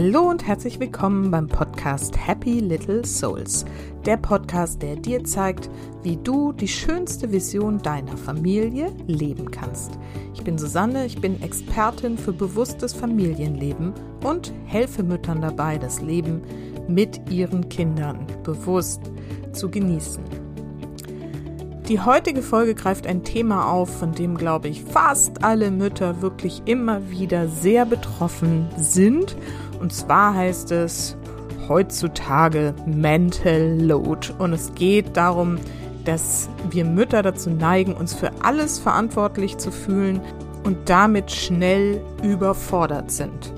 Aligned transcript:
Hallo 0.00 0.30
und 0.30 0.46
herzlich 0.46 0.78
willkommen 0.78 1.28
beim 1.32 1.48
Podcast 1.48 2.16
Happy 2.24 2.60
Little 2.60 3.04
Souls. 3.04 3.64
Der 4.06 4.16
Podcast, 4.16 4.80
der 4.80 4.94
dir 4.94 5.24
zeigt, 5.24 5.68
wie 6.04 6.16
du 6.16 6.52
die 6.52 6.68
schönste 6.68 7.32
Vision 7.32 7.78
deiner 7.82 8.16
Familie 8.16 8.92
leben 9.08 9.50
kannst. 9.50 9.98
Ich 10.34 10.44
bin 10.44 10.56
Susanne, 10.56 11.04
ich 11.04 11.20
bin 11.20 11.42
Expertin 11.42 12.16
für 12.16 12.32
bewusstes 12.32 12.94
Familienleben 12.94 13.92
und 14.22 14.52
helfe 14.66 15.02
Müttern 15.02 15.40
dabei, 15.40 15.78
das 15.78 16.00
Leben 16.00 16.42
mit 16.86 17.28
ihren 17.28 17.68
Kindern 17.68 18.24
bewusst 18.44 19.00
zu 19.50 19.68
genießen. 19.68 20.22
Die 21.88 22.00
heutige 22.00 22.42
Folge 22.42 22.74
greift 22.74 23.06
ein 23.06 23.24
Thema 23.24 23.72
auf, 23.72 23.98
von 23.98 24.12
dem, 24.12 24.36
glaube 24.36 24.68
ich, 24.68 24.84
fast 24.84 25.42
alle 25.42 25.72
Mütter 25.72 26.22
wirklich 26.22 26.62
immer 26.66 27.10
wieder 27.10 27.48
sehr 27.48 27.84
betroffen 27.84 28.68
sind 28.76 29.34
und 29.80 29.92
zwar 29.92 30.34
heißt 30.34 30.72
es 30.72 31.16
heutzutage 31.68 32.74
Mental 32.86 33.78
Load. 33.80 34.32
Und 34.38 34.52
es 34.52 34.74
geht 34.74 35.16
darum, 35.16 35.58
dass 36.04 36.48
wir 36.70 36.84
Mütter 36.84 37.22
dazu 37.22 37.50
neigen, 37.50 37.94
uns 37.94 38.14
für 38.14 38.30
alles 38.42 38.78
verantwortlich 38.78 39.58
zu 39.58 39.70
fühlen 39.70 40.20
und 40.64 40.88
damit 40.88 41.30
schnell 41.30 42.00
überfordert 42.22 43.10
sind. 43.10 43.52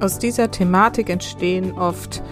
Aus 0.00 0.18
dieser 0.18 0.50
Thematik 0.50 1.10
entstehen 1.10 1.72
oft 1.72 2.22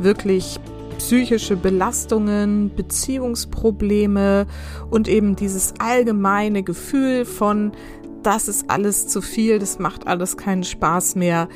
wirklich 0.00 0.58
psychische 0.98 1.56
Belastungen, 1.56 2.72
Beziehungsprobleme 2.74 4.46
und 4.90 5.08
eben 5.08 5.36
dieses 5.36 5.74
allgemeine 5.78 6.62
Gefühl 6.62 7.24
von, 7.24 7.72
das 8.22 8.48
ist 8.48 8.70
alles 8.70 9.08
zu 9.08 9.20
viel, 9.20 9.58
das 9.58 9.78
macht 9.78 10.06
alles 10.06 10.36
keinen 10.36 10.64
Spaß 10.64 11.16
mehr 11.16 11.48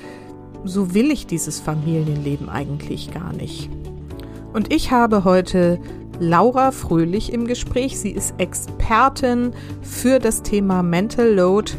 so 0.69 0.95
will 0.95 1.11
ich 1.11 1.27
dieses 1.27 1.61
Familienleben 1.61 2.49
eigentlich 2.49 3.13
gar 3.13 3.33
nicht. 3.33 3.71
Und 4.53 4.73
ich 4.73 4.91
habe 4.91 5.25
heute 5.25 5.79
Laura 6.19 6.71
Fröhlich 6.73 7.33
im 7.33 7.47
Gespräch. 7.47 7.99
Sie 7.99 8.11
ist 8.11 8.35
Expertin 8.39 9.53
für 9.83 10.19
das 10.19 10.43
Thema 10.43 10.83
Mental 10.83 11.29
Load. 11.29 11.73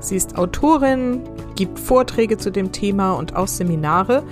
Sie 0.00 0.16
ist 0.16 0.36
Autorin, 0.36 1.20
gibt 1.54 1.78
Vorträge 1.78 2.36
zu 2.36 2.50
dem 2.50 2.72
Thema 2.72 3.12
und 3.12 3.36
auch 3.36 3.48
Seminare. 3.48 4.24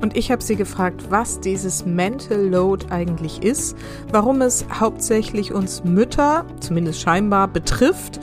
Und 0.00 0.16
ich 0.16 0.30
habe 0.30 0.42
sie 0.42 0.56
gefragt, 0.56 1.06
was 1.10 1.40
dieses 1.40 1.86
Mental 1.86 2.46
Load 2.46 2.86
eigentlich 2.90 3.42
ist, 3.42 3.76
warum 4.12 4.42
es 4.42 4.66
hauptsächlich 4.70 5.52
uns 5.52 5.84
Mütter, 5.84 6.44
zumindest 6.60 7.00
scheinbar, 7.00 7.48
betrifft 7.48 8.20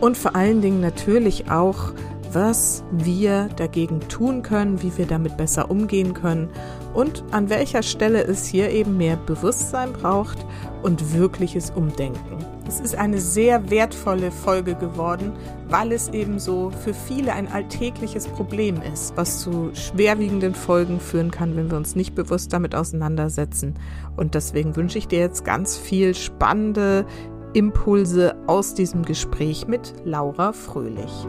und 0.00 0.16
vor 0.16 0.36
allen 0.36 0.60
Dingen 0.60 0.80
natürlich 0.80 1.50
auch, 1.50 1.92
was 2.34 2.84
wir 2.90 3.48
dagegen 3.56 4.00
tun 4.08 4.42
können, 4.42 4.82
wie 4.82 4.96
wir 4.98 5.06
damit 5.06 5.36
besser 5.36 5.70
umgehen 5.70 6.14
können 6.14 6.50
und 6.92 7.24
an 7.30 7.48
welcher 7.48 7.82
Stelle 7.82 8.24
es 8.24 8.44
hier 8.46 8.70
eben 8.70 8.96
mehr 8.96 9.16
Bewusstsein 9.16 9.92
braucht 9.92 10.44
und 10.82 11.14
wirkliches 11.14 11.70
Umdenken. 11.70 12.44
Es 12.66 12.80
ist 12.80 12.96
eine 12.96 13.18
sehr 13.18 13.70
wertvolle 13.70 14.30
Folge 14.30 14.74
geworden, 14.74 15.32
weil 15.68 15.92
es 15.92 16.08
eben 16.08 16.38
so 16.38 16.70
für 16.70 16.94
viele 16.94 17.34
ein 17.34 17.46
alltägliches 17.46 18.26
Problem 18.26 18.80
ist, 18.92 19.16
was 19.16 19.40
zu 19.40 19.70
schwerwiegenden 19.74 20.54
Folgen 20.54 20.98
führen 20.98 21.30
kann, 21.30 21.56
wenn 21.56 21.70
wir 21.70 21.76
uns 21.76 21.94
nicht 21.94 22.14
bewusst 22.14 22.52
damit 22.52 22.74
auseinandersetzen. 22.74 23.74
Und 24.16 24.34
deswegen 24.34 24.76
wünsche 24.76 24.98
ich 24.98 25.08
dir 25.08 25.18
jetzt 25.18 25.44
ganz 25.44 25.76
viel 25.76 26.14
spannende 26.14 27.04
Impulse 27.52 28.34
aus 28.46 28.74
diesem 28.74 29.04
Gespräch 29.04 29.68
mit 29.68 29.94
Laura 30.04 30.52
Fröhlich. 30.52 31.26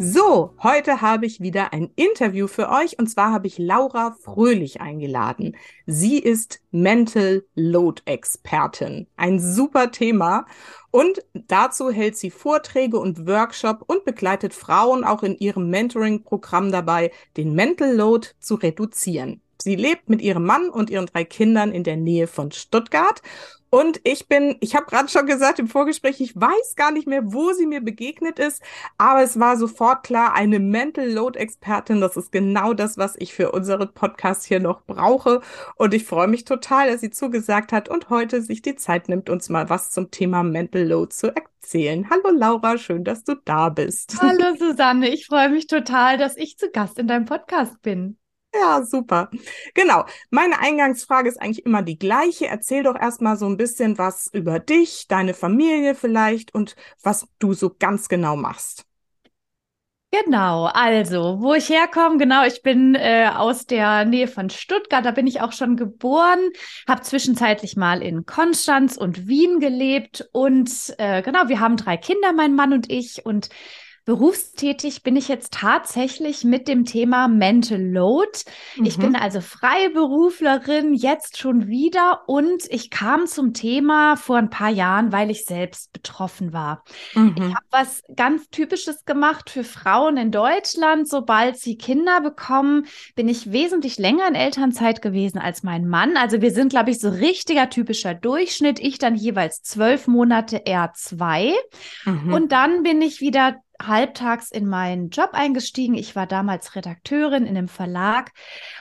So, 0.00 0.54
heute 0.62 1.00
habe 1.00 1.26
ich 1.26 1.40
wieder 1.40 1.72
ein 1.72 1.90
Interview 1.96 2.46
für 2.46 2.68
euch 2.68 3.00
und 3.00 3.08
zwar 3.08 3.32
habe 3.32 3.48
ich 3.48 3.58
Laura 3.58 4.12
Fröhlich 4.22 4.80
eingeladen. 4.80 5.56
Sie 5.86 6.20
ist 6.20 6.60
Mental 6.70 7.42
Load 7.56 8.02
Expertin. 8.04 9.08
Ein 9.16 9.40
super 9.40 9.90
Thema 9.90 10.46
und 10.92 11.24
dazu 11.34 11.90
hält 11.90 12.16
sie 12.16 12.30
Vorträge 12.30 13.00
und 13.00 13.26
Workshop 13.26 13.82
und 13.88 14.04
begleitet 14.04 14.54
Frauen 14.54 15.02
auch 15.02 15.24
in 15.24 15.36
ihrem 15.36 15.68
Mentoring-Programm 15.68 16.70
dabei, 16.70 17.10
den 17.36 17.54
Mental 17.54 17.92
Load 17.92 18.28
zu 18.38 18.54
reduzieren. 18.54 19.42
Sie 19.60 19.74
lebt 19.74 20.08
mit 20.08 20.22
ihrem 20.22 20.44
Mann 20.44 20.70
und 20.70 20.90
ihren 20.90 21.06
drei 21.06 21.24
Kindern 21.24 21.72
in 21.72 21.82
der 21.82 21.96
Nähe 21.96 22.28
von 22.28 22.52
Stuttgart 22.52 23.20
und 23.70 24.00
ich 24.04 24.28
bin, 24.28 24.56
ich 24.60 24.74
habe 24.74 24.86
gerade 24.86 25.08
schon 25.08 25.26
gesagt 25.26 25.58
im 25.58 25.68
Vorgespräch, 25.68 26.20
ich 26.20 26.34
weiß 26.34 26.74
gar 26.76 26.90
nicht 26.90 27.06
mehr, 27.06 27.32
wo 27.32 27.52
sie 27.52 27.66
mir 27.66 27.80
begegnet 27.80 28.38
ist, 28.38 28.62
aber 28.96 29.22
es 29.22 29.38
war 29.38 29.56
sofort 29.56 30.04
klar, 30.04 30.34
eine 30.34 30.58
Mental 30.58 31.08
Load 31.08 31.38
Expertin, 31.38 32.00
das 32.00 32.16
ist 32.16 32.32
genau 32.32 32.72
das, 32.72 32.96
was 32.96 33.14
ich 33.18 33.34
für 33.34 33.52
unseren 33.52 33.92
Podcast 33.92 34.44
hier 34.44 34.60
noch 34.60 34.82
brauche. 34.82 35.40
Und 35.76 35.94
ich 35.94 36.04
freue 36.04 36.28
mich 36.28 36.44
total, 36.44 36.90
dass 36.90 37.00
sie 37.00 37.10
zugesagt 37.10 37.72
hat 37.72 37.88
und 37.88 38.10
heute 38.10 38.42
sich 38.42 38.62
die 38.62 38.76
Zeit 38.76 39.08
nimmt, 39.08 39.28
uns 39.28 39.48
mal 39.48 39.68
was 39.68 39.90
zum 39.90 40.10
Thema 40.10 40.42
Mental 40.42 40.82
Load 40.82 41.14
zu 41.14 41.34
erzählen. 41.34 42.08
Hallo 42.10 42.30
Laura, 42.34 42.78
schön, 42.78 43.04
dass 43.04 43.24
du 43.24 43.34
da 43.44 43.68
bist. 43.68 44.16
Hallo 44.20 44.54
Susanne, 44.58 45.08
ich 45.08 45.26
freue 45.26 45.50
mich 45.50 45.66
total, 45.66 46.16
dass 46.16 46.36
ich 46.36 46.56
zu 46.56 46.70
Gast 46.70 46.98
in 46.98 47.06
deinem 47.06 47.26
Podcast 47.26 47.82
bin. 47.82 48.16
Ja, 48.54 48.82
super. 48.84 49.30
Genau. 49.74 50.04
Meine 50.30 50.58
Eingangsfrage 50.58 51.28
ist 51.28 51.40
eigentlich 51.40 51.64
immer 51.66 51.82
die 51.82 51.98
gleiche. 51.98 52.46
Erzähl 52.46 52.82
doch 52.82 52.96
erstmal 52.96 53.36
so 53.36 53.46
ein 53.46 53.56
bisschen 53.56 53.98
was 53.98 54.28
über 54.32 54.58
dich, 54.58 55.06
deine 55.08 55.34
Familie 55.34 55.94
vielleicht 55.94 56.54
und 56.54 56.74
was 57.02 57.26
du 57.38 57.52
so 57.52 57.74
ganz 57.78 58.08
genau 58.08 58.36
machst. 58.36 58.84
Genau, 60.10 60.64
also, 60.64 61.38
wo 61.42 61.52
ich 61.52 61.68
herkomme, 61.68 62.16
genau, 62.16 62.42
ich 62.46 62.62
bin 62.62 62.94
äh, 62.94 63.28
aus 63.34 63.66
der 63.66 64.06
Nähe 64.06 64.26
von 64.26 64.48
Stuttgart, 64.48 65.04
da 65.04 65.10
bin 65.10 65.26
ich 65.26 65.42
auch 65.42 65.52
schon 65.52 65.76
geboren, 65.76 66.38
habe 66.88 67.02
zwischenzeitlich 67.02 67.76
mal 67.76 68.02
in 68.02 68.24
Konstanz 68.24 68.96
und 68.96 69.26
Wien 69.28 69.60
gelebt 69.60 70.26
und 70.32 70.70
äh, 70.96 71.20
genau, 71.20 71.48
wir 71.48 71.60
haben 71.60 71.76
drei 71.76 71.98
Kinder, 71.98 72.32
mein 72.32 72.54
Mann 72.54 72.72
und 72.72 72.90
ich 72.90 73.26
und 73.26 73.50
Berufstätig 74.08 75.02
bin 75.02 75.16
ich 75.16 75.28
jetzt 75.28 75.52
tatsächlich 75.52 76.42
mit 76.42 76.66
dem 76.66 76.86
Thema 76.86 77.28
Mental 77.28 77.78
Load. 77.78 78.30
Mhm. 78.76 78.86
Ich 78.86 78.96
bin 78.96 79.14
also 79.14 79.42
Freiberuflerin 79.42 80.94
jetzt 80.94 81.36
schon 81.36 81.68
wieder 81.68 82.22
und 82.26 82.62
ich 82.70 82.88
kam 82.88 83.26
zum 83.26 83.52
Thema 83.52 84.16
vor 84.16 84.38
ein 84.38 84.48
paar 84.48 84.70
Jahren, 84.70 85.12
weil 85.12 85.30
ich 85.30 85.44
selbst 85.44 85.92
betroffen 85.92 86.54
war. 86.54 86.84
Mhm. 87.12 87.34
Ich 87.36 87.54
habe 87.54 87.66
was 87.70 88.02
ganz 88.16 88.48
Typisches 88.48 89.04
gemacht 89.04 89.50
für 89.50 89.62
Frauen 89.62 90.16
in 90.16 90.30
Deutschland. 90.30 91.06
Sobald 91.06 91.58
sie 91.58 91.76
Kinder 91.76 92.22
bekommen, 92.22 92.86
bin 93.14 93.28
ich 93.28 93.52
wesentlich 93.52 93.98
länger 93.98 94.26
in 94.26 94.34
Elternzeit 94.34 95.02
gewesen 95.02 95.36
als 95.36 95.62
mein 95.62 95.86
Mann. 95.86 96.16
Also 96.16 96.40
wir 96.40 96.52
sind, 96.52 96.70
glaube 96.70 96.92
ich, 96.92 96.98
so 96.98 97.10
richtiger 97.10 97.68
typischer 97.68 98.14
Durchschnitt. 98.14 98.80
Ich 98.80 98.96
dann 98.96 99.16
jeweils 99.16 99.60
zwölf 99.60 100.06
Monate, 100.06 100.62
er 100.64 100.94
zwei. 100.94 101.52
Mhm. 102.06 102.32
Und 102.32 102.52
dann 102.52 102.82
bin 102.82 103.02
ich 103.02 103.20
wieder 103.20 103.58
halbtags 103.80 104.50
in 104.50 104.66
meinen 104.66 105.10
Job 105.10 105.30
eingestiegen. 105.32 105.94
Ich 105.94 106.16
war 106.16 106.26
damals 106.26 106.74
Redakteurin 106.74 107.46
in 107.46 107.56
einem 107.56 107.68
Verlag 107.68 108.32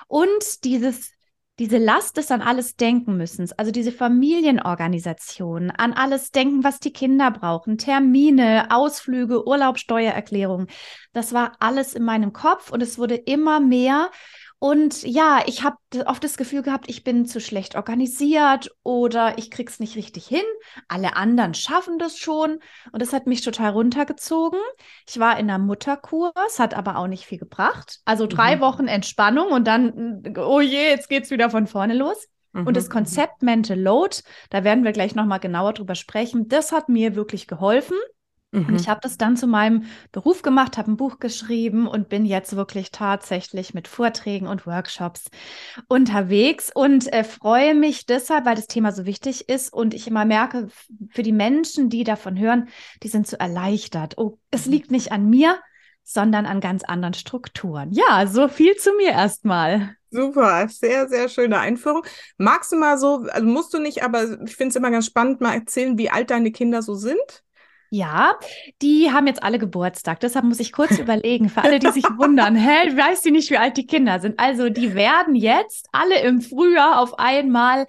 und 0.07 0.63
dieses 0.63 1.11
diese 1.59 1.79
Last 1.79 2.17
des 2.17 2.29
an 2.29 2.41
alles 2.41 2.75
denken 2.75 3.17
müssen, 3.17 3.49
also 3.57 3.71
diese 3.71 3.91
Familienorganisation, 3.91 5.71
an 5.71 5.93
alles 5.93 6.31
denken, 6.31 6.63
was 6.63 6.79
die 6.79 6.93
Kinder 6.93 7.31
brauchen, 7.31 7.79
Termine, 7.79 8.67
Ausflüge, 8.69 9.47
Urlaub, 9.47 9.79
Steuererklärung, 9.79 10.67
das 11.13 11.33
war 11.33 11.53
alles 11.59 11.95
in 11.95 12.03
meinem 12.03 12.31
Kopf 12.31 12.71
und 12.71 12.83
es 12.83 12.99
wurde 12.99 13.15
immer 13.15 13.59
mehr 13.59 14.11
und 14.59 15.03
ja, 15.03 15.41
ich 15.45 15.63
habe 15.63 15.77
oft 16.07 16.23
das 16.23 16.35
Gefühl 16.35 16.63
gehabt, 16.63 16.89
ich 16.89 17.03
bin 17.03 17.27
zu 17.27 17.39
schlecht 17.39 17.75
organisiert 17.75 18.71
oder 18.81 19.37
ich 19.37 19.51
krieg's 19.51 19.79
nicht 19.79 19.95
richtig 19.95 20.25
hin. 20.25 20.43
Alle 20.87 21.15
anderen 21.15 21.53
schaffen 21.53 21.99
das 21.99 22.17
schon 22.17 22.59
und 22.91 23.01
das 23.01 23.13
hat 23.13 23.27
mich 23.27 23.41
total 23.41 23.71
runtergezogen. 23.71 24.59
Ich 25.07 25.19
war 25.19 25.37
in 25.37 25.49
einer 25.49 25.59
Mutterkurs, 25.59 26.57
hat 26.57 26.73
aber 26.73 26.97
auch 26.97 27.07
nicht 27.07 27.25
viel 27.25 27.37
gebracht. 27.37 27.99
Also 28.05 28.25
drei 28.25 28.55
mhm. 28.55 28.61
Wochen 28.61 28.87
Entspannung 28.87 29.49
und 29.51 29.67
dann, 29.67 30.23
oh 30.37 30.61
je, 30.61 30.89
jetzt 30.89 31.07
geht's 31.07 31.29
wieder 31.29 31.51
von 31.51 31.67
vorne 31.67 31.93
los. 31.93 32.27
Mhm. 32.53 32.65
Und 32.65 32.77
das 32.77 32.87
mhm. 32.87 32.93
Konzept 32.93 33.43
Mental 33.43 33.79
Load, 33.79 34.17
da 34.49 34.63
werden 34.63 34.83
wir 34.83 34.91
gleich 34.91 35.13
nochmal 35.13 35.39
genauer 35.39 35.73
drüber 35.73 35.95
sprechen, 35.95 36.47
das 36.47 36.71
hat 36.71 36.89
mir 36.89 37.15
wirklich 37.15 37.45
geholfen. 37.45 37.97
Und 38.53 38.75
ich 38.75 38.87
mhm. 38.87 38.91
habe 38.91 39.01
das 39.03 39.17
dann 39.17 39.35
zu 39.35 39.45
meinem 39.45 39.83
Beruf 40.13 40.41
gemacht, 40.41 40.77
habe 40.77 40.91
ein 40.91 40.97
Buch 40.97 41.19
geschrieben 41.19 41.85
und 41.85 42.07
bin 42.07 42.25
jetzt 42.25 42.55
wirklich 42.55 42.91
tatsächlich 42.91 43.73
mit 43.73 43.89
Vorträgen 43.89 44.47
und 44.47 44.65
Workshops 44.65 45.25
unterwegs 45.89 46.71
und 46.73 47.11
äh, 47.11 47.25
freue 47.25 47.75
mich 47.75 48.05
deshalb, 48.05 48.45
weil 48.45 48.55
das 48.55 48.67
Thema 48.67 48.93
so 48.93 49.05
wichtig 49.05 49.49
ist 49.49 49.73
und 49.73 49.93
ich 49.93 50.07
immer 50.07 50.23
merke, 50.23 50.69
für 51.09 51.23
die 51.23 51.33
Menschen, 51.33 51.89
die 51.89 52.05
davon 52.05 52.39
hören, 52.39 52.69
die 53.03 53.09
sind 53.09 53.27
so 53.27 53.35
erleichtert. 53.35 54.17
Oh, 54.17 54.39
es 54.49 54.65
mhm. 54.65 54.71
liegt 54.71 54.91
nicht 54.91 55.11
an 55.11 55.29
mir, 55.29 55.57
sondern 56.03 56.45
an 56.45 56.61
ganz 56.61 56.85
anderen 56.85 57.15
Strukturen. 57.15 57.91
Ja, 57.91 58.27
so 58.27 58.47
viel 58.47 58.77
zu 58.77 58.93
mir 58.93 59.11
erstmal. 59.11 59.93
Super, 60.09 60.69
sehr, 60.69 61.09
sehr 61.09 61.27
schöne 61.27 61.59
Einführung. 61.59 62.03
Magst 62.37 62.71
du 62.71 62.77
mal 62.77 62.97
so, 62.97 63.25
also 63.29 63.45
musst 63.45 63.73
du 63.73 63.79
nicht, 63.79 64.03
aber 64.03 64.23
ich 64.45 64.55
finde 64.55 64.69
es 64.69 64.75
immer 64.77 64.89
ganz 64.89 65.05
spannend, 65.05 65.41
mal 65.41 65.53
erzählen, 65.53 65.97
wie 65.97 66.09
alt 66.09 66.29
deine 66.29 66.53
Kinder 66.53 66.81
so 66.81 66.95
sind? 66.95 67.43
Ja, 67.89 68.35
die 68.81 69.11
haben 69.11 69.27
jetzt 69.27 69.43
alle 69.43 69.59
Geburtstag. 69.59 70.19
Deshalb 70.19 70.45
muss 70.45 70.59
ich 70.59 70.71
kurz 70.71 70.99
überlegen, 70.99 71.49
für 71.49 71.63
alle, 71.63 71.79
die 71.79 71.91
sich 71.91 72.03
wundern, 72.03 72.55
hä, 72.57 72.95
weiß 72.95 73.21
die 73.21 73.31
nicht, 73.31 73.49
wie 73.49 73.57
alt 73.57 73.77
die 73.77 73.87
Kinder 73.87 74.19
sind. 74.19 74.39
Also 74.39 74.69
die 74.69 74.93
werden 74.93 75.35
jetzt 75.35 75.87
alle 75.91 76.19
im 76.21 76.41
Frühjahr 76.41 76.99
auf 76.99 77.17
einmal 77.17 77.87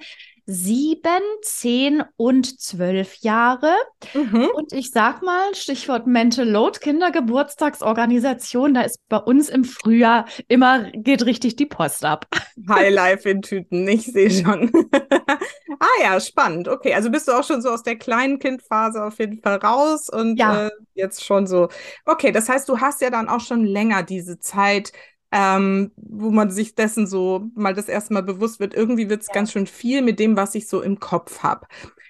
sieben, 0.50 1.20
zehn 1.42 2.02
und 2.16 2.58
zwölf 2.58 3.16
Jahre. 3.16 3.74
Mhm. 4.14 4.48
Und 4.54 4.72
ich 4.72 4.90
sag 4.92 5.22
mal, 5.22 5.54
Stichwort 5.54 6.06
Mental 6.06 6.48
Load, 6.48 6.80
Kindergeburtstagsorganisation, 6.80 8.72
da 8.72 8.80
ist 8.80 8.98
bei 9.10 9.18
uns 9.18 9.50
im 9.50 9.64
Frühjahr 9.64 10.24
immer, 10.48 10.90
geht 10.92 11.26
richtig 11.26 11.56
die 11.56 11.66
Post 11.66 12.06
ab. 12.06 12.26
Highlife 12.68 13.28
in 13.28 13.42
Tüten, 13.42 13.86
ich 13.86 14.06
sehe 14.06 14.30
schon. 14.30 14.72
ah 15.80 16.02
ja, 16.02 16.18
spannend. 16.18 16.66
Okay, 16.66 16.94
also 16.94 17.10
bist 17.10 17.28
du 17.28 17.32
auch 17.32 17.44
schon 17.44 17.60
so 17.60 17.68
aus 17.68 17.82
der 17.82 17.96
kleinen 17.96 18.38
Kindphase 18.38 19.04
auf 19.04 19.18
jeden 19.18 19.42
Fall 19.42 19.56
raus 19.56 20.08
und 20.08 20.38
ja. 20.38 20.68
äh, 20.68 20.70
jetzt 20.94 21.26
schon 21.26 21.46
so. 21.46 21.68
Okay, 22.06 22.32
das 22.32 22.48
heißt, 22.48 22.66
du 22.70 22.80
hast 22.80 23.02
ja 23.02 23.10
dann 23.10 23.28
auch 23.28 23.40
schon 23.40 23.66
länger 23.66 24.02
diese 24.02 24.38
Zeit, 24.38 24.92
ähm, 25.30 25.92
wo 25.96 26.30
man 26.30 26.50
sich 26.50 26.74
dessen 26.74 27.06
so 27.06 27.48
mal 27.54 27.74
das 27.74 27.88
erste 27.88 28.14
Mal 28.14 28.22
bewusst 28.22 28.60
wird, 28.60 28.74
irgendwie 28.74 29.10
wird 29.10 29.22
es 29.22 29.28
ja. 29.28 29.34
ganz 29.34 29.52
schön 29.52 29.66
viel 29.66 30.02
mit 30.02 30.18
dem, 30.18 30.36
was 30.36 30.54
ich 30.54 30.68
so 30.68 30.80
im 30.80 31.00
Kopf 31.00 31.42
habe. 31.42 31.66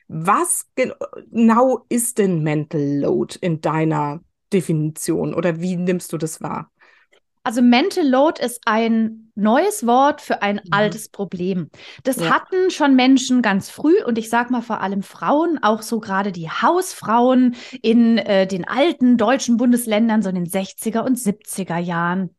Was 0.09 0.67
genau 0.75 1.85
ist 1.89 2.19
denn 2.19 2.43
Mental 2.43 2.81
Load 2.81 3.37
in 3.41 3.61
deiner 3.61 4.21
Definition 4.53 5.35
oder 5.35 5.61
wie 5.61 5.77
nimmst 5.77 6.13
du 6.13 6.19
das 6.19 6.41
wahr? 6.41 6.71
Also 7.43 7.63
Mental 7.63 8.07
Load 8.07 8.43
ist 8.43 8.61
ein 8.67 9.33
neues 9.35 9.87
Wort 9.87 10.21
für 10.21 10.43
ein 10.43 10.57
mhm. 10.57 10.71
altes 10.71 11.09
Problem. 11.09 11.71
Das 12.05 12.17
ja. 12.17 12.31
hatten 12.31 12.71
schon 12.71 12.95
Menschen 12.95 13.43
ganz 13.43 13.71
früh 13.71 14.03
und 14.05 14.19
ich 14.19 14.29
sage 14.29 14.53
mal 14.53 14.61
vor 14.61 14.81
allem 14.81 15.03
Frauen, 15.03 15.59
auch 15.63 15.83
so 15.83 16.01
gerade 16.01 16.33
die 16.33 16.51
Hausfrauen 16.51 17.57
in 17.81 18.19
äh, 18.19 18.47
den 18.47 18.67
alten 18.67 19.17
deutschen 19.17 19.57
Bundesländern, 19.57 20.23
so 20.23 20.29
in 20.29 20.35
den 20.35 20.47
60er 20.47 21.01
und 21.01 21.17
70er 21.17 21.79
Jahren 21.79 22.31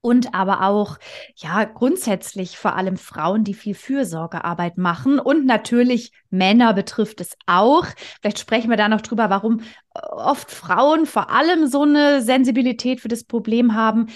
und 0.00 0.34
aber 0.34 0.62
auch, 0.62 0.98
ja, 1.36 1.64
grundsätzlich 1.64 2.56
vor 2.56 2.76
allem 2.76 2.96
Frauen, 2.96 3.44
die 3.44 3.54
viel 3.54 3.74
Fürsorgearbeit 3.74 4.78
machen 4.78 5.18
und 5.18 5.44
natürlich 5.46 6.12
Männer 6.30 6.74
betrifft 6.74 7.20
es 7.20 7.36
auch. 7.46 7.86
Vielleicht 8.20 8.38
sprechen 8.38 8.70
wir 8.70 8.76
da 8.76 8.88
noch 8.88 9.00
drüber, 9.00 9.30
warum 9.30 9.60
äh, 9.94 10.00
oft 10.00 10.50
Frauen 10.50 11.06
vor 11.06 11.30
allem 11.30 11.66
so 11.66 11.82
eine 11.82 12.22
Sensibilität 12.22 13.00
für 13.00 13.08
das 13.08 13.24
Problem 13.24 13.74
haben 13.74 14.06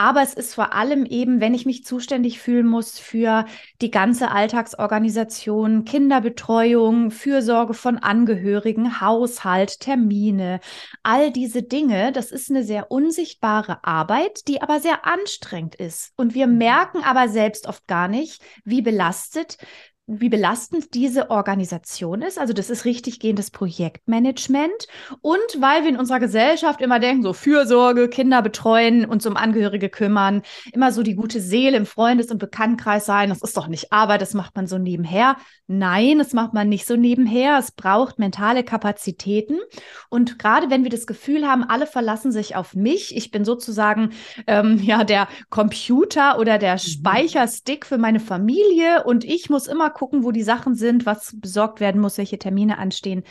aber 0.00 0.22
es 0.22 0.32
ist 0.32 0.54
vor 0.54 0.72
allem 0.72 1.04
eben, 1.04 1.42
wenn 1.42 1.52
ich 1.52 1.66
mich 1.66 1.84
zuständig 1.84 2.40
fühlen 2.40 2.66
muss 2.66 2.98
für 2.98 3.44
die 3.82 3.90
ganze 3.90 4.30
Alltagsorganisation, 4.30 5.84
Kinderbetreuung, 5.84 7.10
Fürsorge 7.10 7.74
von 7.74 7.98
Angehörigen, 7.98 9.02
Haushalt, 9.02 9.78
Termine, 9.80 10.60
all 11.02 11.30
diese 11.30 11.62
Dinge, 11.62 12.12
das 12.12 12.32
ist 12.32 12.48
eine 12.48 12.64
sehr 12.64 12.90
unsichtbare 12.90 13.84
Arbeit, 13.84 14.48
die 14.48 14.62
aber 14.62 14.80
sehr 14.80 15.04
anstrengend 15.04 15.74
ist. 15.74 16.14
Und 16.16 16.32
wir 16.32 16.46
mhm. 16.46 16.56
merken 16.56 17.02
aber 17.04 17.28
selbst 17.28 17.68
oft 17.68 17.86
gar 17.86 18.08
nicht, 18.08 18.42
wie 18.64 18.80
belastet 18.80 19.58
wie 20.06 20.28
belastend 20.28 20.94
diese 20.94 21.30
Organisation 21.30 22.22
ist. 22.22 22.38
Also 22.38 22.52
das 22.52 22.68
ist 22.68 22.84
richtig 22.84 23.20
gehendes 23.20 23.50
Projektmanagement. 23.50 24.88
Und 25.20 25.38
weil 25.60 25.82
wir 25.82 25.90
in 25.90 25.96
unserer 25.96 26.18
Gesellschaft 26.18 26.80
immer 26.80 26.98
denken, 26.98 27.22
so 27.22 27.32
Fürsorge, 27.32 28.08
Kinder 28.08 28.42
betreuen, 28.42 29.04
uns 29.04 29.24
um 29.26 29.36
Angehörige 29.36 29.88
kümmern, 29.88 30.42
immer 30.72 30.90
so 30.90 31.04
die 31.04 31.14
gute 31.14 31.40
Seele 31.40 31.76
im 31.76 31.86
Freundes- 31.86 32.30
und 32.30 32.38
Bekanntenkreis 32.38 33.06
sein, 33.06 33.28
das 33.28 33.42
ist 33.42 33.56
doch 33.56 33.68
nicht 33.68 33.92
Arbeit, 33.92 34.20
das 34.20 34.34
macht 34.34 34.56
man 34.56 34.66
so 34.66 34.78
nebenher. 34.78 35.36
Nein, 35.68 36.18
das 36.18 36.32
macht 36.32 36.54
man 36.54 36.68
nicht 36.68 36.86
so 36.86 36.96
nebenher. 36.96 37.58
Es 37.58 37.70
braucht 37.70 38.18
mentale 38.18 38.64
Kapazitäten. 38.64 39.60
Und 40.08 40.40
gerade 40.40 40.70
wenn 40.70 40.82
wir 40.82 40.90
das 40.90 41.06
Gefühl 41.06 41.46
haben, 41.46 41.62
alle 41.62 41.86
verlassen 41.86 42.32
sich 42.32 42.56
auf 42.56 42.74
mich, 42.74 43.16
ich 43.16 43.30
bin 43.30 43.44
sozusagen 43.44 44.10
ähm, 44.48 44.80
ja 44.82 45.04
der 45.04 45.28
Computer 45.50 46.40
oder 46.40 46.58
der 46.58 46.74
mhm. 46.74 46.78
Speicherstick 46.78 47.86
für 47.86 47.98
meine 47.98 48.18
Familie 48.18 49.04
und 49.04 49.22
ich 49.24 49.48
muss 49.48 49.68
immer 49.68 49.90
gucken, 50.00 50.24
wo 50.24 50.32
die 50.32 50.42
Sachen 50.42 50.74
sind, 50.74 51.04
was 51.04 51.38
besorgt 51.38 51.78
werden 51.78 52.00
muss, 52.00 52.16
welche 52.16 52.38
Termine 52.38 52.78
anstehen, 52.78 53.22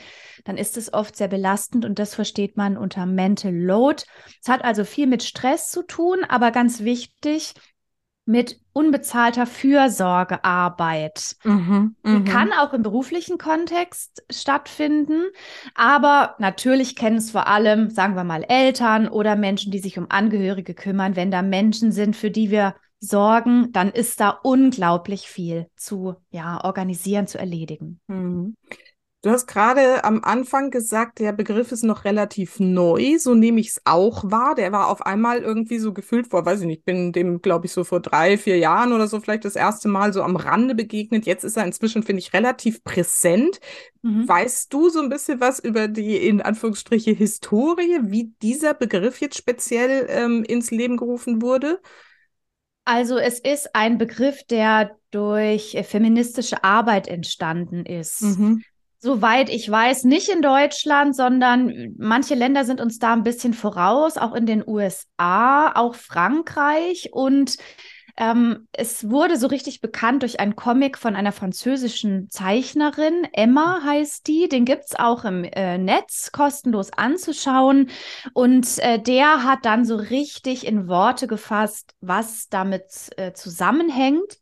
dann 0.46 0.56
ist 0.56 0.78
es 0.78 0.94
oft 0.94 1.16
sehr 1.16 1.28
belastend 1.28 1.84
und 1.84 1.98
das 1.98 2.14
versteht 2.14 2.58
man 2.58 2.78
unter 2.78 3.08
Mental 3.08 3.52
Load. 3.52 4.04
Es 4.40 4.48
hat 4.48 4.64
also 4.64 4.86
viel 4.86 5.08
mit 5.08 5.24
Stress 5.24 5.72
zu 5.72 5.82
tun, 5.82 6.20
aber 6.28 6.52
ganz 6.52 6.82
wichtig, 6.82 7.56
mit 8.26 8.60
unbezahlter 8.72 9.48
Fürsorgearbeit. 9.48 11.38
Mhm, 11.44 11.96
mhm. 12.04 12.26
kann 12.26 12.52
auch 12.54 12.74
im 12.74 12.84
beruflichen 12.84 13.40
Kontext 13.40 14.24
stattfinden, 14.30 15.24
aber 15.74 16.36
natürlich 16.38 16.96
kennen 16.96 17.18
es 17.18 17.32
vor 17.32 17.48
allem, 17.48 17.90
sagen 17.90 18.16
wir 18.16 18.24
mal, 18.24 18.46
Eltern 18.48 19.08
oder 19.08 19.36
Menschen, 19.36 19.72
die 19.72 19.80
sich 19.80 19.98
um 19.98 20.06
Angehörige 20.10 20.76
kümmern. 20.76 21.16
Wenn 21.16 21.32
da 21.32 21.42
Menschen 21.42 21.92
sind, 21.92 22.16
für 22.16 22.30
die 22.30 22.52
wir 22.52 22.76
sorgen, 23.00 23.72
dann 23.72 23.90
ist 23.90 24.20
da 24.20 24.30
unglaublich 24.30 25.28
viel 25.28 25.68
zu 25.76 26.16
ja, 26.32 26.64
organisieren, 26.64 27.28
zu 27.28 27.38
erledigen. 27.38 28.00
Mhm. 28.08 28.56
Du 29.22 29.32
hast 29.32 29.48
gerade 29.48 30.06
am 30.06 30.24
Anfang 30.24 30.72
gesagt, 30.72 31.20
der 31.20 31.34
Begriff 31.34 31.74
ist 31.74 31.84
noch 31.84 32.06
relativ 32.06 32.62
neu, 32.62 33.18
so 33.18 33.36
nehme 33.36 33.60
ich 33.60 33.68
es 33.72 33.82
auch 33.84 34.24
wahr. 34.32 34.56
Der 34.56 34.72
war 34.72 34.88
auf 34.88 35.06
einmal 35.06 35.40
irgendwie 35.40 35.78
so 35.78 35.92
gefühlt 35.92 36.28
vor, 36.28 36.46
weiß 36.46 36.62
ich 36.62 36.68
nicht, 36.68 36.86
bin 36.86 37.12
dem, 37.12 37.42
glaube 37.42 37.66
ich, 37.66 37.74
so 37.74 37.84
vor 37.84 38.00
drei, 38.00 38.38
vier 38.38 38.58
Jahren 38.60 38.94
oder 38.94 39.10
so 39.10 39.20
vielleicht 39.20 39.44
das 39.44 39.58
erste 39.58 39.90
Mal 39.90 40.14
so 40.14 40.24
am 40.24 40.38
Rande 40.38 40.74
begegnet. 40.74 41.26
Jetzt 41.26 41.44
ist 41.44 41.58
er 41.58 41.66
inzwischen, 41.66 42.02
finde 42.02 42.22
ich, 42.22 42.32
relativ 42.32 42.82
präsent. 42.86 43.60
Mhm. 44.04 44.26
Weißt 44.26 44.72
du 44.72 44.88
so 44.88 45.02
ein 45.02 45.10
bisschen 45.10 45.42
was 45.42 45.60
über 45.60 45.90
die, 45.90 46.16
in 46.16 46.42
Anführungsstriche, 46.42 47.12
Historie, 47.12 48.00
wie 48.04 48.32
dieser 48.42 48.74
Begriff 48.74 49.20
jetzt 49.20 49.38
speziell 49.38 50.08
ähm, 50.10 50.46
ins 50.46 50.72
Leben 50.72 50.96
gerufen 50.96 51.42
wurde? 51.42 51.82
Also 52.92 53.20
es 53.20 53.38
ist 53.38 53.76
ein 53.76 54.00
Begriff, 54.00 54.44
der 54.46 54.98
durch 55.12 55.78
feministische 55.84 56.64
Arbeit 56.64 57.08
entstanden 57.08 57.86
ist. 57.86 58.24
Mhm. 58.24 58.64
Soweit 58.98 59.50
ich 59.50 59.70
weiß, 59.70 60.06
nicht 60.06 60.28
in 60.28 60.42
Deutschland, 60.42 61.16
sondern 61.16 61.94
manche 62.00 62.34
Länder 62.34 62.66
sind 62.66 62.82
uns 62.82 62.98
da 62.98 63.14
ein 63.14 63.22
bisschen 63.22 63.54
voraus, 63.54 64.18
auch 64.18 64.34
in 64.34 64.48
den 64.48 64.68
USA, 64.68 65.72
auch 65.76 65.94
Frankreich. 65.94 67.10
Und 67.12 67.58
ähm, 68.20 68.68
es 68.74 69.10
wurde 69.10 69.38
so 69.38 69.48
richtig 69.48 69.80
bekannt 69.80 70.24
durch 70.24 70.42
einen 70.42 70.58
Comic 70.58 70.98
von 70.98 71.16
einer 71.16 71.32
französischen 71.32 72.30
Zeichnerin. 72.30 73.26
Emma 73.32 73.82
heißt 73.84 74.28
die. 74.28 74.50
Den 74.50 74.66
gibt 74.66 74.84
es 74.86 75.00
auch 75.00 75.24
im 75.24 75.46
äh, 75.46 75.78
Netz 75.78 76.34
kostenlos 76.34 76.92
anzuschauen. 76.92 77.90
Und 78.34 78.78
äh, 78.80 79.00
der 79.00 79.46
hat 79.46 79.60
dann 79.64 79.86
so 79.86 79.96
richtig 79.96 80.68
in 80.68 80.90
Worte 80.90 81.28
gefasst, 81.28 81.96
was 82.02 82.50
damit 82.50 83.10
äh, 83.16 83.32
zusammenhängt. 83.32 84.40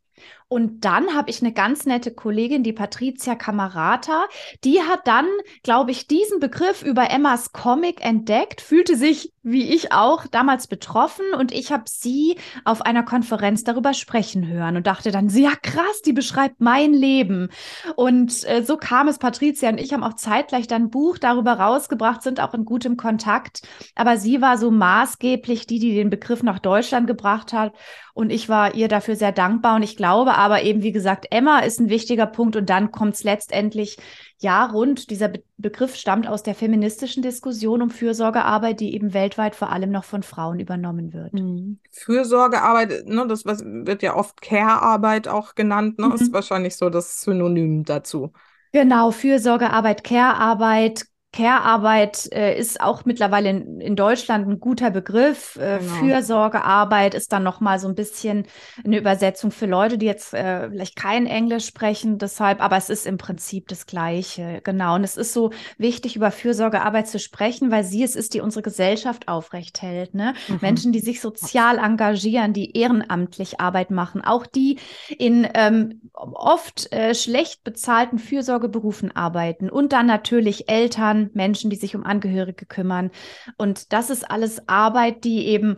Und 0.50 0.86
dann 0.86 1.14
habe 1.14 1.30
ich 1.30 1.42
eine 1.42 1.52
ganz 1.52 1.86
nette 1.86 2.12
Kollegin, 2.12 2.64
die 2.64 2.74
Patricia 2.74 3.36
Camarata, 3.36 4.26
die 4.64 4.82
hat 4.82 5.06
dann, 5.06 5.26
glaube 5.62 5.92
ich, 5.92 6.08
diesen 6.08 6.40
Begriff 6.40 6.84
über 6.84 7.10
Emmas 7.10 7.52
Comic 7.52 8.04
entdeckt, 8.04 8.62
fühlte 8.62 8.96
sich, 8.96 9.34
wie 9.44 9.74
ich 9.74 9.92
auch, 9.92 10.26
damals 10.28 10.68
betroffen 10.68 11.26
und 11.38 11.52
ich 11.52 11.72
habe 11.72 11.84
sie 11.88 12.38
auf 12.64 12.82
einer 12.82 13.04
Konferenz 13.04 13.66
darüber 13.66 13.94
sprechen 13.94 14.48
hören 14.48 14.78
und 14.78 14.88
dachte 14.88 15.12
dann, 15.12 15.28
ja 15.28 15.52
krass, 15.62 16.02
die 16.06 16.14
beschreibt 16.14 16.62
mein 16.62 16.94
Leben. 16.94 17.50
Und 17.96 18.48
äh, 18.48 18.64
so 18.64 18.78
kam 18.78 19.10
es, 19.10 19.20
Patricia 19.20 19.70
und 19.70 19.80
ich 19.80 19.94
haben 19.94 20.04
auch 20.04 20.14
zeitgleich 20.14 20.68
dann 20.68 20.84
ein 20.84 20.90
Buch 20.90 21.18
darüber 21.18 21.54
rausgebracht, 21.54 22.22
sind 22.22 22.40
auch 22.40 22.54
in 22.54 22.64
gutem 22.64 22.96
Kontakt. 22.96 23.62
Aber 23.96 24.18
sie 24.18 24.42
war 24.42 24.58
so 24.58 24.72
maßgeblich 24.72 25.68
die, 25.68 25.80
die 25.80 25.94
den 25.94 26.10
Begriff 26.10 26.44
nach 26.44 26.60
Deutschland 26.60 27.08
gebracht 27.08 27.52
hat. 27.52 27.74
Und 28.18 28.32
ich 28.32 28.50
war 28.50 28.74
ihr 28.74 28.88
dafür 28.88 29.16
sehr 29.16 29.32
dankbar. 29.32 29.76
Und 29.76 29.84
ich 29.84 29.96
glaube 29.96 30.34
aber 30.34 30.64
eben, 30.64 30.82
wie 30.82 30.92
gesagt, 30.92 31.28
Emma 31.30 31.60
ist 31.60 31.80
ein 31.80 31.90
wichtiger 31.90 32.26
Punkt. 32.26 32.56
Und 32.56 32.68
dann 32.68 32.92
kommt 32.92 33.14
es 33.14 33.24
letztendlich, 33.24 33.98
ja, 34.40 34.66
rund. 34.66 35.12
Dieser 35.12 35.28
Be 35.28 35.44
Begriff 35.60 35.96
stammt 35.96 36.28
aus 36.28 36.42
der 36.42 36.56
feministischen 36.56 37.22
Diskussion 37.22 37.82
um 37.84 37.90
Fürsorgearbeit, 37.92 38.80
die 38.80 38.94
eben 38.96 39.14
weltweit 39.14 39.56
vor 39.56 39.72
allem 39.72 39.92
noch 39.92 40.04
von 40.04 40.24
Frauen 40.24 40.60
übernommen 40.60 41.14
wird. 41.14 41.34
Mhm. 41.34 41.80
Fürsorgearbeit, 41.92 43.08
ne, 43.08 43.26
das 43.28 43.46
was, 43.46 43.64
wird 43.64 44.02
ja 44.02 44.16
oft 44.16 44.42
Care-Arbeit 44.42 45.28
auch 45.28 45.54
genannt, 45.54 46.00
ne? 46.00 46.08
Mhm. 46.08 46.14
ist 46.14 46.34
wahrscheinlich 46.34 46.76
so 46.76 46.90
das 46.90 47.22
Synonym 47.22 47.86
dazu. 47.86 48.34
Genau, 48.72 49.12
Fürsorgearbeit, 49.12 50.04
Care-Arbeit, 50.04 51.06
Care-Arbeit 51.34 52.32
äh, 52.32 52.58
ist 52.58 52.80
auch 52.80 53.04
mittlerweile 53.04 53.50
in, 53.50 53.82
in, 53.82 53.96
Deutschland 53.96 54.48
ein 54.48 54.60
guter 54.60 54.92
Begriff. 54.92 55.58
Äh, 55.58 55.80
genau. 55.80 55.94
Fürsorgearbeit 55.96 57.14
ist 57.14 57.34
dann 57.34 57.44
noch 57.44 57.60
mal 57.60 57.80
so 57.80 57.88
ein 57.88 57.96
bisschen 57.96 58.48
eine 58.84 58.98
Übersetzung 58.98 59.52
für 59.52 59.66
Leute, 59.66 59.98
die 59.98 60.06
jetzt 60.06 60.34
äh, 60.34 60.70
vielleicht 60.70 60.96
kein 60.96 61.28
Englisch 61.28 61.66
sprechen. 61.66 62.18
Deshalb, 62.18 62.62
aber 62.62 62.78
es 62.78 62.90
ist 62.90 63.06
im 63.06 63.18
Prinzip 63.18 63.68
das 63.68 63.86
Gleiche. 63.86 64.62
Genau. 64.64 64.96
Und 64.96 65.04
es 65.04 65.18
ist 65.18 65.34
so 65.34 65.52
wichtig, 65.78 66.16
über 66.16 66.32
Fürsorgearbeit 66.32 67.08
zu 67.10 67.20
sprechen, 67.20 67.72
weil 67.72 67.84
sie 67.84 68.04
es 68.04 68.16
ist, 68.16 68.34
die 68.34 68.42
unsere 68.42 68.64
Gesellschaft 68.64 69.28
aufrecht 69.28 69.82
hält. 69.82 70.16
Ne? 70.16 70.34
Mhm. 70.48 70.60
Menschen, 70.62 70.92
die 70.94 71.02
sich 71.02 71.20
sozial 71.20 71.78
engagieren, 71.78 72.54
die 72.54 72.76
ehrenamtlich 72.78 73.60
Arbeit 73.60 73.92
machen, 73.92 74.24
auch 74.24 74.48
die 74.48 74.80
in 75.18 75.48
ähm, 75.54 76.10
oft 76.14 76.92
äh, 76.94 77.14
schlecht 77.14 77.66
bezahlten 77.66 78.18
Fürsorgeberufen 78.18 79.14
arbeiten 79.16 79.70
und 79.70 79.92
dann 79.92 80.06
natürlich 80.06 80.70
Eltern 80.70 81.17
Eltern, 81.18 81.32
Menschen, 81.34 81.70
die 81.70 81.76
sich 81.76 81.96
um 81.96 82.04
Angehörige 82.04 82.66
kümmern. 82.66 83.12
Und 83.58 83.94
das 83.94 84.10
ist 84.10 84.30
alles 84.30 84.68
Arbeit, 84.68 85.24
die 85.24 85.48
eben 85.48 85.78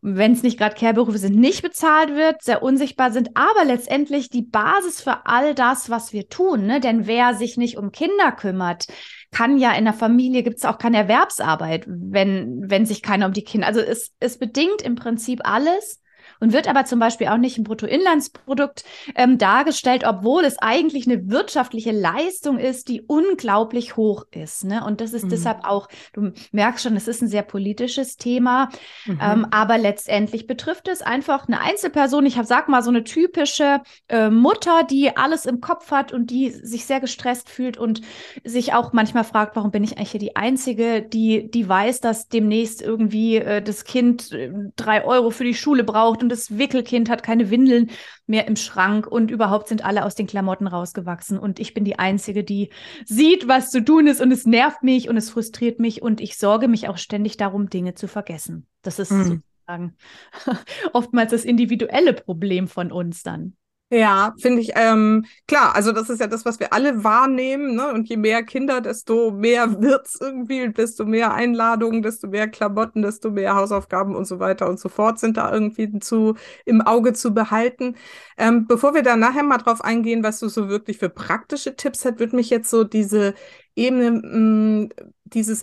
wenn 0.00 0.30
es 0.30 0.44
nicht 0.44 0.60
gerade 0.60 0.76
Care-Berufe 0.76 1.18
sind, 1.18 1.34
nicht 1.34 1.60
bezahlt 1.60 2.14
wird, 2.14 2.40
sehr 2.40 2.62
unsichtbar 2.62 3.10
sind, 3.10 3.30
aber 3.34 3.64
letztendlich 3.64 4.30
die 4.30 4.42
Basis 4.42 5.00
für 5.00 5.26
all 5.26 5.56
das, 5.56 5.90
was 5.90 6.12
wir 6.12 6.28
tun. 6.28 6.66
Ne? 6.66 6.78
Denn 6.78 7.08
wer 7.08 7.34
sich 7.34 7.56
nicht 7.56 7.76
um 7.76 7.90
Kinder 7.90 8.30
kümmert, 8.30 8.86
kann 9.32 9.58
ja 9.58 9.72
in 9.72 9.84
der 9.84 9.94
Familie 9.94 10.44
gibt 10.44 10.58
es 10.58 10.64
auch 10.64 10.78
keine 10.78 10.98
Erwerbsarbeit, 10.98 11.84
wenn, 11.88 12.70
wenn 12.70 12.86
sich 12.86 13.02
keiner 13.02 13.26
um 13.26 13.32
die 13.32 13.42
Kinder. 13.42 13.66
Also 13.66 13.80
es, 13.80 14.12
es 14.20 14.38
bedingt 14.38 14.82
im 14.82 14.94
Prinzip 14.94 15.40
alles 15.42 16.00
und 16.40 16.52
wird 16.52 16.68
aber 16.68 16.84
zum 16.84 16.98
Beispiel 16.98 17.28
auch 17.28 17.36
nicht 17.36 17.58
im 17.58 17.64
Bruttoinlandsprodukt 17.64 18.84
ähm, 19.14 19.38
dargestellt, 19.38 20.04
obwohl 20.06 20.44
es 20.44 20.58
eigentlich 20.58 21.06
eine 21.06 21.28
wirtschaftliche 21.28 21.92
Leistung 21.92 22.58
ist, 22.58 22.88
die 22.88 23.02
unglaublich 23.02 23.96
hoch 23.96 24.24
ist. 24.30 24.64
Ne? 24.64 24.84
Und 24.84 25.00
das 25.00 25.12
ist 25.12 25.24
mhm. 25.24 25.30
deshalb 25.30 25.64
auch, 25.64 25.88
du 26.12 26.32
merkst 26.52 26.84
schon, 26.84 26.96
es 26.96 27.08
ist 27.08 27.22
ein 27.22 27.28
sehr 27.28 27.42
politisches 27.42 28.16
Thema, 28.16 28.68
mhm. 29.06 29.20
ähm, 29.22 29.46
aber 29.50 29.78
letztendlich 29.78 30.46
betrifft 30.46 30.88
es 30.88 31.02
einfach 31.02 31.48
eine 31.48 31.60
Einzelperson. 31.60 32.26
Ich 32.26 32.36
habe, 32.36 32.46
sag 32.46 32.68
mal, 32.68 32.82
so 32.82 32.90
eine 32.90 33.04
typische 33.04 33.80
äh, 34.08 34.30
Mutter, 34.30 34.84
die 34.84 35.16
alles 35.16 35.46
im 35.46 35.60
Kopf 35.60 35.90
hat 35.90 36.12
und 36.12 36.30
die 36.30 36.50
sich 36.50 36.86
sehr 36.86 37.00
gestresst 37.00 37.48
fühlt 37.48 37.76
und 37.76 38.00
sich 38.44 38.74
auch 38.74 38.92
manchmal 38.92 39.24
fragt, 39.24 39.56
warum 39.56 39.70
bin 39.70 39.84
ich 39.84 39.96
eigentlich 39.96 40.10
hier 40.12 40.20
die 40.20 40.36
Einzige, 40.36 41.02
die, 41.02 41.50
die 41.50 41.68
weiß, 41.68 42.00
dass 42.00 42.28
demnächst 42.28 42.82
irgendwie 42.82 43.36
äh, 43.36 43.62
das 43.62 43.84
Kind 43.84 44.32
äh, 44.32 44.50
drei 44.76 45.04
Euro 45.04 45.30
für 45.30 45.44
die 45.44 45.54
Schule 45.54 45.84
braucht 45.84 46.22
und 46.28 46.32
das 46.32 46.58
Wickelkind 46.58 47.08
hat 47.08 47.22
keine 47.22 47.48
Windeln 47.48 47.90
mehr 48.26 48.46
im 48.46 48.56
Schrank 48.56 49.06
und 49.06 49.30
überhaupt 49.30 49.68
sind 49.68 49.82
alle 49.82 50.04
aus 50.04 50.14
den 50.14 50.26
Klamotten 50.26 50.66
rausgewachsen 50.66 51.38
und 51.38 51.58
ich 51.58 51.72
bin 51.72 51.84
die 51.84 51.98
Einzige, 51.98 52.44
die 52.44 52.68
sieht, 53.06 53.48
was 53.48 53.70
zu 53.70 53.82
tun 53.82 54.06
ist 54.06 54.20
und 54.20 54.30
es 54.30 54.44
nervt 54.44 54.82
mich 54.82 55.08
und 55.08 55.16
es 55.16 55.30
frustriert 55.30 55.80
mich 55.80 56.02
und 56.02 56.20
ich 56.20 56.36
sorge 56.36 56.68
mich 56.68 56.86
auch 56.88 56.98
ständig 56.98 57.38
darum, 57.38 57.70
Dinge 57.70 57.94
zu 57.94 58.08
vergessen. 58.08 58.66
Das 58.82 58.98
ist 58.98 59.10
mhm. 59.10 59.42
sozusagen 59.66 59.96
oftmals 60.92 61.30
das 61.30 61.46
individuelle 61.46 62.12
Problem 62.12 62.68
von 62.68 62.92
uns 62.92 63.22
dann. 63.22 63.56
Ja, 63.90 64.34
finde 64.38 64.60
ich, 64.60 64.72
ähm, 64.74 65.24
klar, 65.46 65.74
also 65.74 65.92
das 65.92 66.10
ist 66.10 66.20
ja 66.20 66.26
das, 66.26 66.44
was 66.44 66.60
wir 66.60 66.74
alle 66.74 67.04
wahrnehmen, 67.04 67.74
ne? 67.74 67.90
Und 67.94 68.06
je 68.10 68.18
mehr 68.18 68.42
Kinder, 68.42 68.82
desto 68.82 69.30
mehr 69.30 69.80
wird's 69.80 70.18
irgendwie, 70.20 70.70
desto 70.70 71.06
mehr 71.06 71.32
Einladungen, 71.32 72.02
desto 72.02 72.28
mehr 72.28 72.48
Klamotten, 72.48 73.00
desto 73.00 73.30
mehr 73.30 73.54
Hausaufgaben 73.54 74.14
und 74.14 74.26
so 74.26 74.40
weiter 74.40 74.68
und 74.68 74.78
so 74.78 74.90
fort 74.90 75.18
sind 75.18 75.38
da 75.38 75.50
irgendwie 75.50 75.98
zu, 76.00 76.34
im 76.66 76.82
Auge 76.82 77.14
zu 77.14 77.32
behalten. 77.32 77.96
Ähm, 78.36 78.66
bevor 78.66 78.92
wir 78.92 79.02
da 79.02 79.16
nachher 79.16 79.42
mal 79.42 79.56
drauf 79.56 79.80
eingehen, 79.80 80.22
was 80.22 80.38
du 80.38 80.48
so 80.48 80.68
wirklich 80.68 80.98
für 80.98 81.08
praktische 81.08 81.74
Tipps 81.74 82.04
hast, 82.04 82.18
würde 82.18 82.36
mich 82.36 82.50
jetzt 82.50 82.68
so 82.68 82.84
diese 82.84 83.32
Ebene, 83.74 84.10
mh, 84.10 84.38
mm, 84.84 84.88
dieses 85.24 85.62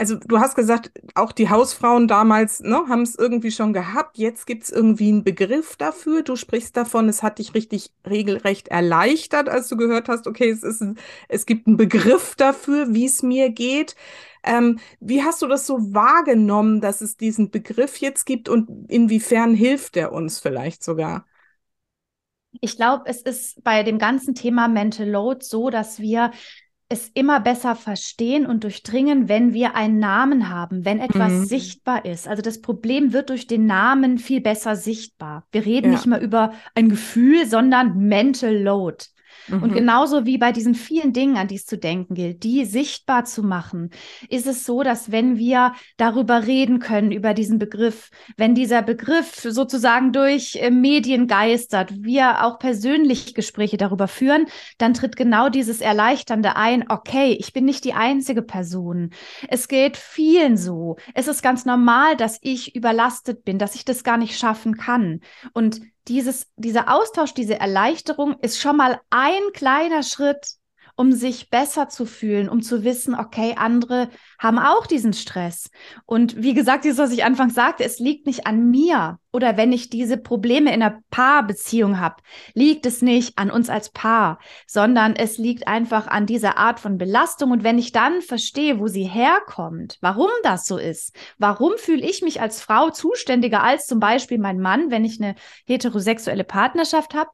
also 0.00 0.14
du 0.16 0.38
hast 0.38 0.54
gesagt, 0.54 0.92
auch 1.16 1.32
die 1.32 1.50
Hausfrauen 1.50 2.06
damals 2.06 2.60
ne, 2.60 2.84
haben 2.88 3.02
es 3.02 3.16
irgendwie 3.16 3.50
schon 3.50 3.72
gehabt. 3.72 4.16
Jetzt 4.16 4.46
gibt 4.46 4.62
es 4.62 4.70
irgendwie 4.70 5.08
einen 5.08 5.24
Begriff 5.24 5.76
dafür. 5.76 6.22
Du 6.22 6.36
sprichst 6.36 6.76
davon, 6.76 7.08
es 7.08 7.24
hat 7.24 7.40
dich 7.40 7.54
richtig 7.54 7.90
regelrecht 8.08 8.68
erleichtert, 8.68 9.48
als 9.48 9.68
du 9.68 9.76
gehört 9.76 10.08
hast, 10.08 10.28
okay, 10.28 10.50
es, 10.50 10.62
ist, 10.62 10.84
es 11.28 11.46
gibt 11.46 11.66
einen 11.66 11.76
Begriff 11.76 12.36
dafür, 12.36 12.94
wie 12.94 13.06
es 13.06 13.22
mir 13.24 13.50
geht. 13.50 13.96
Ähm, 14.44 14.78
wie 15.00 15.24
hast 15.24 15.42
du 15.42 15.48
das 15.48 15.66
so 15.66 15.92
wahrgenommen, 15.92 16.80
dass 16.80 17.00
es 17.00 17.16
diesen 17.16 17.50
Begriff 17.50 17.96
jetzt 17.98 18.24
gibt 18.24 18.48
und 18.48 18.88
inwiefern 18.88 19.52
hilft 19.52 19.96
er 19.96 20.12
uns 20.12 20.38
vielleicht 20.38 20.84
sogar? 20.84 21.26
Ich 22.60 22.76
glaube, 22.76 23.04
es 23.06 23.20
ist 23.22 23.62
bei 23.62 23.82
dem 23.82 23.98
ganzen 23.98 24.34
Thema 24.34 24.68
Mental 24.68 25.08
Load 25.08 25.44
so, 25.44 25.70
dass 25.70 25.98
wir 25.98 26.30
es 26.90 27.10
immer 27.12 27.40
besser 27.40 27.74
verstehen 27.74 28.46
und 28.46 28.64
durchdringen, 28.64 29.28
wenn 29.28 29.52
wir 29.52 29.74
einen 29.74 29.98
Namen 29.98 30.48
haben, 30.48 30.86
wenn 30.86 31.00
etwas 31.00 31.32
mhm. 31.32 31.44
sichtbar 31.44 32.06
ist. 32.06 32.26
Also 32.26 32.40
das 32.40 32.62
Problem 32.62 33.12
wird 33.12 33.28
durch 33.28 33.46
den 33.46 33.66
Namen 33.66 34.18
viel 34.18 34.40
besser 34.40 34.74
sichtbar. 34.74 35.44
Wir 35.52 35.66
reden 35.66 35.88
ja. 35.88 35.92
nicht 35.92 36.06
mehr 36.06 36.20
über 36.20 36.54
ein 36.74 36.88
Gefühl, 36.88 37.46
sondern 37.46 37.98
Mental 37.98 38.56
Load. 38.56 39.04
Mhm. 39.48 39.62
Und 39.62 39.72
genauso 39.72 40.26
wie 40.26 40.38
bei 40.38 40.52
diesen 40.52 40.74
vielen 40.74 41.12
Dingen, 41.12 41.36
an 41.36 41.48
die 41.48 41.56
es 41.56 41.66
zu 41.66 41.78
denken 41.78 42.14
gilt, 42.14 42.42
die 42.42 42.64
sichtbar 42.64 43.24
zu 43.24 43.42
machen, 43.42 43.90
ist 44.28 44.46
es 44.46 44.64
so, 44.64 44.82
dass 44.82 45.10
wenn 45.10 45.38
wir 45.38 45.72
darüber 45.96 46.46
reden 46.46 46.78
können, 46.78 47.12
über 47.12 47.34
diesen 47.34 47.58
Begriff, 47.58 48.10
wenn 48.36 48.54
dieser 48.54 48.82
Begriff 48.82 49.34
sozusagen 49.36 50.12
durch 50.12 50.56
äh, 50.56 50.70
Medien 50.70 51.26
geistert, 51.26 51.92
wir 52.02 52.44
auch 52.44 52.58
persönlich 52.58 53.34
Gespräche 53.34 53.76
darüber 53.76 54.08
führen, 54.08 54.46
dann 54.78 54.94
tritt 54.94 55.16
genau 55.16 55.48
dieses 55.48 55.80
Erleichternde 55.80 56.56
ein, 56.56 56.84
okay, 56.88 57.36
ich 57.38 57.52
bin 57.52 57.64
nicht 57.64 57.84
die 57.84 57.94
einzige 57.94 58.42
Person. 58.42 59.10
Es 59.48 59.68
geht 59.68 59.96
vielen 59.96 60.56
so. 60.56 60.96
Es 61.14 61.28
ist 61.28 61.42
ganz 61.42 61.64
normal, 61.64 62.16
dass 62.16 62.38
ich 62.42 62.74
überlastet 62.74 63.44
bin, 63.44 63.58
dass 63.58 63.74
ich 63.74 63.84
das 63.84 64.04
gar 64.04 64.16
nicht 64.16 64.38
schaffen 64.38 64.76
kann. 64.76 65.20
Und 65.52 65.80
dieses, 66.08 66.46
dieser 66.56 66.92
Austausch, 66.92 67.34
diese 67.34 67.58
Erleichterung 67.58 68.38
ist 68.40 68.60
schon 68.60 68.76
mal 68.76 69.00
ein 69.10 69.42
kleiner 69.52 70.02
Schritt, 70.02 70.57
um 70.98 71.12
sich 71.12 71.48
besser 71.48 71.88
zu 71.88 72.06
fühlen, 72.06 72.48
um 72.48 72.60
zu 72.60 72.82
wissen, 72.82 73.14
okay, 73.14 73.54
andere 73.56 74.08
haben 74.36 74.58
auch 74.58 74.84
diesen 74.84 75.12
Stress. 75.12 75.70
Und 76.06 76.42
wie 76.42 76.54
gesagt, 76.54 76.84
dieses, 76.84 76.98
was 76.98 77.12
ich 77.12 77.22
anfangs 77.22 77.54
sagte, 77.54 77.84
es 77.84 78.00
liegt 78.00 78.26
nicht 78.26 78.48
an 78.48 78.68
mir. 78.68 79.20
Oder 79.30 79.56
wenn 79.56 79.70
ich 79.70 79.90
diese 79.90 80.16
Probleme 80.16 80.74
in 80.74 80.82
einer 80.82 80.98
Paarbeziehung 81.10 82.00
habe, 82.00 82.16
liegt 82.52 82.84
es 82.84 83.00
nicht 83.00 83.38
an 83.38 83.48
uns 83.52 83.70
als 83.70 83.90
Paar, 83.90 84.40
sondern 84.66 85.14
es 85.14 85.38
liegt 85.38 85.68
einfach 85.68 86.08
an 86.08 86.26
dieser 86.26 86.58
Art 86.58 86.80
von 86.80 86.98
Belastung. 86.98 87.52
Und 87.52 87.62
wenn 87.62 87.78
ich 87.78 87.92
dann 87.92 88.20
verstehe, 88.20 88.80
wo 88.80 88.88
sie 88.88 89.04
herkommt, 89.04 89.98
warum 90.00 90.30
das 90.42 90.66
so 90.66 90.78
ist, 90.78 91.14
warum 91.38 91.74
fühle 91.76 92.04
ich 92.04 92.22
mich 92.22 92.40
als 92.40 92.60
Frau 92.60 92.90
zuständiger 92.90 93.62
als 93.62 93.86
zum 93.86 94.00
Beispiel 94.00 94.38
mein 94.38 94.58
Mann, 94.58 94.90
wenn 94.90 95.04
ich 95.04 95.22
eine 95.22 95.36
heterosexuelle 95.64 96.42
Partnerschaft 96.42 97.14
habe, 97.14 97.30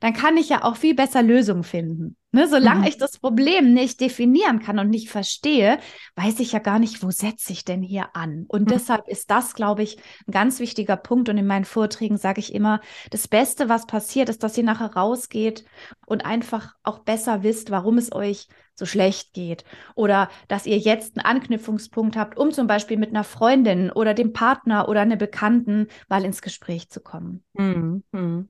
dann 0.00 0.14
kann 0.14 0.36
ich 0.36 0.48
ja 0.48 0.64
auch 0.64 0.74
viel 0.74 0.96
besser 0.96 1.22
Lösungen 1.22 1.62
finden. 1.62 2.16
Ne, 2.34 2.48
solange 2.48 2.80
mhm. 2.80 2.86
ich 2.88 2.98
das 2.98 3.18
Problem 3.18 3.72
nicht 3.74 4.00
definieren 4.00 4.58
kann 4.58 4.80
und 4.80 4.90
nicht 4.90 5.08
verstehe, 5.08 5.78
weiß 6.16 6.40
ich 6.40 6.50
ja 6.50 6.58
gar 6.58 6.80
nicht, 6.80 7.00
wo 7.04 7.12
setze 7.12 7.52
ich 7.52 7.64
denn 7.64 7.80
hier 7.80 8.16
an. 8.16 8.46
Und 8.48 8.62
mhm. 8.62 8.66
deshalb 8.72 9.06
ist 9.06 9.30
das, 9.30 9.54
glaube 9.54 9.84
ich, 9.84 9.98
ein 10.26 10.32
ganz 10.32 10.58
wichtiger 10.58 10.96
Punkt. 10.96 11.28
Und 11.28 11.38
in 11.38 11.46
meinen 11.46 11.64
Vorträgen 11.64 12.16
sage 12.16 12.40
ich 12.40 12.52
immer, 12.52 12.80
das 13.12 13.28
Beste, 13.28 13.68
was 13.68 13.86
passiert, 13.86 14.28
ist, 14.28 14.42
dass 14.42 14.58
ihr 14.58 14.64
nachher 14.64 14.96
rausgeht 14.96 15.64
und 16.06 16.26
einfach 16.26 16.74
auch 16.82 16.98
besser 16.98 17.44
wisst, 17.44 17.70
warum 17.70 17.98
es 17.98 18.10
euch 18.10 18.48
so 18.74 18.84
schlecht 18.84 19.32
geht. 19.32 19.62
Oder 19.94 20.28
dass 20.48 20.66
ihr 20.66 20.78
jetzt 20.78 21.16
einen 21.16 21.24
Anknüpfungspunkt 21.24 22.16
habt, 22.16 22.36
um 22.36 22.50
zum 22.50 22.66
Beispiel 22.66 22.96
mit 22.96 23.10
einer 23.10 23.22
Freundin 23.22 23.92
oder 23.92 24.12
dem 24.12 24.32
Partner 24.32 24.88
oder 24.88 25.02
einer 25.02 25.14
Bekannten 25.14 25.86
mal 26.08 26.24
ins 26.24 26.42
Gespräch 26.42 26.90
zu 26.90 27.00
kommen. 27.00 27.44
Mhm. 27.52 28.48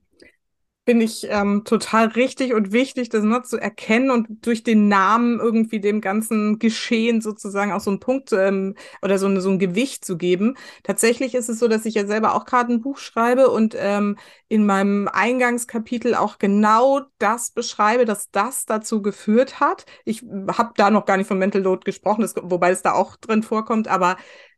Finde 0.86 1.06
ich 1.06 1.26
ähm, 1.30 1.64
total 1.64 2.08
richtig 2.08 2.52
und 2.52 2.72
wichtig, 2.72 3.08
das 3.08 3.24
ne, 3.24 3.42
zu 3.42 3.56
erkennen 3.58 4.10
und 4.10 4.46
durch 4.46 4.62
den 4.62 4.88
Namen 4.88 5.40
irgendwie 5.40 5.80
dem 5.80 6.00
ganzen 6.02 6.58
Geschehen 6.58 7.22
sozusagen 7.22 7.72
auch 7.72 7.80
so 7.80 7.90
einen 7.90 8.00
Punkt 8.00 8.32
ähm, 8.32 8.74
oder 9.00 9.18
so, 9.18 9.40
so 9.40 9.50
ein 9.50 9.58
Gewicht 9.58 10.04
zu 10.04 10.18
geben. 10.18 10.56
Tatsächlich 10.82 11.34
ist 11.34 11.48
es 11.48 11.58
so, 11.58 11.68
dass 11.68 11.86
ich 11.86 11.94
ja 11.94 12.06
selber 12.06 12.34
auch 12.34 12.44
gerade 12.44 12.72
ein 12.72 12.82
Buch 12.82 12.98
schreibe 12.98 13.48
und 13.50 13.74
ähm, 13.78 14.18
in 14.48 14.66
meinem 14.66 15.08
Eingangskapitel 15.08 16.14
auch 16.14 16.38
genau 16.38 17.00
das 17.18 17.50
beschreibe, 17.50 18.04
dass 18.04 18.30
das 18.30 18.66
dazu 18.66 19.00
geführt 19.00 19.60
hat. 19.60 19.86
Ich 20.04 20.22
habe 20.48 20.72
da 20.76 20.90
noch 20.90 21.06
gar 21.06 21.16
nicht 21.16 21.28
von 21.28 21.38
Mental 21.38 21.62
Load 21.62 21.84
gesprochen, 21.84 22.22
das, 22.22 22.34
wobei 22.42 22.70
es 22.70 22.82
da 22.82 22.92
auch 22.92 23.16
drin 23.16 23.42
vorkommt, 23.42 23.88
aber 23.88 24.16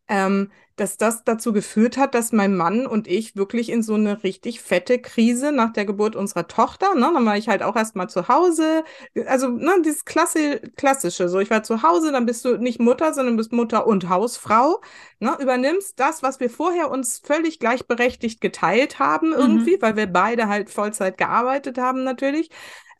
ähm, 0.09 0.50
dass 0.76 0.99
das 0.99 1.25
dazu 1.25 1.52
geführt 1.52 1.97
hat, 1.97 2.14
dass 2.14 2.33
mein 2.33 2.56
Mann 2.56 2.87
und 2.87 3.09
ich 3.09 3.35
wirklich 3.35 3.71
in 3.71 3.83
so 3.83 3.95
eine 3.95 4.23
richtig 4.23 4.61
fette 4.61 4.99
Krise 4.99 5.50
nach 5.50 5.73
der 5.73 5.87
Geburt 5.87 6.16
unserer 6.16 6.47
Tochter, 6.47 6.95
ne, 6.95 7.11
dann 7.12 7.25
war 7.25 7.37
ich 7.37 7.49
halt 7.49 7.62
auch 7.62 7.76
erstmal 7.76 8.09
zu 8.09 8.28
Hause, 8.28 8.85
also 9.26 9.49
ne, 9.49 9.73
dieses 9.85 10.04
Klasse, 10.04 10.61
klassische, 10.76 11.28
so 11.28 11.40
ich 11.40 11.50
war 11.50 11.62
zu 11.62 11.83
Hause, 11.83 12.12
dann 12.12 12.26
bist 12.26 12.45
du 12.45 12.59
nicht 12.59 12.78
Mutter, 12.78 13.14
sondern 13.14 13.37
bist 13.37 13.52
Mutter 13.52 13.87
und 13.87 14.09
Hausfrau, 14.09 14.80
ne, 15.18 15.37
übernimmst 15.40 15.99
das, 15.99 16.23
was 16.23 16.40
wir 16.40 16.50
vorher 16.50 16.90
uns 16.90 17.18
völlig 17.25 17.59
gleichberechtigt 17.59 18.40
geteilt 18.40 18.99
haben 18.99 19.33
irgendwie, 19.33 19.76
mhm. 19.76 19.83
weil 19.83 19.97
wir 19.97 20.06
beide 20.06 20.49
halt 20.49 20.71
Vollzeit 20.71 21.16
gearbeitet 21.16 21.78
haben 21.78 22.04
natürlich, 22.04 22.50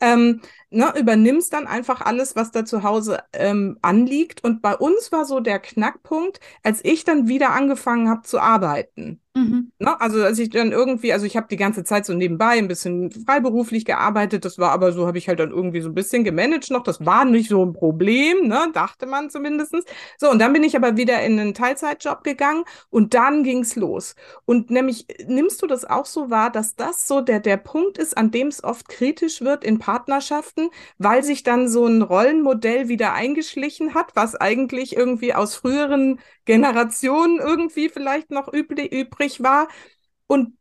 ähm, 0.01 0.41
ne, 0.69 0.93
übernimmst 0.97 1.53
dann 1.53 1.67
einfach 1.67 2.01
alles, 2.01 2.35
was 2.35 2.51
da 2.51 2.65
zu 2.65 2.83
Hause 2.83 3.23
ähm, 3.33 3.77
anliegt. 3.81 4.43
Und 4.43 4.61
bei 4.61 4.75
uns 4.75 5.11
war 5.11 5.25
so 5.25 5.39
der 5.39 5.59
Knackpunkt, 5.59 6.39
als 6.63 6.83
ich 6.83 7.03
dann 7.03 7.27
wieder 7.27 7.51
angefangen 7.51 7.66
habe 8.09 8.21
zu 8.23 8.39
arbeiten. 8.39 9.21
Mhm. 9.37 9.71
Ne? 9.77 10.01
Also 10.01 10.23
als 10.23 10.39
ich 10.39 10.49
dann 10.49 10.71
irgendwie, 10.71 11.13
also 11.13 11.25
ich 11.25 11.37
habe 11.37 11.47
die 11.49 11.57
ganze 11.57 11.83
Zeit 11.83 12.07
so 12.07 12.13
nebenbei 12.13 12.57
ein 12.57 12.67
bisschen 12.67 13.11
freiberuflich 13.11 13.85
gearbeitet, 13.85 14.45
das 14.45 14.57
war 14.57 14.71
aber 14.71 14.91
so, 14.91 15.05
habe 15.05 15.19
ich 15.19 15.27
halt 15.27 15.39
dann 15.39 15.51
irgendwie 15.51 15.81
so 15.81 15.89
ein 15.89 15.93
bisschen 15.93 16.23
gemanagt 16.23 16.71
noch, 16.71 16.81
das 16.81 17.05
war 17.05 17.23
nicht 17.23 17.49
so 17.49 17.63
ein 17.63 17.73
Problem, 17.73 18.47
ne? 18.47 18.69
dachte 18.73 19.05
man 19.05 19.29
zumindest. 19.29 19.75
So, 20.17 20.31
und 20.31 20.39
dann 20.39 20.53
bin 20.53 20.63
ich 20.63 20.75
aber 20.75 20.97
wieder 20.97 21.21
in 21.21 21.39
einen 21.39 21.53
Teilzeitjob 21.53 22.23
gegangen 22.23 22.63
und 22.89 23.13
dann 23.13 23.43
ging's 23.43 23.75
los. 23.75 24.15
Und 24.45 24.71
nämlich, 24.71 25.05
nimmst 25.27 25.61
du 25.61 25.67
das 25.67 25.85
auch 25.85 26.05
so 26.05 26.31
wahr, 26.31 26.49
dass 26.49 26.75
das 26.75 27.07
so 27.07 27.21
der, 27.21 27.39
der 27.39 27.57
Punkt 27.57 27.99
ist, 27.99 28.17
an 28.17 28.31
dem 28.31 28.47
es 28.47 28.63
oft 28.63 28.89
kritisch 28.89 29.41
wird 29.41 29.63
in 29.63 29.77
Partnerschaften, 29.77 30.69
weil 30.97 31.23
sich 31.23 31.43
dann 31.43 31.67
so 31.69 31.85
ein 31.85 32.01
Rollenmodell 32.01 32.87
wieder 32.87 33.13
eingeschlichen 33.13 33.93
hat, 33.93 34.15
was 34.15 34.35
eigentlich 34.35 34.95
irgendwie 34.95 35.35
aus 35.35 35.55
früheren 35.55 36.19
Generationen 36.47 37.39
irgendwie 37.39 37.89
vielleicht 37.89 38.31
noch 38.31 38.51
übrig, 38.51 38.91
übrig 39.27 39.43
war 39.43 39.67
und 40.27 40.53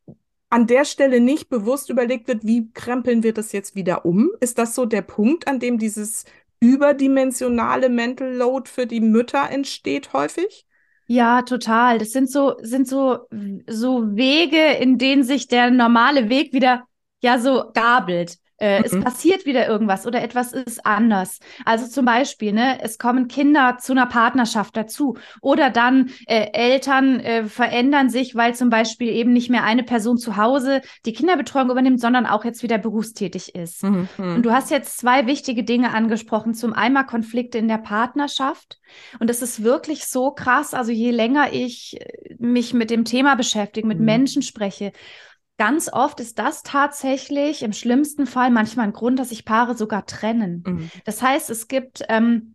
an 0.48 0.66
der 0.66 0.84
Stelle 0.84 1.20
nicht 1.20 1.48
bewusst 1.48 1.90
überlegt 1.90 2.28
wird, 2.28 2.44
wie 2.44 2.70
krempeln 2.72 3.22
wir 3.22 3.34
das 3.34 3.52
jetzt 3.52 3.74
wieder 3.74 4.04
um? 4.04 4.30
Ist 4.40 4.58
das 4.58 4.74
so 4.74 4.86
der 4.86 5.02
Punkt, 5.02 5.48
an 5.48 5.58
dem 5.58 5.78
dieses 5.78 6.24
überdimensionale 6.60 7.88
Mental 7.88 8.32
Load 8.32 8.70
für 8.70 8.86
die 8.86 9.00
Mütter 9.00 9.50
entsteht 9.50 10.12
häufig? 10.12 10.66
Ja, 11.08 11.42
total. 11.42 11.98
Das 11.98 12.12
sind 12.12 12.30
so, 12.30 12.56
sind 12.62 12.88
so, 12.88 13.26
so 13.66 14.16
Wege, 14.16 14.78
in 14.80 14.98
denen 14.98 15.24
sich 15.24 15.48
der 15.48 15.70
normale 15.70 16.28
Weg 16.28 16.52
wieder 16.52 16.84
ja 17.22 17.38
so 17.38 17.70
gabelt. 17.74 18.38
Äh, 18.58 18.78
mhm. 18.78 18.84
Es 18.84 19.00
passiert 19.00 19.46
wieder 19.46 19.66
irgendwas 19.66 20.06
oder 20.06 20.22
etwas 20.22 20.52
ist 20.52 20.84
anders. 20.86 21.40
Also 21.64 21.86
zum 21.86 22.04
Beispiel, 22.04 22.52
ne, 22.52 22.78
es 22.82 22.98
kommen 22.98 23.28
Kinder 23.28 23.78
zu 23.78 23.92
einer 23.92 24.06
Partnerschaft 24.06 24.76
dazu 24.76 25.16
oder 25.40 25.70
dann 25.70 26.10
äh, 26.26 26.48
Eltern 26.52 27.20
äh, 27.20 27.44
verändern 27.44 28.08
sich, 28.08 28.34
weil 28.34 28.54
zum 28.54 28.70
Beispiel 28.70 29.10
eben 29.10 29.32
nicht 29.32 29.50
mehr 29.50 29.64
eine 29.64 29.82
Person 29.82 30.16
zu 30.16 30.36
Hause 30.36 30.80
die 31.04 31.12
Kinderbetreuung 31.12 31.70
übernimmt, 31.70 32.00
sondern 32.00 32.26
auch 32.26 32.44
jetzt 32.44 32.62
wieder 32.62 32.78
berufstätig 32.78 33.54
ist. 33.54 33.82
Mhm. 33.82 34.08
Und 34.18 34.42
du 34.42 34.52
hast 34.52 34.70
jetzt 34.70 34.98
zwei 34.98 35.26
wichtige 35.26 35.62
Dinge 35.62 35.92
angesprochen. 35.92 36.54
Zum 36.54 36.72
einen 36.72 36.96
Konflikte 37.06 37.58
in 37.58 37.68
der 37.68 37.78
Partnerschaft. 37.78 38.78
Und 39.18 39.28
es 39.28 39.42
ist 39.42 39.62
wirklich 39.62 40.06
so 40.06 40.30
krass. 40.30 40.72
Also 40.72 40.92
je 40.92 41.10
länger 41.10 41.52
ich 41.52 42.00
äh, 42.00 42.34
mich 42.38 42.72
mit 42.72 42.90
dem 42.90 43.04
Thema 43.04 43.34
beschäftige, 43.34 43.86
mit 43.86 43.98
mhm. 43.98 44.04
Menschen 44.04 44.42
spreche, 44.42 44.92
Ganz 45.58 45.90
oft 45.90 46.20
ist 46.20 46.38
das 46.38 46.62
tatsächlich 46.62 47.62
im 47.62 47.72
schlimmsten 47.72 48.26
Fall 48.26 48.50
manchmal 48.50 48.86
ein 48.86 48.92
Grund, 48.92 49.18
dass 49.18 49.30
sich 49.30 49.44
Paare 49.44 49.76
sogar 49.76 50.04
trennen. 50.04 50.62
Mhm. 50.66 50.90
Das 51.04 51.22
heißt, 51.22 51.48
es 51.48 51.66
gibt 51.66 52.02
ähm, 52.08 52.54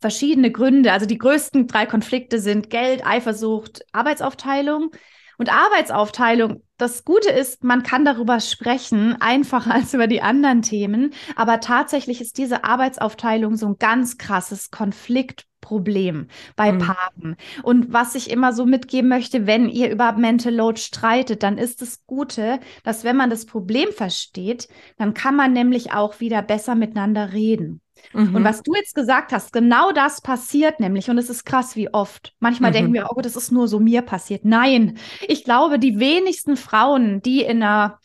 verschiedene 0.00 0.50
Gründe. 0.50 0.92
Also 0.92 1.06
die 1.06 1.18
größten 1.18 1.68
drei 1.68 1.86
Konflikte 1.86 2.40
sind 2.40 2.70
Geld, 2.70 3.06
Eifersucht, 3.06 3.84
Arbeitsaufteilung. 3.92 4.90
Und 5.38 5.50
Arbeitsaufteilung, 5.50 6.64
das 6.76 7.06
Gute 7.06 7.30
ist, 7.30 7.64
man 7.64 7.82
kann 7.82 8.04
darüber 8.04 8.40
sprechen, 8.40 9.16
einfacher 9.20 9.72
als 9.74 9.94
über 9.94 10.06
die 10.06 10.20
anderen 10.20 10.62
Themen. 10.62 11.14
Aber 11.36 11.60
tatsächlich 11.60 12.20
ist 12.20 12.36
diese 12.36 12.64
Arbeitsaufteilung 12.64 13.56
so 13.56 13.66
ein 13.66 13.78
ganz 13.78 14.18
krasses 14.18 14.70
Konflikt 14.70 15.46
Problem 15.60 16.28
bei 16.56 16.72
mhm. 16.72 16.78
Paaren. 16.78 17.36
Und 17.62 17.92
was 17.92 18.14
ich 18.14 18.30
immer 18.30 18.52
so 18.52 18.66
mitgeben 18.66 19.08
möchte, 19.08 19.46
wenn 19.46 19.68
ihr 19.68 19.90
über 19.90 20.12
Mental 20.12 20.54
Load 20.54 20.80
streitet, 20.80 21.42
dann 21.42 21.58
ist 21.58 21.82
das 21.82 22.06
Gute, 22.06 22.60
dass 22.82 23.04
wenn 23.04 23.16
man 23.16 23.30
das 23.30 23.46
Problem 23.46 23.92
versteht, 23.92 24.68
dann 24.96 25.14
kann 25.14 25.36
man 25.36 25.52
nämlich 25.52 25.92
auch 25.92 26.20
wieder 26.20 26.42
besser 26.42 26.74
miteinander 26.74 27.32
reden. 27.32 27.80
Mhm. 28.12 28.34
Und 28.34 28.44
was 28.44 28.62
du 28.62 28.74
jetzt 28.74 28.94
gesagt 28.94 29.32
hast, 29.32 29.52
genau 29.52 29.92
das 29.92 30.20
passiert 30.20 30.80
nämlich. 30.80 31.10
Und 31.10 31.18
es 31.18 31.30
ist 31.30 31.44
krass, 31.44 31.76
wie 31.76 31.92
oft. 31.92 32.34
Manchmal 32.40 32.70
mhm. 32.70 32.74
denken 32.74 32.92
wir, 32.94 33.08
oh, 33.14 33.20
das 33.20 33.36
ist 33.36 33.52
nur 33.52 33.68
so 33.68 33.80
mir 33.80 34.02
passiert. 34.02 34.44
Nein, 34.44 34.98
ich 35.26 35.44
glaube, 35.44 35.78
die 35.78 35.98
wenigsten 35.98 36.56
Frauen, 36.56 37.22
die 37.22 37.42
in 37.42 37.62
einer 37.62 37.98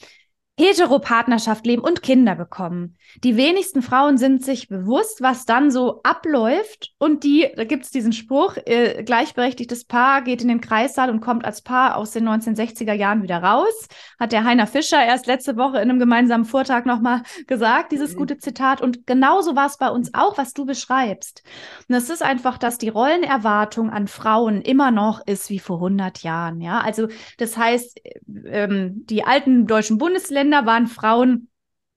Heteropartnerschaft 0.58 1.66
leben 1.66 1.82
und 1.82 2.02
Kinder 2.02 2.34
bekommen. 2.34 2.96
Die 3.26 3.36
wenigsten 3.36 3.82
Frauen 3.82 4.18
sind 4.18 4.44
sich 4.44 4.70
bewusst, 4.70 5.22
was 5.22 5.46
dann 5.46 5.70
so 5.70 6.00
abläuft. 6.04 6.94
Und 6.98 7.26
die, 7.26 7.50
da 7.58 7.66
gibt 7.66 7.84
es 7.84 7.92
diesen 7.92 8.14
Spruch, 8.14 8.56
äh, 8.66 9.04
gleichberechtigtes 9.04 9.84
Paar 9.84 10.22
geht 10.22 10.42
in 10.42 10.48
den 10.48 10.62
Kreissaal 10.62 11.10
und 11.10 11.20
kommt 11.20 11.44
als 11.44 11.62
Paar 11.62 11.98
aus 11.98 12.12
den 12.12 12.28
1960er 12.28 12.94
Jahren 12.94 13.22
wieder 13.22 13.44
raus. 13.44 13.90
Hat 14.18 14.32
der 14.32 14.46
Heiner 14.46 14.66
Fischer 14.66 15.04
erst 15.04 15.28
letzte 15.28 15.58
Woche 15.58 15.78
in 15.78 15.90
einem 15.90 16.00
gemeinsamen 16.00 16.46
Vortrag 16.46 16.86
nochmal 16.86 17.24
gesagt, 17.48 17.92
dieses 17.92 18.14
mhm. 18.14 18.20
gute 18.20 18.38
Zitat. 18.38 18.82
Und 18.82 19.06
genauso 19.06 19.58
war 19.58 19.68
es 19.68 19.78
bei 19.78 19.90
uns 19.90 20.14
auch, 20.14 20.38
was 20.38 20.54
du 20.54 20.66
beschreibst. 20.66 21.44
Und 21.90 21.96
es 21.96 22.10
ist 22.10 22.24
einfach, 22.24 22.58
dass 22.58 22.78
die 22.78 22.90
Rollenerwartung 22.90 23.90
an 23.90 24.08
Frauen 24.08 24.62
immer 24.62 24.92
noch 24.92 25.25
ist 25.27 25.50
wie 25.50 25.60
vor 25.60 25.77
100 25.77 26.24
Jahren. 26.24 26.62
Ja, 26.62 26.79
also 26.79 27.10
das 27.40 27.58
heißt, 27.58 28.00
ähm, 28.46 29.06
die 29.06 29.25
alten 29.25 29.68
deutschen 29.68 29.98
Bundesländer 29.98 30.45
Länder 30.46 30.68
waren 30.68 30.86
Frauen 30.86 31.50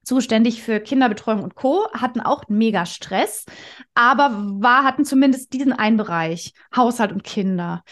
zuständig 0.02 0.62
für 0.62 0.80
Kinderbetreuung 0.80 1.42
und 1.42 1.54
Co., 1.54 1.86
hatten 1.92 2.22
auch 2.22 2.44
mega 2.48 2.86
Stress, 2.86 3.44
aber 3.92 4.30
war, 4.32 4.84
hatten 4.84 5.04
zumindest 5.04 5.52
diesen 5.52 5.74
einen 5.74 5.98
Bereich, 5.98 6.54
Haushalt 6.74 7.12
und 7.12 7.24
Kinder. 7.24 7.84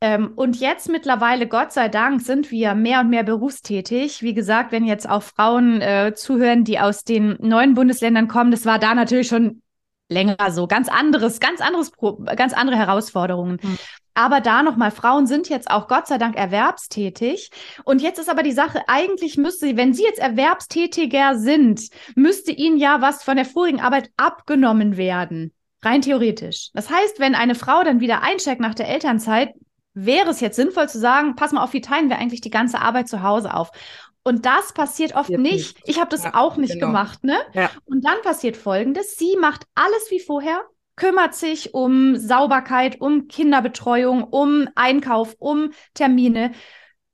Ähm, 0.00 0.32
und 0.34 0.58
jetzt 0.58 0.88
mittlerweile, 0.88 1.46
Gott 1.46 1.72
sei 1.72 1.90
Dank, 1.90 2.22
sind 2.22 2.50
wir 2.50 2.74
mehr 2.74 3.00
und 3.00 3.10
mehr 3.10 3.22
berufstätig. 3.22 4.22
Wie 4.22 4.32
gesagt, 4.32 4.72
wenn 4.72 4.86
jetzt 4.86 5.06
auch 5.06 5.22
Frauen 5.22 5.82
äh, 5.82 6.14
zuhören, 6.14 6.64
die 6.64 6.78
aus 6.80 7.04
den 7.04 7.36
neuen 7.40 7.74
Bundesländern 7.74 8.28
kommen, 8.28 8.50
das 8.50 8.64
war 8.64 8.78
da 8.78 8.94
natürlich 8.94 9.28
schon 9.28 9.60
länger 10.08 10.50
so. 10.50 10.68
Ganz 10.68 10.88
anderes, 10.88 11.38
ganz 11.38 11.60
anderes, 11.60 11.92
ganz 12.34 12.54
andere 12.54 12.78
Herausforderungen. 12.78 13.58
Mhm. 13.62 13.78
Aber 14.18 14.40
da 14.40 14.64
nochmal, 14.64 14.90
Frauen 14.90 15.28
sind 15.28 15.48
jetzt 15.48 15.70
auch 15.70 15.86
Gott 15.86 16.08
sei 16.08 16.18
Dank 16.18 16.34
erwerbstätig. 16.34 17.52
Und 17.84 18.02
jetzt 18.02 18.18
ist 18.18 18.28
aber 18.28 18.42
die 18.42 18.50
Sache, 18.50 18.82
eigentlich 18.88 19.36
müsste 19.36 19.66
sie, 19.66 19.76
wenn 19.76 19.94
sie 19.94 20.02
jetzt 20.02 20.18
erwerbstätiger 20.18 21.38
sind, 21.38 21.82
müsste 22.16 22.50
ihnen 22.50 22.78
ja 22.78 23.00
was 23.00 23.22
von 23.22 23.36
der 23.36 23.44
vorigen 23.44 23.80
Arbeit 23.80 24.10
abgenommen 24.16 24.96
werden. 24.96 25.52
Rein 25.82 26.02
theoretisch. 26.02 26.70
Das 26.74 26.90
heißt, 26.90 27.20
wenn 27.20 27.36
eine 27.36 27.54
Frau 27.54 27.84
dann 27.84 28.00
wieder 28.00 28.20
eincheckt 28.22 28.60
nach 28.60 28.74
der 28.74 28.88
Elternzeit, 28.88 29.54
wäre 29.94 30.30
es 30.30 30.40
jetzt 30.40 30.56
sinnvoll 30.56 30.88
zu 30.88 30.98
sagen, 30.98 31.36
pass 31.36 31.52
mal 31.52 31.62
auf, 31.62 31.72
wie 31.72 31.80
teilen 31.80 32.08
wir 32.08 32.18
eigentlich 32.18 32.40
die 32.40 32.50
ganze 32.50 32.80
Arbeit 32.80 33.08
zu 33.08 33.22
Hause 33.22 33.54
auf? 33.54 33.70
Und 34.24 34.46
das 34.46 34.72
passiert 34.72 35.14
oft 35.14 35.30
nicht. 35.30 35.42
nicht. 35.42 35.80
Ich 35.84 36.00
habe 36.00 36.10
das 36.10 36.24
ja, 36.24 36.34
auch 36.34 36.56
nicht 36.56 36.72
genau. 36.72 36.88
gemacht, 36.88 37.22
ne? 37.22 37.38
Ja. 37.52 37.70
Und 37.84 38.04
dann 38.04 38.20
passiert 38.24 38.56
Folgendes: 38.56 39.16
Sie 39.16 39.36
macht 39.40 39.64
alles 39.76 40.10
wie 40.10 40.18
vorher, 40.18 40.60
kümmert 40.98 41.34
sich 41.34 41.74
um 41.74 42.16
Sauberkeit, 42.16 43.00
um 43.00 43.28
Kinderbetreuung, 43.28 44.24
um 44.24 44.68
Einkauf, 44.74 45.36
um 45.38 45.70
Termine, 45.94 46.52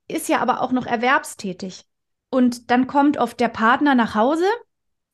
ist 0.07 0.27
ja 0.27 0.39
aber 0.39 0.61
auch 0.61 0.71
noch 0.71 0.87
erwerbstätig. 0.87 1.85
Und 2.29 2.71
dann 2.71 2.87
kommt 2.87 3.17
oft 3.17 3.39
der 3.39 3.47
Partner 3.47 3.95
nach 3.95 4.15
Hause 4.15 4.45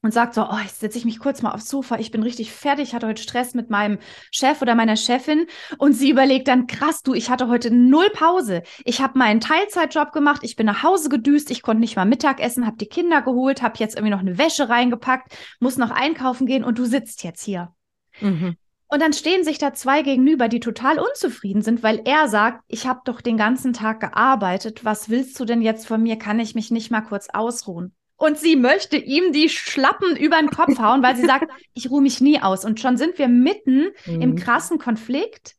und 0.01 0.13
sagt 0.13 0.33
so, 0.33 0.43
oh, 0.49 0.57
jetzt 0.63 0.79
setze 0.79 0.97
ich 0.97 1.05
mich 1.05 1.19
kurz 1.19 1.41
mal 1.41 1.51
aufs 1.51 1.69
Sofa, 1.69 1.97
ich 1.99 2.11
bin 2.11 2.23
richtig 2.23 2.51
fertig, 2.51 2.95
hatte 2.95 3.07
heute 3.07 3.21
Stress 3.21 3.53
mit 3.53 3.69
meinem 3.69 3.99
Chef 4.31 4.61
oder 4.61 4.73
meiner 4.73 4.95
Chefin 4.95 5.45
und 5.77 5.93
sie 5.93 6.09
überlegt 6.09 6.47
dann, 6.47 6.65
krass, 6.65 7.03
du, 7.03 7.13
ich 7.13 7.29
hatte 7.29 7.49
heute 7.49 7.71
null 7.71 8.09
Pause. 8.11 8.63
Ich 8.85 9.01
habe 9.01 9.19
meinen 9.19 9.41
Teilzeitjob 9.41 10.11
gemacht, 10.13 10.41
ich 10.43 10.55
bin 10.55 10.65
nach 10.65 10.81
Hause 10.81 11.09
gedüst, 11.09 11.51
ich 11.51 11.61
konnte 11.61 11.81
nicht 11.81 11.97
mal 11.97 12.05
Mittag 12.05 12.39
essen, 12.39 12.65
habe 12.65 12.77
die 12.77 12.87
Kinder 12.87 13.21
geholt, 13.21 13.61
habe 13.61 13.77
jetzt 13.77 13.95
irgendwie 13.95 14.11
noch 14.11 14.21
eine 14.21 14.37
Wäsche 14.37 14.69
reingepackt, 14.69 15.35
muss 15.59 15.77
noch 15.77 15.91
einkaufen 15.91 16.47
gehen 16.47 16.63
und 16.63 16.79
du 16.79 16.85
sitzt 16.85 17.23
jetzt 17.23 17.43
hier. 17.43 17.75
Mhm. 18.21 18.55
Und 18.91 19.01
dann 19.01 19.13
stehen 19.13 19.43
sich 19.43 19.57
da 19.57 19.73
zwei 19.73 20.01
gegenüber, 20.01 20.49
die 20.49 20.59
total 20.59 20.99
unzufrieden 20.99 21.61
sind, 21.61 21.81
weil 21.81 22.01
er 22.03 22.27
sagt, 22.27 22.63
ich 22.67 22.87
habe 22.87 22.99
doch 23.05 23.21
den 23.21 23.37
ganzen 23.37 23.71
Tag 23.71 24.01
gearbeitet, 24.01 24.83
was 24.83 25.09
willst 25.09 25.39
du 25.39 25.45
denn 25.45 25.61
jetzt 25.61 25.87
von 25.87 26.03
mir, 26.03 26.17
kann 26.17 26.39
ich 26.39 26.55
mich 26.55 26.71
nicht 26.71 26.91
mal 26.91 27.01
kurz 27.01 27.29
ausruhen? 27.31 27.95
und 28.21 28.37
sie 28.37 28.55
möchte 28.55 28.97
ihm 28.97 29.31
die 29.31 29.49
Schlappen 29.49 30.15
über 30.15 30.37
den 30.37 30.51
Kopf 30.51 30.77
hauen, 30.77 31.01
weil 31.01 31.15
sie 31.15 31.25
sagt, 31.25 31.49
ich 31.73 31.89
ruhe 31.89 32.03
mich 32.03 32.21
nie 32.21 32.39
aus. 32.39 32.63
Und 32.65 32.79
schon 32.79 32.95
sind 32.95 33.17
wir 33.17 33.27
mitten 33.27 33.89
mhm. 34.05 34.21
im 34.21 34.35
krassen 34.35 34.77
Konflikt. 34.77 35.55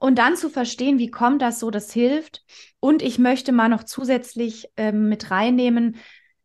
Und 0.00 0.18
dann 0.18 0.34
zu 0.34 0.50
verstehen, 0.50 0.98
wie 0.98 1.12
kommt 1.12 1.40
das 1.40 1.60
so, 1.60 1.70
das 1.70 1.92
hilft. 1.92 2.42
Und 2.80 3.00
ich 3.02 3.20
möchte 3.20 3.52
mal 3.52 3.68
noch 3.68 3.84
zusätzlich 3.84 4.66
ähm, 4.76 5.08
mit 5.08 5.30
reinnehmen, 5.30 5.98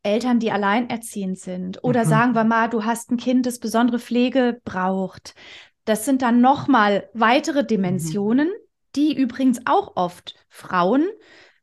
Eltern, 0.04 0.38
die 0.38 0.52
alleinerziehend 0.52 1.36
sind. 1.36 1.82
Oder 1.82 2.04
mhm. 2.04 2.08
sagen 2.08 2.34
wir 2.36 2.44
mal, 2.44 2.68
du 2.68 2.84
hast 2.84 3.10
ein 3.10 3.16
Kind, 3.16 3.44
das 3.44 3.58
besondere 3.58 3.98
Pflege 3.98 4.60
braucht. 4.64 5.34
Das 5.86 6.04
sind 6.04 6.20
dann 6.20 6.42
nochmal 6.42 7.08
weitere 7.14 7.62
mhm. 7.62 7.68
Dimensionen, 7.68 8.48
mhm. 8.48 8.66
die 8.94 9.16
übrigens 9.16 9.60
auch 9.64 9.96
oft 9.96 10.34
Frauen 10.50 11.06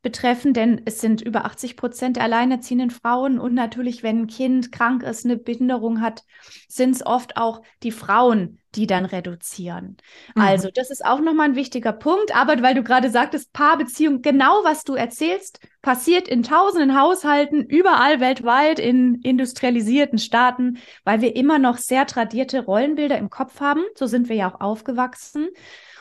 betreffen, 0.01 0.53
denn 0.53 0.81
es 0.85 0.99
sind 0.99 1.21
über 1.21 1.45
80 1.45 1.77
Prozent 1.77 2.17
der 2.17 2.23
alleinerziehenden 2.23 2.89
Frauen 2.89 3.39
und 3.39 3.53
natürlich, 3.53 4.03
wenn 4.03 4.23
ein 4.23 4.27
Kind 4.27 4.71
krank 4.71 5.03
ist, 5.03 5.23
eine 5.23 5.37
Behinderung 5.37 6.01
hat, 6.01 6.23
sind 6.67 6.95
es 6.95 7.05
oft 7.05 7.37
auch 7.37 7.61
die 7.83 7.91
Frauen, 7.91 8.59
die 8.75 8.87
dann 8.87 9.05
reduzieren. 9.05 9.97
Mhm. 10.35 10.41
Also, 10.41 10.69
das 10.73 10.89
ist 10.91 11.05
auch 11.05 11.19
nochmal 11.19 11.49
ein 11.49 11.55
wichtiger 11.55 11.93
Punkt. 11.93 12.35
Aber 12.35 12.61
weil 12.61 12.75
du 12.75 12.83
gerade 12.83 13.09
sagtest, 13.09 13.53
Paarbeziehung, 13.53 14.21
genau 14.21 14.63
was 14.63 14.83
du 14.83 14.95
erzählst, 14.95 15.59
passiert 15.81 16.27
in 16.27 16.43
tausenden 16.43 16.99
Haushalten, 16.99 17.63
überall 17.63 18.19
weltweit, 18.19 18.79
in 18.79 19.15
industrialisierten 19.21 20.17
Staaten, 20.17 20.77
weil 21.03 21.21
wir 21.21 21.35
immer 21.35 21.59
noch 21.59 21.77
sehr 21.77 22.05
tradierte 22.05 22.63
Rollenbilder 22.63 23.17
im 23.17 23.29
Kopf 23.29 23.59
haben. 23.59 23.83
So 23.95 24.07
sind 24.07 24.29
wir 24.29 24.35
ja 24.35 24.51
auch 24.51 24.61
aufgewachsen. 24.61 25.49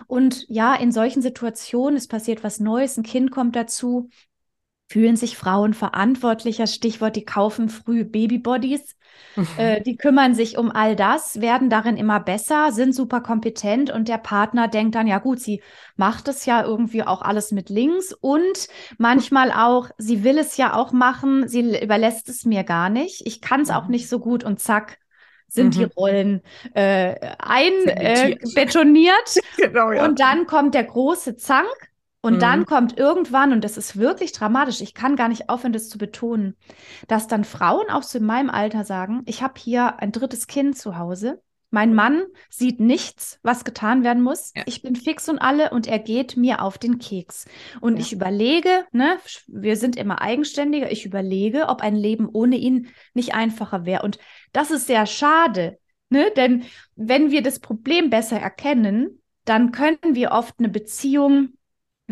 Und 0.07 0.47
ja, 0.49 0.75
in 0.75 0.93
solchen 0.93 1.23
Situationen, 1.23 1.97
es 1.97 2.09
passiert 2.09 2.45
was 2.45 2.61
Neues, 2.61 2.97
ein 2.97 3.03
Kind 3.03 3.31
kommt 3.31 3.57
dazu, 3.57 4.09
fühlen 4.93 5.17
sich 5.17 5.39
Frauen 5.39 5.73
verantwortlicher. 5.73 6.67
Stichwort, 6.67 7.17
die 7.17 7.25
kaufen 7.25 7.71
früh 7.71 8.05
Babybodies. 8.05 8.95
äh, 9.57 9.81
die 9.81 9.97
kümmern 9.97 10.35
sich 10.35 10.59
um 10.59 10.71
all 10.71 10.97
das, 10.97 11.41
werden 11.41 11.71
darin 11.71 11.97
immer 11.97 12.21
besser, 12.21 12.73
sind 12.73 12.95
super 12.95 13.23
kompetent 13.23 13.91
und 13.91 14.09
der 14.09 14.19
Partner 14.19 14.69
denkt 14.69 14.95
dann, 14.95 15.07
ja 15.07 15.19
gut, 15.19 15.41
sie 15.41 15.63
macht 15.97 16.29
es 16.29 16.45
ja 16.45 16.63
irgendwie 16.63 17.03
auch 17.03 17.23
alles 17.23 17.53
mit 17.53 17.71
links 17.71 18.13
und 18.13 18.69
manchmal 18.99 19.51
auch, 19.51 19.89
sie 19.97 20.25
will 20.25 20.37
es 20.37 20.59
ja 20.59 20.75
auch 20.75 20.93
machen, 20.93 21.49
sie 21.49 21.83
überlässt 21.83 22.29
es 22.29 22.45
mir 22.45 22.63
gar 22.63 22.91
nicht. 22.91 23.27
Ich 23.27 23.41
kann 23.41 23.63
es 23.63 23.71
auch 23.71 23.85
mhm. 23.85 23.93
nicht 23.93 24.11
so 24.11 24.19
gut 24.19 24.45
und 24.45 24.61
zack, 24.61 24.99
sind 25.49 25.75
mhm. 25.75 25.79
die 25.79 25.85
Rollen 25.85 26.43
äh, 26.75 27.15
einbetoniert. 27.39 28.37
Äh, 29.37 29.41
genau, 29.69 29.93
ja. 29.93 30.05
Und 30.05 30.21
dann 30.21 30.47
kommt 30.47 30.75
der 30.75 30.85
große 30.85 31.37
Zank 31.37 31.92
und 32.23 32.35
mhm. 32.35 32.39
dann 32.39 32.67
kommt 32.67 32.97
irgendwann, 32.97 33.53
und 33.53 33.65
das 33.65 33.77
ist 33.77 33.97
wirklich 33.97 34.33
dramatisch, 34.33 34.81
ich 34.81 34.95
kann 34.95 35.17
gar 35.17 35.29
nicht 35.29 35.51
aufhören, 35.51 35.73
das 35.73 35.89
zu 35.89 35.99
betonen, 35.99 36.57
dass 37.09 37.27
dann 37.27 37.45
Frauen 37.45 37.91
auch 37.91 38.05
so 38.05 38.19
in 38.19 38.25
meinem 38.25 38.49
Alter 38.49 38.85
sagen, 38.85 39.23
ich 39.27 39.43
habe 39.43 39.55
hier 39.59 39.99
ein 39.99 40.13
drittes 40.13 40.47
Kind 40.47 40.79
zu 40.79 40.97
Hause. 40.97 41.43
Mein 41.75 41.95
Mann 41.95 42.25
sieht 42.51 42.81
nichts, 42.81 43.41
was 43.43 43.65
getan 43.65 44.05
werden 44.05 44.23
muss. 44.23 44.53
Ja. 44.55 44.63
Ich 44.67 44.83
bin 44.83 44.95
fix 44.95 45.29
und 45.31 45.39
alle 45.39 45.71
und 45.71 45.87
er 45.87 45.99
geht 45.99 46.37
mir 46.37 46.63
auf 46.63 46.77
den 46.77 46.99
Keks. 46.99 47.47
Und 47.81 47.95
ja. 47.95 48.01
ich 48.01 48.13
überlege, 48.13 48.85
ne, 48.93 49.17
wir 49.49 49.77
sind 49.77 49.97
immer 49.97 50.21
eigenständiger, 50.21 50.93
ich 50.93 51.07
überlege, 51.07 51.69
ob 51.69 51.81
ein 51.81 51.97
Leben 51.97 52.29
ohne 52.31 52.57
ihn 52.57 52.89
nicht 53.15 53.35
einfacher 53.35 53.87
wäre. 53.87 54.03
Und 54.03 54.19
das 54.53 54.71
ist 54.71 54.87
sehr 54.87 55.07
schade, 55.07 55.79
ne? 56.11 56.31
Denn 56.37 56.65
wenn 56.95 57.31
wir 57.31 57.43
das 57.43 57.59
Problem 57.59 58.11
besser 58.11 58.39
erkennen, 58.39 59.23
dann 59.47 59.73
können 59.73 59.99
wir 60.15 60.33
oft 60.33 60.57
eine 60.59 60.69
Beziehung 60.69 61.55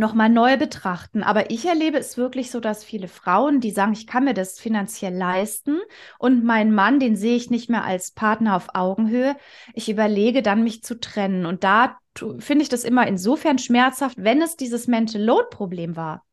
nochmal 0.00 0.28
neu 0.28 0.56
betrachten. 0.56 1.22
Aber 1.22 1.50
ich 1.50 1.66
erlebe 1.66 1.98
es 1.98 2.16
wirklich 2.16 2.50
so, 2.50 2.58
dass 2.58 2.82
viele 2.82 3.06
Frauen, 3.06 3.60
die 3.60 3.70
sagen, 3.70 3.92
ich 3.92 4.08
kann 4.08 4.24
mir 4.24 4.34
das 4.34 4.58
finanziell 4.58 5.14
leisten 5.14 5.78
und 6.18 6.44
meinen 6.44 6.74
Mann, 6.74 6.98
den 6.98 7.14
sehe 7.14 7.36
ich 7.36 7.50
nicht 7.50 7.70
mehr 7.70 7.84
als 7.84 8.10
Partner 8.10 8.56
auf 8.56 8.74
Augenhöhe. 8.74 9.36
Ich 9.74 9.88
überlege 9.88 10.42
dann, 10.42 10.64
mich 10.64 10.82
zu 10.82 10.98
trennen. 10.98 11.46
Und 11.46 11.62
da 11.62 11.98
finde 12.16 12.62
ich 12.62 12.68
das 12.68 12.82
immer 12.82 13.06
insofern 13.06 13.58
schmerzhaft, 13.58 14.16
wenn 14.18 14.42
es 14.42 14.56
dieses 14.56 14.88
Mental 14.88 15.22
Load 15.22 15.48
Problem 15.50 15.94
war. 15.94 16.24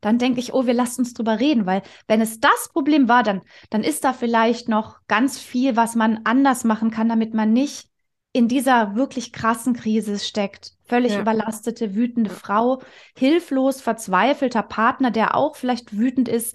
Dann 0.00 0.18
denke 0.18 0.40
ich, 0.40 0.54
oh, 0.54 0.66
wir 0.66 0.74
lassen 0.74 1.02
uns 1.02 1.14
drüber 1.14 1.40
reden, 1.40 1.66
weil 1.66 1.82
wenn 2.06 2.20
es 2.20 2.40
das 2.40 2.70
Problem 2.72 3.08
war, 3.08 3.22
dann, 3.22 3.42
dann 3.70 3.82
ist 3.82 4.04
da 4.04 4.12
vielleicht 4.12 4.68
noch 4.68 5.00
ganz 5.08 5.38
viel, 5.38 5.76
was 5.76 5.94
man 5.94 6.20
anders 6.24 6.64
machen 6.64 6.90
kann, 6.90 7.08
damit 7.08 7.34
man 7.34 7.52
nicht 7.52 7.88
in 8.36 8.48
dieser 8.48 8.94
wirklich 8.96 9.32
krassen 9.32 9.72
Krise 9.72 10.18
steckt. 10.18 10.72
Völlig 10.84 11.14
ja. 11.14 11.20
überlastete, 11.20 11.94
wütende 11.94 12.28
Frau, 12.28 12.82
hilflos, 13.16 13.80
verzweifelter 13.80 14.62
Partner, 14.62 15.10
der 15.10 15.34
auch 15.34 15.56
vielleicht 15.56 15.96
wütend 15.96 16.28
ist. 16.28 16.54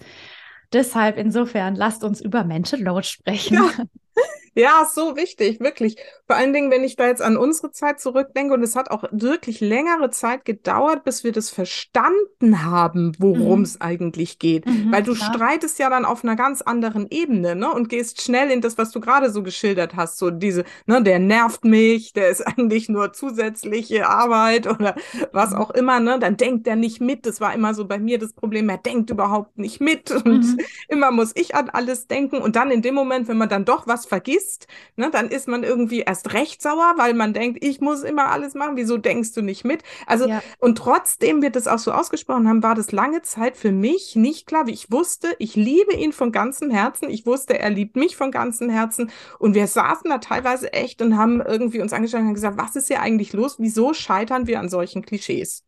Deshalb 0.72 1.18
insofern 1.18 1.74
lasst 1.74 2.04
uns 2.04 2.20
über 2.20 2.44
Mental 2.44 2.80
Load 2.80 3.04
sprechen. 3.04 3.54
Ja. 3.54 3.70
Ja, 4.54 4.86
so 4.92 5.16
wichtig, 5.16 5.60
wirklich. 5.60 5.96
Vor 6.26 6.36
allen 6.36 6.52
Dingen, 6.52 6.70
wenn 6.70 6.84
ich 6.84 6.96
da 6.96 7.06
jetzt 7.06 7.22
an 7.22 7.38
unsere 7.38 7.72
Zeit 7.72 8.00
zurückdenke, 8.00 8.52
und 8.52 8.62
es 8.62 8.76
hat 8.76 8.90
auch 8.90 9.04
wirklich 9.10 9.60
längere 9.60 10.10
Zeit 10.10 10.44
gedauert, 10.44 11.04
bis 11.04 11.24
wir 11.24 11.32
das 11.32 11.48
verstanden 11.48 12.62
haben, 12.62 13.12
worum 13.18 13.62
es 13.62 13.76
mhm. 13.76 13.82
eigentlich 13.82 14.38
geht. 14.38 14.66
Mhm, 14.66 14.92
Weil 14.92 15.02
du 15.04 15.14
klar. 15.14 15.32
streitest 15.32 15.78
ja 15.78 15.88
dann 15.88 16.04
auf 16.04 16.22
einer 16.22 16.36
ganz 16.36 16.60
anderen 16.60 17.06
Ebene, 17.10 17.56
ne? 17.56 17.72
Und 17.72 17.88
gehst 17.88 18.20
schnell 18.20 18.50
in 18.50 18.60
das, 18.60 18.76
was 18.76 18.90
du 18.90 19.00
gerade 19.00 19.30
so 19.30 19.42
geschildert 19.42 19.96
hast. 19.96 20.18
So 20.18 20.30
diese, 20.30 20.64
ne, 20.86 21.02
der 21.02 21.18
nervt 21.18 21.64
mich, 21.64 22.12
der 22.12 22.28
ist 22.28 22.40
eigentlich 22.46 22.90
nur 22.90 23.14
zusätzliche 23.14 24.06
Arbeit 24.06 24.66
oder 24.66 24.96
was 25.32 25.50
mhm. 25.50 25.56
auch 25.56 25.70
immer, 25.70 25.98
ne? 25.98 26.18
Dann 26.18 26.36
denkt 26.36 26.66
er 26.66 26.76
nicht 26.76 27.00
mit. 27.00 27.24
Das 27.24 27.40
war 27.40 27.54
immer 27.54 27.72
so 27.72 27.86
bei 27.86 27.98
mir 27.98 28.18
das 28.18 28.34
Problem, 28.34 28.68
er 28.68 28.78
denkt 28.78 29.08
überhaupt 29.08 29.56
nicht 29.56 29.80
mit. 29.80 30.10
Und 30.10 30.44
mhm. 30.44 30.60
immer 30.88 31.10
muss 31.10 31.32
ich 31.34 31.54
an 31.54 31.70
alles 31.70 32.06
denken. 32.06 32.36
Und 32.36 32.54
dann 32.56 32.70
in 32.70 32.82
dem 32.82 32.94
Moment, 32.94 33.28
wenn 33.28 33.38
man 33.38 33.48
dann 33.48 33.64
doch 33.64 33.86
was 33.86 34.01
vergisst, 34.06 34.52
ist, 34.52 34.66
ne, 34.96 35.10
dann 35.10 35.28
ist 35.28 35.48
man 35.48 35.62
irgendwie 35.62 36.00
erst 36.00 36.32
recht 36.32 36.62
sauer, 36.62 36.94
weil 36.96 37.14
man 37.14 37.32
denkt, 37.32 37.64
ich 37.64 37.80
muss 37.80 38.02
immer 38.02 38.26
alles 38.26 38.54
machen. 38.54 38.76
Wieso 38.76 38.96
denkst 38.96 39.32
du 39.32 39.42
nicht 39.42 39.64
mit? 39.64 39.82
Also, 40.06 40.26
ja. 40.26 40.42
und 40.58 40.78
trotzdem 40.78 41.42
wir 41.42 41.50
das 41.50 41.66
auch 41.66 41.78
so 41.78 41.92
ausgesprochen 41.92 42.48
haben, 42.48 42.62
war 42.62 42.74
das 42.74 42.92
lange 42.92 43.22
Zeit 43.22 43.56
für 43.56 43.72
mich 43.72 44.16
nicht 44.16 44.46
klar, 44.46 44.66
wie 44.66 44.72
ich 44.72 44.90
wusste, 44.90 45.34
ich 45.38 45.54
liebe 45.56 45.94
ihn 45.94 46.12
von 46.12 46.32
ganzem 46.32 46.70
Herzen. 46.70 47.10
Ich 47.10 47.26
wusste, 47.26 47.58
er 47.58 47.70
liebt 47.70 47.96
mich 47.96 48.16
von 48.16 48.30
ganzem 48.30 48.70
Herzen. 48.70 49.10
Und 49.38 49.54
wir 49.54 49.66
saßen 49.66 50.10
da 50.10 50.18
teilweise 50.18 50.72
echt 50.72 51.02
und 51.02 51.16
haben 51.16 51.40
irgendwie 51.40 51.80
uns 51.80 51.92
angeschaut 51.92 52.20
und 52.20 52.34
gesagt, 52.34 52.58
was 52.58 52.76
ist 52.76 52.88
hier 52.88 53.00
eigentlich 53.00 53.32
los? 53.32 53.56
Wieso 53.58 53.94
scheitern 53.94 54.46
wir 54.46 54.60
an 54.60 54.68
solchen 54.68 55.02
Klischees? 55.02 55.64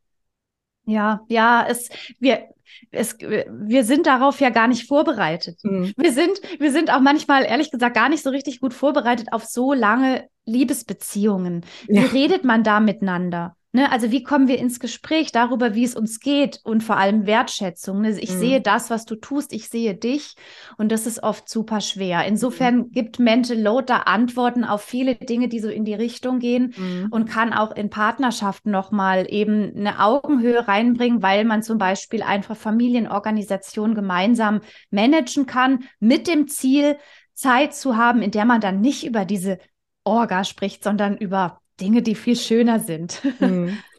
Ja, 0.86 1.20
ja, 1.28 1.66
es, 1.68 1.88
wir, 2.18 2.48
es, 2.90 3.18
wir 3.18 3.84
sind 3.84 4.06
darauf 4.06 4.40
ja 4.40 4.50
gar 4.50 4.68
nicht 4.68 4.86
vorbereitet. 4.86 5.58
Mhm. 5.62 5.92
Wir 5.96 6.12
sind, 6.12 6.40
wir 6.58 6.72
sind 6.72 6.92
auch 6.92 7.00
manchmal, 7.00 7.44
ehrlich 7.44 7.70
gesagt, 7.70 7.94
gar 7.94 8.08
nicht 8.08 8.22
so 8.22 8.30
richtig 8.30 8.60
gut 8.60 8.74
vorbereitet 8.74 9.28
auf 9.32 9.44
so 9.44 9.72
lange 9.72 10.28
Liebesbeziehungen. 10.44 11.64
Wie 11.86 11.96
ja. 11.96 12.02
redet 12.02 12.44
man 12.44 12.62
da 12.62 12.80
miteinander? 12.80 13.56
Ne, 13.74 13.90
also 13.90 14.12
wie 14.12 14.22
kommen 14.22 14.46
wir 14.46 14.60
ins 14.60 14.78
Gespräch 14.78 15.32
darüber, 15.32 15.74
wie 15.74 15.82
es 15.82 15.96
uns 15.96 16.20
geht 16.20 16.60
und 16.62 16.84
vor 16.84 16.96
allem 16.96 17.26
Wertschätzung. 17.26 18.02
Ne? 18.02 18.16
Ich 18.20 18.32
mhm. 18.32 18.38
sehe 18.38 18.60
das, 18.60 18.88
was 18.88 19.04
du 19.04 19.16
tust, 19.16 19.52
ich 19.52 19.68
sehe 19.68 19.96
dich 19.96 20.36
und 20.76 20.92
das 20.92 21.08
ist 21.08 21.24
oft 21.24 21.48
super 21.48 21.80
schwer. 21.80 22.24
Insofern 22.24 22.76
mhm. 22.76 22.90
gibt 22.92 23.18
Mental 23.18 23.60
Load 23.60 23.86
da 23.88 23.96
Antworten 24.02 24.62
auf 24.62 24.82
viele 24.82 25.16
Dinge, 25.16 25.48
die 25.48 25.58
so 25.58 25.68
in 25.68 25.84
die 25.84 25.94
Richtung 25.94 26.38
gehen 26.38 26.72
mhm. 26.76 27.08
und 27.10 27.28
kann 27.28 27.52
auch 27.52 27.74
in 27.74 27.90
Partnerschaften 27.90 28.70
nochmal 28.70 29.26
eben 29.28 29.74
eine 29.76 29.98
Augenhöhe 29.98 30.68
reinbringen, 30.68 31.20
weil 31.20 31.44
man 31.44 31.64
zum 31.64 31.76
Beispiel 31.76 32.22
einfach 32.22 32.56
Familienorganisationen 32.56 33.96
gemeinsam 33.96 34.60
managen 34.92 35.46
kann 35.46 35.82
mit 35.98 36.28
dem 36.28 36.46
Ziel, 36.46 36.96
Zeit 37.32 37.74
zu 37.74 37.96
haben, 37.96 38.22
in 38.22 38.30
der 38.30 38.44
man 38.44 38.60
dann 38.60 38.80
nicht 38.80 39.04
über 39.04 39.24
diese 39.24 39.58
Orga 40.04 40.44
spricht, 40.44 40.84
sondern 40.84 41.16
über 41.16 41.60
Dinge, 41.80 42.02
die 42.02 42.14
viel 42.14 42.36
schöner 42.36 42.80
sind. 42.80 43.22
Mhm. 43.40 43.78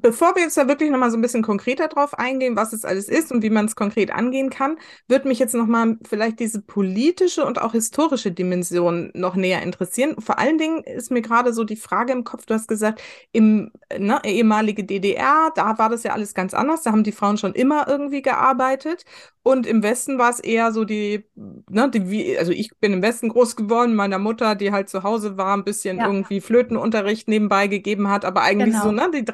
Bevor 0.00 0.34
wir 0.34 0.42
jetzt 0.42 0.56
da 0.56 0.68
wirklich 0.68 0.90
nochmal 0.90 1.10
so 1.10 1.18
ein 1.18 1.20
bisschen 1.20 1.42
konkreter 1.42 1.88
drauf 1.88 2.18
eingehen, 2.18 2.56
was 2.56 2.72
es 2.72 2.86
alles 2.86 3.08
ist 3.08 3.30
und 3.30 3.42
wie 3.42 3.50
man 3.50 3.66
es 3.66 3.76
konkret 3.76 4.10
angehen 4.10 4.48
kann, 4.48 4.78
würde 5.06 5.28
mich 5.28 5.38
jetzt 5.38 5.54
nochmal 5.54 5.98
vielleicht 6.08 6.40
diese 6.40 6.62
politische 6.62 7.44
und 7.44 7.60
auch 7.60 7.72
historische 7.72 8.32
Dimension 8.32 9.10
noch 9.12 9.34
näher 9.34 9.62
interessieren. 9.62 10.16
Vor 10.18 10.38
allen 10.38 10.56
Dingen 10.56 10.82
ist 10.84 11.10
mir 11.10 11.20
gerade 11.20 11.52
so 11.52 11.64
die 11.64 11.76
Frage 11.76 12.12
im 12.12 12.24
Kopf, 12.24 12.46
du 12.46 12.54
hast 12.54 12.68
gesagt, 12.68 13.02
im 13.32 13.70
ne, 13.98 14.20
ehemalige 14.24 14.84
DDR, 14.84 15.52
da 15.54 15.76
war 15.78 15.90
das 15.90 16.04
ja 16.04 16.12
alles 16.12 16.32
ganz 16.32 16.54
anders, 16.54 16.82
da 16.82 16.92
haben 16.92 17.04
die 17.04 17.12
Frauen 17.12 17.36
schon 17.36 17.52
immer 17.52 17.86
irgendwie 17.86 18.22
gearbeitet 18.22 19.04
und 19.44 19.66
im 19.66 19.82
Westen 19.82 20.18
war 20.18 20.30
es 20.30 20.38
eher 20.38 20.72
so 20.72 20.84
die, 20.84 21.24
ne, 21.34 21.90
die, 21.90 22.38
also 22.38 22.52
ich 22.52 22.70
bin 22.78 22.92
im 22.92 23.02
Westen 23.02 23.28
groß 23.28 23.56
geworden, 23.56 23.94
meiner 23.96 24.20
Mutter, 24.20 24.54
die 24.54 24.70
halt 24.70 24.88
zu 24.88 25.02
Hause 25.02 25.36
war, 25.36 25.56
ein 25.56 25.64
bisschen 25.64 25.98
ja. 25.98 26.06
irgendwie 26.06 26.40
Flötenunterricht 26.40 27.26
nebenbei 27.26 27.66
gegeben 27.66 28.08
hat, 28.08 28.24
aber 28.24 28.42
eigentlich 28.42 28.74
genau. 28.74 28.84
so, 28.84 28.92
ne, 28.92 29.10
die 29.12 29.24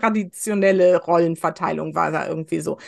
traditionelle 0.49 0.97
Rollenverteilung 1.05 1.95
war 1.95 2.11
da 2.11 2.27
irgendwie 2.29 2.61
so. 2.61 2.79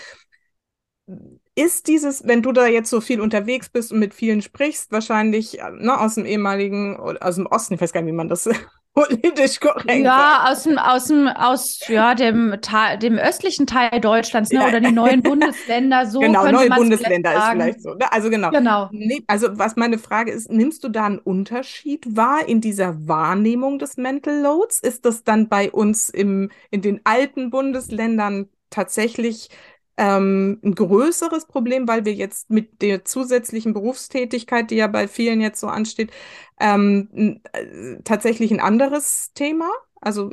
Ist 1.57 1.89
dieses, 1.89 2.27
wenn 2.27 2.43
du 2.43 2.53
da 2.53 2.67
jetzt 2.67 2.89
so 2.91 3.01
viel 3.01 3.21
unterwegs 3.21 3.69
bist 3.69 3.93
und 3.93 3.99
mit 3.99 4.15
vielen 4.15 4.41
sprichst, 4.41 4.93
wahrscheinlich 4.93 5.59
ne, 5.79 5.99
aus 6.01 6.15
dem 6.15 6.25
ehemaligen, 6.25 6.97
aus 6.99 7.35
dem 7.37 7.47
Osten, 7.47 7.75
ich 7.75 7.81
weiß 7.81 7.93
gar 7.93 8.01
nicht, 8.03 8.13
wie 8.13 8.17
man 8.17 8.29
das 8.29 8.49
politisch 8.95 9.61
korrekt. 9.61 10.05
Ja, 10.05 10.47
aus 10.49 10.65
dem, 10.65 10.79
aus 10.79 11.05
dem, 11.07 11.29
aus 11.29 11.81
ja, 11.89 12.15
dem, 12.15 12.57
dem 13.01 13.19
östlichen 13.19 13.67
Teil 13.67 14.01
Deutschlands, 14.01 14.51
ne? 14.51 14.67
Oder 14.67 14.81
die 14.81 14.93
neuen 14.93 15.23
Bundesländer, 15.23 16.07
so. 16.07 16.21
Genau, 16.31 16.51
neue 16.51 16.69
Bundesländer 16.71 17.35
ist 17.35 17.49
vielleicht 17.53 17.83
so. 17.83 17.95
Ne? 17.95 18.13
Also 18.13 18.31
genau. 18.31 18.51
genau. 18.51 18.91
Also 19.27 19.59
was 19.59 19.77
meine 19.77 19.99
Frage 19.99 20.33
ist, 20.33 20.51
nimmst 20.51 20.85
du 20.85 20.89
da 20.89 21.07
einen 21.07 21.19
Unterschied 21.19 22.17
wahr 22.17 22.47
in 22.47 22.61
dieser 22.61 23.09
Wahrnehmung 23.09 23.79
des 23.79 23.97
Mental 23.97 24.41
Loads? 24.41 24.81
Ist 24.81 25.05
das 25.05 25.25
dann 25.25 25.49
bei 25.49 25.71
uns 25.71 26.11
im, 26.11 26.51
in 26.71 26.83
den 26.83 27.01
alten 27.05 27.51
Bundesländern 27.51 28.49
tatsächlich 28.71 29.51
ähm, 30.01 30.59
ein 30.65 30.75
größeres 30.75 31.45
Problem, 31.45 31.87
weil 31.87 32.07
wir 32.07 32.15
jetzt 32.15 32.49
mit 32.49 32.81
der 32.81 33.05
zusätzlichen 33.05 33.75
Berufstätigkeit, 33.75 34.71
die 34.71 34.77
ja 34.77 34.87
bei 34.87 35.07
vielen 35.07 35.43
jetzt 35.43 35.61
so 35.61 35.67
ansteht, 35.67 36.11
ähm, 36.59 37.43
äh, 37.53 37.99
tatsächlich 38.03 38.51
ein 38.51 38.61
anderes 38.61 39.33
Thema. 39.35 39.69
Also 40.01 40.31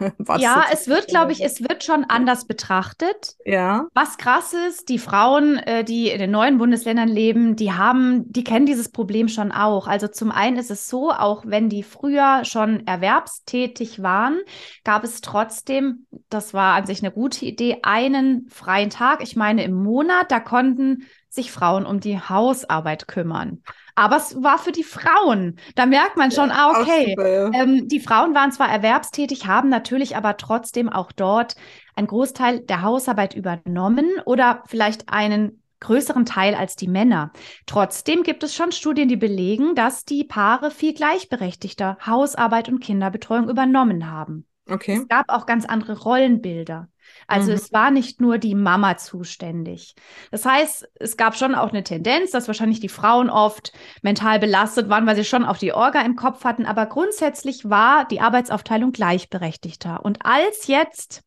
ja, 0.38 0.64
es 0.72 0.88
wird, 0.88 1.08
glaube 1.08 1.32
ich, 1.32 1.42
es 1.42 1.60
wird 1.62 1.84
schon 1.84 2.04
anders 2.04 2.46
betrachtet. 2.46 3.36
Ja. 3.44 3.86
Was 3.94 4.18
krass 4.18 4.52
ist, 4.52 4.88
die 4.88 4.98
Frauen, 4.98 5.58
äh, 5.58 5.84
die 5.84 6.08
in 6.08 6.18
den 6.18 6.30
neuen 6.30 6.58
Bundesländern 6.58 7.08
leben, 7.08 7.54
die 7.54 7.72
haben, 7.72 8.30
die 8.32 8.44
kennen 8.44 8.66
dieses 8.66 8.90
Problem 8.90 9.28
schon 9.28 9.52
auch. 9.52 9.86
Also 9.86 10.08
zum 10.08 10.32
einen 10.32 10.56
ist 10.56 10.70
es 10.70 10.88
so, 10.88 11.10
auch 11.12 11.44
wenn 11.46 11.68
die 11.68 11.82
früher 11.82 12.44
schon 12.44 12.86
erwerbstätig 12.86 14.02
waren, 14.02 14.40
gab 14.82 15.04
es 15.04 15.20
trotzdem, 15.20 16.06
das 16.28 16.54
war 16.54 16.74
an 16.74 16.86
sich 16.86 17.02
eine 17.02 17.12
gute 17.12 17.44
Idee, 17.44 17.78
einen 17.82 18.48
freien 18.48 18.90
Tag. 18.90 19.22
Ich 19.22 19.36
meine 19.36 19.62
im 19.64 19.74
Monat, 19.74 20.30
da 20.32 20.40
konnten 20.40 21.04
sich 21.28 21.52
Frauen 21.52 21.86
um 21.86 22.00
die 22.00 22.18
Hausarbeit 22.18 23.08
kümmern. 23.08 23.62
Aber 23.94 24.16
es 24.16 24.42
war 24.42 24.58
für 24.58 24.72
die 24.72 24.82
Frauen. 24.82 25.56
Da 25.74 25.86
merkt 25.86 26.16
man 26.16 26.30
schon, 26.32 26.48
ja, 26.48 26.56
ah, 26.56 26.80
okay, 26.80 27.10
super, 27.10 27.28
ja. 27.28 27.50
ähm, 27.52 27.86
die 27.88 28.00
Frauen 28.00 28.34
waren 28.34 28.52
zwar 28.52 28.68
erwerbstätig, 28.68 29.46
haben 29.46 29.68
natürlich 29.68 30.16
aber 30.16 30.36
trotzdem 30.36 30.88
auch 30.88 31.12
dort 31.12 31.54
einen 31.94 32.08
Großteil 32.08 32.60
der 32.60 32.82
Hausarbeit 32.82 33.34
übernommen 33.34 34.06
oder 34.24 34.64
vielleicht 34.66 35.08
einen 35.08 35.62
größeren 35.80 36.24
Teil 36.24 36.54
als 36.54 36.76
die 36.76 36.88
Männer. 36.88 37.30
Trotzdem 37.66 38.22
gibt 38.22 38.42
es 38.42 38.54
schon 38.54 38.72
Studien, 38.72 39.08
die 39.08 39.16
belegen, 39.16 39.74
dass 39.74 40.04
die 40.04 40.24
Paare 40.24 40.70
viel 40.70 40.94
gleichberechtigter 40.94 41.98
Hausarbeit 42.04 42.68
und 42.68 42.80
Kinderbetreuung 42.80 43.48
übernommen 43.48 44.10
haben. 44.10 44.46
Okay. 44.68 44.98
Es 45.02 45.08
gab 45.08 45.26
auch 45.28 45.46
ganz 45.46 45.66
andere 45.66 46.00
Rollenbilder. 46.00 46.88
Also 47.26 47.50
mhm. 47.50 47.56
es 47.56 47.72
war 47.72 47.90
nicht 47.90 48.20
nur 48.20 48.38
die 48.38 48.54
Mama 48.54 48.96
zuständig. 48.96 49.94
Das 50.30 50.44
heißt, 50.44 50.88
es 50.94 51.16
gab 51.16 51.36
schon 51.36 51.54
auch 51.54 51.70
eine 51.70 51.84
Tendenz, 51.84 52.30
dass 52.30 52.46
wahrscheinlich 52.46 52.80
die 52.80 52.88
Frauen 52.88 53.30
oft 53.30 53.72
mental 54.02 54.38
belastet 54.38 54.88
waren, 54.88 55.06
weil 55.06 55.16
sie 55.16 55.24
schon 55.24 55.44
auch 55.44 55.56
die 55.56 55.72
Orga 55.72 56.02
im 56.02 56.16
Kopf 56.16 56.44
hatten. 56.44 56.66
Aber 56.66 56.86
grundsätzlich 56.86 57.68
war 57.68 58.06
die 58.06 58.20
Arbeitsaufteilung 58.20 58.92
gleichberechtigter. 58.92 60.04
Und 60.04 60.24
als 60.24 60.66
jetzt 60.66 61.22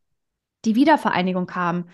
die 0.66 0.76
Wiedervereinigung 0.76 1.48
kam, 1.48 1.90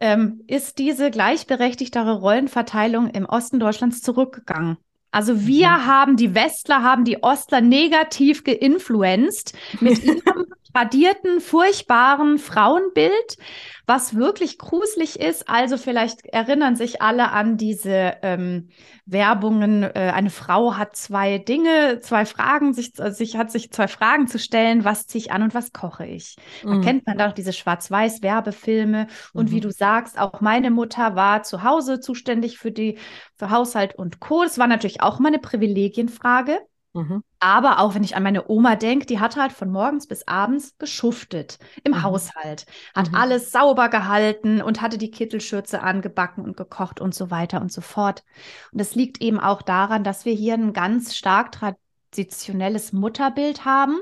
ähm, 0.00 0.42
ist 0.46 0.78
diese 0.78 1.10
gleichberechtigtere 1.10 2.18
Rollenverteilung 2.18 3.08
im 3.10 3.26
Osten 3.26 3.60
Deutschlands 3.60 4.02
zurückgegangen. 4.02 4.76
Also 5.10 5.46
wir 5.46 5.68
mhm. 5.68 5.86
haben, 5.86 6.16
die 6.16 6.34
Westler 6.34 6.82
haben 6.82 7.04
die 7.04 7.22
Ostler 7.22 7.60
negativ 7.60 8.42
geinfluenzt 8.42 9.56
mit 9.80 10.02
ihrem 10.04 10.46
tradierten, 10.74 11.40
furchtbaren 11.40 12.38
Frauenbild, 12.38 13.38
was 13.86 14.16
wirklich 14.16 14.58
gruselig 14.58 15.20
ist. 15.20 15.48
Also 15.48 15.76
vielleicht 15.76 16.26
erinnern 16.26 16.74
sich 16.74 17.00
alle 17.00 17.30
an 17.30 17.56
diese 17.56 18.14
ähm, 18.22 18.70
Werbungen. 19.06 19.84
Äh, 19.84 20.12
eine 20.14 20.30
Frau 20.30 20.76
hat 20.76 20.96
zwei 20.96 21.38
Dinge, 21.38 22.00
zwei 22.00 22.26
Fragen, 22.26 22.74
sich, 22.74 22.98
äh, 22.98 23.12
sich 23.12 23.36
hat 23.36 23.52
sich 23.52 23.70
zwei 23.70 23.86
Fragen 23.86 24.26
zu 24.26 24.38
stellen. 24.38 24.84
Was 24.84 25.06
ziehe 25.06 25.24
ich 25.24 25.32
an 25.32 25.42
und 25.42 25.54
was 25.54 25.72
koche 25.72 26.06
ich? 26.06 26.36
Da 26.62 26.70
mhm. 26.70 26.82
kennt 26.82 27.06
man 27.06 27.18
doch 27.18 27.32
diese 27.32 27.52
Schwarz-Weiß-Werbefilme. 27.52 29.06
Und 29.32 29.50
mhm. 29.50 29.54
wie 29.54 29.60
du 29.60 29.70
sagst, 29.70 30.18
auch 30.18 30.40
meine 30.40 30.70
Mutter 30.70 31.14
war 31.14 31.44
zu 31.44 31.62
Hause 31.62 32.00
zuständig 32.00 32.58
für 32.58 32.72
die, 32.72 32.98
für 33.36 33.50
Haushalt 33.50 33.94
und 33.94 34.18
Co. 34.18 34.42
Das 34.42 34.58
war 34.58 34.66
natürlich 34.66 35.02
auch 35.02 35.20
mal 35.20 35.28
eine 35.28 35.38
Privilegienfrage. 35.38 36.58
Mhm. 36.94 37.24
Aber 37.40 37.80
auch 37.80 37.94
wenn 37.94 38.04
ich 38.04 38.14
an 38.14 38.22
meine 38.22 38.48
Oma 38.48 38.76
denke, 38.76 39.04
die 39.04 39.18
hat 39.18 39.36
halt 39.36 39.52
von 39.52 39.70
morgens 39.70 40.06
bis 40.06 40.26
abends 40.28 40.78
geschuftet 40.78 41.58
im 41.82 41.92
mhm. 41.92 42.02
Haushalt, 42.04 42.66
hat 42.94 43.10
mhm. 43.10 43.16
alles 43.16 43.50
sauber 43.50 43.88
gehalten 43.88 44.62
und 44.62 44.80
hatte 44.80 44.96
die 44.96 45.10
Kittelschürze 45.10 45.82
angebacken 45.82 46.44
und 46.44 46.56
gekocht 46.56 47.00
und 47.00 47.12
so 47.12 47.32
weiter 47.32 47.60
und 47.60 47.72
so 47.72 47.80
fort. 47.80 48.22
Und 48.70 48.80
das 48.80 48.94
liegt 48.94 49.20
eben 49.20 49.40
auch 49.40 49.60
daran, 49.60 50.04
dass 50.04 50.24
wir 50.24 50.34
hier 50.34 50.54
ein 50.54 50.72
ganz 50.72 51.16
stark 51.16 51.50
traditionelles 51.50 52.92
Mutterbild 52.92 53.64
haben. 53.64 53.98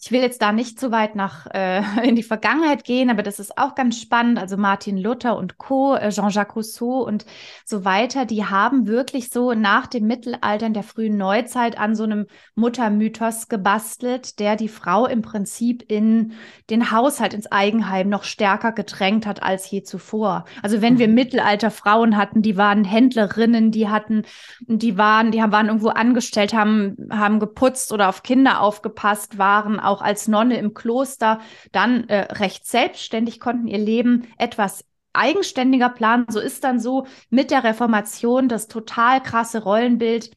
Ich 0.00 0.12
will 0.12 0.20
jetzt 0.20 0.42
da 0.42 0.52
nicht 0.52 0.78
zu 0.78 0.92
weit 0.92 1.16
nach 1.16 1.46
äh, 1.52 1.82
in 2.08 2.14
die 2.14 2.22
Vergangenheit 2.22 2.84
gehen, 2.84 3.10
aber 3.10 3.24
das 3.24 3.40
ist 3.40 3.58
auch 3.58 3.74
ganz 3.74 4.00
spannend. 4.00 4.38
Also 4.38 4.56
Martin 4.56 4.96
Luther 4.96 5.36
und 5.36 5.58
Co., 5.58 5.96
äh, 5.96 6.10
Jean-Jacques 6.10 6.54
Rousseau 6.54 7.04
und 7.04 7.26
so 7.64 7.84
weiter, 7.84 8.24
die 8.24 8.44
haben 8.44 8.86
wirklich 8.86 9.30
so 9.30 9.54
nach 9.54 9.88
dem 9.88 10.06
Mittelalter 10.06 10.66
in 10.66 10.74
der 10.74 10.84
frühen 10.84 11.16
Neuzeit 11.16 11.78
an 11.78 11.96
so 11.96 12.04
einem 12.04 12.26
Muttermythos 12.54 13.48
gebastelt, 13.48 14.38
der 14.38 14.54
die 14.54 14.68
Frau 14.68 15.06
im 15.06 15.22
Prinzip 15.22 15.84
in 15.90 16.32
den 16.70 16.92
Haushalt, 16.92 17.34
ins 17.34 17.50
Eigenheim 17.50 18.08
noch 18.08 18.22
stärker 18.22 18.72
gedrängt 18.72 19.26
hat 19.26 19.42
als 19.42 19.68
je 19.68 19.82
zuvor. 19.82 20.44
Also 20.62 20.80
wenn 20.80 20.98
wir 20.98 21.08
mhm. 21.08 21.14
Mittelalter 21.14 21.72
Frauen 21.72 22.16
hatten, 22.16 22.42
die 22.42 22.56
waren 22.56 22.84
Händlerinnen, 22.84 23.72
die 23.72 23.88
hatten, 23.88 24.22
die 24.60 24.96
waren, 24.96 25.32
die 25.32 25.38
waren 25.38 25.66
irgendwo 25.66 25.88
angestellt, 25.88 26.54
haben, 26.54 26.96
haben 27.10 27.40
geputzt 27.40 27.92
oder 27.92 28.08
auf 28.08 28.22
Kinder 28.22 28.60
aufgepasst, 28.60 29.38
waren 29.38 29.80
auch 29.88 30.02
als 30.02 30.28
Nonne 30.28 30.58
im 30.58 30.74
Kloster 30.74 31.40
dann 31.72 32.08
äh, 32.08 32.32
recht 32.32 32.66
selbstständig, 32.66 33.40
konnten 33.40 33.66
ihr 33.66 33.78
Leben 33.78 34.28
etwas 34.38 34.84
eigenständiger 35.12 35.88
planen. 35.88 36.26
So 36.28 36.40
ist 36.40 36.64
dann 36.64 36.78
so 36.78 37.06
mit 37.30 37.50
der 37.50 37.64
Reformation 37.64 38.48
das 38.48 38.68
total 38.68 39.22
krasse 39.22 39.62
Rollenbild 39.62 40.30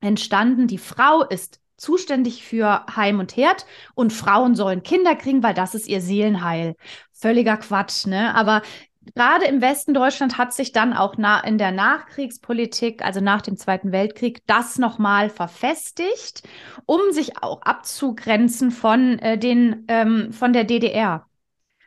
entstanden. 0.00 0.66
Die 0.66 0.78
Frau 0.78 1.22
ist 1.22 1.60
zuständig 1.76 2.44
für 2.44 2.84
Heim 2.94 3.20
und 3.20 3.36
Herd 3.36 3.64
und 3.94 4.12
Frauen 4.12 4.56
sollen 4.56 4.82
Kinder 4.82 5.14
kriegen, 5.14 5.42
weil 5.42 5.54
das 5.54 5.74
ist 5.74 5.88
ihr 5.88 6.00
Seelenheil. 6.00 6.74
Völliger 7.12 7.56
Quatsch, 7.56 8.06
ne? 8.06 8.34
Aber 8.34 8.62
gerade 9.14 9.46
im 9.46 9.60
Westen 9.60 9.94
Deutschland 9.94 10.38
hat 10.38 10.52
sich 10.52 10.72
dann 10.72 10.92
auch 10.92 11.14
in 11.44 11.58
der 11.58 11.72
Nachkriegspolitik, 11.72 13.04
also 13.04 13.20
nach 13.20 13.42
dem 13.42 13.56
Zweiten 13.56 13.92
Weltkrieg, 13.92 14.46
das 14.46 14.78
nochmal 14.78 15.30
verfestigt, 15.30 16.42
um 16.86 17.00
sich 17.10 17.42
auch 17.42 17.62
abzugrenzen 17.62 18.70
von 18.70 19.18
äh, 19.18 19.38
den 19.38 19.84
ähm, 19.88 20.32
von 20.32 20.52
der 20.52 20.64
DDR. 20.64 21.26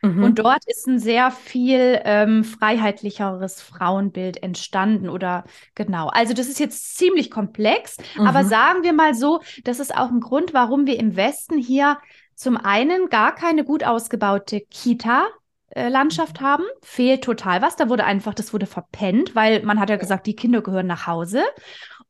Mhm. 0.02 0.24
Und 0.24 0.38
dort 0.40 0.64
ist 0.66 0.86
ein 0.88 0.98
sehr 0.98 1.30
viel 1.30 2.00
ähm, 2.04 2.42
freiheitlicheres 2.42 3.62
Frauenbild 3.62 4.42
entstanden 4.42 5.08
oder 5.08 5.44
genau. 5.76 6.08
Also 6.08 6.34
das 6.34 6.48
ist 6.48 6.58
jetzt 6.58 6.96
ziemlich 6.96 7.30
komplex, 7.30 7.98
mhm. 8.18 8.26
aber 8.26 8.44
sagen 8.44 8.82
wir 8.82 8.92
mal 8.92 9.14
so, 9.14 9.40
das 9.62 9.78
ist 9.78 9.94
auch 9.96 10.10
ein 10.10 10.20
Grund, 10.20 10.52
warum 10.52 10.86
wir 10.86 10.98
im 10.98 11.14
Westen 11.14 11.56
hier 11.56 11.98
zum 12.34 12.56
einen 12.56 13.08
gar 13.10 13.34
keine 13.34 13.64
gut 13.64 13.84
ausgebaute 13.84 14.60
Kita 14.60 15.28
Landschaft 15.74 16.40
mhm. 16.40 16.44
haben. 16.44 16.64
Fehlt 16.82 17.24
total 17.24 17.62
was. 17.62 17.76
Da 17.76 17.88
wurde 17.88 18.04
einfach, 18.04 18.34
das 18.34 18.52
wurde 18.52 18.66
verpennt, 18.66 19.34
weil 19.34 19.62
man 19.62 19.80
hat 19.80 19.90
ja 19.90 19.96
gesagt, 19.96 20.26
die 20.26 20.36
Kinder 20.36 20.62
gehören 20.62 20.86
nach 20.86 21.06
Hause. 21.06 21.42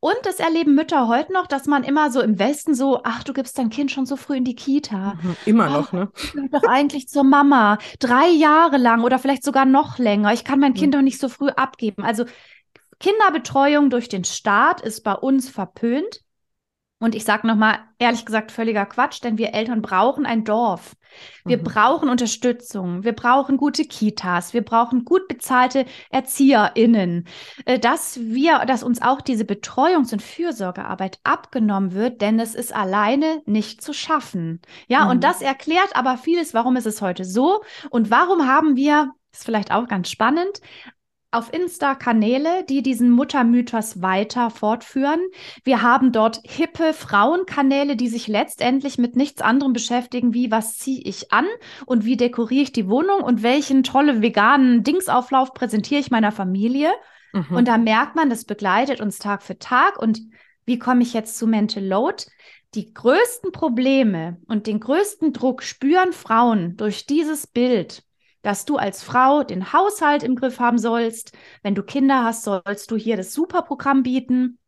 Und 0.04 0.16
das 0.24 0.40
erleben 0.40 0.74
Mütter 0.74 1.06
heute 1.06 1.32
noch, 1.32 1.46
dass 1.46 1.66
man 1.66 1.84
immer 1.84 2.10
so 2.10 2.20
im 2.20 2.40
Westen 2.40 2.74
so, 2.74 3.02
ach, 3.04 3.22
du 3.22 3.32
gibst 3.32 3.56
dein 3.56 3.70
Kind 3.70 3.92
schon 3.92 4.04
so 4.04 4.16
früh 4.16 4.36
in 4.36 4.44
die 4.44 4.56
Kita. 4.56 5.14
Mhm, 5.22 5.36
immer 5.46 5.68
oh, 5.68 5.72
noch, 5.72 5.92
ne? 5.92 6.10
Ich 6.16 6.34
will 6.34 6.48
doch 6.48 6.64
eigentlich 6.64 7.06
zur 7.06 7.22
Mama. 7.22 7.78
Drei 8.00 8.28
Jahre 8.28 8.78
lang 8.78 9.04
oder 9.04 9.20
vielleicht 9.20 9.44
sogar 9.44 9.64
noch 9.64 9.98
länger. 9.98 10.32
Ich 10.32 10.42
kann 10.42 10.58
mein 10.58 10.74
Kind 10.74 10.88
mhm. 10.92 10.98
doch 10.98 11.02
nicht 11.02 11.20
so 11.20 11.28
früh 11.28 11.50
abgeben. 11.50 12.02
Also 12.02 12.24
Kinderbetreuung 12.98 13.90
durch 13.90 14.08
den 14.08 14.24
Staat 14.24 14.80
ist 14.80 15.02
bei 15.02 15.14
uns 15.14 15.48
verpönt. 15.48 16.22
Und 16.98 17.14
ich 17.14 17.24
sage 17.24 17.46
nochmal, 17.46 17.78
ehrlich 17.98 18.24
gesagt, 18.24 18.50
völliger 18.50 18.86
Quatsch, 18.86 19.22
denn 19.22 19.38
wir 19.38 19.54
Eltern 19.54 19.82
brauchen 19.82 20.26
ein 20.26 20.44
Dorf. 20.44 20.94
Wir 21.44 21.58
mhm. 21.58 21.64
brauchen 21.64 22.08
Unterstützung. 22.08 23.04
Wir 23.04 23.12
brauchen 23.12 23.56
gute 23.56 23.84
Kitas. 23.84 24.54
Wir 24.54 24.62
brauchen 24.62 25.04
gut 25.04 25.28
bezahlte 25.28 25.86
ErzieherInnen. 26.10 27.26
Äh, 27.64 27.78
dass 27.78 28.18
wir, 28.20 28.60
dass 28.66 28.82
uns 28.82 29.02
auch 29.02 29.20
diese 29.20 29.44
Betreuungs- 29.44 30.12
und 30.12 30.22
Fürsorgearbeit 30.22 31.18
abgenommen 31.24 31.92
wird, 31.92 32.20
denn 32.20 32.38
es 32.38 32.54
ist 32.54 32.74
alleine 32.74 33.42
nicht 33.46 33.82
zu 33.82 33.92
schaffen. 33.92 34.60
Ja, 34.88 35.04
mhm. 35.04 35.10
und 35.12 35.24
das 35.24 35.42
erklärt 35.42 35.94
aber 35.94 36.16
vieles, 36.18 36.54
warum 36.54 36.76
ist 36.76 36.86
es 36.86 37.02
heute 37.02 37.24
so 37.24 37.62
und 37.90 38.10
warum 38.10 38.46
haben 38.46 38.76
wir, 38.76 39.12
ist 39.32 39.44
vielleicht 39.44 39.72
auch 39.72 39.88
ganz 39.88 40.10
spannend, 40.10 40.60
auf 41.32 41.52
Insta 41.52 41.94
Kanäle, 41.94 42.64
die 42.68 42.82
diesen 42.82 43.10
Muttermythos 43.10 44.02
weiter 44.02 44.50
fortführen. 44.50 45.20
Wir 45.64 45.80
haben 45.82 46.12
dort 46.12 46.40
hippe 46.44 46.92
Frauenkanäle, 46.92 47.96
die 47.96 48.08
sich 48.08 48.28
letztendlich 48.28 48.98
mit 48.98 49.16
nichts 49.16 49.40
anderem 49.40 49.72
beschäftigen, 49.72 50.34
wie 50.34 50.50
was 50.50 50.76
ziehe 50.76 51.02
ich 51.02 51.32
an 51.32 51.46
und 51.86 52.04
wie 52.04 52.18
dekoriere 52.18 52.62
ich 52.62 52.72
die 52.72 52.88
Wohnung 52.88 53.22
und 53.22 53.42
welchen 53.42 53.82
tolle 53.82 54.20
veganen 54.20 54.84
Dingsauflauf 54.84 55.54
präsentiere 55.54 56.00
ich 56.00 56.10
meiner 56.10 56.32
Familie. 56.32 56.92
Mhm. 57.32 57.56
Und 57.56 57.68
da 57.68 57.78
merkt 57.78 58.14
man, 58.14 58.28
das 58.28 58.44
begleitet 58.44 59.00
uns 59.00 59.18
Tag 59.18 59.42
für 59.42 59.58
Tag. 59.58 59.98
Und 59.98 60.20
wie 60.66 60.78
komme 60.78 61.02
ich 61.02 61.14
jetzt 61.14 61.38
zu 61.38 61.46
Mental 61.46 61.84
Load? 61.84 62.24
Die 62.74 62.92
größten 62.92 63.52
Probleme 63.52 64.38
und 64.48 64.66
den 64.66 64.80
größten 64.80 65.32
Druck 65.32 65.62
spüren 65.62 66.12
Frauen 66.12 66.76
durch 66.76 67.06
dieses 67.06 67.46
Bild 67.46 68.02
dass 68.42 68.64
du 68.64 68.76
als 68.76 69.02
Frau 69.02 69.42
den 69.44 69.72
Haushalt 69.72 70.22
im 70.22 70.36
Griff 70.36 70.58
haben 70.58 70.78
sollst. 70.78 71.32
Wenn 71.62 71.74
du 71.74 71.82
Kinder 71.82 72.24
hast, 72.24 72.44
sollst 72.44 72.90
du 72.90 72.96
hier 72.96 73.16
das 73.16 73.32
Superprogramm 73.32 74.02
bieten. 74.02 74.58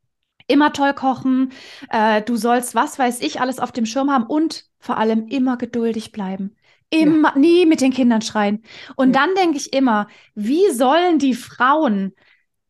Immer 0.46 0.72
toll 0.72 0.94
kochen. 0.94 1.52
Äh, 1.90 2.22
du 2.22 2.36
sollst, 2.36 2.74
was 2.74 2.98
weiß 2.98 3.20
ich, 3.20 3.40
alles 3.40 3.58
auf 3.58 3.72
dem 3.72 3.86
Schirm 3.86 4.10
haben 4.10 4.26
und 4.26 4.66
vor 4.78 4.98
allem 4.98 5.26
immer 5.28 5.56
geduldig 5.56 6.12
bleiben. 6.12 6.54
Immer, 6.90 7.32
ja. 7.34 7.38
nie 7.38 7.66
mit 7.66 7.80
den 7.80 7.92
Kindern 7.92 8.22
schreien. 8.22 8.62
Und 8.94 9.14
ja. 9.14 9.20
dann 9.20 9.34
denke 9.34 9.56
ich 9.56 9.72
immer, 9.72 10.06
wie 10.34 10.70
sollen 10.70 11.18
die 11.18 11.34
Frauen 11.34 12.14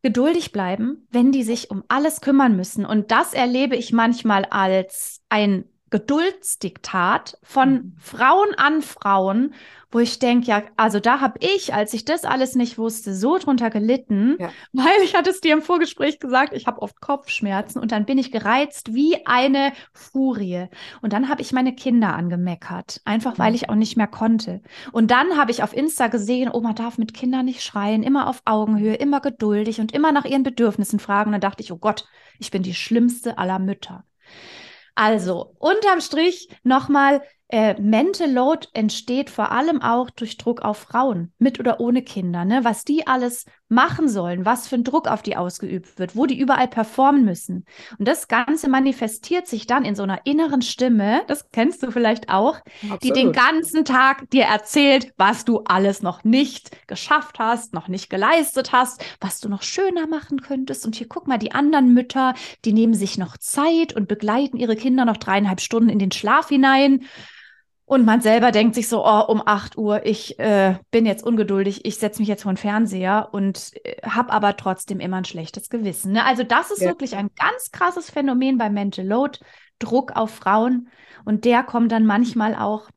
geduldig 0.01 0.51
bleiben, 0.51 1.07
wenn 1.11 1.31
die 1.31 1.43
sich 1.43 1.69
um 1.69 1.83
alles 1.89 2.21
kümmern 2.21 2.55
müssen? 2.55 2.85
Und 2.85 3.11
das 3.11 3.33
erlebe 3.33 3.75
ich 3.75 3.91
manchmal 3.91 4.45
als 4.45 5.21
ein 5.29 5.65
Geduldsdiktat 5.89 7.37
von 7.43 7.73
mhm. 7.73 7.93
Frauen 7.99 8.53
an 8.57 8.81
Frauen, 8.81 9.53
wo 9.95 9.99
ich 9.99 10.19
denke, 10.19 10.47
ja, 10.47 10.61
also 10.75 10.99
da 10.99 11.21
habe 11.21 11.39
ich, 11.39 11.73
als 11.73 11.93
ich 11.93 12.03
das 12.03 12.25
alles 12.25 12.55
nicht 12.55 12.77
wusste, 12.77 13.15
so 13.15 13.37
drunter 13.37 13.69
gelitten, 13.69 14.35
ja. 14.37 14.49
weil 14.73 15.01
ich 15.05 15.15
hatte 15.15 15.29
es 15.29 15.39
dir 15.39 15.53
im 15.53 15.61
Vorgespräch 15.61 16.19
gesagt, 16.19 16.51
ich 16.51 16.67
habe 16.67 16.81
oft 16.81 16.99
Kopfschmerzen 16.99 17.79
und 17.79 17.93
dann 17.93 18.05
bin 18.05 18.17
ich 18.17 18.29
gereizt 18.29 18.93
wie 18.93 19.25
eine 19.25 19.71
Furie. 19.93 20.67
Und 21.01 21.13
dann 21.13 21.29
habe 21.29 21.41
ich 21.41 21.53
meine 21.53 21.73
Kinder 21.73 22.13
angemeckert, 22.13 22.99
einfach 23.05 23.39
weil 23.39 23.51
mhm. 23.51 23.55
ich 23.55 23.69
auch 23.69 23.75
nicht 23.75 23.95
mehr 23.95 24.07
konnte. 24.07 24.61
Und 24.91 25.11
dann 25.11 25.37
habe 25.37 25.51
ich 25.51 25.63
auf 25.63 25.73
Insta 25.73 26.07
gesehen, 26.07 26.49
oh, 26.51 26.59
man 26.59 26.75
darf 26.75 26.97
mit 26.97 27.13
Kindern 27.13 27.45
nicht 27.45 27.63
schreien, 27.63 28.03
immer 28.03 28.27
auf 28.27 28.41
Augenhöhe, 28.43 28.95
immer 28.95 29.21
geduldig 29.21 29.79
und 29.79 29.93
immer 29.93 30.11
nach 30.11 30.25
ihren 30.25 30.43
Bedürfnissen 30.43 30.99
fragen. 30.99 31.29
Und 31.29 31.31
dann 31.31 31.41
dachte 31.41 31.63
ich, 31.63 31.71
oh 31.71 31.77
Gott, 31.77 32.05
ich 32.37 32.51
bin 32.51 32.63
die 32.63 32.73
schlimmste 32.73 33.37
aller 33.37 33.59
Mütter. 33.59 34.03
Also, 34.93 35.55
unterm 35.59 36.01
Strich 36.01 36.49
nochmal, 36.63 37.21
äh, 37.49 37.79
Mental 37.79 38.31
Load 38.31 38.67
entsteht 38.73 39.29
vor 39.29 39.51
allem 39.51 39.81
auch 39.81 40.09
durch 40.09 40.37
Druck 40.37 40.61
auf 40.61 40.77
Frauen, 40.77 41.31
mit 41.37 41.59
oder 41.59 41.79
ohne 41.79 42.01
Kinder, 42.01 42.43
ne? 42.43 42.63
was 42.63 42.83
die 42.83 43.05
alles 43.05 43.45
machen 43.67 44.09
sollen, 44.09 44.45
was 44.45 44.67
für 44.67 44.75
ein 44.75 44.83
Druck 44.83 45.07
auf 45.07 45.21
die 45.21 45.35
ausgeübt 45.35 45.97
wird, 45.97 46.15
wo 46.15 46.25
die 46.25 46.39
überall 46.39 46.67
performen 46.67 47.23
müssen. 47.23 47.65
Und 47.97 48.07
das 48.07 48.27
Ganze 48.27 48.69
manifestiert 48.69 49.47
sich 49.47 49.67
dann 49.67 49.85
in 49.85 49.95
so 49.95 50.03
einer 50.03 50.25
inneren 50.25 50.61
Stimme, 50.61 51.21
das 51.27 51.49
kennst 51.51 51.83
du 51.83 51.91
vielleicht 51.91 52.29
auch, 52.29 52.57
Absolut. 52.81 53.03
die 53.03 53.11
den 53.11 53.31
ganzen 53.31 53.85
Tag 53.85 54.29
dir 54.31 54.43
erzählt, 54.43 55.13
was 55.17 55.45
du 55.45 55.61
alles 55.65 56.01
noch 56.01 56.23
nicht 56.23 56.87
geschafft 56.87 57.37
hast, 57.37 57.73
noch 57.73 57.87
nicht 57.87 58.09
geleistet 58.09 58.71
hast, 58.71 59.03
was 59.19 59.39
du 59.39 59.49
noch 59.49 59.61
schöner 59.63 60.07
machen 60.07 60.41
könntest. 60.41 60.85
Und 60.85 60.95
hier 60.95 61.07
guck 61.07 61.27
mal, 61.27 61.37
die 61.37 61.51
anderen 61.51 61.93
Mütter, 61.93 62.33
die 62.65 62.73
nehmen 62.73 62.93
sich 62.93 63.17
noch 63.17 63.37
Zeit 63.37 63.93
und 63.93 64.07
begleiten 64.07 64.57
ihre 64.57 64.75
Kinder 64.75 65.05
noch 65.05 65.17
dreieinhalb 65.17 65.61
Stunden 65.61 65.89
in 65.89 65.99
den 65.99 66.11
Schlaf 66.11 66.49
hinein. 66.49 67.05
Und 67.87 68.03
man 68.03 68.19
selber 68.19 68.51
denkt 68.51 68.73
sich 68.73 68.87
so, 68.87 69.05
oh, 69.05 69.25
um 69.27 69.43
8 69.45 69.77
Uhr, 69.77 70.05
ich 70.07 70.39
äh, 70.39 70.75
bin 70.89 71.05
jetzt 71.05 71.23
ungeduldig, 71.23 71.85
ich 71.85 71.97
setze 71.97 72.19
mich 72.19 72.27
jetzt 72.27 72.43
vor 72.43 72.51
den 72.51 72.57
Fernseher 72.57 73.29
und 73.31 73.73
äh, 73.83 74.01
habe 74.01 74.33
aber 74.33 74.57
trotzdem 74.57 74.99
immer 74.99 75.17
ein 75.17 75.25
schlechtes 75.25 75.69
Gewissen. 75.69 76.13
Ne? 76.13 76.25
Also 76.25 76.43
das 76.43 76.71
ist 76.71 76.81
ja. 76.81 76.89
wirklich 76.89 77.15
ein 77.15 77.29
ganz 77.37 77.71
krasses 77.71 78.09
Phänomen 78.09 78.57
bei 78.57 78.71
Mental 78.71 79.05
Load, 79.05 79.39
Druck 79.77 80.15
auf 80.15 80.31
Frauen. 80.31 80.89
Und 81.25 81.45
der 81.45 81.61
kommt 81.61 81.91
dann 81.91 82.07
manchmal 82.07 82.55
auch 82.55 82.89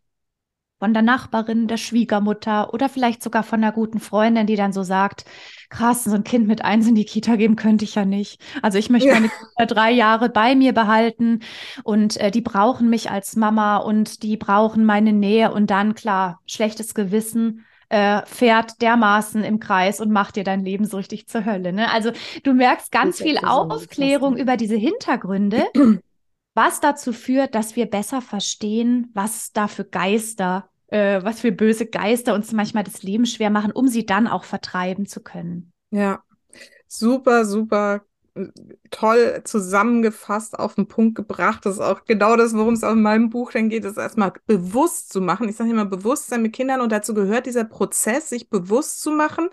von 0.78 0.94
der 0.94 1.02
Nachbarin, 1.02 1.66
der 1.66 1.76
Schwiegermutter 1.76 2.72
oder 2.72 2.88
vielleicht 2.88 3.22
sogar 3.22 3.42
von 3.42 3.62
einer 3.62 3.72
guten 3.72 3.98
Freundin, 3.98 4.46
die 4.46 4.56
dann 4.56 4.72
so 4.72 4.82
sagt, 4.82 5.24
krass, 5.70 6.04
so 6.04 6.14
ein 6.14 6.24
Kind 6.24 6.46
mit 6.46 6.64
eins 6.64 6.86
in 6.86 6.94
die 6.94 7.04
Kita 7.04 7.36
geben 7.36 7.56
könnte 7.56 7.84
ich 7.84 7.96
ja 7.96 8.04
nicht. 8.04 8.40
Also 8.62 8.78
ich 8.78 8.88
möchte 8.88 9.08
ja. 9.08 9.14
meine 9.14 9.28
Kinder 9.28 9.74
drei 9.74 9.90
Jahre 9.90 10.28
bei 10.28 10.54
mir 10.54 10.72
behalten 10.72 11.40
und 11.82 12.16
äh, 12.18 12.30
die 12.30 12.40
brauchen 12.40 12.88
mich 12.88 13.10
als 13.10 13.36
Mama 13.36 13.78
und 13.78 14.22
die 14.22 14.36
brauchen 14.36 14.84
meine 14.84 15.12
Nähe 15.12 15.52
und 15.52 15.70
dann, 15.70 15.94
klar, 15.94 16.40
schlechtes 16.46 16.94
Gewissen. 16.94 17.64
Äh, 17.90 18.20
fährt 18.26 18.82
dermaßen 18.82 19.42
im 19.42 19.60
Kreis 19.60 19.98
und 19.98 20.10
macht 20.10 20.36
dir 20.36 20.44
dein 20.44 20.62
Leben 20.62 20.84
so 20.84 20.98
richtig 20.98 21.26
zur 21.26 21.46
Hölle. 21.46 21.72
Ne? 21.72 21.90
Also 21.90 22.10
du 22.42 22.52
merkst 22.52 22.92
ganz 22.92 23.16
viel 23.16 23.38
Aufklärung 23.38 24.36
über 24.36 24.58
diese 24.58 24.76
Hintergründe, 24.76 25.64
was 26.54 26.80
dazu 26.80 27.12
führt, 27.12 27.54
dass 27.54 27.76
wir 27.76 27.87
besser 27.87 28.20
verstehen, 28.20 29.11
was 29.14 29.52
da 29.52 29.68
für 29.68 29.84
Geister, 29.84 30.68
äh, 30.88 31.22
was 31.22 31.40
für 31.40 31.52
böse 31.52 31.87
Geister 31.87 32.34
uns 32.34 32.52
manchmal 32.52 32.84
das 32.84 33.02
Leben 33.02 33.26
schwer 33.26 33.50
machen, 33.50 33.72
um 33.72 33.88
sie 33.88 34.06
dann 34.06 34.26
auch 34.26 34.44
vertreiben 34.44 35.06
zu 35.06 35.22
können. 35.22 35.72
Ja, 35.90 36.22
super, 36.87 37.44
super 37.44 38.02
äh, 38.34 38.46
toll 38.90 39.42
zusammengefasst, 39.44 40.58
auf 40.58 40.74
den 40.74 40.88
Punkt 40.88 41.14
gebracht. 41.14 41.64
Das 41.64 41.74
ist 41.74 41.80
auch 41.80 42.04
genau 42.04 42.37
das, 42.37 42.54
worum 42.54 42.74
es 42.74 42.84
auch 42.84 42.92
in 42.92 43.02
meinem 43.02 43.30
Buch 43.30 43.52
dann 43.52 43.68
geht, 43.68 43.84
ist 43.84 43.98
erstmal 43.98 44.32
bewusst 44.46 45.12
zu 45.12 45.20
machen. 45.20 45.48
Ich 45.48 45.56
sage 45.56 45.70
immer 45.70 45.84
Bewusstsein 45.84 46.42
mit 46.42 46.54
Kindern 46.54 46.80
und 46.80 46.90
dazu 46.90 47.14
gehört 47.14 47.46
dieser 47.46 47.64
Prozess, 47.64 48.28
sich 48.30 48.50
bewusst 48.50 49.00
zu 49.00 49.11
machen, 49.11 49.48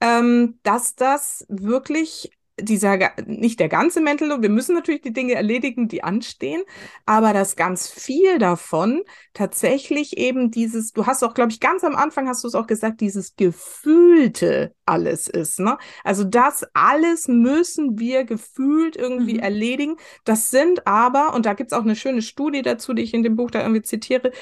ähm, 0.00 0.58
dass 0.62 0.94
das 0.94 1.44
wirklich 1.48 2.30
dieser, 2.62 2.98
nicht 3.26 3.60
der 3.60 3.68
ganze 3.68 4.00
Mental 4.00 4.28
Load, 4.28 4.42
wir 4.42 4.50
müssen 4.50 4.74
natürlich 4.74 5.02
die 5.02 5.12
Dinge 5.12 5.34
erledigen, 5.34 5.88
die 5.88 6.02
anstehen, 6.02 6.62
aber 7.06 7.32
dass 7.32 7.56
ganz 7.56 7.88
viel 7.88 8.38
davon 8.38 9.02
tatsächlich 9.34 10.18
eben 10.18 10.50
dieses, 10.50 10.92
du 10.92 11.06
hast 11.06 11.22
auch, 11.22 11.34
glaube 11.34 11.52
ich, 11.52 11.60
ganz 11.60 11.84
am 11.84 11.96
Anfang 11.96 12.28
hast 12.28 12.44
du 12.44 12.48
es 12.48 12.54
auch 12.54 12.66
gesagt, 12.66 13.00
dieses 13.00 13.36
gefühlte 13.36 14.74
alles 14.86 15.28
ist. 15.28 15.60
Ne? 15.60 15.78
Also 16.04 16.24
das 16.24 16.64
alles 16.74 17.28
müssen 17.28 17.98
wir 17.98 18.24
gefühlt 18.24 18.96
irgendwie 18.96 19.34
mhm. 19.34 19.40
erledigen. 19.40 19.96
Das 20.24 20.50
sind 20.50 20.86
aber, 20.86 21.34
und 21.34 21.46
da 21.46 21.54
gibt 21.54 21.72
es 21.72 21.78
auch 21.78 21.82
eine 21.82 21.96
schöne 21.96 22.22
Studie 22.22 22.62
dazu, 22.62 22.92
die 22.92 23.02
ich 23.02 23.14
in 23.14 23.22
dem 23.22 23.36
Buch 23.36 23.50
da 23.50 23.60
irgendwie 23.60 23.82
zitiere, 23.82 24.32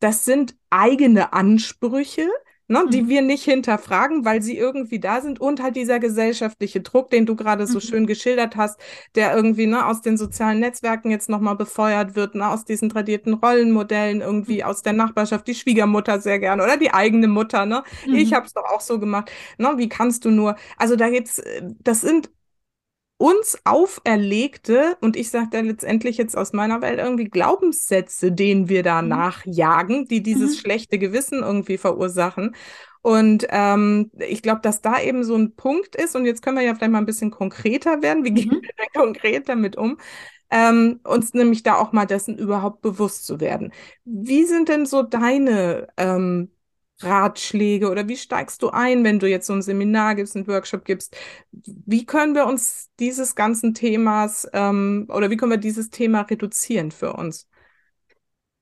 das 0.00 0.24
sind 0.24 0.56
eigene 0.70 1.32
Ansprüche, 1.32 2.28
ne, 2.68 2.84
mhm. 2.84 2.90
die 2.90 3.08
wir 3.08 3.22
nicht 3.22 3.44
hinterfragen, 3.44 4.24
weil 4.24 4.42
sie 4.42 4.56
irgendwie 4.56 5.00
da 5.00 5.20
sind 5.20 5.40
und 5.40 5.62
halt 5.62 5.76
dieser 5.76 5.98
gesellschaftliche 5.98 6.80
Druck, 6.80 7.10
den 7.10 7.26
du 7.26 7.34
gerade 7.34 7.66
so 7.66 7.76
mhm. 7.76 7.82
schön 7.82 8.06
geschildert 8.06 8.56
hast, 8.56 8.78
der 9.14 9.34
irgendwie 9.34 9.66
ne, 9.66 9.86
aus 9.86 10.02
den 10.02 10.16
sozialen 10.16 10.60
Netzwerken 10.60 11.10
jetzt 11.10 11.28
nochmal 11.28 11.56
befeuert 11.56 12.14
wird, 12.14 12.34
ne, 12.34 12.48
aus 12.48 12.64
diesen 12.64 12.88
tradierten 12.88 13.34
Rollenmodellen 13.34 14.20
irgendwie 14.20 14.58
mhm. 14.58 14.68
aus 14.68 14.82
der 14.82 14.92
Nachbarschaft, 14.92 15.46
die 15.46 15.54
Schwiegermutter 15.54 16.20
sehr 16.20 16.38
gerne 16.38 16.62
oder 16.62 16.76
die 16.76 16.92
eigene 16.92 17.28
Mutter, 17.28 17.66
ne? 17.66 17.82
Mhm. 18.06 18.14
Ich 18.14 18.32
habe 18.32 18.46
es 18.46 18.52
doch 18.52 18.64
auch 18.64 18.80
so 18.80 18.98
gemacht. 18.98 19.30
Ne, 19.58 19.74
wie 19.76 19.88
kannst 19.88 20.24
du 20.24 20.30
nur? 20.30 20.56
Also 20.76 20.96
da 20.96 21.08
gibt's, 21.10 21.38
äh, 21.38 21.62
das 21.80 22.02
sind 22.02 22.30
uns 23.18 23.58
auferlegte, 23.64 24.96
und 25.00 25.16
ich 25.16 25.30
sage 25.30 25.48
da 25.50 25.60
letztendlich 25.60 26.16
jetzt 26.16 26.36
aus 26.36 26.52
meiner 26.52 26.80
Welt 26.80 27.00
irgendwie 27.00 27.28
Glaubenssätze, 27.28 28.32
denen 28.32 28.68
wir 28.68 28.82
da 28.82 29.02
mhm. 29.02 29.08
nachjagen, 29.08 30.06
die 30.06 30.22
dieses 30.22 30.56
mhm. 30.56 30.60
schlechte 30.60 30.98
Gewissen 30.98 31.42
irgendwie 31.42 31.78
verursachen. 31.78 32.54
Und 33.02 33.46
ähm, 33.50 34.10
ich 34.18 34.42
glaube, 34.42 34.60
dass 34.62 34.80
da 34.80 35.00
eben 35.00 35.24
so 35.24 35.34
ein 35.34 35.54
Punkt 35.54 35.96
ist, 35.96 36.14
und 36.16 36.26
jetzt 36.26 36.42
können 36.42 36.56
wir 36.56 36.64
ja 36.64 36.74
vielleicht 36.74 36.92
mal 36.92 36.98
ein 36.98 37.06
bisschen 37.06 37.30
konkreter 37.30 38.02
werden. 38.02 38.24
Wie 38.24 38.32
gehen 38.32 38.48
mhm. 38.48 38.62
wir 38.62 38.70
denn 38.78 39.02
konkret 39.02 39.48
damit 39.48 39.76
um? 39.76 39.98
Ähm, 40.50 41.00
uns 41.04 41.34
nämlich 41.34 41.62
da 41.62 41.74
auch 41.74 41.92
mal 41.92 42.06
dessen 42.06 42.38
überhaupt 42.38 42.80
bewusst 42.80 43.26
zu 43.26 43.40
werden. 43.40 43.72
Wie 44.04 44.44
sind 44.44 44.68
denn 44.68 44.86
so 44.86 45.02
deine 45.02 45.88
ähm, 45.96 46.50
Ratschläge 47.00 47.90
oder 47.90 48.08
wie 48.08 48.16
steigst 48.16 48.62
du 48.62 48.70
ein, 48.70 49.04
wenn 49.04 49.18
du 49.18 49.28
jetzt 49.28 49.46
so 49.46 49.52
ein 49.52 49.62
Seminar 49.62 50.14
gibst, 50.14 50.36
einen 50.36 50.46
Workshop 50.46 50.84
gibst? 50.84 51.16
Wie 51.52 52.04
können 52.06 52.34
wir 52.34 52.46
uns 52.46 52.90
dieses 52.98 53.34
ganzen 53.34 53.74
Themas 53.74 54.48
ähm, 54.52 55.06
oder 55.08 55.30
wie 55.30 55.36
können 55.36 55.52
wir 55.52 55.58
dieses 55.58 55.90
Thema 55.90 56.22
reduzieren 56.22 56.90
für 56.90 57.12
uns? 57.12 57.48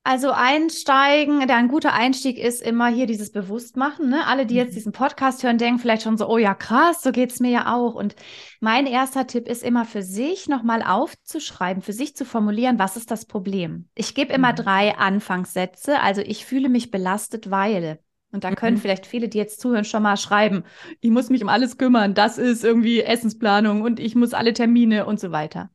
Also 0.09 0.31
einsteigen, 0.31 1.45
der 1.49 1.57
ein 1.57 1.67
guter 1.67 1.93
Einstieg 1.93 2.39
ist 2.39 2.63
immer 2.63 2.87
hier 2.87 3.07
dieses 3.07 3.33
Bewusstmachen. 3.33 4.09
Ne? 4.09 4.25
Alle, 4.25 4.47
die 4.47 4.55
jetzt 4.55 4.71
mhm. 4.71 4.75
diesen 4.75 4.93
Podcast 4.93 5.43
hören, 5.43 5.59
denken 5.59 5.81
vielleicht 5.81 6.03
schon 6.03 6.17
so, 6.17 6.29
oh 6.29 6.39
ja, 6.39 6.55
krass, 6.55 7.03
so 7.03 7.11
geht's 7.11 7.41
mir 7.41 7.51
ja 7.51 7.75
auch. 7.75 7.97
Und 7.97 8.15
mein 8.61 8.87
erster 8.87 9.27
Tipp 9.27 9.49
ist 9.49 9.65
immer 9.65 9.85
für 9.85 10.03
sich 10.03 10.49
nochmal 10.49 10.85
aufzuschreiben, 10.85 11.83
für 11.83 11.93
sich 11.93 12.15
zu 12.15 12.25
formulieren, 12.25 12.79
was 12.79 12.97
ist 12.97 13.11
das 13.11 13.25
Problem? 13.25 13.89
Ich 13.97 14.15
gebe 14.15 14.33
immer 14.33 14.53
mhm. 14.53 14.57
drei 14.57 14.97
Anfangssätze. 14.97 15.99
Also 15.99 16.21
ich 16.21 16.47
fühle 16.47 16.69
mich 16.69 16.93
belastet, 16.93 17.51
weil. 17.51 17.99
Und 18.37 18.45
da 18.45 18.55
können 18.55 18.77
mhm. 18.77 18.81
vielleicht 18.83 19.07
viele, 19.07 19.31
die 19.31 19.39
jetzt 19.39 19.63
zuhören, 19.63 19.87
schon 19.87 20.03
mal 20.03 20.19
schreiben, 20.19 20.65
ich 21.01 21.09
muss 21.09 21.31
mich 21.31 21.43
um 21.43 21.49
alles 21.49 21.79
kümmern, 21.79 22.13
das 22.13 22.37
ist 22.37 22.65
irgendwie 22.65 23.01
Essensplanung 23.01 23.81
und 23.81 23.99
ich 23.99 24.15
muss 24.15 24.35
alle 24.35 24.53
Termine 24.53 25.07
und 25.07 25.19
so 25.19 25.33
weiter. 25.33 25.71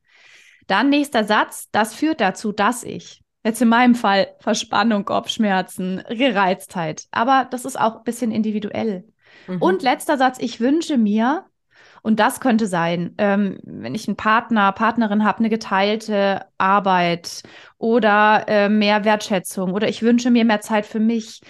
Dann 0.67 0.91
nächster 0.91 1.23
Satz, 1.23 1.69
das 1.71 1.95
führt 1.95 2.21
dazu, 2.21 2.51
dass 2.51 2.83
ich, 2.83 3.23
jetzt 3.43 3.63
in 3.63 3.67
meinem 3.67 3.95
Fall 3.95 4.27
Verspannung, 4.41 5.05
Kopfschmerzen, 5.05 6.03
Gereiztheit, 6.07 7.05
aber 7.09 7.47
das 7.49 7.65
ist 7.65 7.79
auch 7.79 7.97
ein 7.97 8.03
bisschen 8.03 8.31
individuell. 8.31 9.05
Mhm. 9.47 9.59
Und 9.59 9.81
letzter 9.81 10.19
Satz, 10.19 10.37
ich 10.39 10.59
wünsche 10.59 10.99
mir, 10.99 11.45
und 12.03 12.19
das 12.19 12.39
könnte 12.41 12.67
sein, 12.67 13.15
ähm, 13.17 13.57
wenn 13.63 13.95
ich 13.95 14.07
einen 14.07 14.17
Partner, 14.17 14.71
Partnerin 14.71 15.23
habe, 15.23 15.39
eine 15.39 15.49
geteilte 15.49 16.45
Arbeit 16.59 17.41
oder 17.79 18.45
äh, 18.47 18.69
mehr 18.69 19.03
Wertschätzung 19.03 19.73
oder 19.73 19.89
ich 19.89 20.03
wünsche 20.03 20.29
mir 20.29 20.45
mehr 20.45 20.61
Zeit 20.61 20.85
für 20.85 20.99
mich 20.99 21.41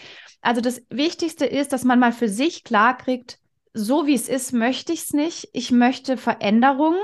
also 0.42 0.62
das 0.62 0.82
Wichtigste 0.90 1.46
ist, 1.46 1.74
dass 1.74 1.84
man 1.84 2.00
mal 2.00 2.12
für 2.12 2.30
sich 2.30 2.64
klar 2.64 2.98
kriegt, 2.98 3.40
so 3.74 4.06
wie 4.06 4.16
es 4.16 4.28
ist, 4.28 4.52
möchte 4.52 4.92
ich 4.92 5.04
es 5.04 5.14
nicht. 5.14 5.50
Ich 5.54 5.72
möchte 5.72 6.18
Veränderungen. 6.18 7.00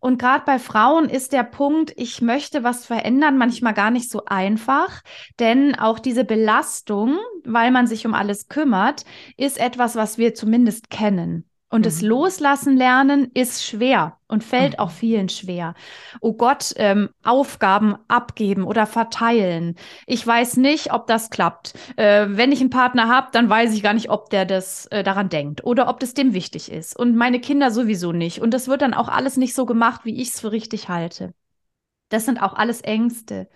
Und 0.00 0.18
gerade 0.18 0.44
bei 0.44 0.58
Frauen 0.58 1.08
ist 1.08 1.32
der 1.32 1.44
Punkt, 1.44 1.94
ich 1.96 2.20
möchte 2.20 2.62
was 2.62 2.84
verändern, 2.84 3.38
manchmal 3.38 3.72
gar 3.72 3.90
nicht 3.90 4.10
so 4.10 4.24
einfach. 4.26 5.02
Denn 5.38 5.74
auch 5.74 5.98
diese 5.98 6.24
Belastung, 6.24 7.18
weil 7.44 7.70
man 7.70 7.86
sich 7.86 8.06
um 8.06 8.14
alles 8.14 8.48
kümmert, 8.48 9.04
ist 9.36 9.58
etwas, 9.58 9.96
was 9.96 10.18
wir 10.18 10.34
zumindest 10.34 10.90
kennen. 10.90 11.49
Und 11.70 11.80
mhm. 11.80 11.84
das 11.84 12.02
Loslassen 12.02 12.76
lernen 12.76 13.30
ist 13.32 13.64
schwer 13.64 14.18
und 14.26 14.44
fällt 14.44 14.74
mhm. 14.74 14.78
auch 14.80 14.90
vielen 14.90 15.28
schwer. 15.28 15.74
Oh 16.20 16.32
Gott, 16.34 16.74
ähm, 16.76 17.10
Aufgaben 17.22 17.96
abgeben 18.08 18.64
oder 18.64 18.86
verteilen. 18.86 19.76
Ich 20.06 20.26
weiß 20.26 20.56
nicht, 20.56 20.92
ob 20.92 21.06
das 21.06 21.30
klappt. 21.30 21.74
Äh, 21.96 22.26
wenn 22.30 22.52
ich 22.52 22.60
einen 22.60 22.70
Partner 22.70 23.08
habe, 23.08 23.28
dann 23.32 23.48
weiß 23.48 23.72
ich 23.72 23.82
gar 23.82 23.94
nicht, 23.94 24.10
ob 24.10 24.30
der 24.30 24.44
das 24.44 24.86
äh, 24.86 25.02
daran 25.04 25.28
denkt 25.28 25.64
oder 25.64 25.88
ob 25.88 26.00
das 26.00 26.12
dem 26.12 26.34
wichtig 26.34 26.70
ist. 26.70 26.98
Und 26.98 27.16
meine 27.16 27.40
Kinder 27.40 27.70
sowieso 27.70 28.12
nicht. 28.12 28.40
Und 28.40 28.52
das 28.52 28.68
wird 28.68 28.82
dann 28.82 28.94
auch 28.94 29.08
alles 29.08 29.36
nicht 29.36 29.54
so 29.54 29.64
gemacht, 29.64 30.02
wie 30.04 30.20
ich 30.20 30.30
es 30.30 30.40
für 30.40 30.52
richtig 30.52 30.88
halte. 30.88 31.32
Das 32.08 32.24
sind 32.24 32.42
auch 32.42 32.54
alles 32.54 32.80
Ängste. 32.80 33.48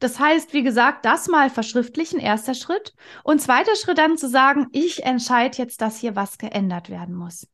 Das 0.00 0.18
heißt, 0.18 0.52
wie 0.52 0.64
gesagt, 0.64 1.04
das 1.04 1.28
mal 1.28 1.48
verschriftlichen, 1.48 2.18
erster 2.18 2.54
Schritt. 2.54 2.94
Und 3.22 3.40
zweiter 3.40 3.76
Schritt 3.76 3.98
dann 3.98 4.18
zu 4.18 4.28
sagen, 4.28 4.66
ich 4.72 5.04
entscheide 5.04 5.58
jetzt, 5.58 5.80
dass 5.80 5.98
hier 5.98 6.16
was 6.16 6.36
geändert 6.36 6.90
werden 6.90 7.14
muss. 7.14 7.46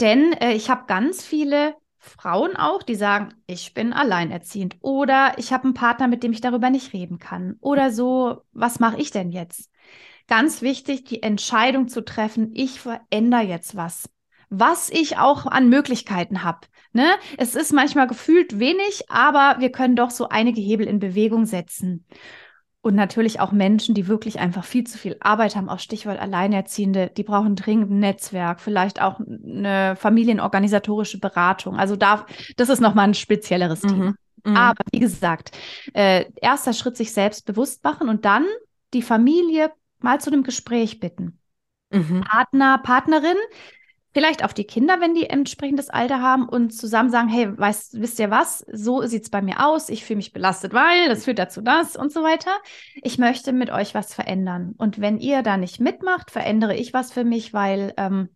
Denn 0.00 0.32
äh, 0.34 0.52
ich 0.52 0.70
habe 0.70 0.86
ganz 0.86 1.24
viele 1.24 1.76
Frauen 1.98 2.56
auch, 2.56 2.82
die 2.82 2.94
sagen, 2.94 3.34
ich 3.46 3.74
bin 3.74 3.92
alleinerziehend 3.92 4.76
oder 4.80 5.34
ich 5.38 5.52
habe 5.52 5.64
einen 5.64 5.74
Partner, 5.74 6.08
mit 6.08 6.22
dem 6.22 6.32
ich 6.32 6.40
darüber 6.40 6.70
nicht 6.70 6.92
reden 6.92 7.18
kann 7.18 7.56
oder 7.60 7.90
so, 7.90 8.42
was 8.52 8.78
mache 8.78 8.98
ich 9.00 9.10
denn 9.10 9.30
jetzt? 9.30 9.70
Ganz 10.26 10.62
wichtig, 10.62 11.04
die 11.04 11.22
Entscheidung 11.22 11.88
zu 11.88 12.04
treffen, 12.04 12.50
ich 12.54 12.80
verändere 12.80 13.42
jetzt 13.42 13.76
was, 13.76 14.08
was 14.48 14.90
ich 14.90 15.18
auch 15.18 15.46
an 15.46 15.68
Möglichkeiten 15.68 16.42
habe. 16.42 16.66
Ne? 16.92 17.06
Es 17.38 17.54
ist 17.54 17.72
manchmal 17.72 18.06
gefühlt 18.06 18.58
wenig, 18.58 19.10
aber 19.10 19.56
wir 19.60 19.70
können 19.70 19.96
doch 19.96 20.10
so 20.10 20.28
einige 20.28 20.60
Hebel 20.60 20.86
in 20.86 20.98
Bewegung 20.98 21.44
setzen. 21.46 22.06
Und 22.84 22.96
natürlich 22.96 23.40
auch 23.40 23.50
Menschen, 23.50 23.94
die 23.94 24.08
wirklich 24.08 24.38
einfach 24.38 24.62
viel 24.62 24.84
zu 24.84 24.98
viel 24.98 25.16
Arbeit 25.20 25.56
haben, 25.56 25.70
auch 25.70 25.78
Stichwort 25.78 26.18
Alleinerziehende, 26.20 27.10
die 27.16 27.22
brauchen 27.22 27.56
dringend 27.56 27.90
ein 27.90 27.98
Netzwerk, 27.98 28.60
vielleicht 28.60 29.00
auch 29.00 29.20
eine 29.20 29.96
familienorganisatorische 29.96 31.18
Beratung. 31.18 31.78
Also 31.78 31.96
da, 31.96 32.26
das 32.58 32.68
ist 32.68 32.82
nochmal 32.82 33.08
ein 33.08 33.14
spezielleres 33.14 33.84
mhm. 33.84 33.88
Thema. 33.88 34.14
Mhm. 34.44 34.56
Aber 34.58 34.84
wie 34.92 35.00
gesagt, 35.00 35.52
äh, 35.94 36.26
erster 36.42 36.74
Schritt 36.74 36.98
sich 36.98 37.14
selbst 37.14 37.46
bewusst 37.46 37.82
machen 37.84 38.10
und 38.10 38.26
dann 38.26 38.44
die 38.92 39.00
Familie 39.00 39.72
mal 40.00 40.20
zu 40.20 40.30
einem 40.30 40.42
Gespräch 40.42 41.00
bitten. 41.00 41.38
Mhm. 41.90 42.20
Partner, 42.20 42.76
Partnerin, 42.82 43.38
vielleicht 44.14 44.44
auf 44.44 44.54
die 44.54 44.64
Kinder, 44.64 45.00
wenn 45.00 45.14
die 45.14 45.28
entsprechendes 45.28 45.90
Alter 45.90 46.22
haben 46.22 46.48
und 46.48 46.70
zusammen 46.70 47.10
sagen, 47.10 47.28
hey, 47.28 47.58
weißt, 47.58 48.00
wisst 48.00 48.20
ihr 48.20 48.30
was, 48.30 48.64
so 48.72 49.02
sieht 49.02 49.24
es 49.24 49.30
bei 49.30 49.42
mir 49.42 49.66
aus, 49.66 49.88
ich 49.88 50.04
fühle 50.04 50.18
mich 50.18 50.32
belastet, 50.32 50.72
weil 50.72 51.08
das 51.08 51.24
führt 51.24 51.38
dazu 51.38 51.60
das 51.60 51.96
und 51.96 52.12
so 52.12 52.22
weiter. 52.22 52.52
Ich 53.02 53.18
möchte 53.18 53.52
mit 53.52 53.70
euch 53.70 53.94
was 53.94 54.14
verändern. 54.14 54.74
Und 54.78 55.00
wenn 55.00 55.18
ihr 55.18 55.42
da 55.42 55.56
nicht 55.56 55.80
mitmacht, 55.80 56.30
verändere 56.30 56.76
ich 56.76 56.94
was 56.94 57.12
für 57.12 57.24
mich, 57.24 57.52
weil 57.52 57.92
ähm, 57.96 58.28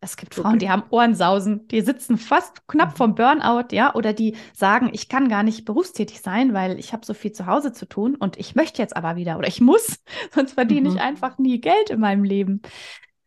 es 0.00 0.16
gibt 0.16 0.34
Frauen, 0.34 0.58
die 0.58 0.68
haben 0.68 0.82
Ohrensausen, 0.90 1.68
die 1.68 1.80
sitzen 1.80 2.18
fast 2.18 2.66
knapp 2.66 2.90
mhm. 2.90 2.96
vom 2.96 3.14
Burnout, 3.14 3.68
ja, 3.70 3.94
oder 3.94 4.12
die 4.12 4.36
sagen, 4.52 4.90
ich 4.92 5.08
kann 5.08 5.28
gar 5.28 5.44
nicht 5.44 5.64
berufstätig 5.64 6.20
sein, 6.20 6.52
weil 6.52 6.80
ich 6.80 6.92
habe 6.92 7.06
so 7.06 7.14
viel 7.14 7.30
zu 7.30 7.46
Hause 7.46 7.72
zu 7.72 7.86
tun 7.86 8.16
und 8.16 8.36
ich 8.36 8.56
möchte 8.56 8.82
jetzt 8.82 8.96
aber 8.96 9.14
wieder 9.14 9.38
oder 9.38 9.46
ich 9.46 9.60
muss, 9.60 10.00
sonst 10.34 10.54
verdiene 10.54 10.90
mhm. 10.90 10.96
ich 10.96 11.00
einfach 11.00 11.38
nie 11.38 11.60
Geld 11.60 11.90
in 11.90 12.00
meinem 12.00 12.24
Leben 12.24 12.62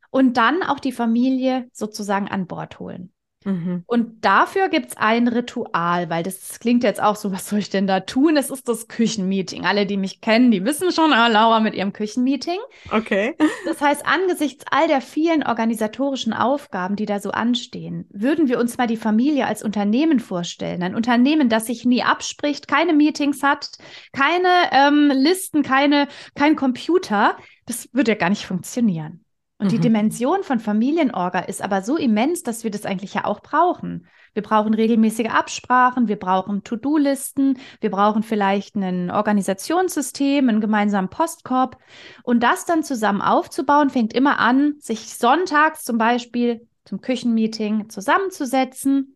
und 0.09 0.37
dann 0.37 0.63
auch 0.63 0.79
die 0.79 0.91
Familie 0.91 1.67
sozusagen 1.73 2.27
an 2.27 2.47
Bord 2.47 2.79
holen. 2.79 3.11
Mhm. 3.45 3.83
Und 3.85 4.25
dafür 4.25 4.69
gibt 4.69 4.89
es 4.89 4.97
ein 4.97 5.27
Ritual, 5.27 6.09
weil 6.09 6.23
das 6.23 6.59
klingt 6.59 6.83
jetzt 6.83 7.01
auch 7.01 7.15
so, 7.15 7.31
was 7.31 7.47
soll 7.47 7.59
ich 7.59 7.69
denn 7.69 7.85
da 7.87 7.99
tun? 7.99 8.37
Es 8.37 8.49
ist 8.49 8.67
das 8.67 8.87
Küchenmeeting. 8.87 9.65
Alle, 9.65 9.85
die 9.85 9.97
mich 9.97 10.19
kennen, 10.19 10.51
die 10.51 10.65
wissen 10.65 10.91
schon, 10.91 11.13
ah, 11.13 11.27
Laura 11.27 11.59
mit 11.59 11.75
ihrem 11.75 11.93
Küchenmeeting. 11.93 12.59
Okay. 12.91 13.35
Das 13.65 13.81
heißt, 13.81 14.05
angesichts 14.05 14.63
all 14.69 14.87
der 14.87 15.01
vielen 15.01 15.43
organisatorischen 15.43 16.33
Aufgaben, 16.33 16.95
die 16.95 17.07
da 17.07 17.19
so 17.19 17.31
anstehen, 17.31 18.05
würden 18.09 18.47
wir 18.47 18.59
uns 18.59 18.77
mal 18.77 18.85
die 18.85 18.95
Familie 18.95 19.47
als 19.47 19.63
Unternehmen 19.63 20.19
vorstellen. 20.19 20.83
Ein 20.83 20.95
Unternehmen, 20.95 21.49
das 21.49 21.65
sich 21.65 21.83
nie 21.83 22.03
abspricht, 22.03 22.67
keine 22.67 22.93
Meetings 22.93 23.41
hat, 23.41 23.71
keine 24.13 24.47
ähm, 24.71 25.11
Listen, 25.13 25.63
keine, 25.63 26.07
kein 26.35 26.55
Computer. 26.55 27.37
Das 27.65 27.89
würde 27.91 28.11
ja 28.11 28.17
gar 28.17 28.29
nicht 28.29 28.45
funktionieren. 28.45 29.24
Und 29.57 29.67
mhm. 29.67 29.69
die 29.69 29.79
Dimension 29.79 30.43
von 30.43 30.59
Familienorga 30.59 31.39
ist 31.39 31.61
aber 31.61 31.81
so 31.81 31.95
immens, 31.95 32.43
dass 32.43 32.63
wir 32.63 32.71
das 32.71 32.85
eigentlich 32.85 33.13
ja 33.13 33.25
auch 33.25 33.39
brauchen. 33.39 34.07
Wir 34.33 34.43
brauchen 34.43 34.73
regelmäßige 34.73 35.29
Absprachen, 35.29 36.09
wir 36.09 36.19
brauchen 36.19 36.63
To-Do-Listen, 36.63 37.57
wir 37.79 37.89
brauchen 37.89 38.21
vielleicht 38.21 38.75
ein 38.75 39.09
Organisationssystem, 39.09 40.49
einen 40.49 40.59
gemeinsamen 40.59 41.09
Postkorb. 41.09 41.77
Und 42.23 42.43
das 42.43 42.65
dann 42.65 42.83
zusammen 42.83 43.21
aufzubauen, 43.21 43.89
fängt 43.89 44.13
immer 44.13 44.39
an, 44.39 44.75
sich 44.79 45.15
sonntags 45.15 45.85
zum 45.85 45.97
Beispiel 45.97 46.67
zum 46.83 46.99
Küchenmeeting 46.99 47.89
zusammenzusetzen. 47.89 49.15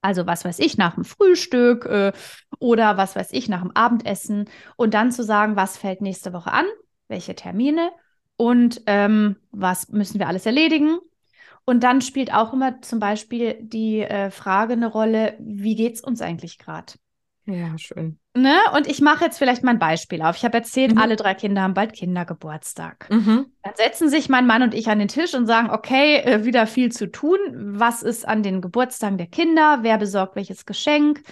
Also 0.00 0.26
was 0.26 0.44
weiß 0.44 0.58
ich, 0.58 0.76
nach 0.76 0.96
dem 0.96 1.04
Frühstück 1.04 1.86
äh, 1.86 2.12
oder 2.58 2.96
was 2.96 3.14
weiß 3.14 3.28
ich, 3.30 3.48
nach 3.48 3.62
dem 3.62 3.70
Abendessen 3.70 4.50
und 4.74 4.94
dann 4.94 5.12
zu 5.12 5.22
sagen, 5.22 5.54
was 5.54 5.76
fällt 5.76 6.00
nächste 6.00 6.32
Woche 6.32 6.52
an, 6.52 6.64
welche 7.06 7.36
Termine 7.36 7.92
und 8.42 8.82
ähm, 8.86 9.36
was 9.52 9.90
müssen 9.90 10.18
wir 10.18 10.26
alles 10.26 10.46
erledigen. 10.46 10.98
Und 11.64 11.84
dann 11.84 12.00
spielt 12.00 12.34
auch 12.34 12.52
immer 12.52 12.82
zum 12.82 12.98
Beispiel 12.98 13.56
die 13.60 14.00
äh, 14.00 14.32
Frage 14.32 14.72
eine 14.72 14.88
Rolle, 14.88 15.36
wie 15.38 15.76
geht 15.76 15.94
es 15.94 16.00
uns 16.00 16.20
eigentlich 16.20 16.58
gerade? 16.58 16.94
Ja, 17.44 17.78
schön. 17.78 18.18
Ne? 18.34 18.58
Und 18.74 18.88
ich 18.88 19.00
mache 19.00 19.24
jetzt 19.24 19.38
vielleicht 19.38 19.62
mal 19.62 19.70
ein 19.70 19.78
Beispiel 19.78 20.22
auf. 20.22 20.36
Ich 20.36 20.44
habe 20.44 20.58
erzählt, 20.58 20.92
mhm. 20.92 20.98
alle 20.98 21.14
drei 21.14 21.34
Kinder 21.34 21.62
haben 21.62 21.74
bald 21.74 21.92
Kindergeburtstag. 21.92 23.08
Mhm. 23.10 23.46
Dann 23.62 23.74
setzen 23.76 24.08
sich 24.08 24.28
mein 24.28 24.48
Mann 24.48 24.62
und 24.62 24.74
ich 24.74 24.88
an 24.88 24.98
den 24.98 25.06
Tisch 25.06 25.34
und 25.34 25.46
sagen, 25.46 25.70
okay, 25.70 26.16
äh, 26.24 26.44
wieder 26.44 26.66
viel 26.66 26.90
zu 26.90 27.12
tun. 27.12 27.38
Was 27.54 28.02
ist 28.02 28.26
an 28.26 28.42
den 28.42 28.60
Geburtstagen 28.60 29.18
der 29.18 29.28
Kinder? 29.28 29.78
Wer 29.82 29.98
besorgt 29.98 30.34
welches 30.34 30.66
Geschenk? 30.66 31.22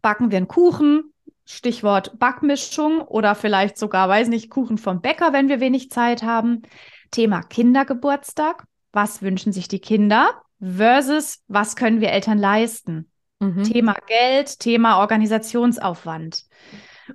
Backen 0.00 0.30
wir 0.30 0.36
einen 0.36 0.46
Kuchen? 0.46 1.11
Stichwort 1.44 2.18
Backmischung 2.18 3.00
oder 3.00 3.34
vielleicht 3.34 3.78
sogar, 3.78 4.08
weiß 4.08 4.28
nicht, 4.28 4.50
Kuchen 4.50 4.78
vom 4.78 5.00
Bäcker, 5.00 5.32
wenn 5.32 5.48
wir 5.48 5.60
wenig 5.60 5.90
Zeit 5.90 6.22
haben. 6.22 6.62
Thema 7.10 7.42
Kindergeburtstag. 7.42 8.64
Was 8.92 9.22
wünschen 9.22 9.52
sich 9.52 9.68
die 9.68 9.80
Kinder? 9.80 10.42
Versus, 10.60 11.42
was 11.48 11.76
können 11.76 12.00
wir 12.00 12.10
Eltern 12.10 12.38
leisten? 12.38 13.10
Mhm. 13.40 13.64
Thema 13.64 13.96
Geld, 14.06 14.60
Thema 14.60 15.00
Organisationsaufwand. 15.00 16.44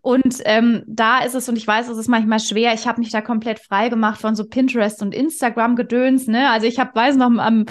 Und 0.02 0.42
ähm, 0.44 0.84
da 0.86 1.20
ist 1.20 1.34
es, 1.34 1.48
und 1.48 1.56
ich 1.56 1.66
weiß, 1.66 1.88
es 1.88 1.98
ist 1.98 2.10
manchmal 2.10 2.40
schwer, 2.40 2.74
ich 2.74 2.88
habe 2.88 3.00
mich 3.00 3.12
da 3.12 3.22
komplett 3.22 3.60
frei 3.60 3.90
gemacht 3.90 4.20
von 4.20 4.36
so 4.36 4.46
Pinterest 4.46 5.02
und 5.02 5.16
Instagram-Gedöns. 5.16 6.28
Ne? 6.28 6.50
Also 6.50 6.68
ich 6.68 6.80
habe, 6.80 6.94
weiß 6.94 7.16
noch, 7.16 7.32
am 7.38 7.66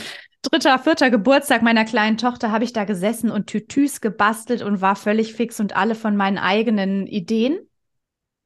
dritter, 0.49 0.79
vierter 0.79 1.11
Geburtstag 1.11 1.63
meiner 1.63 1.85
kleinen 1.85 2.19
Tochter 2.19 2.51
habe 2.51 2.65
ich 2.65 2.73
da 2.73 2.85
gesessen 2.85 3.31
und 3.31 3.47
Tütüs 3.47 4.01
gebastelt 4.01 4.63
und 4.63 4.81
war 4.81 4.97
völlig 4.97 5.35
fix 5.35 5.61
und 5.61 5.77
alle 5.77 5.95
von 5.95 6.17
meinen 6.17 6.39
eigenen 6.39 7.07
Ideen. 7.07 7.59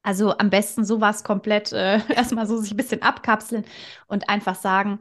Also 0.03 0.37
am 0.39 0.51
besten 0.51 0.85
sowas 0.85 1.25
komplett 1.25 1.73
äh, 1.73 2.01
erstmal 2.15 2.47
so 2.47 2.59
sich 2.59 2.73
ein 2.73 2.77
bisschen 2.77 3.03
abkapseln 3.03 3.65
und 4.07 4.29
einfach 4.29 4.55
sagen, 4.55 5.01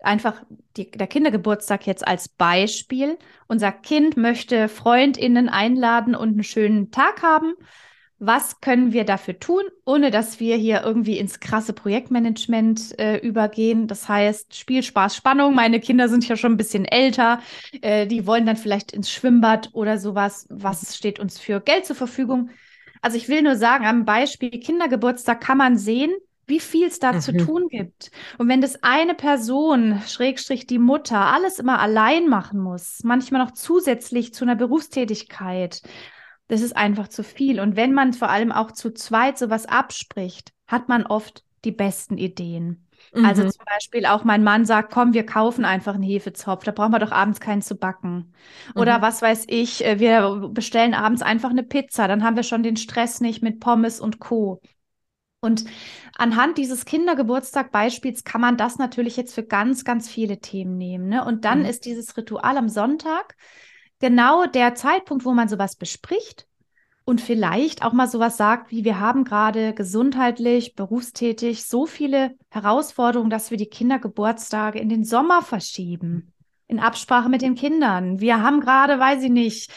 einfach 0.00 0.42
die, 0.76 0.90
der 0.90 1.06
Kindergeburtstag 1.06 1.86
jetzt 1.86 2.06
als 2.06 2.28
Beispiel. 2.28 3.18
Unser 3.46 3.72
Kind 3.72 4.16
möchte 4.16 4.68
FreundInnen 4.68 5.48
einladen 5.48 6.14
und 6.14 6.30
einen 6.30 6.44
schönen 6.44 6.90
Tag 6.90 7.22
haben 7.22 7.54
was 8.24 8.60
können 8.60 8.92
wir 8.92 9.02
dafür 9.02 9.40
tun, 9.40 9.64
ohne 9.84 10.12
dass 10.12 10.38
wir 10.38 10.54
hier 10.54 10.82
irgendwie 10.84 11.18
ins 11.18 11.40
krasse 11.40 11.72
Projektmanagement 11.72 12.96
äh, 13.00 13.16
übergehen. 13.16 13.88
Das 13.88 14.08
heißt, 14.08 14.54
Spiel, 14.56 14.84
Spaß, 14.84 15.16
Spannung. 15.16 15.56
Meine 15.56 15.80
Kinder 15.80 16.08
sind 16.08 16.28
ja 16.28 16.36
schon 16.36 16.52
ein 16.52 16.56
bisschen 16.56 16.84
älter. 16.84 17.40
Äh, 17.80 18.06
die 18.06 18.24
wollen 18.24 18.46
dann 18.46 18.56
vielleicht 18.56 18.92
ins 18.92 19.10
Schwimmbad 19.10 19.70
oder 19.72 19.98
sowas. 19.98 20.46
Was 20.50 20.96
steht 20.96 21.18
uns 21.18 21.40
für 21.40 21.60
Geld 21.60 21.84
zur 21.84 21.96
Verfügung? 21.96 22.50
Also 23.00 23.16
ich 23.16 23.28
will 23.28 23.42
nur 23.42 23.56
sagen, 23.56 23.86
am 23.86 24.04
Beispiel 24.04 24.50
Kindergeburtstag 24.50 25.40
kann 25.40 25.58
man 25.58 25.76
sehen, 25.76 26.12
wie 26.46 26.60
viel 26.60 26.86
es 26.86 27.00
da 27.00 27.14
mhm. 27.14 27.20
zu 27.20 27.36
tun 27.36 27.66
gibt. 27.70 28.12
Und 28.38 28.48
wenn 28.48 28.60
das 28.60 28.84
eine 28.84 29.14
Person, 29.14 30.00
Schrägstrich 30.06 30.68
die 30.68 30.78
Mutter, 30.78 31.18
alles 31.18 31.58
immer 31.58 31.80
allein 31.80 32.28
machen 32.28 32.60
muss, 32.60 33.00
manchmal 33.02 33.44
noch 33.44 33.50
zusätzlich 33.50 34.32
zu 34.32 34.44
einer 34.44 34.54
Berufstätigkeit, 34.54 35.82
das 36.52 36.60
ist 36.60 36.76
einfach 36.76 37.08
zu 37.08 37.24
viel. 37.24 37.60
Und 37.60 37.76
wenn 37.76 37.94
man 37.94 38.12
vor 38.12 38.28
allem 38.28 38.52
auch 38.52 38.72
zu 38.72 38.92
zweit 38.92 39.38
sowas 39.38 39.64
abspricht, 39.64 40.52
hat 40.66 40.86
man 40.86 41.06
oft 41.06 41.44
die 41.64 41.72
besten 41.72 42.18
Ideen. 42.18 42.86
Also 43.14 43.22
mhm. 43.22 43.24
Also 43.24 43.42
zum 43.48 43.64
Beispiel 43.64 44.04
auch 44.04 44.24
mein 44.24 44.44
Mann 44.44 44.66
sagt, 44.66 44.92
komm, 44.92 45.14
wir 45.14 45.24
kaufen 45.24 45.64
einfach 45.64 45.94
einen 45.94 46.02
Hefezopf, 46.02 46.64
da 46.64 46.72
brauchen 46.72 46.92
wir 46.92 46.98
doch 46.98 47.10
abends 47.10 47.40
keinen 47.40 47.62
zu 47.62 47.74
backen. 47.74 48.34
Oder 48.74 48.98
mhm. 48.98 49.02
was 49.02 49.22
weiß 49.22 49.46
ich, 49.48 49.82
äh, 49.82 49.98
wir 49.98 50.50
bestellen 50.52 50.92
abends 50.92 51.22
einfach 51.22 51.48
eine 51.48 51.62
Pizza, 51.62 52.06
dann 52.06 52.22
haben 52.22 52.36
wir 52.36 52.42
schon 52.42 52.62
den 52.62 52.76
Stress 52.76 53.22
nicht 53.22 53.42
mit 53.42 53.58
Pommes 53.58 53.98
und 53.98 54.18
Co. 54.18 54.60
Und 55.40 55.64
anhand 56.18 56.58
dieses 56.58 56.84
Kindergeburtstag-Beispiels 56.84 58.24
kann 58.24 58.42
man 58.42 58.58
das 58.58 58.76
natürlich 58.76 59.16
jetzt 59.16 59.34
für 59.34 59.42
ganz, 59.42 59.84
ganz 59.84 60.06
viele 60.06 60.38
Themen 60.38 60.76
nehmen. 60.76 61.08
Ne? 61.08 61.24
Und 61.24 61.46
dann 61.46 61.60
mhm. 61.60 61.64
ist 61.64 61.86
dieses 61.86 62.14
Ritual 62.14 62.58
am 62.58 62.68
Sonntag 62.68 63.36
genau 64.02 64.46
der 64.46 64.74
Zeitpunkt, 64.74 65.24
wo 65.24 65.32
man 65.32 65.48
sowas 65.48 65.76
bespricht 65.76 66.46
und 67.04 67.20
vielleicht 67.20 67.84
auch 67.84 67.92
mal 67.92 68.08
sowas 68.08 68.36
sagt, 68.36 68.72
wie 68.72 68.84
wir 68.84 68.98
haben 68.98 69.24
gerade 69.24 69.74
gesundheitlich, 69.74 70.74
berufstätig 70.74 71.64
so 71.64 71.86
viele 71.86 72.34
Herausforderungen, 72.50 73.30
dass 73.30 73.50
wir 73.50 73.58
die 73.58 73.68
Kindergeburtstage 73.68 74.80
in 74.80 74.88
den 74.88 75.04
Sommer 75.04 75.40
verschieben. 75.40 76.32
In 76.66 76.80
Absprache 76.80 77.28
mit 77.28 77.42
den 77.42 77.54
Kindern. 77.54 78.20
Wir 78.20 78.42
haben 78.42 78.60
gerade, 78.60 78.98
weiß 78.98 79.22
ich 79.22 79.30
nicht, 79.30 79.70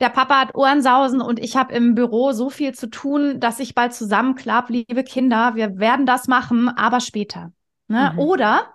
der 0.00 0.08
Papa 0.08 0.40
hat 0.40 0.54
Ohrensausen 0.54 1.20
und 1.20 1.38
ich 1.38 1.56
habe 1.56 1.74
im 1.74 1.94
Büro 1.94 2.32
so 2.32 2.48
viel 2.48 2.72
zu 2.72 2.88
tun, 2.88 3.38
dass 3.38 3.60
ich 3.60 3.74
bald 3.74 3.92
zusammenklapp, 3.92 4.70
liebe 4.70 5.04
Kinder, 5.04 5.56
wir 5.56 5.78
werden 5.78 6.06
das 6.06 6.26
machen, 6.26 6.68
aber 6.68 7.00
später. 7.00 7.52
Ne? 7.88 8.12
Mhm. 8.12 8.18
Oder 8.18 8.74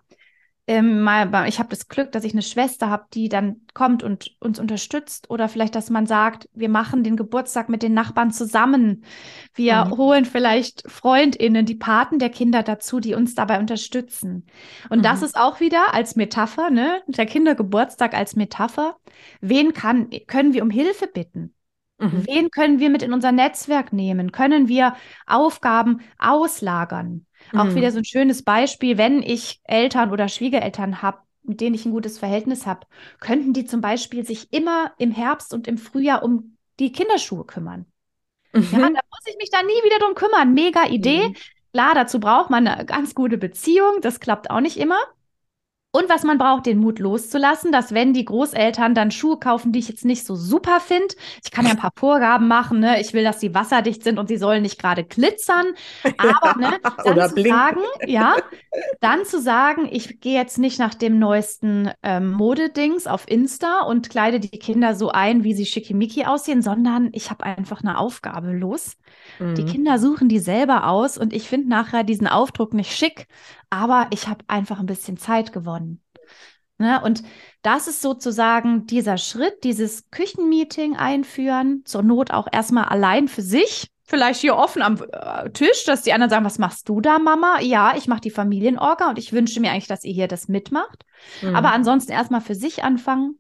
ähm, 0.65 1.01
mal, 1.01 1.47
ich 1.47 1.59
habe 1.59 1.69
das 1.69 1.89
Glück, 1.89 2.13
dass 2.13 2.23
ich 2.23 2.31
eine 2.31 2.41
Schwester 2.41 2.89
habe, 2.89 3.05
die 3.13 3.27
dann 3.27 3.61
kommt 3.73 4.01
und 4.01 4.35
uns 4.39 4.59
unterstützt. 4.59 5.29
Oder 5.29 5.49
vielleicht, 5.49 5.75
dass 5.75 5.89
man 5.89 6.05
sagt, 6.05 6.47
wir 6.53 6.69
machen 6.69 7.03
den 7.03 7.17
Geburtstag 7.17 7.67
mit 7.67 7.83
den 7.83 7.93
Nachbarn 7.93 8.31
zusammen. 8.31 9.03
Wir 9.53 9.85
mhm. 9.85 9.97
holen 9.97 10.25
vielleicht 10.25 10.83
FreundInnen, 10.89 11.65
die 11.65 11.75
Paten 11.75 12.17
der 12.17 12.29
Kinder 12.29 12.63
dazu, 12.63 13.01
die 13.01 13.13
uns 13.13 13.35
dabei 13.35 13.59
unterstützen. 13.59 14.45
Und 14.89 14.99
mhm. 14.99 15.03
das 15.03 15.21
ist 15.21 15.37
auch 15.37 15.59
wieder 15.59 15.93
als 15.93 16.15
Metapher, 16.15 16.69
ne? 16.69 17.01
Der 17.07 17.25
Kindergeburtstag 17.25 18.13
als 18.13 18.37
Metapher. 18.37 18.95
Wen 19.41 19.73
kann, 19.73 20.09
können 20.27 20.53
wir 20.53 20.63
um 20.63 20.69
Hilfe 20.69 21.07
bitten? 21.07 21.53
Mhm. 21.99 22.25
Wen 22.25 22.51
können 22.51 22.79
wir 22.79 22.89
mit 22.89 23.01
in 23.01 23.11
unser 23.11 23.33
Netzwerk 23.33 23.91
nehmen? 23.91 24.31
Können 24.31 24.69
wir 24.69 24.95
Aufgaben 25.27 26.01
auslagern? 26.17 27.25
Auch 27.51 27.65
mhm. 27.65 27.75
wieder 27.75 27.91
so 27.91 27.97
ein 27.99 28.05
schönes 28.05 28.43
Beispiel, 28.43 28.97
wenn 28.97 29.21
ich 29.21 29.59
Eltern 29.63 30.11
oder 30.11 30.27
Schwiegereltern 30.27 31.01
habe, 31.01 31.19
mit 31.43 31.59
denen 31.61 31.75
ich 31.75 31.85
ein 31.85 31.91
gutes 31.91 32.17
Verhältnis 32.17 32.65
habe, 32.65 32.87
könnten 33.19 33.53
die 33.53 33.65
zum 33.65 33.81
Beispiel 33.81 34.25
sich 34.25 34.53
immer 34.53 34.93
im 34.97 35.11
Herbst 35.11 35.53
und 35.53 35.67
im 35.67 35.77
Frühjahr 35.77 36.23
um 36.23 36.57
die 36.79 36.91
Kinderschuhe 36.91 37.45
kümmern. 37.45 37.85
Mhm. 38.53 38.67
Ja, 38.71 38.79
da 38.79 38.87
muss 38.87 39.25
ich 39.25 39.37
mich 39.37 39.49
dann 39.49 39.65
nie 39.65 39.83
wieder 39.83 39.99
drum 39.99 40.15
kümmern. 40.15 40.53
Mega 40.53 40.87
Idee. 40.87 41.29
Mhm. 41.29 41.35
Klar, 41.73 41.95
dazu 41.95 42.19
braucht 42.19 42.49
man 42.49 42.67
eine 42.67 42.85
ganz 42.85 43.15
gute 43.15 43.37
Beziehung. 43.37 43.99
Das 44.01 44.19
klappt 44.19 44.49
auch 44.49 44.61
nicht 44.61 44.77
immer. 44.77 44.99
Und 45.95 46.09
was 46.09 46.23
man 46.23 46.39
braucht, 46.39 46.65
den 46.65 46.79
Mut 46.79 46.97
loszulassen, 46.97 47.71
dass 47.71 47.93
wenn 47.93 48.13
die 48.13 48.25
Großeltern 48.25 48.95
dann 48.95 49.11
Schuhe 49.11 49.37
kaufen, 49.37 49.71
die 49.71 49.77
ich 49.77 49.87
jetzt 49.89 50.05
nicht 50.05 50.25
so 50.25 50.35
super 50.35 50.79
finde, 50.79 51.13
ich 51.45 51.51
kann 51.51 51.65
ja 51.65 51.71
ein 51.71 51.77
paar 51.77 51.93
Vorgaben 51.95 52.47
machen, 52.47 52.79
ne? 52.79 52.99
Ich 52.99 53.13
will, 53.13 53.23
dass 53.23 53.39
sie 53.39 53.53
wasserdicht 53.53 54.03
sind 54.03 54.17
und 54.17 54.27
sie 54.27 54.37
sollen 54.37 54.63
nicht 54.63 54.81
gerade 54.81 55.03
glitzern. 55.03 55.67
Aber 56.17 56.59
ne, 56.59 56.79
dann 57.05 57.29
zu 57.29 57.35
blinken. 57.35 57.53
sagen, 57.53 57.81
ja, 58.07 58.37
dann 59.01 59.23
zu 59.23 59.39
sagen, 59.39 59.87
ich 59.91 60.19
gehe 60.19 60.33
jetzt 60.33 60.57
nicht 60.57 60.79
nach 60.79 60.95
dem 60.95 61.19
neuesten 61.19 61.91
ähm, 62.01 62.31
Modedings 62.31 63.05
auf 63.05 63.29
Insta 63.29 63.81
und 63.81 64.09
kleide 64.09 64.39
die 64.39 64.49
Kinder 64.49 64.95
so 64.95 65.09
ein, 65.09 65.43
wie 65.43 65.53
sie 65.53 65.67
schickimicki 65.67 66.25
aussehen, 66.25 66.63
sondern 66.63 67.09
ich 67.11 67.29
habe 67.29 67.43
einfach 67.43 67.81
eine 67.83 67.99
Aufgabe 67.99 68.51
los. 68.51 68.97
Mhm. 69.39 69.55
Die 69.55 69.65
Kinder 69.65 69.99
suchen 69.99 70.29
die 70.29 70.39
selber 70.39 70.87
aus 70.87 71.17
und 71.17 71.33
ich 71.33 71.47
finde 71.47 71.69
nachher 71.69 72.03
diesen 72.03 72.27
Aufdruck 72.27 72.73
nicht 72.73 72.95
schick, 72.95 73.27
aber 73.69 74.07
ich 74.11 74.27
habe 74.27 74.43
einfach 74.47 74.79
ein 74.79 74.85
bisschen 74.85 75.17
Zeit 75.17 75.53
gewonnen. 75.53 76.01
Ne? 76.77 77.01
Und 77.03 77.23
das 77.61 77.87
ist 77.87 78.01
sozusagen 78.01 78.87
dieser 78.87 79.17
Schritt, 79.17 79.63
dieses 79.63 80.09
Küchenmeeting 80.11 80.95
einführen, 80.95 81.83
zur 81.85 82.03
Not 82.03 82.31
auch 82.31 82.47
erstmal 82.51 82.85
allein 82.85 83.27
für 83.27 83.41
sich, 83.41 83.87
vielleicht 84.03 84.41
hier 84.41 84.55
offen 84.55 84.81
am 84.81 85.01
äh, 85.11 85.49
Tisch, 85.51 85.85
dass 85.85 86.03
die 86.03 86.13
anderen 86.13 86.29
sagen, 86.29 86.45
was 86.45 86.59
machst 86.59 86.89
du 86.89 86.99
da, 86.99 87.19
Mama? 87.19 87.59
Ja, 87.61 87.93
ich 87.95 88.07
mache 88.07 88.21
die 88.21 88.31
Familienorga 88.31 89.09
und 89.09 89.17
ich 89.17 89.33
wünsche 89.33 89.59
mir 89.59 89.71
eigentlich, 89.71 89.87
dass 89.87 90.03
ihr 90.03 90.13
hier 90.13 90.27
das 90.27 90.47
mitmacht. 90.47 91.05
Mhm. 91.41 91.55
Aber 91.55 91.71
ansonsten 91.71 92.11
erstmal 92.11 92.41
für 92.41 92.55
sich 92.55 92.83
anfangen. 92.83 93.39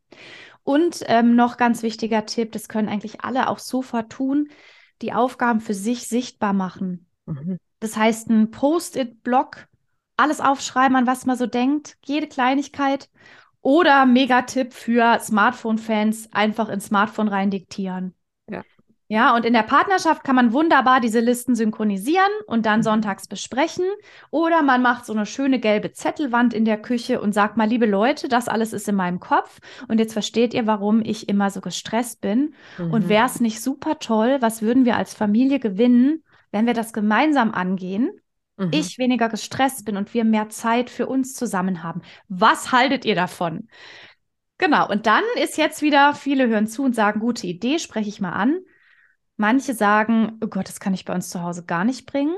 Und 0.63 1.03
ähm, 1.07 1.35
noch 1.35 1.57
ganz 1.57 1.83
wichtiger 1.83 2.25
Tipp, 2.25 2.53
das 2.53 2.69
können 2.69 2.87
eigentlich 2.87 3.21
alle 3.21 3.49
auch 3.49 3.59
sofort 3.59 4.09
tun, 4.09 4.47
die 5.01 5.13
Aufgaben 5.13 5.61
für 5.61 5.73
sich 5.73 6.07
sichtbar 6.07 6.53
machen. 6.53 7.07
Mhm. 7.25 7.57
Das 7.79 7.97
heißt, 7.97 8.29
ein 8.29 8.51
Post-it-Block 8.51 9.67
alles 10.15 10.39
aufschreiben, 10.39 10.95
an 10.95 11.07
was 11.07 11.25
man 11.25 11.37
so 11.37 11.47
denkt, 11.47 11.97
jede 12.05 12.27
Kleinigkeit. 12.27 13.09
Oder 13.61 14.05
Megatipp 14.05 14.73
für 14.73 15.19
Smartphone-Fans, 15.19 16.29
einfach 16.33 16.69
ins 16.69 16.87
Smartphone 16.87 17.29
rein 17.29 17.49
diktieren. 17.49 18.13
Ja. 19.13 19.35
Und 19.35 19.45
in 19.45 19.53
der 19.53 19.61
Partnerschaft 19.61 20.23
kann 20.23 20.35
man 20.35 20.53
wunderbar 20.53 20.99
diese 20.99 21.19
Listen 21.19 21.55
synchronisieren 21.55 22.31
und 22.47 22.65
dann 22.65 22.79
mhm. 22.79 22.83
sonntags 22.83 23.27
besprechen. 23.27 23.85
Oder 24.31 24.63
man 24.63 24.81
macht 24.81 25.05
so 25.05 25.13
eine 25.13 25.27
schöne 25.27 25.59
gelbe 25.59 25.91
Zettelwand 25.91 26.53
in 26.53 26.65
der 26.65 26.81
Küche 26.81 27.21
und 27.21 27.31
sagt 27.31 27.55
mal, 27.55 27.67
liebe 27.67 27.85
Leute, 27.85 28.27
das 28.27 28.47
alles 28.47 28.73
ist 28.73 28.89
in 28.89 28.95
meinem 28.95 29.19
Kopf. 29.19 29.59
Und 29.87 29.99
jetzt 29.99 30.13
versteht 30.13 30.55
ihr, 30.55 30.65
warum 30.65 31.01
ich 31.01 31.29
immer 31.29 31.51
so 31.51 31.61
gestresst 31.61 32.21
bin. 32.21 32.55
Mhm. 32.79 32.91
Und 32.91 33.07
wäre 33.07 33.27
es 33.27 33.39
nicht 33.39 33.61
super 33.61 33.99
toll, 33.99 34.37
was 34.39 34.63
würden 34.63 34.83
wir 34.83 34.97
als 34.97 35.13
Familie 35.13 35.59
gewinnen, 35.59 36.23
wenn 36.51 36.65
wir 36.65 36.73
das 36.73 36.91
gemeinsam 36.91 37.51
angehen? 37.51 38.09
mhm. 38.57 38.69
ich 38.71 38.97
weniger 38.97 39.29
gestresst 39.29 39.85
bin 39.85 39.97
und 39.97 40.13
wir 40.13 40.23
mehr 40.23 40.49
Zeit 40.49 40.89
für 40.89 41.07
uns 41.07 41.33
zusammen 41.33 41.83
haben. 41.83 42.01
Was 42.27 42.71
haltet 42.71 43.05
ihr 43.05 43.15
davon? 43.15 43.67
Genau, 44.59 44.87
und 44.89 45.07
dann 45.07 45.23
ist 45.41 45.57
jetzt 45.57 45.81
wieder, 45.81 46.13
viele 46.13 46.47
hören 46.47 46.67
zu 46.67 46.83
und 46.83 46.95
sagen, 46.95 47.19
gute 47.19 47.47
Idee, 47.47 47.79
spreche 47.79 48.09
ich 48.09 48.21
mal 48.21 48.31
an. 48.31 48.59
Manche 49.37 49.73
sagen, 49.73 50.37
oh 50.43 50.47
Gott, 50.47 50.67
das 50.67 50.79
kann 50.79 50.93
ich 50.93 51.05
bei 51.05 51.13
uns 51.13 51.29
zu 51.29 51.41
Hause 51.41 51.63
gar 51.65 51.83
nicht 51.83 52.05
bringen. 52.05 52.35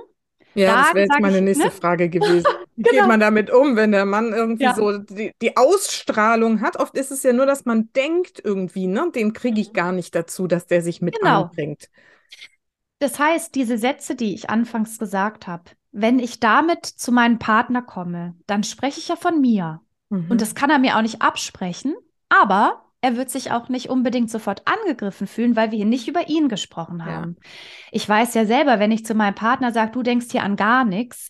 Ja, 0.56 0.68
Dann 0.68 0.84
das 0.84 0.94
wäre 0.94 1.06
jetzt 1.08 1.20
meine 1.20 1.42
nächste 1.42 1.66
ne? 1.66 1.72
Frage 1.72 2.10
gewesen. 2.10 2.46
Wie 2.78 2.84
genau. 2.84 3.02
geht 3.02 3.08
man 3.08 3.20
damit 3.20 3.52
um, 3.52 3.76
wenn 3.76 3.92
der 3.92 4.06
Mann 4.06 4.32
irgendwie 4.34 4.64
ja. 4.64 4.74
so 4.74 4.98
die, 4.98 5.34
die, 5.42 5.58
Ausstrahlung 5.58 6.62
hat? 6.62 6.78
Oft 6.78 6.96
ist 6.96 7.12
es 7.12 7.24
ja 7.24 7.34
nur, 7.34 7.46
dass 7.46 7.66
man 7.66 7.90
denkt 7.94 8.42
irgendwie, 8.44 8.88
ne, 8.88 9.12
den 9.14 9.34
kriege 9.34 9.60
ich 9.60 9.70
mhm. 9.70 9.74
gar 9.74 9.92
nicht 9.92 10.16
dazu, 10.16 10.48
dass 10.48 10.66
der 10.66 10.82
sich 10.82 11.02
mit 11.02 11.20
genau. 11.20 11.44
anbringt. 11.44 11.90
Das 13.00 13.20
heißt, 13.20 13.54
diese 13.54 13.78
Sätze, 13.78 14.16
die 14.16 14.34
ich 14.34 14.50
anfangs 14.50 14.98
gesagt 14.98 15.48
habe, 15.48 15.64
wenn 15.92 16.20
ich 16.20 16.40
damit 16.40 16.86
zu 16.86 17.12
meinem 17.12 17.40
Partner 17.40 17.82
komme, 17.82 18.36
dann 18.48 18.64
spreche 18.64 19.00
ich 19.00 19.10
ja 19.10 19.18
von 19.18 19.42
mir. 19.42 19.82
Mhm. 20.10 20.28
Und 20.30 20.42
das 20.42 20.56
kann 20.56 20.70
er 20.70 20.80
mir 20.80 20.98
auch 20.98 21.02
nicht 21.02 21.22
absprechen, 21.22 21.96
aber 22.30 22.85
er 23.06 23.18
wird 23.18 23.30
sich 23.30 23.52
auch 23.52 23.70
nicht 23.70 23.90
unbedingt 23.90 24.32
sofort 24.32 24.64
angegriffen 24.66 25.28
fühlen, 25.28 25.56
weil 25.56 25.70
wir 25.70 25.78
hier 25.78 25.86
nicht 25.86 26.08
über 26.08 26.28
ihn 26.28 26.50
gesprochen 26.50 27.06
haben. 27.06 27.36
Ja. 27.38 27.50
Ich 27.92 28.10
weiß 28.10 28.34
ja 28.34 28.46
selber, 28.46 28.80
wenn 28.80 28.92
ich 28.92 29.06
zu 29.06 29.14
meinem 29.14 29.36
Partner 29.36 29.72
sage, 29.72 29.92
du 29.92 30.02
denkst 30.02 30.32
hier 30.32 30.42
an 30.42 30.56
gar 30.56 30.86
nichts, 30.86 31.30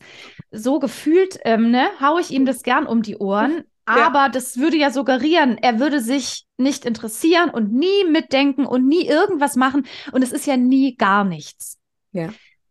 so 0.51 0.79
gefühlt, 0.79 1.37
ähm, 1.43 1.71
ne, 1.71 1.87
haue 1.99 2.21
ich 2.21 2.31
ihm 2.31 2.45
das 2.45 2.63
gern 2.63 2.87
um 2.87 3.01
die 3.01 3.17
Ohren. 3.17 3.65
Aber 3.85 4.19
ja. 4.19 4.29
das 4.29 4.57
würde 4.57 4.77
ja 4.77 4.89
suggerieren, 4.89 5.57
er 5.57 5.79
würde 5.81 5.99
sich 5.99 6.45
nicht 6.57 6.85
interessieren 6.85 7.49
und 7.49 7.73
nie 7.73 8.05
mitdenken 8.09 8.65
und 8.65 8.87
nie 8.87 9.05
irgendwas 9.05 9.57
machen. 9.57 9.85
Und 10.13 10.23
es 10.23 10.31
ist 10.31 10.47
ja 10.47 10.55
nie 10.55 10.95
gar 10.95 11.25
nichts. 11.25 11.77
Ja 12.13 12.29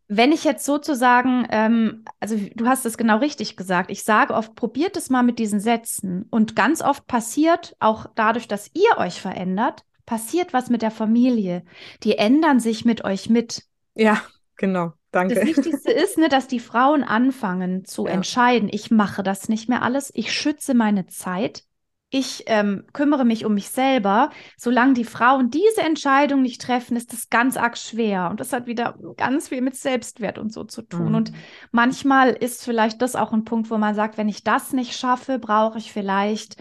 wenn 0.08 0.32
ich 0.32 0.44
jetzt 0.44 0.64
sozusagen, 0.64 1.46
ähm, 1.50 2.04
also 2.20 2.36
du 2.54 2.66
hast 2.66 2.84
es 2.84 2.98
genau 2.98 3.18
richtig 3.18 3.56
gesagt, 3.56 3.90
ich 3.90 4.04
sage 4.04 4.34
oft, 4.34 4.54
probiert 4.54 4.96
es 4.96 5.10
mal 5.10 5.22
mit 5.22 5.38
diesen 5.38 5.60
Sätzen. 5.60 6.26
Und 6.30 6.56
ganz 6.56 6.82
oft 6.82 7.06
passiert, 7.06 7.76
auch 7.80 8.06
dadurch, 8.14 8.46
dass 8.46 8.70
ihr 8.74 8.98
euch 8.98 9.20
verändert, 9.20 9.84
passiert 10.04 10.52
was 10.52 10.68
mit 10.68 10.82
der 10.82 10.90
Familie. 10.90 11.64
Die 12.02 12.18
ändern 12.18 12.60
sich 12.60 12.84
mit 12.84 13.04
euch 13.04 13.30
mit. 13.30 13.64
Ja, 13.94 14.20
genau. 14.56 14.92
Danke. 15.10 15.36
Das 15.36 15.44
Wichtigste 15.44 15.92
ist, 15.92 16.18
ne, 16.18 16.28
dass 16.28 16.48
die 16.48 16.60
Frauen 16.60 17.04
anfangen 17.04 17.84
zu 17.84 18.06
ja. 18.06 18.12
entscheiden, 18.12 18.68
ich 18.70 18.90
mache 18.90 19.22
das 19.22 19.48
nicht 19.48 19.68
mehr 19.68 19.82
alles, 19.82 20.10
ich 20.14 20.32
schütze 20.32 20.74
meine 20.74 21.06
Zeit, 21.06 21.64
ich 22.10 22.44
ähm, 22.46 22.84
kümmere 22.92 23.24
mich 23.24 23.44
um 23.44 23.54
mich 23.54 23.70
selber. 23.70 24.30
Solange 24.56 24.94
die 24.94 25.04
Frauen 25.04 25.50
diese 25.50 25.82
Entscheidung 25.82 26.42
nicht 26.42 26.60
treffen, 26.60 26.96
ist 26.96 27.12
das 27.12 27.28
ganz 27.28 27.56
arg 27.56 27.76
schwer. 27.76 28.30
Und 28.30 28.38
das 28.38 28.52
hat 28.52 28.66
wieder 28.66 28.96
ganz 29.16 29.48
viel 29.48 29.62
mit 29.62 29.74
Selbstwert 29.74 30.38
und 30.38 30.52
so 30.52 30.62
zu 30.64 30.82
tun. 30.82 31.08
Mhm. 31.08 31.14
Und 31.14 31.32
manchmal 31.72 32.30
ist 32.30 32.64
vielleicht 32.64 33.02
das 33.02 33.16
auch 33.16 33.32
ein 33.32 33.44
Punkt, 33.44 33.70
wo 33.70 33.78
man 33.78 33.94
sagt, 33.94 34.16
wenn 34.16 34.28
ich 34.28 34.44
das 34.44 34.72
nicht 34.72 34.96
schaffe, 34.96 35.38
brauche 35.38 35.78
ich 35.78 35.92
vielleicht 35.92 36.56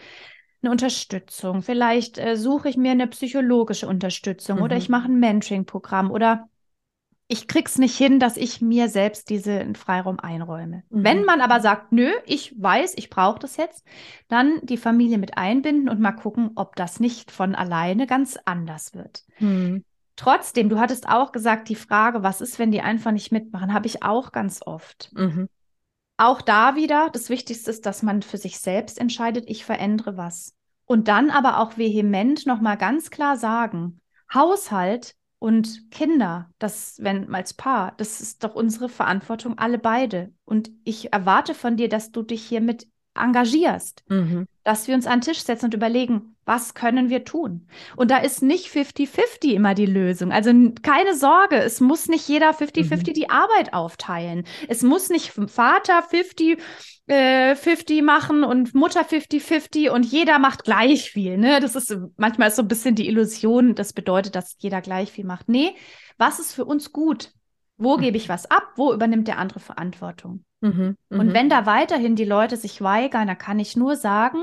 eine 0.63 0.71
Unterstützung. 0.71 1.61
Vielleicht 1.61 2.17
äh, 2.17 2.35
suche 2.35 2.69
ich 2.69 2.77
mir 2.77 2.91
eine 2.91 3.07
psychologische 3.07 3.87
Unterstützung 3.87 4.57
mhm. 4.57 4.63
oder 4.63 4.77
ich 4.77 4.89
mache 4.89 5.05
ein 5.05 5.19
Mentoring-Programm 5.19 6.09
oder 6.09 6.49
ich 7.27 7.47
krieg's 7.47 7.77
nicht 7.77 7.97
hin, 7.97 8.19
dass 8.19 8.37
ich 8.37 8.61
mir 8.61 8.89
selbst 8.89 9.29
diesen 9.29 9.75
Freiraum 9.75 10.19
einräume. 10.19 10.83
Mhm. 10.89 11.03
Wenn 11.03 11.23
man 11.23 11.41
aber 11.41 11.61
sagt, 11.61 11.91
nö, 11.91 12.11
ich 12.25 12.53
weiß, 12.61 12.93
ich 12.97 13.09
brauche 13.09 13.39
das 13.39 13.57
jetzt, 13.57 13.85
dann 14.27 14.59
die 14.63 14.77
Familie 14.77 15.17
mit 15.17 15.37
einbinden 15.37 15.89
und 15.89 15.99
mal 15.99 16.11
gucken, 16.11 16.51
ob 16.55 16.75
das 16.75 16.99
nicht 16.99 17.31
von 17.31 17.55
alleine 17.55 18.07
ganz 18.07 18.37
anders 18.45 18.93
wird. 18.93 19.23
Mhm. 19.39 19.83
Trotzdem, 20.15 20.69
du 20.69 20.79
hattest 20.79 21.09
auch 21.09 21.31
gesagt, 21.31 21.69
die 21.69 21.75
Frage, 21.75 22.21
was 22.21 22.41
ist, 22.41 22.59
wenn 22.59 22.71
die 22.71 22.81
einfach 22.81 23.11
nicht 23.11 23.31
mitmachen, 23.31 23.73
habe 23.73 23.87
ich 23.87 24.03
auch 24.03 24.31
ganz 24.31 24.61
oft. 24.63 25.11
Mhm. 25.13 25.49
Auch 26.17 26.41
da 26.41 26.75
wieder, 26.75 27.09
das 27.11 27.29
Wichtigste 27.29 27.71
ist, 27.71 27.85
dass 27.85 28.03
man 28.03 28.21
für 28.21 28.37
sich 28.37 28.59
selbst 28.59 28.99
entscheidet, 28.99 29.45
ich 29.47 29.65
verändere 29.65 30.15
was. 30.15 30.53
Und 30.85 31.07
dann 31.07 31.31
aber 31.31 31.59
auch 31.59 31.77
vehement 31.77 32.45
nochmal 32.45 32.77
ganz 32.77 33.09
klar 33.09 33.37
sagen, 33.37 34.01
Haushalt 34.31 35.15
und 35.43 35.91
Kinder, 35.91 36.49
das, 36.57 36.99
wenn 37.01 37.35
als 37.35 37.53
Paar, 37.53 37.95
das 37.97 38.21
ist 38.21 38.45
doch 38.45 38.55
unsere 38.55 38.87
Verantwortung, 38.87 39.57
alle 39.57 39.77
beide. 39.77 40.31
Und 40.45 40.71
ich 40.85 41.11
erwarte 41.11 41.53
von 41.53 41.75
dir, 41.75 41.89
dass 41.89 42.13
du 42.13 42.21
dich 42.21 42.45
hiermit 42.45 42.87
engagierst, 43.13 44.05
mhm. 44.07 44.45
Dass 44.63 44.87
wir 44.87 44.95
uns 44.95 45.07
an 45.07 45.19
den 45.19 45.25
Tisch 45.25 45.43
setzen 45.43 45.65
und 45.65 45.73
überlegen, 45.73 46.35
was 46.45 46.73
können 46.73 47.09
wir 47.09 47.25
tun? 47.25 47.67
Und 47.95 48.11
da 48.11 48.17
ist 48.17 48.41
nicht 48.41 48.67
50-50 48.67 49.51
immer 49.53 49.75
die 49.75 49.85
Lösung. 49.85 50.31
Also 50.31 50.51
keine 50.81 51.15
Sorge, 51.15 51.57
es 51.57 51.79
muss 51.79 52.07
nicht 52.07 52.27
jeder 52.27 52.51
50-50 52.51 53.09
mhm. 53.09 53.13
die 53.13 53.29
Arbeit 53.29 53.73
aufteilen. 53.73 54.45
Es 54.67 54.81
muss 54.81 55.09
nicht 55.09 55.31
Vater 55.47 56.03
50 56.03 56.59
äh, 57.07 57.55
50 57.55 58.01
machen 58.01 58.43
und 58.43 58.73
Mutter 58.73 59.01
50-50 59.01 59.89
und 59.89 60.05
jeder 60.05 60.39
macht 60.39 60.63
gleich 60.63 61.11
viel. 61.11 61.37
Ne? 61.37 61.59
Das 61.59 61.75
ist 61.75 61.95
manchmal 62.17 62.49
ist 62.49 62.55
so 62.55 62.61
ein 62.61 62.67
bisschen 62.67 62.95
die 62.95 63.07
Illusion, 63.07 63.75
das 63.75 63.93
bedeutet, 63.93 64.35
dass 64.35 64.55
jeder 64.59 64.81
gleich 64.81 65.11
viel 65.11 65.25
macht. 65.25 65.49
Nee, 65.49 65.75
was 66.17 66.39
ist 66.39 66.53
für 66.53 66.65
uns 66.65 66.91
gut? 66.91 67.31
Wo 67.77 67.97
gebe 67.97 68.17
ich 68.17 68.29
was 68.29 68.49
ab? 68.49 68.73
Wo 68.75 68.93
übernimmt 68.93 69.27
der 69.27 69.39
andere 69.39 69.59
Verantwortung? 69.59 70.45
Mhm, 70.63 70.95
und 71.09 71.27
mhm. 71.27 71.33
wenn 71.33 71.49
da 71.49 71.65
weiterhin 71.65 72.15
die 72.15 72.23
Leute 72.23 72.55
sich 72.55 72.81
weigern, 72.81 73.27
dann 73.27 73.37
kann 73.37 73.59
ich 73.59 73.75
nur 73.75 73.97
sagen, 73.97 74.41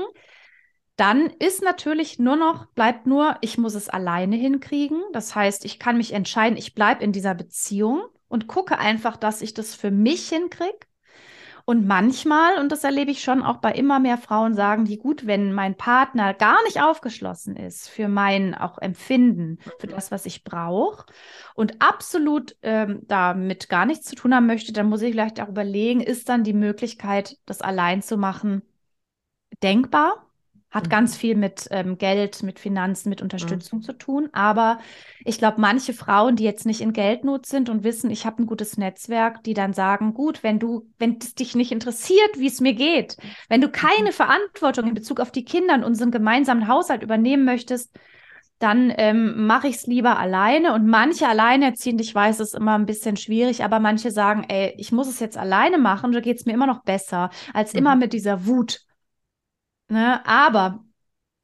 dann 0.95 1.31
ist 1.39 1.63
natürlich 1.63 2.19
nur 2.19 2.35
noch, 2.35 2.67
bleibt 2.67 3.07
nur, 3.07 3.37
ich 3.41 3.57
muss 3.57 3.73
es 3.73 3.89
alleine 3.89 4.35
hinkriegen. 4.35 5.01
Das 5.13 5.33
heißt, 5.33 5.65
ich 5.65 5.79
kann 5.79 5.97
mich 5.97 6.13
entscheiden, 6.13 6.57
ich 6.59 6.75
bleibe 6.75 7.03
in 7.03 7.11
dieser 7.11 7.33
Beziehung 7.33 8.03
und 8.27 8.45
gucke 8.45 8.77
einfach, 8.77 9.17
dass 9.17 9.41
ich 9.41 9.55
das 9.55 9.73
für 9.73 9.89
mich 9.89 10.29
hinkriege. 10.29 10.77
Und 11.71 11.87
manchmal, 11.87 12.59
und 12.59 12.69
das 12.69 12.83
erlebe 12.83 13.11
ich 13.11 13.23
schon 13.23 13.41
auch 13.43 13.59
bei 13.59 13.71
immer 13.71 14.01
mehr 14.01 14.17
Frauen, 14.17 14.55
sagen 14.55 14.83
die, 14.83 14.97
gut, 14.97 15.25
wenn 15.25 15.53
mein 15.53 15.77
Partner 15.77 16.33
gar 16.33 16.61
nicht 16.65 16.81
aufgeschlossen 16.81 17.55
ist 17.55 17.87
für 17.87 18.09
mein 18.09 18.53
auch 18.53 18.77
Empfinden, 18.79 19.57
für 19.79 19.87
das, 19.87 20.11
was 20.11 20.25
ich 20.25 20.43
brauche 20.43 21.05
und 21.55 21.81
absolut 21.81 22.57
ähm, 22.61 23.03
damit 23.03 23.69
gar 23.69 23.85
nichts 23.85 24.05
zu 24.05 24.15
tun 24.17 24.35
haben 24.35 24.47
möchte, 24.47 24.73
dann 24.73 24.89
muss 24.89 25.01
ich 25.01 25.11
vielleicht 25.11 25.39
auch 25.39 25.47
überlegen, 25.47 26.01
ist 26.01 26.27
dann 26.27 26.43
die 26.43 26.51
Möglichkeit, 26.51 27.37
das 27.45 27.61
allein 27.61 28.01
zu 28.01 28.17
machen, 28.17 28.63
denkbar? 29.63 30.30
Hat 30.71 30.85
mhm. 30.85 30.89
ganz 30.89 31.17
viel 31.17 31.35
mit 31.35 31.67
ähm, 31.69 31.97
Geld, 31.97 32.41
mit 32.43 32.59
Finanzen, 32.59 33.09
mit 33.09 33.21
Unterstützung 33.21 33.79
mhm. 33.79 33.83
zu 33.83 33.93
tun. 33.93 34.29
Aber 34.31 34.79
ich 35.25 35.37
glaube, 35.37 35.61
manche 35.61 35.93
Frauen, 35.93 36.35
die 36.35 36.45
jetzt 36.45 36.65
nicht 36.65 36.81
in 36.81 36.93
Geldnot 36.93 37.45
sind 37.45 37.69
und 37.69 37.83
wissen, 37.83 38.09
ich 38.09 38.25
habe 38.25 38.41
ein 38.41 38.47
gutes 38.47 38.77
Netzwerk, 38.77 39.43
die 39.43 39.53
dann 39.53 39.73
sagen, 39.73 40.13
gut, 40.13 40.43
wenn 40.43 40.59
du, 40.59 40.87
wenn 40.97 41.17
es 41.21 41.35
dich 41.35 41.55
nicht 41.55 41.71
interessiert, 41.71 42.37
wie 42.37 42.47
es 42.47 42.61
mir 42.61 42.73
geht, 42.73 43.17
wenn 43.49 43.61
du 43.61 43.69
keine 43.69 44.09
mhm. 44.09 44.13
Verantwortung 44.13 44.87
in 44.87 44.93
Bezug 44.93 45.19
auf 45.19 45.31
die 45.31 45.45
Kinder 45.45 45.75
und 45.75 45.83
unseren 45.83 46.11
gemeinsamen 46.11 46.67
Haushalt 46.67 47.03
übernehmen 47.03 47.45
möchtest, 47.45 47.91
dann 48.61 48.93
ähm, 48.97 49.47
mache 49.47 49.67
ich 49.67 49.77
es 49.77 49.87
lieber 49.87 50.19
alleine. 50.19 50.73
Und 50.73 50.85
manche 50.85 51.27
alleinerziehend, 51.27 51.99
ich 51.99 52.13
weiß, 52.13 52.39
es 52.39 52.49
ist 52.49 52.55
immer 52.55 52.75
ein 52.75 52.85
bisschen 52.85 53.17
schwierig, 53.17 53.63
aber 53.63 53.79
manche 53.79 54.11
sagen, 54.11 54.45
ey, 54.47 54.73
ich 54.77 54.91
muss 54.91 55.09
es 55.09 55.19
jetzt 55.19 55.37
alleine 55.37 55.79
machen, 55.79 56.11
da 56.11 56.19
geht 56.19 56.37
es 56.37 56.45
mir 56.45 56.53
immer 56.53 56.67
noch 56.67 56.83
besser, 56.83 57.31
als 57.53 57.73
mhm. 57.73 57.79
immer 57.79 57.95
mit 57.95 58.13
dieser 58.13 58.45
Wut 58.45 58.85
Ne? 59.91 60.25
Aber 60.25 60.85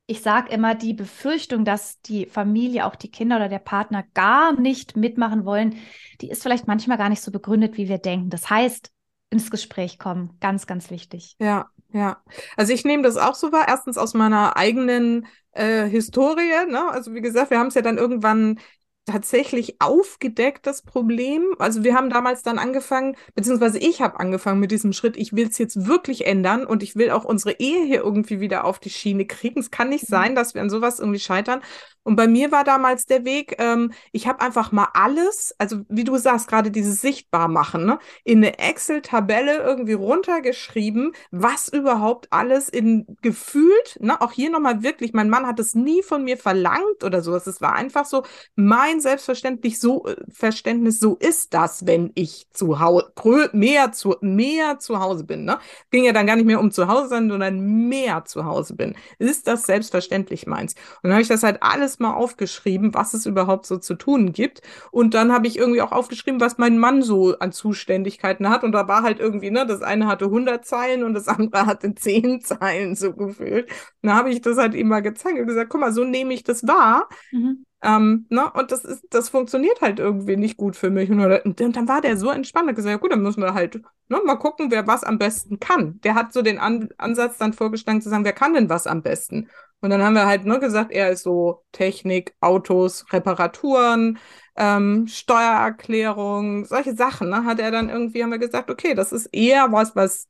ich 0.05 0.21
sage 0.21 0.53
immer, 0.53 0.73
die 0.73 0.93
Befürchtung, 0.93 1.65
dass 1.65 1.99
die 2.01 2.27
Familie, 2.27 2.85
auch 2.85 2.95
die 2.95 3.11
Kinder 3.11 3.35
oder 3.35 3.49
der 3.49 3.59
Partner 3.59 4.05
gar 4.13 4.57
nicht 4.57 4.95
mitmachen 4.95 5.43
wollen, 5.43 5.75
die 6.21 6.29
ist 6.29 6.43
vielleicht 6.43 6.65
manchmal 6.65 6.97
gar 6.97 7.09
nicht 7.09 7.21
so 7.21 7.29
begründet, 7.29 7.75
wie 7.75 7.89
wir 7.89 7.97
denken. 7.97 8.29
Das 8.29 8.49
heißt, 8.49 8.89
ins 9.29 9.51
Gespräch 9.51 9.99
kommen, 9.99 10.37
ganz, 10.39 10.65
ganz 10.65 10.89
wichtig. 10.89 11.35
Ja, 11.39 11.69
ja. 11.91 12.23
Also 12.55 12.71
ich 12.71 12.85
nehme 12.85 13.03
das 13.03 13.17
auch 13.17 13.35
so 13.35 13.51
wahr. 13.51 13.65
Erstens 13.67 13.97
aus 13.97 14.13
meiner 14.13 14.55
eigenen 14.55 15.27
äh, 15.51 15.85
Historie. 15.89 16.67
Ne? 16.69 16.89
Also 16.89 17.13
wie 17.13 17.21
gesagt, 17.21 17.51
wir 17.51 17.59
haben 17.59 17.67
es 17.67 17.75
ja 17.75 17.81
dann 17.81 17.97
irgendwann 17.97 18.59
tatsächlich 19.07 19.81
aufgedeckt, 19.81 20.67
das 20.67 20.81
Problem. 20.81 21.55
Also 21.59 21.83
wir 21.83 21.95
haben 21.95 22.09
damals 22.09 22.43
dann 22.43 22.59
angefangen, 22.59 23.15
beziehungsweise 23.33 23.79
ich 23.79 24.01
habe 24.01 24.19
angefangen 24.19 24.59
mit 24.59 24.69
diesem 24.69 24.93
Schritt, 24.93 25.17
ich 25.17 25.33
will 25.33 25.47
es 25.47 25.57
jetzt 25.57 25.87
wirklich 25.87 26.27
ändern 26.27 26.65
und 26.65 26.83
ich 26.83 26.95
will 26.95 27.09
auch 27.09 27.23
unsere 27.23 27.55
Ehe 27.57 27.85
hier 27.85 28.03
irgendwie 28.03 28.39
wieder 28.39 28.65
auf 28.65 28.79
die 28.79 28.89
Schiene 28.89 29.25
kriegen. 29.25 29.59
Es 29.59 29.71
kann 29.71 29.89
nicht 29.89 30.09
mhm. 30.09 30.13
sein, 30.13 30.35
dass 30.35 30.53
wir 30.53 30.61
an 30.61 30.69
sowas 30.69 30.99
irgendwie 30.99 31.19
scheitern. 31.19 31.61
Und 32.07 32.15
bei 32.15 32.25
mir 32.29 32.53
war 32.53 32.63
damals 32.63 33.05
der 33.05 33.25
Weg, 33.25 33.57
ähm, 33.59 33.91
ich 34.13 34.29
habe 34.29 34.39
einfach 34.39 34.71
mal 34.71 34.87
alles, 34.93 35.53
also 35.57 35.81
wie 35.89 36.05
du 36.05 36.15
sagst, 36.15 36.47
gerade 36.47 36.71
dieses 36.71 37.01
Sichtbarmachen, 37.01 37.85
ne, 37.85 37.99
in 38.23 38.37
eine 38.37 38.59
Excel-Tabelle 38.59 39.57
irgendwie 39.57 39.91
runtergeschrieben, 39.91 41.11
was 41.31 41.67
überhaupt 41.67 42.31
alles 42.31 42.69
in 42.69 43.17
gefühlt, 43.21 43.97
ne, 43.99 44.21
auch 44.21 44.31
hier 44.31 44.49
nochmal 44.49 44.83
wirklich, 44.83 45.11
mein 45.11 45.29
Mann 45.29 45.45
hat 45.45 45.59
es 45.59 45.75
nie 45.75 46.01
von 46.01 46.23
mir 46.23 46.37
verlangt 46.37 47.03
oder 47.03 47.21
sowas. 47.21 47.45
Es 47.45 47.59
war 47.59 47.73
einfach 47.73 48.05
so, 48.05 48.23
mein 48.55 49.01
selbstverständlich 49.01 49.77
so 49.77 50.05
äh, 50.07 50.15
Verständnis, 50.31 51.01
so 51.01 51.17
ist 51.17 51.53
das, 51.53 51.87
wenn 51.87 52.13
ich 52.15 52.47
zu 52.53 52.79
Hause 52.79 53.11
mehr 53.51 53.91
zu 53.91 54.15
mehr 54.21 54.79
zu 54.79 55.01
Hause 55.01 55.25
bin. 55.25 55.43
Ne? 55.43 55.59
Ging 55.91 56.05
ja 56.05 56.13
dann 56.13 56.25
gar 56.25 56.37
nicht 56.37 56.45
mehr 56.45 56.61
um 56.61 56.71
zu 56.71 56.87
Hause 56.87 57.09
sein, 57.09 57.29
sondern 57.29 57.59
mehr 57.89 58.23
zu 58.23 58.45
Hause 58.45 58.75
bin. 58.75 58.95
Ist 59.19 59.45
das 59.47 59.63
selbstverständlich 59.63 60.47
meins? 60.47 60.73
Und 61.03 61.09
dann 61.09 61.11
habe 61.11 61.21
ich 61.21 61.27
das 61.27 61.43
halt 61.43 61.61
alles 61.61 61.96
mal 61.99 62.13
aufgeschrieben, 62.13 62.93
was 62.93 63.13
es 63.13 63.25
überhaupt 63.25 63.65
so 63.65 63.77
zu 63.77 63.95
tun 63.95 64.33
gibt. 64.33 64.61
Und 64.91 65.13
dann 65.13 65.31
habe 65.31 65.47
ich 65.47 65.57
irgendwie 65.57 65.81
auch 65.81 65.91
aufgeschrieben, 65.91 66.41
was 66.41 66.57
mein 66.57 66.79
Mann 66.79 67.01
so 67.03 67.37
an 67.39 67.51
Zuständigkeiten 67.51 68.49
hat. 68.49 68.63
Und 68.63 68.71
da 68.71 68.87
war 68.87 69.03
halt 69.03 69.19
irgendwie, 69.19 69.51
ne, 69.51 69.65
das 69.65 69.81
eine 69.81 70.07
hatte 70.07 70.25
100 70.25 70.65
Zeilen 70.65 71.03
und 71.03 71.13
das 71.13 71.27
andere 71.27 71.65
hatte 71.65 71.93
10 71.95 72.41
Zeilen 72.41 72.95
so 72.95 73.13
gefühlt. 73.13 73.69
Und 74.01 74.09
da 74.09 74.15
habe 74.15 74.31
ich 74.31 74.41
das 74.41 74.57
halt 74.57 74.73
ihm 74.73 74.87
mal 74.87 75.01
gezeigt 75.01 75.39
und 75.39 75.47
gesagt, 75.47 75.69
guck 75.69 75.81
mal, 75.81 75.93
so 75.93 76.03
nehme 76.03 76.33
ich 76.33 76.43
das 76.43 76.65
wahr. 76.67 77.07
Mhm. 77.31 77.66
Ähm, 77.84 78.25
ne? 78.30 78.51
Und 78.53 78.71
das 78.71 78.84
ist, 78.84 79.05
das 79.11 79.30
funktioniert 79.30 79.82
halt 79.82 79.99
irgendwie 79.99 80.36
nicht 80.36 80.57
gut 80.57 80.75
für 80.75 80.89
mich. 80.89 81.09
Und, 81.11 81.21
und 81.21 81.59
dann 81.59 81.88
war 81.88 82.01
der 82.01 82.17
so 82.17 82.32
entspannt, 82.32 82.69
hat 82.69 82.75
gesagt, 82.75 82.91
ja 82.91 82.97
gut, 82.97 83.11
dann 83.11 83.21
müssen 83.21 83.41
wir 83.43 83.53
halt 83.53 83.82
ne, 84.09 84.19
mal 84.25 84.36
gucken, 84.36 84.71
wer 84.71 84.88
was 84.88 85.03
am 85.03 85.17
besten 85.19 85.59
kann. 85.59 85.99
Der 86.01 86.15
hat 86.15 86.34
so 86.34 86.41
den 86.41 86.57
An 86.59 86.89
Ansatz 86.97 87.38
dann 87.38 87.53
vorgeschlagen 87.53 88.01
zu 88.01 88.09
sagen, 88.09 88.25
wer 88.25 88.34
kann 88.34 88.53
denn 88.53 88.69
was 88.69 88.88
am 88.88 89.03
besten? 89.03 89.49
Und 89.80 89.91
dann 89.91 90.01
haben 90.01 90.15
wir 90.15 90.25
halt 90.25 90.45
nur 90.45 90.59
gesagt, 90.59 90.91
er 90.91 91.11
ist 91.11 91.21
so 91.23 91.63
Technik, 91.71 92.36
Autos, 92.41 93.05
Reparaturen, 93.13 94.17
ähm, 94.55 95.05
Steuererklärung, 95.07 96.65
solche 96.65 96.95
Sachen. 96.95 97.30
Ne? 97.30 97.45
Hat 97.45 97.59
er 97.59 97.69
dann 97.69 97.89
irgendwie, 97.89 98.23
haben 98.23 98.32
wir 98.32 98.39
gesagt, 98.39 98.71
okay, 98.71 98.95
das 98.95 99.11
ist 99.11 99.28
eher 99.28 99.71
was, 99.71 99.95
was 99.95 100.28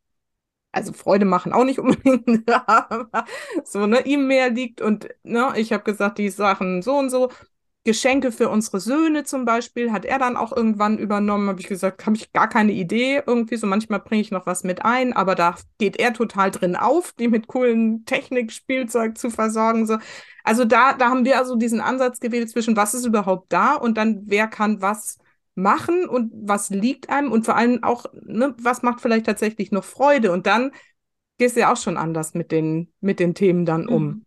also 0.72 0.94
Freude 0.94 1.26
machen 1.26 1.54
auch 1.54 1.64
nicht 1.64 1.80
unbedingt, 1.82 2.50
aber 2.68 3.26
so, 3.64 3.88
ne, 3.88 4.02
ihm 4.06 4.28
mehr 4.28 4.50
liegt 4.50 4.82
und 4.82 5.10
ne, 5.24 5.54
ich 5.56 5.74
habe 5.74 5.84
gesagt, 5.84 6.18
die 6.18 6.30
Sachen 6.30 6.82
so 6.82 6.98
und 6.98 7.10
so. 7.10 7.30
Geschenke 7.88 8.34
für 8.34 8.50
unsere 8.50 8.82
Söhne 8.82 9.24
zum 9.24 9.46
Beispiel 9.46 9.94
hat 9.94 10.04
er 10.04 10.20
dann 10.20 10.36
auch 10.36 10.52
irgendwann 10.52 10.98
übernommen. 10.98 11.48
Habe 11.48 11.62
ich 11.62 11.68
gesagt, 11.68 12.06
habe 12.06 12.18
ich 12.18 12.34
gar 12.34 12.50
keine 12.50 12.74
Idee 12.74 13.24
irgendwie. 13.26 13.56
So 13.56 13.66
manchmal 13.66 14.02
bringe 14.02 14.22
ich 14.22 14.30
noch 14.30 14.46
was 14.46 14.66
mit 14.66 14.84
ein, 14.84 15.14
aber 15.14 15.36
da 15.36 15.56
geht 15.78 15.96
er 15.98 16.14
total 16.14 16.52
drin 16.52 16.76
auf, 16.76 17.14
die 17.14 17.30
mit 17.30 17.48
coolen 17.48 18.04
Technikspielzeug 18.04 19.18
zu 19.18 19.30
versorgen. 19.30 19.88
So. 19.88 20.00
Also 20.44 20.66
da, 20.66 20.94
da 20.94 21.10
haben 21.10 21.24
wir 21.24 21.38
also 21.38 21.56
diesen 21.56 21.80
Ansatz 21.80 22.20
gewählt 22.20 22.50
zwischen 22.50 22.76
was 22.76 22.94
ist 22.94 23.06
überhaupt 23.06 23.54
da 23.54 23.76
und 23.76 23.98
dann 23.98 24.24
wer 24.26 24.48
kann 24.48 24.82
was 24.82 25.18
machen 25.58 26.08
und 26.08 26.32
was 26.34 26.70
liegt 26.70 27.10
einem 27.10 27.32
und 27.32 27.46
vor 27.46 27.56
allem 27.56 27.84
auch, 27.84 28.06
ne, 28.14 28.56
was 28.60 28.84
macht 28.84 29.02
vielleicht 29.02 29.26
tatsächlich 29.26 29.72
noch 29.72 29.84
Freude. 29.84 30.32
Und 30.32 30.48
dann 30.48 30.72
gehst 31.38 31.56
du 31.56 31.62
ja 31.62 31.74
auch 31.74 31.78
schon 31.78 31.98
anders 31.98 32.34
mit 32.34 32.52
den, 32.52 32.94
mit 33.02 33.20
den 33.20 33.34
Themen 33.34 33.66
dann 33.66 33.88
um. 33.88 34.04
Mhm. 34.04 34.26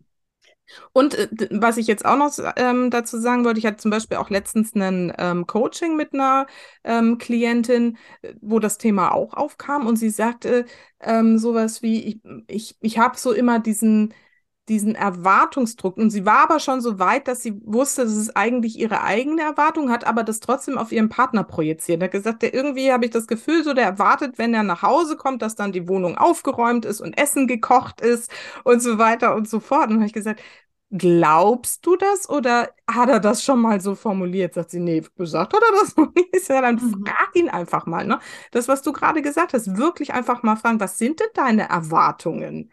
Und 0.92 1.14
äh, 1.14 1.28
was 1.50 1.76
ich 1.76 1.86
jetzt 1.86 2.04
auch 2.04 2.16
noch 2.16 2.32
ähm, 2.56 2.90
dazu 2.90 3.18
sagen 3.18 3.44
wollte, 3.44 3.58
ich 3.58 3.66
hatte 3.66 3.78
zum 3.78 3.90
Beispiel 3.90 4.18
auch 4.18 4.30
letztens 4.30 4.74
ein 4.74 5.12
ähm, 5.18 5.46
Coaching 5.46 5.96
mit 5.96 6.14
einer 6.14 6.46
ähm, 6.84 7.18
Klientin, 7.18 7.98
äh, 8.22 8.34
wo 8.40 8.58
das 8.58 8.78
Thema 8.78 9.12
auch 9.12 9.34
aufkam 9.34 9.86
und 9.86 9.96
sie 9.96 10.10
sagte 10.10 10.64
ähm, 11.00 11.38
sowas 11.38 11.82
wie, 11.82 12.02
ich, 12.04 12.20
ich, 12.46 12.76
ich 12.80 12.98
habe 12.98 13.16
so 13.18 13.32
immer 13.32 13.58
diesen, 13.58 14.14
diesen 14.70 14.94
Erwartungsdruck. 14.94 15.96
Und 15.98 16.10
sie 16.10 16.24
war 16.24 16.44
aber 16.44 16.60
schon 16.60 16.80
so 16.80 16.98
weit, 16.98 17.28
dass 17.28 17.42
sie 17.42 17.60
wusste, 17.64 18.04
dass 18.04 18.14
es 18.14 18.34
eigentlich 18.36 18.78
ihre 18.78 19.02
eigene 19.02 19.42
Erwartung 19.42 19.90
hat, 19.90 20.06
aber 20.06 20.22
das 20.22 20.40
trotzdem 20.40 20.78
auf 20.78 20.92
ihren 20.92 21.08
Partner 21.10 21.44
projiziert. 21.44 22.00
Er 22.00 22.04
hat 22.06 22.12
gesagt, 22.12 22.42
der 22.42 22.54
irgendwie 22.54 22.92
habe 22.92 23.04
ich 23.04 23.10
das 23.10 23.26
Gefühl, 23.26 23.64
so 23.64 23.74
der 23.74 23.84
erwartet, 23.84 24.38
wenn 24.38 24.54
er 24.54 24.62
nach 24.62 24.82
Hause 24.82 25.16
kommt, 25.16 25.42
dass 25.42 25.56
dann 25.56 25.72
die 25.72 25.88
Wohnung 25.88 26.16
aufgeräumt 26.16 26.84
ist 26.84 27.00
und 27.00 27.18
Essen 27.18 27.48
gekocht 27.48 28.00
ist 28.00 28.30
und 28.64 28.80
so 28.80 28.96
weiter 28.98 29.34
und 29.34 29.48
so 29.48 29.60
fort. 29.60 29.84
Und 29.84 29.90
dann 29.90 29.98
habe 29.98 30.06
ich 30.06 30.12
gesagt, 30.12 30.40
glaubst 30.92 31.84
du 31.86 31.96
das 31.96 32.28
oder 32.28 32.70
hat 32.88 33.08
er 33.08 33.20
das 33.20 33.42
schon 33.44 33.60
mal 33.60 33.80
so 33.80 33.94
formuliert? 33.96 34.54
Sagt 34.54 34.70
sie, 34.70 34.80
nee, 34.80 35.02
gesagt 35.16 35.52
hat 35.54 35.62
er 35.62 35.80
das 35.80 35.96
noch 35.96 36.14
nicht. 36.14 36.48
Ja, 36.48 36.60
dann 36.60 36.76
mhm. 36.76 37.04
frag 37.06 37.34
ihn 37.34 37.48
einfach 37.48 37.86
mal, 37.86 38.06
ne? 38.06 38.20
Das, 38.52 38.68
was 38.68 38.82
du 38.82 38.92
gerade 38.92 39.22
gesagt 39.22 39.52
hast, 39.52 39.76
wirklich 39.76 40.12
einfach 40.14 40.42
mal 40.42 40.56
fragen, 40.56 40.80
was 40.80 40.98
sind 40.98 41.20
denn 41.20 41.28
deine 41.34 41.68
Erwartungen? 41.68 42.70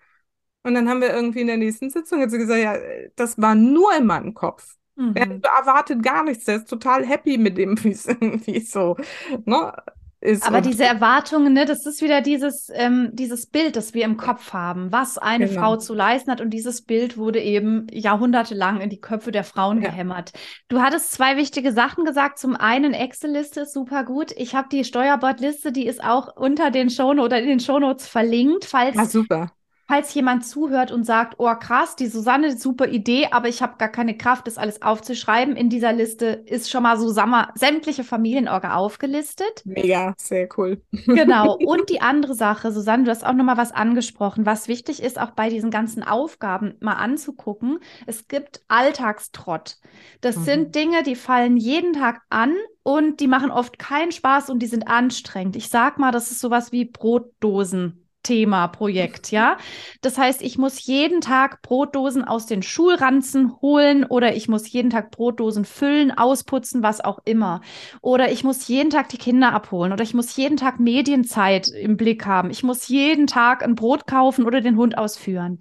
Und 0.67 0.73
dann 0.73 0.89
haben 0.89 0.99
wir 0.99 1.13
irgendwie 1.13 1.39
in 1.39 1.47
der 1.47 1.55
nächsten 1.55 1.89
Sitzung 1.89 2.19
jetzt 2.19 2.33
gesagt, 2.33 2.61
ja, 2.61 2.75
das 3.15 3.41
war 3.41 3.55
nur 3.55 3.95
in 3.95 4.05
meinem 4.05 4.33
Kopf. 4.33 4.75
Mhm. 4.97 5.15
Er 5.15 5.39
erwartet 5.61 6.03
gar 6.03 6.25
nichts. 6.25 6.43
Der 6.43 6.57
ist 6.57 6.69
total 6.69 7.05
happy 7.05 7.37
mit 7.37 7.57
dem, 7.57 7.81
wie 7.85 7.91
es 7.91 8.05
irgendwie 8.05 8.59
so 8.59 8.97
ne, 9.45 9.71
ist. 10.19 10.45
Aber 10.45 10.59
diese 10.59 10.83
Erwartungen, 10.83 11.53
ne, 11.53 11.63
das 11.63 11.85
ist 11.85 12.01
wieder 12.01 12.19
dieses, 12.19 12.69
ähm, 12.73 13.11
dieses 13.13 13.45
Bild, 13.45 13.77
das 13.77 13.93
wir 13.93 14.03
im 14.03 14.17
Kopf 14.17 14.51
haben, 14.51 14.91
was 14.91 15.17
eine 15.17 15.47
genau. 15.47 15.61
Frau 15.61 15.77
zu 15.77 15.93
leisten 15.93 16.31
hat. 16.31 16.41
Und 16.41 16.49
dieses 16.49 16.81
Bild 16.81 17.15
wurde 17.15 17.39
eben 17.39 17.87
jahrhundertelang 17.89 18.81
in 18.81 18.89
die 18.89 18.99
Köpfe 18.99 19.31
der 19.31 19.45
Frauen 19.45 19.81
ja. 19.81 19.87
gehämmert. 19.89 20.33
Du 20.67 20.81
hattest 20.81 21.13
zwei 21.13 21.37
wichtige 21.37 21.71
Sachen 21.71 22.03
gesagt. 22.03 22.39
Zum 22.39 22.57
einen, 22.57 22.93
Excel-Liste 22.93 23.61
ist 23.61 23.71
super 23.71 24.03
gut. 24.03 24.33
Ich 24.35 24.53
habe 24.53 24.67
die 24.69 24.83
Steuerbordliste, 24.83 25.71
die 25.71 25.87
ist 25.87 26.03
auch 26.03 26.35
unter 26.35 26.71
den 26.71 26.89
Shownotes 26.89 27.25
oder 27.25 27.39
in 27.39 27.47
den 27.47 27.59
Shownotes 27.61 28.05
verlinkt, 28.05 28.65
falls 28.65 28.97
ah, 28.97 29.05
super 29.05 29.51
falls 29.87 30.13
jemand 30.13 30.45
zuhört 30.45 30.91
und 30.91 31.05
sagt, 31.05 31.35
oh 31.37 31.53
krass, 31.55 31.95
die 31.95 32.07
Susanne, 32.07 32.57
super 32.57 32.87
Idee, 32.87 33.29
aber 33.31 33.47
ich 33.47 33.61
habe 33.61 33.77
gar 33.77 33.87
keine 33.87 34.17
Kraft, 34.17 34.47
das 34.47 34.57
alles 34.57 34.81
aufzuschreiben. 34.81 35.55
In 35.55 35.69
dieser 35.69 35.93
Liste 35.93 36.25
ist 36.25 36.69
schon 36.69 36.83
mal 36.83 36.97
Susanne 36.97 37.49
sämtliche 37.55 38.03
Familienorga 38.03 38.75
aufgelistet. 38.75 39.63
Mega, 39.65 40.13
sehr 40.17 40.49
cool. 40.57 40.81
Genau. 40.91 41.55
Und 41.65 41.89
die 41.89 42.01
andere 42.01 42.33
Sache, 42.33 42.71
Susanne, 42.71 43.05
du 43.05 43.11
hast 43.11 43.25
auch 43.25 43.33
noch 43.33 43.45
mal 43.45 43.57
was 43.57 43.71
angesprochen, 43.71 44.45
was 44.45 44.67
wichtig 44.67 45.01
ist, 45.01 45.19
auch 45.19 45.31
bei 45.31 45.49
diesen 45.49 45.71
ganzen 45.71 46.03
Aufgaben 46.03 46.75
mal 46.81 46.93
anzugucken. 46.93 47.79
Es 48.05 48.27
gibt 48.27 48.61
Alltagstrott. 48.67 49.77
Das 50.19 50.35
mhm. 50.37 50.43
sind 50.43 50.75
Dinge, 50.75 51.03
die 51.03 51.15
fallen 51.15 51.55
jeden 51.55 51.93
Tag 51.93 52.21
an 52.29 52.55
und 52.83 53.19
die 53.21 53.27
machen 53.27 53.51
oft 53.51 53.79
keinen 53.79 54.11
Spaß 54.11 54.49
und 54.49 54.59
die 54.59 54.67
sind 54.67 54.87
anstrengend. 54.87 55.55
Ich 55.55 55.69
sag 55.69 55.97
mal, 55.97 56.11
das 56.11 56.31
ist 56.31 56.39
sowas 56.39 56.71
wie 56.71 56.85
Brotdosen 56.85 58.06
Thema, 58.27 58.67
Projekt, 58.67 59.31
ja. 59.31 59.55
Das 60.01 60.17
heißt, 60.17 60.41
ich 60.41 60.57
muss 60.57 60.85
jeden 60.85 61.21
Tag 61.21 61.61
Brotdosen 61.61 62.25
aus 62.25 62.45
den 62.45 62.61
Schulranzen 62.61 63.53
holen 63.61 64.03
oder 64.03 64.35
ich 64.35 64.49
muss 64.49 64.69
jeden 64.69 64.89
Tag 64.89 65.11
Brotdosen 65.11 65.63
füllen, 65.63 66.11
ausputzen, 66.11 66.83
was 66.83 66.99
auch 66.99 67.19
immer. 67.23 67.61
Oder 68.01 68.29
ich 68.29 68.43
muss 68.43 68.67
jeden 68.67 68.89
Tag 68.89 69.07
die 69.07 69.17
Kinder 69.17 69.53
abholen 69.53 69.93
oder 69.93 70.03
ich 70.03 70.13
muss 70.13 70.35
jeden 70.35 70.57
Tag 70.57 70.77
Medienzeit 70.77 71.69
im 71.69 71.95
Blick 71.95 72.25
haben. 72.25 72.49
Ich 72.49 72.63
muss 72.63 72.89
jeden 72.89 73.27
Tag 73.27 73.63
ein 73.63 73.75
Brot 73.75 74.07
kaufen 74.07 74.45
oder 74.45 74.59
den 74.59 74.75
Hund 74.75 74.97
ausführen. 74.97 75.59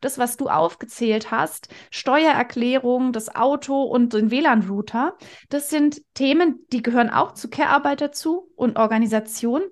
Das, 0.00 0.18
was 0.18 0.36
du 0.36 0.48
aufgezählt 0.48 1.30
hast, 1.30 1.68
Steuererklärung, 1.90 3.12
das 3.12 3.36
Auto 3.36 3.82
und 3.82 4.12
den 4.12 4.32
WLAN-Router, 4.32 5.16
das 5.50 5.70
sind 5.70 6.02
Themen, 6.14 6.66
die 6.72 6.82
gehören 6.82 7.10
auch 7.10 7.32
zu 7.34 7.48
Care-Arbeit 7.48 8.00
dazu 8.00 8.50
und 8.56 8.76
Organisation 8.76 9.62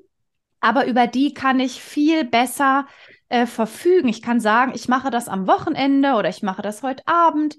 aber 0.67 0.87
über 0.87 1.07
die 1.07 1.33
kann 1.33 1.61
ich 1.61 1.81
viel 1.81 2.25
besser 2.25 2.87
äh, 3.29 3.47
verfügen. 3.47 4.09
Ich 4.09 4.21
kann 4.21 4.41
sagen, 4.41 4.73
ich 4.75 4.89
mache 4.89 5.11
das 5.11 5.29
am 5.29 5.47
Wochenende 5.47 6.15
oder 6.15 6.29
ich 6.29 6.43
mache 6.43 6.61
das 6.61 6.83
heute 6.83 7.07
Abend 7.07 7.57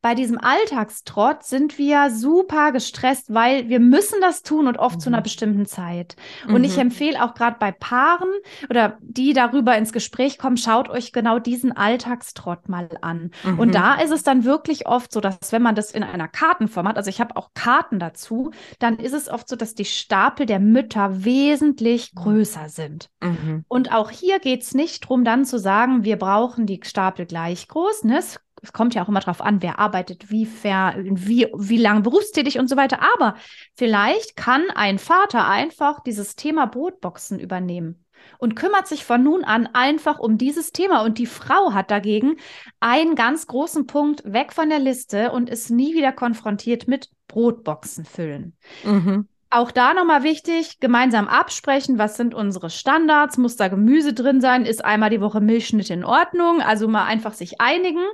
bei 0.00 0.14
diesem 0.14 0.38
Alltagstrott 0.38 1.42
sind 1.42 1.78
wir 1.78 2.10
super 2.10 2.72
gestresst, 2.72 3.32
weil 3.34 3.68
wir 3.68 3.80
müssen 3.80 4.20
das 4.20 4.42
tun 4.42 4.66
und 4.68 4.78
oft 4.78 4.96
mhm. 4.96 5.00
zu 5.00 5.08
einer 5.10 5.18
mhm. 5.18 5.24
bestimmten 5.24 5.66
Zeit. 5.66 6.16
Und 6.46 6.58
mhm. 6.58 6.64
ich 6.64 6.78
empfehle 6.78 7.22
auch 7.22 7.34
gerade 7.34 7.56
bei 7.58 7.72
Paaren 7.72 8.30
oder 8.70 8.98
die 9.00 9.32
darüber 9.32 9.76
ins 9.76 9.92
Gespräch 9.92 10.38
kommen, 10.38 10.56
schaut 10.56 10.88
euch 10.88 11.12
genau 11.12 11.38
diesen 11.38 11.76
Alltagstrott 11.76 12.68
mal 12.68 12.88
an. 13.00 13.32
Mhm. 13.44 13.58
Und 13.58 13.74
da 13.74 13.94
ist 13.94 14.12
es 14.12 14.22
dann 14.22 14.44
wirklich 14.44 14.86
oft 14.86 15.12
so, 15.12 15.20
dass 15.20 15.50
wenn 15.50 15.62
man 15.62 15.74
das 15.74 15.90
in 15.90 16.02
einer 16.02 16.28
Kartenform 16.28 16.88
hat, 16.88 16.96
also 16.96 17.10
ich 17.10 17.20
habe 17.20 17.36
auch 17.36 17.50
Karten 17.54 17.98
dazu, 17.98 18.52
dann 18.78 18.98
ist 18.98 19.14
es 19.14 19.28
oft 19.28 19.48
so, 19.48 19.56
dass 19.56 19.74
die 19.74 19.84
Stapel 19.84 20.46
der 20.46 20.60
Mütter 20.60 21.24
wesentlich 21.24 22.12
mhm. 22.14 22.20
größer 22.20 22.68
sind. 22.68 23.10
Mhm. 23.20 23.64
Und 23.68 23.92
auch 23.92 24.10
hier 24.10 24.38
geht 24.38 24.62
es 24.62 24.74
nicht 24.74 25.04
darum, 25.04 25.24
dann 25.24 25.44
zu 25.44 25.58
sagen, 25.58 26.04
wir 26.04 26.16
brauchen 26.16 26.66
die 26.66 26.80
Stapel 26.84 27.26
gleich 27.26 27.68
groß. 27.68 28.04
Ne? 28.04 28.18
Es 28.18 28.40
es 28.62 28.72
kommt 28.72 28.94
ja 28.94 29.02
auch 29.02 29.08
immer 29.08 29.20
darauf 29.20 29.40
an, 29.40 29.62
wer 29.62 29.78
arbeitet, 29.78 30.30
wie, 30.30 30.46
fair, 30.46 30.94
wie, 30.98 31.46
wie 31.56 31.76
lange 31.76 32.00
berufstätig 32.00 32.58
und 32.58 32.68
so 32.68 32.76
weiter. 32.76 33.00
Aber 33.14 33.36
vielleicht 33.74 34.36
kann 34.36 34.64
ein 34.74 34.98
Vater 34.98 35.48
einfach 35.48 36.00
dieses 36.00 36.36
Thema 36.36 36.66
Brotboxen 36.66 37.38
übernehmen 37.38 38.04
und 38.38 38.56
kümmert 38.56 38.86
sich 38.88 39.04
von 39.04 39.22
nun 39.22 39.44
an 39.44 39.68
einfach 39.72 40.18
um 40.18 40.38
dieses 40.38 40.72
Thema. 40.72 41.02
Und 41.02 41.18
die 41.18 41.26
Frau 41.26 41.72
hat 41.72 41.90
dagegen 41.90 42.36
einen 42.80 43.14
ganz 43.14 43.46
großen 43.46 43.86
Punkt 43.86 44.22
weg 44.24 44.52
von 44.52 44.68
der 44.68 44.80
Liste 44.80 45.30
und 45.32 45.48
ist 45.48 45.70
nie 45.70 45.94
wieder 45.94 46.12
konfrontiert 46.12 46.88
mit 46.88 47.10
Brotboxen 47.28 48.04
füllen. 48.04 48.56
Mhm. 48.84 49.28
Auch 49.50 49.70
da 49.70 49.94
nochmal 49.94 50.24
wichtig, 50.24 50.78
gemeinsam 50.78 51.26
absprechen, 51.26 51.96
was 51.96 52.18
sind 52.18 52.34
unsere 52.34 52.68
Standards, 52.68 53.38
muss 53.38 53.56
da 53.56 53.68
Gemüse 53.68 54.12
drin 54.12 54.42
sein, 54.42 54.66
ist 54.66 54.84
einmal 54.84 55.08
die 55.08 55.22
Woche 55.22 55.40
Milchschnitt 55.40 55.88
in 55.88 56.04
Ordnung, 56.04 56.60
also 56.60 56.86
mal 56.86 57.04
einfach 57.04 57.32
sich 57.32 57.58
einigen 57.58 58.04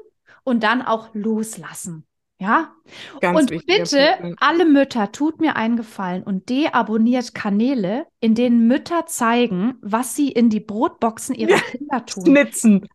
und 0.44 0.62
dann 0.62 0.82
auch 0.82 1.08
loslassen. 1.14 2.06
Ja? 2.38 2.74
Ganz 3.20 3.40
und 3.40 3.66
bitte, 3.66 4.16
Punkt. 4.20 4.38
alle 4.40 4.64
Mütter, 4.66 5.12
tut 5.12 5.40
mir 5.40 5.56
einen 5.56 5.76
Gefallen 5.76 6.22
und 6.22 6.48
deabonniert 6.48 7.34
Kanäle, 7.34 8.06
in 8.20 8.34
denen 8.34 8.66
Mütter 8.66 9.06
zeigen, 9.06 9.76
was 9.80 10.14
sie 10.14 10.30
in 10.30 10.50
die 10.50 10.60
Brotboxen 10.60 11.34
ihrer 11.34 11.52
ja, 11.52 11.60
Kinder 11.60 12.06
tun. 12.06 12.26
Schnitzen. 12.26 12.88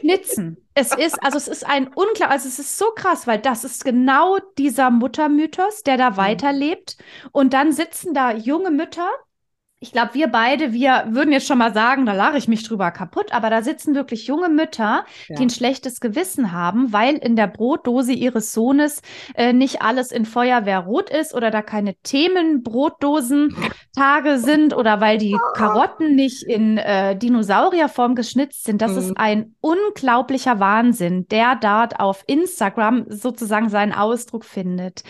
Schnitzen. 0.00 0.56
Es 0.74 0.94
ist, 0.94 1.22
also 1.22 1.38
es 1.38 1.48
ist 1.48 1.64
ein 1.64 1.88
unklar, 1.88 2.30
also 2.30 2.48
es 2.48 2.58
ist 2.58 2.76
so 2.76 2.86
krass, 2.94 3.26
weil 3.26 3.38
das 3.38 3.64
ist 3.64 3.84
genau 3.84 4.38
dieser 4.58 4.90
Muttermythos, 4.90 5.82
der 5.84 5.96
da 5.96 6.10
mhm. 6.10 6.16
weiterlebt. 6.16 6.98
Und 7.32 7.54
dann 7.54 7.72
sitzen 7.72 8.12
da 8.12 8.32
junge 8.32 8.70
Mütter 8.70 9.08
ich 9.84 9.92
glaube, 9.92 10.14
wir 10.14 10.26
beide, 10.28 10.72
wir 10.72 11.08
würden 11.10 11.30
jetzt 11.30 11.46
schon 11.46 11.58
mal 11.58 11.74
sagen, 11.74 12.06
da 12.06 12.14
lache 12.14 12.38
ich 12.38 12.48
mich 12.48 12.66
drüber 12.66 12.90
kaputt, 12.90 13.34
aber 13.34 13.50
da 13.50 13.60
sitzen 13.60 13.94
wirklich 13.94 14.26
junge 14.26 14.48
Mütter, 14.48 15.04
ja. 15.28 15.36
die 15.36 15.42
ein 15.42 15.50
schlechtes 15.50 16.00
Gewissen 16.00 16.52
haben, 16.52 16.94
weil 16.94 17.16
in 17.16 17.36
der 17.36 17.48
Brotdose 17.48 18.14
ihres 18.14 18.54
Sohnes 18.54 19.02
äh, 19.34 19.52
nicht 19.52 19.82
alles 19.82 20.10
in 20.10 20.24
Feuerwehrrot 20.24 21.10
ist 21.10 21.34
oder 21.34 21.50
da 21.50 21.60
keine 21.60 21.96
Themenbrotdosen-Tage 21.96 24.38
sind 24.38 24.74
oder 24.74 25.02
weil 25.02 25.18
die 25.18 25.36
Karotten 25.54 26.14
nicht 26.14 26.44
in 26.44 26.78
äh, 26.78 27.14
Dinosaurierform 27.14 28.14
geschnitzt 28.14 28.64
sind. 28.64 28.80
Das 28.80 28.92
mhm. 28.92 28.98
ist 28.98 29.12
ein 29.18 29.54
unglaublicher 29.60 30.60
Wahnsinn, 30.60 31.28
der 31.28 31.56
dort 31.56 32.00
auf 32.00 32.24
Instagram 32.26 33.04
sozusagen 33.08 33.68
seinen 33.68 33.92
Ausdruck 33.92 34.46
findet. 34.46 35.04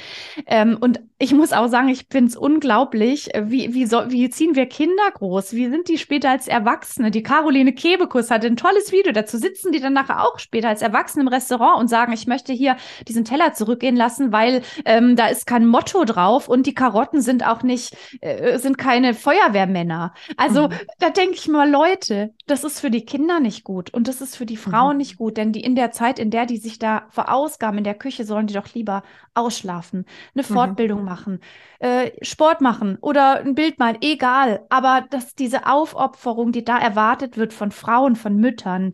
Ähm, 0.46 0.76
und 0.80 0.98
ich 1.18 1.32
muss 1.32 1.52
auch 1.52 1.68
sagen, 1.68 1.90
ich 1.90 2.06
finde 2.10 2.30
es 2.30 2.36
unglaublich, 2.36 3.30
wie, 3.40 3.72
wie, 3.72 3.86
so, 3.86 4.02
wie 4.08 4.28
ziehen 4.30 4.56
wir 4.56 4.63
wir 4.64 4.68
Kinder 4.68 5.10
groß? 5.12 5.52
Wie 5.52 5.68
sind 5.68 5.88
die 5.88 5.98
später 5.98 6.30
als 6.30 6.48
Erwachsene? 6.48 7.10
Die 7.10 7.22
Caroline 7.22 7.72
Kebekus 7.72 8.30
hatte 8.30 8.46
ein 8.46 8.56
tolles 8.56 8.92
Video. 8.92 9.12
Dazu 9.12 9.36
sitzen 9.36 9.72
die 9.72 9.80
dann 9.80 9.92
nachher 9.92 10.22
auch 10.22 10.38
später 10.38 10.68
als 10.68 10.82
Erwachsene 10.82 11.22
im 11.22 11.28
Restaurant 11.28 11.80
und 11.80 11.88
sagen, 11.88 12.12
ich 12.12 12.26
möchte 12.26 12.52
hier 12.52 12.76
diesen 13.06 13.24
Teller 13.24 13.52
zurückgehen 13.52 13.96
lassen, 13.96 14.32
weil 14.32 14.62
ähm, 14.86 15.16
da 15.16 15.26
ist 15.26 15.46
kein 15.46 15.66
Motto 15.66 16.04
drauf 16.04 16.48
und 16.48 16.66
die 16.66 16.74
Karotten 16.74 17.20
sind 17.20 17.46
auch 17.46 17.62
nicht, 17.62 17.96
äh, 18.20 18.58
sind 18.58 18.78
keine 18.78 19.14
Feuerwehrmänner. 19.14 20.14
Also 20.36 20.68
mhm. 20.68 20.74
da 20.98 21.10
denke 21.10 21.34
ich 21.34 21.48
mal, 21.48 21.70
Leute, 21.70 22.32
das 22.46 22.62
ist 22.62 22.80
für 22.80 22.90
die 22.90 23.06
Kinder 23.06 23.40
nicht 23.40 23.64
gut 23.64 23.92
und 23.94 24.06
das 24.06 24.20
ist 24.20 24.36
für 24.36 24.44
die 24.44 24.56
Frauen 24.56 24.92
mhm. 24.92 24.98
nicht 24.98 25.16
gut, 25.16 25.36
denn 25.36 25.52
die 25.52 25.62
in 25.62 25.74
der 25.74 25.92
Zeit, 25.92 26.18
in 26.18 26.30
der 26.30 26.44
die 26.44 26.58
sich 26.58 26.78
da 26.78 27.06
verausgaben 27.10 27.78
in 27.78 27.84
der 27.84 27.94
Küche, 27.94 28.24
sollen 28.24 28.46
die 28.46 28.54
doch 28.54 28.74
lieber 28.74 29.02
ausschlafen, 29.32 30.04
eine 30.34 30.42
mhm. 30.42 30.52
Fortbildung 30.52 31.04
machen, 31.04 31.40
äh, 31.78 32.10
Sport 32.22 32.60
machen 32.60 32.98
oder 33.00 33.40
ein 33.40 33.54
Bild 33.54 33.78
malen, 33.78 33.98
egal. 34.02 34.66
Aber 34.68 35.06
dass 35.08 35.34
diese 35.34 35.66
Aufopferung, 35.66 36.52
die 36.52 36.64
da 36.64 36.78
erwartet 36.78 37.38
wird 37.38 37.54
von 37.54 37.70
Frauen, 37.70 38.14
von 38.14 38.36
Müttern, 38.36 38.92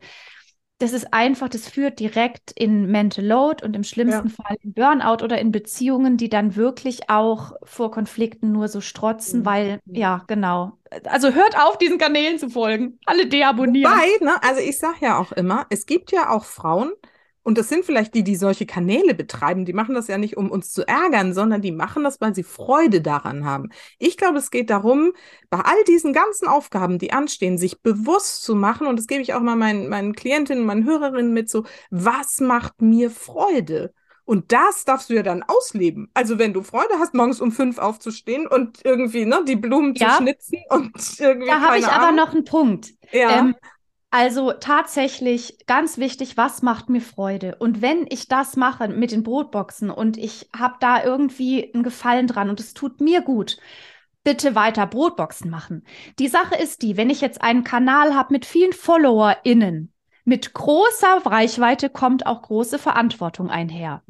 das 0.80 0.94
ist 0.94 1.12
einfach, 1.12 1.50
das 1.50 1.68
führt 1.68 2.00
direkt 2.00 2.52
in 2.52 2.90
Mental 2.90 3.24
Load 3.24 3.62
und 3.64 3.76
im 3.76 3.84
schlimmsten 3.84 4.28
ja. 4.28 4.34
Fall 4.34 4.56
in 4.62 4.72
Burnout 4.72 5.22
oder 5.22 5.38
in 5.38 5.52
Beziehungen, 5.52 6.16
die 6.16 6.30
dann 6.30 6.56
wirklich 6.56 7.10
auch 7.10 7.52
vor 7.62 7.90
Konflikten 7.90 8.50
nur 8.50 8.66
so 8.66 8.80
strotzen, 8.80 9.40
mhm. 9.40 9.44
weil, 9.44 9.80
ja, 9.84 10.24
genau. 10.26 10.72
Also 11.04 11.34
hört 11.34 11.54
auf, 11.56 11.76
diesen 11.76 11.98
Kanälen 11.98 12.38
zu 12.38 12.48
folgen. 12.48 12.98
Alle 13.04 13.26
deabonnieren. 13.26 13.92
Wobei, 13.92 14.24
ne, 14.24 14.42
also 14.42 14.60
ich 14.60 14.78
sage 14.78 14.96
ja 15.02 15.18
auch 15.18 15.32
immer, 15.32 15.66
es 15.68 15.84
gibt 15.84 16.12
ja 16.12 16.30
auch 16.30 16.44
Frauen, 16.44 16.92
und 17.50 17.58
das 17.58 17.68
sind 17.68 17.84
vielleicht 17.84 18.14
die, 18.14 18.22
die 18.22 18.36
solche 18.36 18.64
Kanäle 18.64 19.12
betreiben. 19.12 19.64
Die 19.64 19.72
machen 19.72 19.96
das 19.96 20.06
ja 20.06 20.18
nicht, 20.18 20.36
um 20.36 20.52
uns 20.52 20.72
zu 20.72 20.86
ärgern, 20.86 21.34
sondern 21.34 21.60
die 21.60 21.72
machen 21.72 22.04
das, 22.04 22.20
weil 22.20 22.32
sie 22.32 22.44
Freude 22.44 23.00
daran 23.00 23.44
haben. 23.44 23.70
Ich 23.98 24.16
glaube, 24.16 24.38
es 24.38 24.52
geht 24.52 24.70
darum, 24.70 25.14
bei 25.48 25.58
all 25.58 25.82
diesen 25.88 26.12
ganzen 26.12 26.46
Aufgaben, 26.46 27.00
die 27.00 27.12
anstehen, 27.12 27.58
sich 27.58 27.82
bewusst 27.82 28.44
zu 28.44 28.54
machen. 28.54 28.86
Und 28.86 29.00
das 29.00 29.08
gebe 29.08 29.20
ich 29.20 29.34
auch 29.34 29.40
mal 29.40 29.56
meinen, 29.56 29.88
meinen 29.88 30.14
Klientinnen, 30.14 30.64
meinen 30.64 30.84
Hörerinnen 30.84 31.32
mit 31.32 31.50
so, 31.50 31.64
was 31.90 32.38
macht 32.38 32.80
mir 32.82 33.10
Freude? 33.10 33.92
Und 34.24 34.52
das 34.52 34.84
darfst 34.84 35.10
du 35.10 35.14
ja 35.14 35.24
dann 35.24 35.42
ausleben. 35.42 36.08
Also 36.14 36.38
wenn 36.38 36.52
du 36.52 36.62
Freude 36.62 37.00
hast, 37.00 37.14
morgens 37.14 37.40
um 37.40 37.50
fünf 37.50 37.78
aufzustehen 37.78 38.46
und 38.46 38.78
irgendwie 38.84 39.24
ne, 39.24 39.42
die 39.44 39.56
Blumen 39.56 39.92
ja. 39.96 40.10
zu 40.10 40.16
schnitzen 40.18 40.58
und 40.68 40.92
irgendwie. 41.18 41.48
Da 41.48 41.60
habe 41.62 41.78
ich 41.78 41.86
Ahnung. 41.88 41.98
aber 42.00 42.12
noch 42.12 42.32
einen 42.32 42.44
Punkt. 42.44 42.90
Ja. 43.10 43.40
Ähm, 43.40 43.56
also 44.10 44.52
tatsächlich 44.52 45.58
ganz 45.66 45.98
wichtig, 45.98 46.36
was 46.36 46.62
macht 46.62 46.88
mir 46.88 47.00
Freude? 47.00 47.56
Und 47.56 47.80
wenn 47.80 48.06
ich 48.08 48.28
das 48.28 48.56
mache 48.56 48.88
mit 48.88 49.12
den 49.12 49.22
Brotboxen 49.22 49.90
und 49.90 50.16
ich 50.16 50.48
habe 50.56 50.74
da 50.80 51.02
irgendwie 51.04 51.72
einen 51.72 51.84
Gefallen 51.84 52.26
dran 52.26 52.50
und 52.50 52.58
es 52.58 52.74
tut 52.74 53.00
mir 53.00 53.22
gut, 53.22 53.58
bitte 54.24 54.54
weiter 54.54 54.86
Brotboxen 54.86 55.48
machen. 55.48 55.84
Die 56.18 56.28
Sache 56.28 56.56
ist 56.56 56.82
die, 56.82 56.96
wenn 56.96 57.08
ich 57.08 57.20
jetzt 57.20 57.40
einen 57.42 57.64
Kanal 57.64 58.14
habe 58.14 58.32
mit 58.32 58.44
vielen 58.44 58.72
FollowerInnen, 58.72 59.92
mit 60.24 60.52
großer 60.52 61.24
Reichweite 61.24 61.88
kommt 61.88 62.26
auch 62.26 62.42
große 62.42 62.78
Verantwortung 62.78 63.48
einher. 63.48 64.02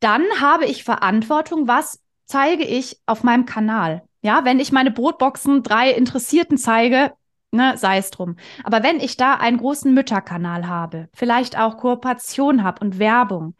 Dann 0.00 0.24
habe 0.40 0.66
ich 0.66 0.84
Verantwortung, 0.84 1.66
was 1.66 2.00
zeige 2.24 2.64
ich 2.64 3.00
auf 3.06 3.22
meinem 3.24 3.46
Kanal? 3.46 4.02
Ja, 4.22 4.44
wenn 4.44 4.60
ich 4.60 4.70
meine 4.70 4.90
Brotboxen 4.90 5.62
drei 5.62 5.90
Interessierten 5.90 6.58
zeige, 6.58 7.12
ne, 7.52 7.76
sei 7.76 7.98
es 7.98 8.10
drum. 8.10 8.36
Aber 8.64 8.82
wenn 8.82 9.00
ich 9.00 9.16
da 9.16 9.34
einen 9.34 9.58
großen 9.58 9.92
Mütterkanal 9.92 10.68
habe, 10.68 11.08
vielleicht 11.14 11.58
auch 11.58 11.76
Kooperation 11.76 12.62
habe 12.62 12.84
und 12.84 12.98
Werbung, 12.98 13.54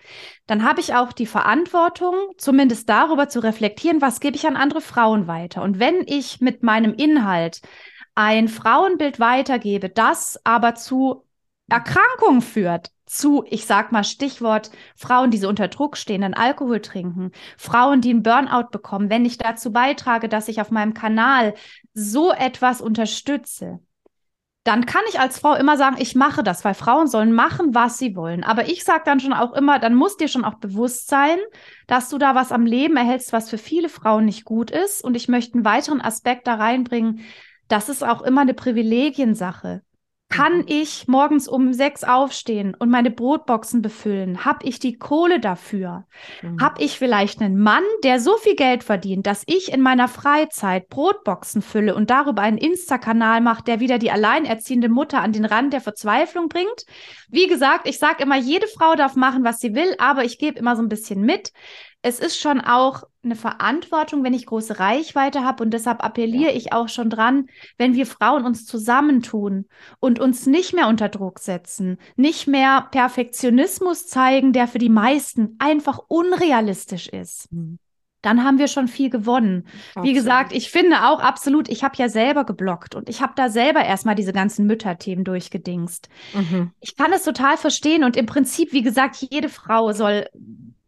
dann 0.47 0.65
habe 0.65 0.81
ich 0.81 0.95
auch 0.95 1.13
die 1.13 1.27
Verantwortung, 1.27 2.15
zumindest 2.37 2.89
darüber 2.89 3.29
zu 3.29 3.41
reflektieren, 3.41 4.01
was 4.01 4.21
gebe 4.21 4.37
ich 4.37 4.47
an 4.47 4.57
andere 4.57 4.81
Frauen 4.81 5.27
weiter. 5.27 5.63
Und 5.63 5.79
wenn 5.79 6.03
ich 6.07 6.41
mit 6.41 6.63
meinem 6.63 6.95
Inhalt 6.95 7.61
ein 8.15 8.49
Frauenbild 8.49 9.21
weitergebe, 9.21 9.89
das 9.89 10.41
aber 10.45 10.75
zu 10.75 11.25
Erkrankungen 11.71 12.43
führt, 12.43 12.91
zu, 13.07 13.45
ich 13.49 13.67
sag 13.67 13.91
mal 13.93 14.05
Stichwort, 14.05 14.71
Frauen, 14.97 15.31
die 15.31 15.39
so 15.39 15.49
unter 15.49 15.69
Druck 15.69 15.97
stehen, 15.97 16.21
dann 16.21 16.35
Alkohol 16.35 16.81
trinken, 16.81 17.33
Frauen, 17.57 18.01
die 18.01 18.11
einen 18.11 18.23
Burnout 18.23 18.69
bekommen, 18.71 19.11
wenn 19.11 19.25
ich 19.25 19.39
dazu 19.39 19.73
beitrage, 19.73 20.29
dass 20.29 20.49
ich 20.49 20.61
auf 20.61 20.71
meinem 20.71 20.95
Kanal 20.95 21.55
so 21.93 22.33
etwas 22.33 22.81
unterstütze, 22.81 23.81
dann 24.65 24.85
kann 24.85 25.03
ich 25.09 25.19
als 25.19 25.39
Frau 25.39 25.55
immer 25.55 25.77
sagen, 25.79 25.97
ich 25.99 26.15
mache 26.15 26.43
das, 26.43 26.65
weil 26.65 26.75
Frauen 26.75 27.07
sollen 27.07 27.33
machen, 27.33 27.75
was 27.75 27.99
sie 27.99 28.15
wollen. 28.15 28.45
Aber 28.45 28.69
ich 28.69 28.85
sage 28.85 29.03
dann 29.07 29.19
schon 29.19 29.33
auch 29.33 29.55
immer, 29.55 29.79
dann 29.79 29.95
muss 29.95 30.19
dir 30.19 30.29
schon 30.29 30.45
auch 30.45 30.57
bewusst 30.57 31.09
sein, 31.09 31.39
dass 31.87 32.11
du 32.11 32.19
da 32.19 32.35
was 32.35 32.53
am 32.53 32.67
Leben 32.67 32.97
erhältst, 32.97 33.33
was 33.33 33.49
für 33.49 33.59
viele 33.59 33.89
Frauen 33.89 34.27
nicht 34.27 34.45
gut 34.45 34.71
ist. 34.71 35.03
Und 35.03 35.17
ich 35.17 35.29
möchte 35.29 35.55
einen 35.55 35.65
weiteren 35.65 36.03
Aspekt 36.03 36.47
da 36.47 36.55
reinbringen. 36.55 37.21
Das 37.69 37.89
ist 37.89 38.05
auch 38.05 38.21
immer 38.21 38.43
eine 38.43 38.53
Privilegiensache. 38.53 39.83
Kann 40.31 40.59
mhm. 40.59 40.65
ich 40.69 41.09
morgens 41.09 41.49
um 41.49 41.73
sechs 41.73 42.05
aufstehen 42.05 42.77
und 42.79 42.89
meine 42.89 43.11
Brotboxen 43.11 43.83
befüllen? 43.83 44.45
Hab 44.45 44.65
ich 44.65 44.79
die 44.79 44.97
Kohle 44.97 45.41
dafür? 45.41 46.07
Mhm. 46.41 46.61
Hab 46.61 46.81
ich 46.81 46.99
vielleicht 46.99 47.43
einen 47.43 47.59
Mann, 47.59 47.83
der 48.05 48.21
so 48.21 48.37
viel 48.37 48.55
Geld 48.55 48.85
verdient, 48.85 49.27
dass 49.27 49.43
ich 49.47 49.73
in 49.73 49.81
meiner 49.81 50.07
Freizeit 50.07 50.89
Brotboxen 50.89 51.63
fülle 51.63 51.97
und 51.97 52.11
darüber 52.11 52.43
einen 52.43 52.59
Insta-Kanal 52.59 53.41
mache, 53.41 53.65
der 53.65 53.81
wieder 53.81 53.99
die 53.99 54.13
alleinerziehende 54.13 54.89
Mutter 54.89 55.21
an 55.21 55.33
den 55.33 55.45
Rand 55.45 55.73
der 55.73 55.81
Verzweiflung 55.81 56.49
bringt? 56.49 56.87
Wie 57.29 57.49
gesagt, 57.49 57.89
ich 57.89 57.99
sage 57.99 58.23
immer, 58.23 58.37
jede 58.37 58.69
Frau 58.69 58.95
darf 58.95 59.17
machen, 59.17 59.43
was 59.43 59.59
sie 59.59 59.75
will, 59.75 59.97
aber 59.99 60.25
ich 60.25 60.39
gebe 60.39 60.61
immer 60.61 60.77
so 60.77 60.83
ein 60.83 60.89
bisschen 60.89 61.23
mit 61.23 61.53
es 62.03 62.19
ist 62.19 62.39
schon 62.39 62.61
auch 62.61 63.05
eine 63.23 63.37
Verantwortung, 63.37 64.25
wenn 64.25 64.33
ich 64.33 64.47
große 64.47 64.79
Reichweite 64.79 65.45
habe 65.45 65.63
und 65.63 65.71
deshalb 65.71 66.03
appelliere 66.03 66.53
ja. 66.53 66.57
ich 66.57 66.73
auch 66.73 66.89
schon 66.89 67.11
dran, 67.11 67.49
wenn 67.77 67.95
wir 67.95 68.07
Frauen 68.07 68.47
uns 68.47 68.65
zusammentun 68.65 69.67
und 69.99 70.19
uns 70.19 70.47
nicht 70.47 70.73
mehr 70.73 70.89
unter 70.89 71.11
Druck 71.11 71.39
setzen, 71.39 71.99
nicht 72.17 72.47
mehr 72.47 72.89
Perfektionismus 72.91 74.07
zeigen, 74.07 74.53
der 74.53 74.69
für 74.69 74.79
die 74.79 74.89
meisten 74.89 75.57
einfach 75.59 76.01
unrealistisch 76.09 77.09
ist. 77.09 77.53
Mhm 77.53 77.79
dann 78.23 78.45
haben 78.45 78.59
wir 78.59 78.69
schon 78.69 78.89
viel 78.89 79.11
gewonnen. 79.11 79.67
Absolut. 79.91 80.09
Wie 80.09 80.13
gesagt, 80.13 80.53
ich 80.53 80.71
finde 80.71 81.09
auch 81.09 81.21
absolut, 81.21 81.69
ich 81.69 81.83
habe 81.83 81.97
ja 81.97 82.09
selber 82.09 82.45
geblockt 82.45 82.95
und 82.95 83.09
ich 83.09 83.23
habe 83.23 83.33
da 83.35 83.49
selber 83.49 83.85
erstmal 83.85 84.15
diese 84.15 84.33
ganzen 84.33 84.67
Mütterthemen 84.67 85.25
durchgedingst. 85.25 86.09
Mhm. 86.35 86.73
Ich 86.81 86.97
kann 86.97 87.13
es 87.13 87.25
total 87.25 87.57
verstehen 87.57 88.05
und 88.05 88.17
im 88.17 88.27
Prinzip, 88.27 88.73
wie 88.73 88.83
gesagt, 88.83 89.27
jede 89.31 89.49
Frau 89.49 89.93
soll 89.93 90.27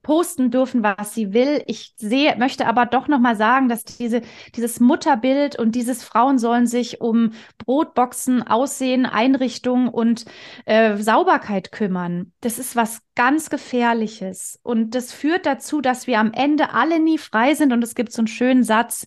posten 0.02 0.50
dürfen, 0.50 0.82
was 0.82 1.14
sie 1.14 1.32
will. 1.32 1.62
Ich 1.66 1.94
sehe, 1.96 2.36
möchte 2.36 2.66
aber 2.66 2.86
doch 2.86 3.08
nochmal 3.08 3.36
sagen, 3.36 3.68
dass 3.68 3.84
diese, 3.84 4.22
dieses 4.54 4.80
Mutterbild 4.80 5.58
und 5.58 5.74
dieses 5.74 6.02
Frauen 6.02 6.38
sollen 6.38 6.66
sich 6.66 7.00
um 7.00 7.32
Brotboxen, 7.58 8.42
Aussehen, 8.42 9.06
Einrichtung 9.06 9.88
und 9.88 10.24
äh, 10.66 10.96
Sauberkeit 10.96 11.72
kümmern. 11.72 12.32
Das 12.40 12.58
ist 12.58 12.74
was 12.76 13.00
ganz 13.14 13.50
Gefährliches. 13.50 14.58
Und 14.62 14.94
das 14.94 15.12
führt 15.12 15.46
dazu, 15.46 15.80
dass 15.80 16.06
wir 16.06 16.18
am 16.18 16.32
Ende 16.32 16.74
alle 16.74 16.98
nie 16.98 17.18
frei 17.18 17.54
sind. 17.54 17.72
Und 17.72 17.84
es 17.84 17.94
gibt 17.94 18.12
so 18.12 18.20
einen 18.20 18.28
schönen 18.28 18.64
Satz, 18.64 19.06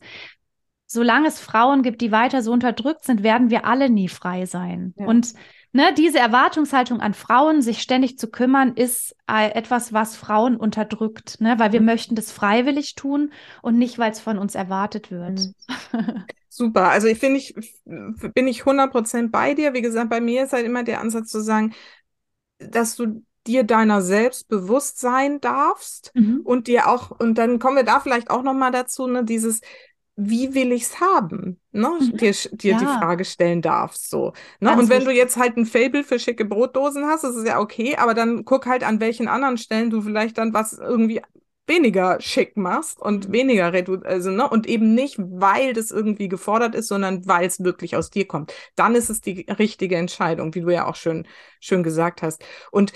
solange 0.87 1.27
es 1.27 1.39
Frauen 1.39 1.83
gibt, 1.83 2.01
die 2.01 2.11
weiter 2.11 2.41
so 2.41 2.51
unterdrückt 2.51 3.03
sind, 3.03 3.23
werden 3.23 3.49
wir 3.49 3.65
alle 3.65 3.89
nie 3.89 4.07
frei 4.07 4.45
sein. 4.45 4.93
Ja. 4.97 5.07
Und 5.07 5.33
ne, 5.75 5.93
diese 5.93 6.19
Erwartungshaltung 6.19 7.01
an 7.01 7.13
Frauen, 7.13 7.61
sich 7.61 7.81
ständig 7.81 8.17
zu 8.17 8.29
kümmern, 8.31 8.73
ist 8.75 9.13
äh, 9.29 9.51
etwas, 9.51 9.91
was 9.91 10.15
Frauen 10.15 10.55
unterdrückt, 10.55 11.41
ne, 11.41 11.59
weil 11.59 11.73
wir 11.73 11.81
mhm. 11.81 11.87
möchten 11.87 12.15
das 12.15 12.31
freiwillig 12.31 12.95
tun 12.95 13.33
und 13.61 13.77
nicht, 13.77 13.99
weil 13.99 14.11
es 14.11 14.21
von 14.21 14.37
uns 14.37 14.55
erwartet 14.55 15.11
wird. 15.11 15.51
Mhm. 15.91 16.23
Super. 16.49 16.89
Also 16.89 17.07
ich 17.07 17.19
finde, 17.19 17.37
ich 17.37 17.53
bin 17.83 18.47
ich 18.47 18.61
100% 18.61 19.29
bei 19.29 19.53
dir. 19.53 19.73
Wie 19.73 19.81
gesagt, 19.81 20.09
bei 20.09 20.21
mir 20.21 20.45
ist 20.45 20.53
halt 20.53 20.65
immer 20.65 20.83
der 20.83 21.01
Ansatz 21.01 21.29
zu 21.29 21.41
sagen, 21.41 21.73
dass 22.59 22.95
du 22.95 23.25
dir 23.45 23.65
deiner 23.65 24.01
selbst 24.01 24.47
bewusst 24.47 24.99
sein 24.99 25.41
darfst 25.41 26.11
mhm. 26.15 26.39
und 26.45 26.67
dir 26.67 26.87
auch, 26.87 27.11
und 27.11 27.37
dann 27.37 27.59
kommen 27.59 27.75
wir 27.75 27.83
da 27.83 27.99
vielleicht 27.99 28.29
auch 28.29 28.43
nochmal 28.43 28.71
dazu, 28.71 29.05
ne, 29.07 29.25
dieses, 29.25 29.59
wie 30.15 30.53
will 30.53 30.71
ich's 30.71 31.01
haben? 31.01 31.59
Ne? 31.71 31.89
Mhm. 31.99 32.17
Dir, 32.17 32.33
dir 32.51 32.71
ja. 32.71 32.79
die 32.79 32.85
Frage 32.85 33.25
stellen 33.25 33.61
darfst. 33.61 34.09
So, 34.09 34.33
ne? 34.59 34.77
Und 34.77 34.89
wenn 34.89 35.03
du 35.03 35.11
jetzt 35.11 35.37
halt 35.37 35.57
ein 35.57 35.65
Fable 35.65 36.03
für 36.03 36.19
schicke 36.19 36.45
Brotdosen 36.45 37.05
hast, 37.05 37.23
das 37.23 37.35
ist 37.35 37.47
ja 37.47 37.59
okay, 37.59 37.95
aber 37.97 38.13
dann 38.13 38.45
guck 38.45 38.65
halt 38.65 38.83
an 38.83 38.99
welchen 38.99 39.27
anderen 39.27 39.57
Stellen 39.57 39.89
du 39.89 40.01
vielleicht 40.01 40.37
dann 40.37 40.53
was 40.53 40.73
irgendwie 40.73 41.21
weniger 41.67 42.21
schick 42.21 42.55
machst 42.57 43.01
und 43.01 43.29
mhm. 43.29 43.33
weniger 43.33 43.73
also 44.05 44.29
ne 44.29 44.47
und 44.47 44.67
eben 44.67 44.93
nicht 44.93 45.17
weil 45.17 45.73
das 45.73 45.91
irgendwie 45.91 46.29
gefordert 46.29 46.75
ist, 46.75 46.87
sondern 46.87 47.25
weil 47.27 47.47
es 47.47 47.63
wirklich 47.63 47.95
aus 47.95 48.09
dir 48.09 48.27
kommt. 48.27 48.53
Dann 48.75 48.95
ist 48.95 49.09
es 49.09 49.21
die 49.21 49.47
richtige 49.59 49.95
Entscheidung, 49.95 50.53
wie 50.53 50.61
du 50.61 50.69
ja 50.69 50.85
auch 50.85 50.95
schön 50.95 51.27
schön 51.59 51.83
gesagt 51.83 52.21
hast. 52.21 52.43
Und 52.71 52.93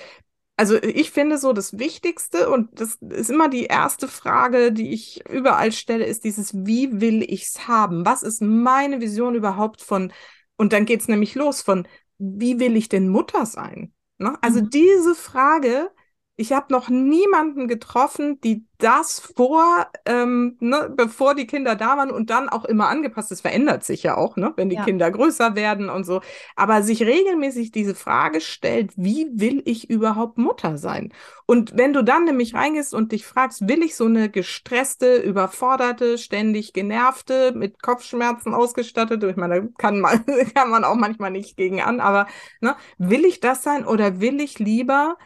also 0.60 0.76
ich 0.84 1.12
finde 1.12 1.38
so 1.38 1.54
das 1.54 1.80
Wichtigste 1.80 2.50
und 2.50 2.82
das 2.82 2.96
ist 2.96 3.30
immer 3.30 3.48
die 3.48 3.64
erste 3.64 4.10
Frage, 4.10 4.74
die 4.74 4.92
ich 4.92 5.24
überall 5.30 5.72
stelle, 5.72 6.04
ist 6.04 6.26
dieses, 6.26 6.54
wie 6.54 7.00
will 7.00 7.24
ich's 7.26 7.70
haben? 7.70 8.06
Was 8.06 8.24
ist 8.24 8.42
meine 8.42 9.00
Vision 9.00 9.36
überhaupt 9.36 9.82
von, 9.82 10.12
und 10.58 10.74
dann 10.74 10.84
geht's 10.84 11.08
nämlich 11.08 11.34
los 11.34 11.62
von, 11.62 11.88
wie 12.18 12.60
will 12.60 12.76
ich 12.76 12.90
denn 12.90 13.08
Mutter 13.08 13.46
sein? 13.46 13.94
Ne? 14.18 14.38
Also 14.42 14.60
mhm. 14.60 14.70
diese 14.70 15.16
Frage, 15.16 15.92
ich 16.40 16.54
habe 16.54 16.72
noch 16.72 16.88
niemanden 16.88 17.68
getroffen, 17.68 18.40
die 18.40 18.66
das 18.78 19.20
vor, 19.20 19.88
ähm, 20.06 20.56
ne, 20.62 20.90
bevor 20.96 21.36
die 21.36 21.46
Kinder 21.46 21.76
da 21.76 21.98
waren 21.98 22.12
und 22.12 22.30
dann 22.30 22.48
auch 22.48 22.64
immer 22.64 22.88
angepasst. 22.88 23.30
Das 23.30 23.42
verändert 23.42 23.84
sich 23.84 24.04
ja 24.04 24.16
auch, 24.16 24.38
ne, 24.38 24.54
wenn 24.56 24.70
die 24.70 24.78
ja. 24.78 24.86
Kinder 24.86 25.12
größer 25.12 25.56
werden 25.56 25.90
und 25.90 26.06
so. 26.06 26.22
Aber 26.56 26.82
sich 26.82 27.04
regelmäßig 27.04 27.74
diese 27.74 27.94
Frage 27.94 28.40
stellt, 28.40 28.94
wie 28.96 29.28
will 29.34 29.62
ich 29.66 29.90
überhaupt 29.90 30.38
Mutter 30.38 30.78
sein? 30.78 31.12
Und 31.46 31.76
wenn 31.76 31.92
du 31.92 32.06
dann 32.06 32.24
nämlich 32.24 32.54
reingehst 32.54 32.94
und 32.94 33.12
dich 33.12 33.26
fragst, 33.26 33.68
will 33.68 33.84
ich 33.84 33.98
so 33.98 34.06
eine 34.06 34.30
gestresste, 34.30 35.18
überforderte, 35.18 36.18
ständig 36.18 36.72
genervte, 36.72 37.52
mit 37.54 37.82
Kopfschmerzen 37.82 38.54
ausgestattete, 38.54 39.30
ich 39.30 39.36
meine, 39.36 39.62
da 39.64 39.68
kann 39.78 40.00
man, 40.00 40.24
kann 40.56 40.70
man 40.70 40.86
auch 40.86 40.96
manchmal 40.96 41.32
nicht 41.32 41.58
gegen 41.58 41.82
an, 41.82 42.00
aber 42.00 42.28
ne, 42.62 42.78
will 42.98 43.26
ich 43.26 43.42
das 43.42 43.62
sein 43.62 43.86
oder 43.86 44.22
will 44.22 44.40
ich 44.40 44.58
lieber 44.58 45.18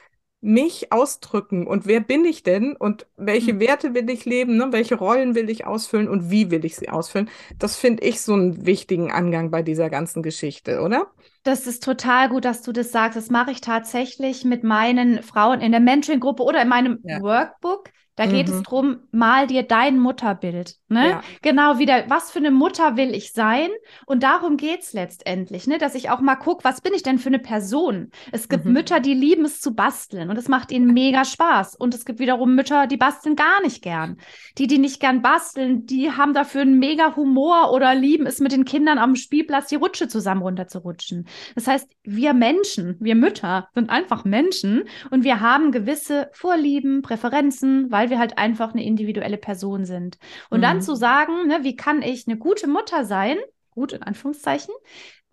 mich 0.44 0.91
ausdrücken 0.91 1.66
und 1.66 1.88
wer 1.88 2.02
bin 2.02 2.26
ich 2.26 2.44
denn 2.44 2.76
und 2.76 3.08
welche 3.16 3.52
hm. 3.52 3.60
Werte 3.62 3.94
will 3.94 4.10
ich 4.10 4.26
leben, 4.26 4.58
ne? 4.58 4.68
welche 4.72 4.96
Rollen 4.96 5.36
will 5.36 5.50
ich 5.50 5.66
ausfüllen 5.66 6.10
und 6.10 6.30
wie 6.30 6.52
will 6.52 6.66
ich 6.66 6.76
sie 6.76 6.89
ausfüllen. 6.89 7.30
Das 7.58 7.78
finde 7.78 8.04
ich 8.04 8.22
so 8.22 8.34
einen 8.34 8.66
wichtigen 8.66 9.12
Angang 9.12 9.52
bei 9.52 9.62
dieser 9.62 9.89
ganzen 9.89 10.22
Geschichte, 10.22 10.82
oder? 10.82 11.08
Das 11.44 11.66
ist 11.66 11.84
total 11.84 12.30
gut, 12.30 12.46
dass 12.46 12.62
du 12.62 12.74
das 12.74 12.91
sagst. 12.91 13.18
Das 13.18 13.30
mache 13.30 13.52
ich 13.52 13.62
tatsächlich 13.62 14.44
mit 14.44 14.64
meinen 14.64 15.24
Frauen 15.24 15.62
in 15.62 15.72
der 15.72 15.82
Mentoring-Gruppe 15.82 16.44
oder 16.44 16.62
in 16.62 16.70
meinem 16.70 17.00
ja. 17.04 17.22
Workbook. 17.22 17.89
Da 18.16 18.28
geht 18.28 18.48
mhm. 18.48 18.56
es 18.56 18.64
drum, 18.64 19.00
mal 19.12 19.48
dir 19.48 19.64
dein 19.64 19.98
Mutterbild. 19.98 20.76
Ne? 20.94 21.10
Ja. 21.10 21.24
Genau 21.41 21.80
wieder, 21.80 22.06
was 22.08 22.32
für 22.32 22.39
eine 22.39 22.52
Mutter 22.52 22.96
will 22.96 23.14
ich 23.14 23.34
sein? 23.34 23.70
Und 24.06 24.24
darum 24.24 24.58
geht's 24.58 24.94
letztendlich, 24.94 25.68
ne? 25.68 25.78
dass 25.78 25.96
ich 25.96 26.10
auch 26.10 26.22
mal 26.22 26.36
gucke, 26.36 26.64
was 26.64 26.82
bin 26.82 26.94
ich 26.94 27.04
denn 27.04 27.20
für 27.20 27.30
eine 27.30 27.39
Person? 27.39 28.12
Es 28.32 28.48
gibt 28.48 28.66
mhm. 28.66 28.74
Mütter, 28.74 29.00
die 29.00 29.14
lieben 29.14 29.46
es 29.46 29.60
zu 29.60 29.76
basteln 29.76 30.30
und 30.30 30.38
es 30.38 30.48
macht 30.48 30.72
ihnen 30.72 30.94
mega 30.94 31.26
Spaß. 31.26 31.76
Und 31.76 31.94
es 31.94 32.06
gibt 32.06 32.20
wiederum 32.20 32.56
Mütter, 32.56 32.88
die 32.88 32.98
basteln 32.98 33.36
gar 33.36 33.62
nicht 33.62 33.82
gern. 33.82 34.18
Die, 34.58 34.68
die 34.68 34.78
nicht 34.78 35.00
gern 35.00 35.22
basteln, 35.22 35.86
die 35.86 36.12
haben 36.12 36.34
dafür 36.34 36.62
einen 36.62 36.80
mega 36.80 37.16
Humor 37.16 37.72
oder 37.74 37.96
lieben 37.96 38.26
es 38.26 38.39
mit 38.39 38.52
den 38.52 38.66
Kindern 38.66 38.98
am 38.98 39.16
Spielplatz 39.16 39.68
die 39.68 39.76
Rutsche 39.76 40.08
zusammen 40.08 40.41
runterzurutschen. 40.41 41.28
Das 41.56 41.68
heißt, 41.68 41.89
wir 42.04 42.34
Menschen, 42.34 42.98
wir 43.00 43.16
Mütter 43.16 43.68
sind 43.74 43.89
einfach 43.89 44.26
Menschen 44.26 44.84
und 45.10 45.24
wir 45.24 45.39
haben 45.39 45.72
gewisse 45.72 46.30
Vorlieben, 46.34 47.02
Präferenzen, 47.02 47.91
weil 47.91 48.10
wir 48.10 48.20
halt 48.20 48.38
einfach 48.38 48.74
eine 48.74 48.84
individuelle 48.84 49.38
Person 49.38 49.86
sind. 49.86 50.18
Und 50.50 50.60
mhm. 50.60 50.64
dann 50.64 50.82
zu 50.84 50.96
sagen, 50.96 51.48
ne, 51.48 51.64
wie 51.64 51.76
kann 51.76 52.02
ich 52.02 52.28
eine 52.28 52.38
gute 52.38 52.68
Mutter 52.68 53.06
sein, 53.06 53.38
gut 53.72 53.94
in 53.94 54.04
Anführungszeichen, 54.04 54.74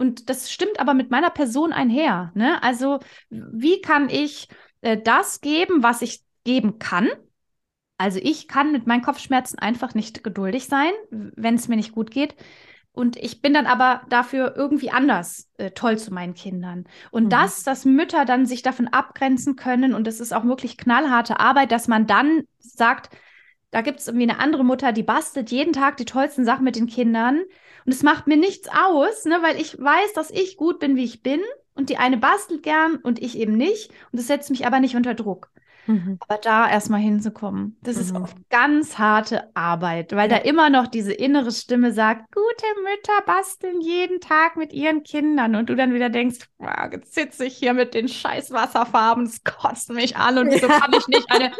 und 0.00 0.30
das 0.30 0.50
stimmt 0.50 0.80
aber 0.80 0.94
mit 0.94 1.10
meiner 1.10 1.28
Person 1.28 1.74
einher. 1.74 2.32
Ne? 2.34 2.62
Also, 2.62 3.00
wie 3.28 3.82
kann 3.82 4.08
ich 4.08 4.48
äh, 4.80 4.96
das 4.96 5.42
geben, 5.42 5.82
was 5.82 6.00
ich 6.00 6.22
geben 6.42 6.78
kann? 6.78 7.10
Also, 7.98 8.18
ich 8.22 8.48
kann 8.48 8.72
mit 8.72 8.86
meinen 8.86 9.02
Kopfschmerzen 9.02 9.58
einfach 9.58 9.92
nicht 9.92 10.24
geduldig 10.24 10.68
sein, 10.68 10.92
wenn 11.10 11.56
es 11.56 11.68
mir 11.68 11.76
nicht 11.76 11.92
gut 11.92 12.10
geht. 12.10 12.34
Und 12.92 13.18
ich 13.18 13.42
bin 13.42 13.52
dann 13.52 13.66
aber 13.66 14.00
dafür 14.08 14.54
irgendwie 14.56 14.90
anders 14.90 15.50
äh, 15.58 15.70
toll 15.72 15.98
zu 15.98 16.14
meinen 16.14 16.32
Kindern. 16.32 16.86
Und 17.10 17.24
mhm. 17.24 17.28
das, 17.28 17.62
dass 17.62 17.84
Mütter 17.84 18.24
dann 18.24 18.46
sich 18.46 18.62
davon 18.62 18.88
abgrenzen 18.88 19.54
können, 19.54 19.92
und 19.92 20.06
das 20.06 20.18
ist 20.18 20.32
auch 20.32 20.44
wirklich 20.44 20.78
knallharte 20.78 21.40
Arbeit, 21.40 21.72
dass 21.72 21.88
man 21.88 22.06
dann 22.06 22.44
sagt, 22.58 23.14
da 23.70 23.82
gibt 23.82 24.00
es 24.00 24.08
irgendwie 24.08 24.28
eine 24.28 24.40
andere 24.40 24.64
Mutter, 24.64 24.92
die 24.92 25.02
bastelt 25.02 25.50
jeden 25.50 25.72
Tag 25.72 25.96
die 25.96 26.04
tollsten 26.04 26.44
Sachen 26.44 26.64
mit 26.64 26.76
den 26.76 26.86
Kindern. 26.86 27.40
Und 27.86 27.92
es 27.92 28.02
macht 28.02 28.26
mir 28.26 28.36
nichts 28.36 28.68
aus, 28.68 29.24
ne, 29.24 29.38
weil 29.42 29.60
ich 29.60 29.78
weiß, 29.78 30.12
dass 30.14 30.30
ich 30.30 30.56
gut 30.56 30.80
bin, 30.80 30.96
wie 30.96 31.04
ich 31.04 31.22
bin. 31.22 31.40
Und 31.74 31.88
die 31.88 31.96
eine 31.96 32.16
bastelt 32.16 32.62
gern 32.62 32.96
und 32.96 33.22
ich 33.22 33.38
eben 33.38 33.56
nicht. 33.56 33.90
Und 34.12 34.18
das 34.18 34.26
setzt 34.26 34.50
mich 34.50 34.66
aber 34.66 34.80
nicht 34.80 34.96
unter 34.96 35.14
Druck. 35.14 35.50
Mhm. 35.86 36.18
Aber 36.20 36.38
da 36.38 36.70
erstmal 36.70 37.00
hinzukommen, 37.00 37.76
das 37.82 37.96
mhm. 37.96 38.02
ist 38.02 38.14
oft 38.14 38.36
ganz 38.50 38.98
harte 38.98 39.50
Arbeit, 39.54 40.12
weil 40.12 40.30
ja. 40.30 40.38
da 40.38 40.44
immer 40.44 40.70
noch 40.70 40.86
diese 40.86 41.12
innere 41.12 41.50
Stimme 41.50 41.92
sagt, 41.92 42.32
gute 42.32 42.66
Mütter 42.82 43.24
basteln 43.26 43.80
jeden 43.80 44.20
Tag 44.20 44.56
mit 44.56 44.72
ihren 44.72 45.02
Kindern 45.02 45.56
und 45.56 45.68
du 45.70 45.76
dann 45.76 45.94
wieder 45.94 46.10
denkst, 46.10 46.38
jetzt 46.92 47.14
sitze 47.14 47.46
ich 47.46 47.56
hier 47.56 47.74
mit 47.74 47.94
den 47.94 48.08
scheiß 48.08 48.52
Wasserfarben, 48.52 49.24
es 49.24 49.42
kotzt 49.42 49.90
mich 49.90 50.16
an 50.16 50.38
und 50.38 50.50
wieso 50.50 50.68
ja. 50.68 50.80
kann 50.80 50.92
ich 50.92 51.08
nicht 51.08 51.30
eine 51.30 51.52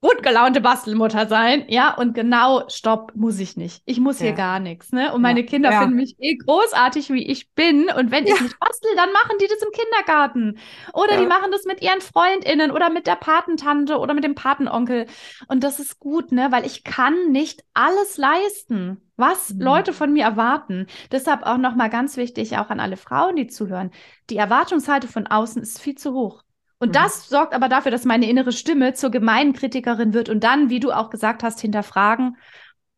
gut 0.00 0.22
gelaunte 0.22 0.60
Bastelmutter 0.60 1.26
sein. 1.26 1.64
Ja, 1.68 1.94
und 1.94 2.14
genau, 2.14 2.68
stopp, 2.68 3.12
muss 3.14 3.38
ich 3.40 3.56
nicht. 3.56 3.82
Ich 3.84 3.98
muss 3.98 4.20
ja. 4.20 4.26
hier 4.26 4.34
gar 4.34 4.60
nichts. 4.60 4.92
Ne? 4.92 5.12
Und 5.12 5.22
meine 5.22 5.40
ja. 5.40 5.46
Kinder 5.46 5.70
ja. 5.72 5.80
finden 5.80 5.96
mich 5.96 6.14
eh 6.20 6.36
großartig, 6.36 7.10
wie 7.10 7.26
ich 7.26 7.52
bin. 7.52 7.90
Und 7.90 8.10
wenn 8.10 8.26
ich 8.26 8.40
nicht 8.40 8.58
bastel, 8.60 8.90
dann 8.96 9.12
machen 9.12 9.36
die 9.40 9.48
das 9.48 9.62
im 9.62 9.72
Kindergarten. 9.72 10.58
Oder 10.92 11.18
die 11.18 11.26
machen 11.26 11.50
das 11.50 11.64
mit 11.64 11.82
ihren 11.82 12.00
FreundInnen 12.00 12.70
oder 12.70 12.90
mit 12.90 13.06
der 13.06 13.16
Patentante 13.16 13.98
oder 13.98 14.14
mit 14.14 14.24
dem 14.24 14.34
Patenonkel. 14.34 15.06
Und 15.48 15.64
das 15.64 15.80
ist 15.80 15.98
gut, 15.98 16.30
ne? 16.30 16.48
Weil 16.50 16.64
ich 16.64 16.84
kann 16.84 17.32
nicht 17.32 17.64
alles 17.74 18.16
leisten 18.16 19.02
was 19.20 19.52
mhm. 19.52 19.60
Leute 19.62 19.92
von 19.92 20.12
mir 20.12 20.22
erwarten. 20.22 20.86
Deshalb 21.10 21.42
auch 21.42 21.58
nochmal 21.58 21.90
ganz 21.90 22.16
wichtig, 22.16 22.56
auch 22.56 22.70
an 22.70 22.78
alle 22.78 22.96
Frauen, 22.96 23.34
die 23.34 23.48
zuhören. 23.48 23.90
Die 24.30 24.36
Erwartungshaltung 24.36 25.10
von 25.10 25.26
außen 25.26 25.60
ist 25.60 25.80
viel 25.80 25.96
zu 25.96 26.14
hoch. 26.14 26.44
Und 26.78 26.90
mhm. 26.90 26.92
das 26.92 27.28
sorgt 27.28 27.54
aber 27.54 27.68
dafür, 27.68 27.90
dass 27.90 28.04
meine 28.04 28.28
innere 28.28 28.52
Stimme 28.52 28.94
zur 28.94 29.10
gemeinen 29.10 29.52
Kritikerin 29.52 30.12
wird 30.12 30.28
und 30.28 30.44
dann, 30.44 30.70
wie 30.70 30.80
du 30.80 30.92
auch 30.92 31.10
gesagt 31.10 31.42
hast, 31.42 31.60
hinterfragen, 31.60 32.36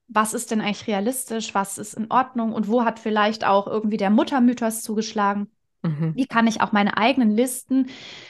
was 0.09 0.35
ist 0.35 0.51
denn 0.51 0.61
eigentlich 0.61 0.89
realistisch, 0.89 1.55
was 1.55 1.79
ist 1.79 1.95
in 1.95 2.11
Ordnung 2.11 2.53
und 2.53 2.69
wo 2.69 2.85
hat 2.85 2.99
vielleicht 2.99 3.45
auch 3.45 3.67
irgendwie 3.67 3.97
der 3.97 4.11
Muttermythos 4.11 4.83
zugeschlagen. 4.83 5.49
Mhm. 5.83 6.15
Wie 6.15 6.27
kann 6.27 6.47
ich 6.47 6.61
auch 6.61 6.73
meine 6.73 6.99
eigenen 6.99 7.31
Listen 7.31 7.87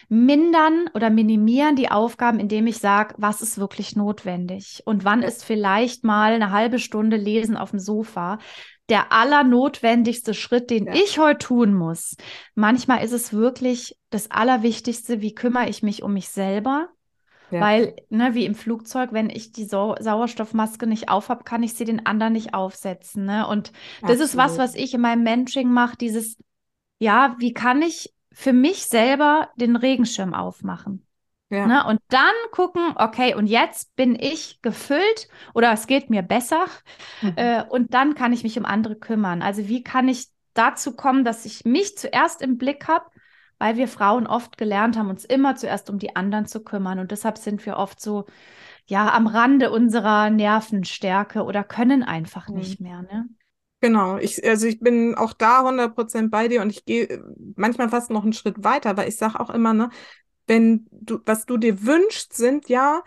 mindern 0.09 0.89
oder 0.95 1.11
minimieren, 1.11 1.75
die 1.75 1.91
Aufgaben, 1.91 2.39
indem 2.39 2.67
ich 2.67 2.79
sage, 2.79 3.15
was 3.19 3.41
ist 3.41 3.59
wirklich 3.59 3.97
notwendig 3.97 4.83
und 4.85 5.05
wann 5.05 5.23
ist 5.23 5.45
vielleicht 5.45 6.05
mal 6.05 6.35
eine 6.35 6.53
halbe 6.53 6.79
Stunde 6.79 7.17
Lesen 7.17 7.57
auf 7.57 7.71
dem 7.71 7.81
Sofa 7.81 8.39
der 8.91 9.13
allernotwendigste 9.13 10.35
Schritt, 10.35 10.71
den 10.71 10.87
ja. 10.87 10.95
ich 10.95 11.19
heute 11.19 11.39
tun 11.39 11.75
muss. 11.75 12.17
Manchmal 12.55 13.03
ist 13.05 13.13
es 13.13 13.33
wirklich 13.33 13.97
das 14.11 14.31
Allerwichtigste, 14.31 15.21
wie 15.21 15.35
kümmere 15.35 15.69
ich 15.69 15.83
mich 15.83 16.03
um 16.03 16.13
mich 16.13 16.29
selber? 16.29 16.89
Ja. 17.51 17.61
Weil, 17.61 17.97
ne, 18.11 18.35
wie 18.35 18.45
im 18.45 18.55
Flugzeug, 18.55 19.13
wenn 19.13 19.31
ich 19.31 19.53
die 19.53 19.65
Sau 19.65 19.97
Sauerstoffmaske 19.99 20.87
nicht 20.87 21.09
aufhab, 21.09 21.45
kann 21.45 21.63
ich 21.63 21.75
sie 21.75 21.85
den 21.85 22.07
anderen 22.07 22.33
nicht 22.33 22.55
aufsetzen. 22.55 23.25
Ne? 23.25 23.47
Und 23.47 23.73
das 24.03 24.11
Absolut. 24.11 24.25
ist 24.25 24.37
was, 24.37 24.59
was 24.59 24.75
ich 24.75 24.95
in 24.95 25.01
meinem 25.01 25.25
Mentoring 25.25 25.69
mache, 25.69 25.97
dieses 25.97 26.37
ja, 27.01 27.35
wie 27.39 27.53
kann 27.53 27.83
ich 27.83 28.15
für 28.31 28.53
mich 28.53 28.85
selber 28.85 29.49
den 29.57 29.75
Regenschirm 29.75 30.35
aufmachen? 30.35 31.07
Ja. 31.51 31.67
Ne? 31.67 31.85
Und 31.85 32.01
dann 32.09 32.33
gucken, 32.53 32.95
okay, 32.95 33.35
und 33.35 33.47
jetzt 33.47 33.95
bin 33.97 34.17
ich 34.19 34.63
gefüllt 34.63 35.29
oder 35.53 35.73
es 35.73 35.89
geht 35.89 36.09
mir 36.09 36.23
besser 36.23 36.67
mhm. 37.21 37.33
äh, 37.37 37.65
und 37.69 37.93
dann 37.93 38.15
kann 38.15 38.33
ich 38.33 38.45
mich 38.45 38.57
um 38.57 38.65
andere 38.65 38.97
kümmern. 38.97 39.43
Also 39.43 39.67
wie 39.69 39.83
kann 39.83 40.09
ich 40.09 40.29
dazu 40.55 40.95
kommen, 40.95 41.25
dass 41.25 41.45
ich 41.45 41.65
mich 41.65 41.99
zuerst 41.99 42.41
im 42.41 42.57
Blick 42.57 42.87
habe, 42.87 43.05
weil 43.59 43.77
wir 43.77 43.89
Frauen 43.89 44.29
oft 44.29 44.59
gelernt 44.59 44.97
haben, 44.97 45.11
uns 45.11 45.25
immer 45.25 45.57
zuerst 45.57 45.91
um 45.91 45.99
die 45.99 46.15
anderen 46.15 46.47
zu 46.47 46.63
kümmern 46.63 47.01
und 47.01 47.11
deshalb 47.11 47.37
sind 47.37 47.67
wir 47.67 47.77
oft 47.77 48.01
so 48.01 48.27
ja 48.87 49.13
am 49.13 49.27
Rande 49.27 49.71
unserer 49.71 50.31
Nervenstärke 50.31 51.43
oder 51.43 51.65
können 51.65 52.05
einfach 52.05 52.49
mhm. 52.49 52.57
nicht 52.57 52.81
mehr. 52.81 53.03
Ne? 53.03 53.29
Genau, 53.81 54.19
ich, 54.19 54.47
also 54.47 54.67
ich 54.67 54.79
bin 54.79 55.15
auch 55.15 55.33
da 55.33 55.63
100% 55.63 56.29
bei 56.31 56.49
dir 56.49 56.61
und 56.61 56.71
ich 56.71 56.85
gehe 56.85 57.09
äh, 57.09 57.23
manchmal 57.57 57.89
fast 57.89 58.11
noch 58.11 58.23
einen 58.23 58.35
Schritt 58.35 58.63
weiter, 58.63 58.97
weil 58.97 59.09
ich 59.09 59.17
sage 59.17 59.41
auch 59.41 59.51
immer, 59.51 59.73
ne, 59.73 59.89
wenn 60.47 60.87
du, 60.91 61.21
was 61.25 61.47
du 61.47 61.57
dir 61.57 61.85
wünschst, 61.85 62.35
sind 62.35 62.69
ja 62.69 63.03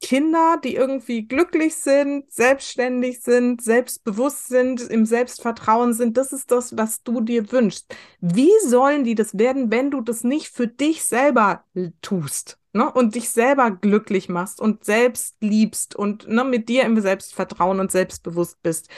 Kinder, 0.00 0.58
die 0.64 0.74
irgendwie 0.76 1.26
glücklich 1.28 1.76
sind, 1.76 2.32
selbstständig 2.32 3.20
sind, 3.20 3.62
selbstbewusst 3.62 4.48
sind, 4.48 4.80
im 4.80 5.04
Selbstvertrauen 5.04 5.92
sind. 5.92 6.16
Das 6.16 6.32
ist 6.32 6.50
das, 6.50 6.76
was 6.76 7.02
du 7.02 7.20
dir 7.20 7.52
wünschst. 7.52 7.94
Wie 8.20 8.50
sollen 8.64 9.04
die 9.04 9.14
das 9.14 9.36
werden, 9.38 9.70
wenn 9.70 9.90
du 9.90 10.00
das 10.00 10.24
nicht 10.24 10.48
für 10.48 10.66
dich 10.66 11.04
selber 11.04 11.64
tust? 12.00 12.56
Ne, 12.72 12.88
und 12.90 13.16
dich 13.16 13.30
selber 13.30 13.72
glücklich 13.72 14.28
machst 14.28 14.60
und 14.60 14.84
selbst 14.84 15.34
liebst 15.40 15.96
und 15.96 16.28
ne, 16.28 16.44
mit 16.44 16.68
dir 16.68 16.84
im 16.84 17.00
Selbstvertrauen 17.00 17.80
und 17.80 17.90
selbstbewusst 17.90 18.62
bist. 18.62 18.88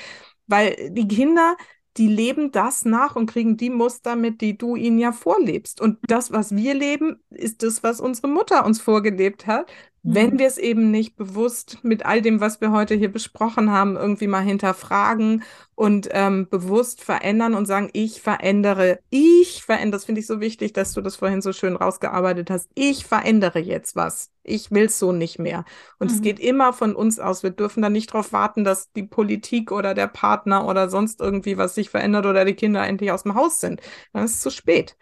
Weil 0.47 0.91
die 0.91 1.09
Kinder, 1.09 1.57
die 1.97 2.09
leben 2.09 2.53
das 2.53 2.85
nach 2.85 3.17
und 3.17 3.27
kriegen 3.27 3.57
die 3.57 3.71
Muster 3.71 4.17
mit, 4.17 4.41
die 4.41 4.57
du 4.57 4.77
ihnen 4.77 4.99
ja 4.99 5.13
vorlebst. 5.13 5.81
Und 5.81 5.99
das, 6.09 6.33
was 6.33 6.55
wir 6.57 6.75
leben, 6.75 7.23
ist 7.31 7.63
das, 7.63 7.83
was 7.83 8.01
unsere 8.01 8.29
Mutter 8.29 8.65
uns 8.65 8.81
vorgelebt 8.81 9.47
hat 9.47 9.71
wenn 10.05 10.35
mhm. 10.35 10.39
wir 10.41 10.49
es 10.49 10.59
eben 10.59 10.91
nicht 10.91 11.17
bewusst 11.17 11.79
mit 11.83 12.05
all 12.05 12.23
dem, 12.23 12.41
was 12.41 12.61
wir 12.61 12.73
heute 12.73 12.95
hier 12.95 13.13
besprochen 13.13 13.71
haben, 13.71 13.97
irgendwie 13.97 14.27
mal 14.27 14.43
hinterfragen 14.43 15.45
und 15.77 16.09
ähm, 16.11 16.49
bewusst 16.49 17.03
verändern 17.03 17.55
und 17.55 17.67
sagen, 17.67 17.89
ich 17.93 18.21
verändere, 18.21 18.99
ich 19.11 19.63
verändere, 19.63 19.99
das 19.99 20.05
finde 20.05 20.21
ich 20.21 20.27
so 20.27 20.41
wichtig, 20.41 20.73
dass 20.73 20.93
du 20.93 21.01
das 21.03 21.15
vorhin 21.17 21.41
so 21.41 21.53
schön 21.53 21.77
rausgearbeitet 21.77 22.51
hast, 22.51 22.69
ich 22.75 23.07
verändere 23.07 23.61
jetzt 23.61 23.95
was. 23.95 24.31
Ich 24.43 24.73
will 24.73 24.87
es 24.87 24.99
so 24.99 25.13
nicht 25.13 25.39
mehr. 25.39 25.65
Und 26.01 26.11
mhm. 26.11 26.17
es 26.17 26.23
geht 26.23 26.41
immer 26.41 26.73
von 26.73 26.97
uns 26.97 27.21
aus. 27.21 27.45
Wir 27.45 27.51
dürfen 27.51 27.81
da 27.81 27.89
nicht 27.89 28.13
darauf 28.13 28.33
warten, 28.33 28.65
dass 28.65 28.91
die 28.93 29.05
Politik 29.05 29.71
oder 29.71 29.95
der 29.95 30.09
Partner 30.09 30.67
oder 30.67 30.89
sonst 30.91 31.21
irgendwie 31.21 31.59
was 31.59 31.77
sich 31.77 31.91
verändert 31.91 32.27
oder 32.27 32.45
die 32.45 32.55
Kinder 32.55 32.85
endlich 32.85 33.13
aus 33.13 33.23
dem 33.23 33.37
Haus 33.37 33.61
sind. 33.61 33.81
Dann 34.13 34.25
ist 34.25 34.35
es 34.35 34.41
zu 34.41 34.51
spät. 34.51 34.97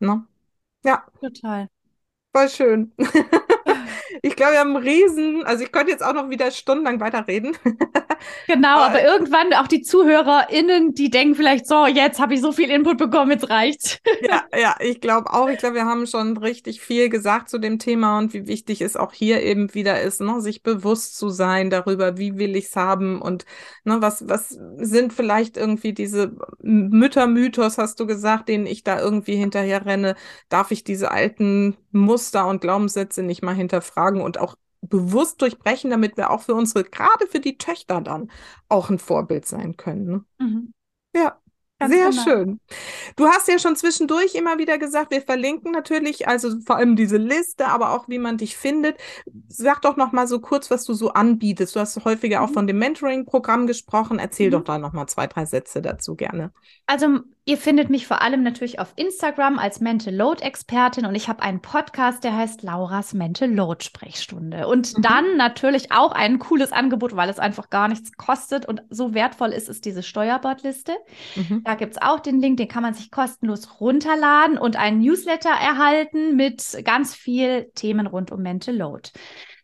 Ne? 0.00 0.26
Ja. 0.84 1.04
Total. 1.20 1.68
Voll 2.34 2.48
schön. 2.48 2.92
Ich 4.20 4.36
glaube, 4.36 4.52
wir 4.52 4.60
haben 4.60 4.76
einen 4.76 4.84
riesen, 4.84 5.44
also 5.44 5.64
ich 5.64 5.72
könnte 5.72 5.90
jetzt 5.90 6.04
auch 6.04 6.12
noch 6.12 6.28
wieder 6.30 6.50
stundenlang 6.50 7.00
weiterreden. 7.00 7.56
Genau, 8.46 8.78
aber, 8.78 8.86
aber 8.86 9.04
irgendwann 9.04 9.52
auch 9.54 9.66
die 9.66 9.82
ZuhörerInnen, 9.82 10.94
die 10.94 11.10
denken 11.10 11.34
vielleicht 11.34 11.66
so, 11.66 11.86
jetzt 11.86 12.20
habe 12.20 12.34
ich 12.34 12.40
so 12.40 12.52
viel 12.52 12.70
Input 12.70 12.98
bekommen, 12.98 13.30
jetzt 13.30 13.50
reicht's. 13.50 13.98
Ja, 14.22 14.44
ja, 14.56 14.76
ich 14.78 15.00
glaube 15.00 15.32
auch. 15.32 15.48
Ich 15.48 15.58
glaube, 15.58 15.74
wir 15.74 15.84
haben 15.84 16.06
schon 16.06 16.36
richtig 16.36 16.80
viel 16.80 17.08
gesagt 17.08 17.48
zu 17.48 17.58
dem 17.58 17.80
Thema 17.80 18.18
und 18.18 18.32
wie 18.32 18.46
wichtig 18.46 18.80
es 18.80 18.96
auch 18.96 19.12
hier 19.12 19.42
eben 19.42 19.74
wieder 19.74 20.00
ist, 20.00 20.20
ne, 20.20 20.40
sich 20.40 20.62
bewusst 20.62 21.16
zu 21.16 21.28
sein 21.28 21.70
darüber, 21.70 22.18
wie 22.18 22.38
will 22.38 22.54
ich 22.54 22.66
es 22.66 22.76
haben 22.76 23.20
und 23.20 23.44
ne, 23.84 24.00
was, 24.00 24.28
was 24.28 24.50
sind 24.76 25.12
vielleicht 25.12 25.56
irgendwie 25.56 25.92
diese 25.92 26.36
Müttermythos, 26.60 27.78
hast 27.78 27.98
du 27.98 28.06
gesagt, 28.06 28.48
denen 28.48 28.66
ich 28.66 28.84
da 28.84 29.00
irgendwie 29.00 29.34
hinterher 29.34 29.84
renne. 29.86 30.14
Darf 30.48 30.70
ich 30.70 30.84
diese 30.84 31.10
alten 31.10 31.76
Muster 31.92 32.46
und 32.48 32.60
Glaubenssätze 32.60 33.22
nicht 33.22 33.42
mal 33.42 33.54
hinterfragen 33.54 34.20
und 34.20 34.38
auch 34.38 34.56
bewusst 34.80 35.40
durchbrechen, 35.40 35.90
damit 35.90 36.16
wir 36.16 36.30
auch 36.30 36.42
für 36.42 36.54
unsere, 36.54 36.84
gerade 36.84 37.26
für 37.28 37.40
die 37.40 37.56
Töchter 37.56 38.00
dann 38.00 38.30
auch 38.68 38.90
ein 38.90 38.98
Vorbild 38.98 39.46
sein 39.46 39.76
können. 39.76 40.04
Ne? 40.04 40.24
Mhm. 40.38 40.74
Ganz 41.82 41.94
Sehr 41.94 42.10
genau. 42.10 42.22
schön. 42.22 42.60
Du 43.16 43.26
hast 43.26 43.48
ja 43.48 43.58
schon 43.58 43.74
zwischendurch 43.76 44.34
immer 44.34 44.58
wieder 44.58 44.78
gesagt, 44.78 45.10
wir 45.10 45.22
verlinken 45.22 45.72
natürlich, 45.72 46.28
also 46.28 46.60
vor 46.64 46.76
allem 46.76 46.94
diese 46.94 47.16
Liste, 47.16 47.66
aber 47.66 47.92
auch 47.92 48.08
wie 48.08 48.18
man 48.18 48.38
dich 48.38 48.56
findet. 48.56 48.96
Sag 49.48 49.82
doch 49.82 49.96
noch 49.96 50.12
mal 50.12 50.28
so 50.28 50.40
kurz, 50.40 50.70
was 50.70 50.84
du 50.84 50.94
so 50.94 51.12
anbietest. 51.12 51.74
Du 51.74 51.80
hast 51.80 52.04
häufiger 52.04 52.40
mhm. 52.40 52.46
auch 52.46 52.52
von 52.52 52.66
dem 52.66 52.78
Mentoring-Programm 52.78 53.66
gesprochen. 53.66 54.18
Erzähl 54.18 54.48
mhm. 54.48 54.52
doch 54.52 54.64
da 54.64 54.78
noch 54.78 54.92
mal 54.92 55.06
zwei, 55.08 55.26
drei 55.26 55.44
Sätze 55.44 55.82
dazu 55.82 56.14
gerne. 56.14 56.52
Also 56.86 57.20
Ihr 57.44 57.58
findet 57.58 57.90
mich 57.90 58.06
vor 58.06 58.22
allem 58.22 58.44
natürlich 58.44 58.78
auf 58.78 58.92
Instagram 58.94 59.58
als 59.58 59.80
Mental 59.80 60.14
Load 60.14 60.44
Expertin 60.44 61.06
und 61.06 61.16
ich 61.16 61.26
habe 61.26 61.42
einen 61.42 61.60
Podcast, 61.60 62.22
der 62.22 62.36
heißt 62.36 62.62
Lauras 62.62 63.14
Mental 63.14 63.50
Load 63.50 63.82
Sprechstunde. 63.84 64.68
Und 64.68 64.96
mhm. 64.96 65.02
dann 65.02 65.36
natürlich 65.36 65.90
auch 65.90 66.12
ein 66.12 66.38
cooles 66.38 66.70
Angebot, 66.70 67.16
weil 67.16 67.28
es 67.28 67.40
einfach 67.40 67.68
gar 67.68 67.88
nichts 67.88 68.12
kostet 68.12 68.64
und 68.64 68.82
so 68.90 69.12
wertvoll 69.12 69.50
ist, 69.50 69.68
ist 69.68 69.84
diese 69.84 70.04
Steuerbordliste. 70.04 70.92
Mhm. 71.34 71.62
Da 71.72 71.76
gibt 71.76 71.92
es 71.92 72.02
auch 72.02 72.20
den 72.20 72.38
Link, 72.38 72.58
den 72.58 72.68
kann 72.68 72.82
man 72.82 72.92
sich 72.92 73.10
kostenlos 73.10 73.80
runterladen 73.80 74.58
und 74.58 74.76
einen 74.76 75.00
Newsletter 75.00 75.48
erhalten 75.48 76.36
mit 76.36 76.62
ganz 76.84 77.14
viel 77.14 77.70
Themen 77.74 78.06
rund 78.06 78.30
um 78.30 78.42
Mental 78.42 78.76
Load. 78.76 79.08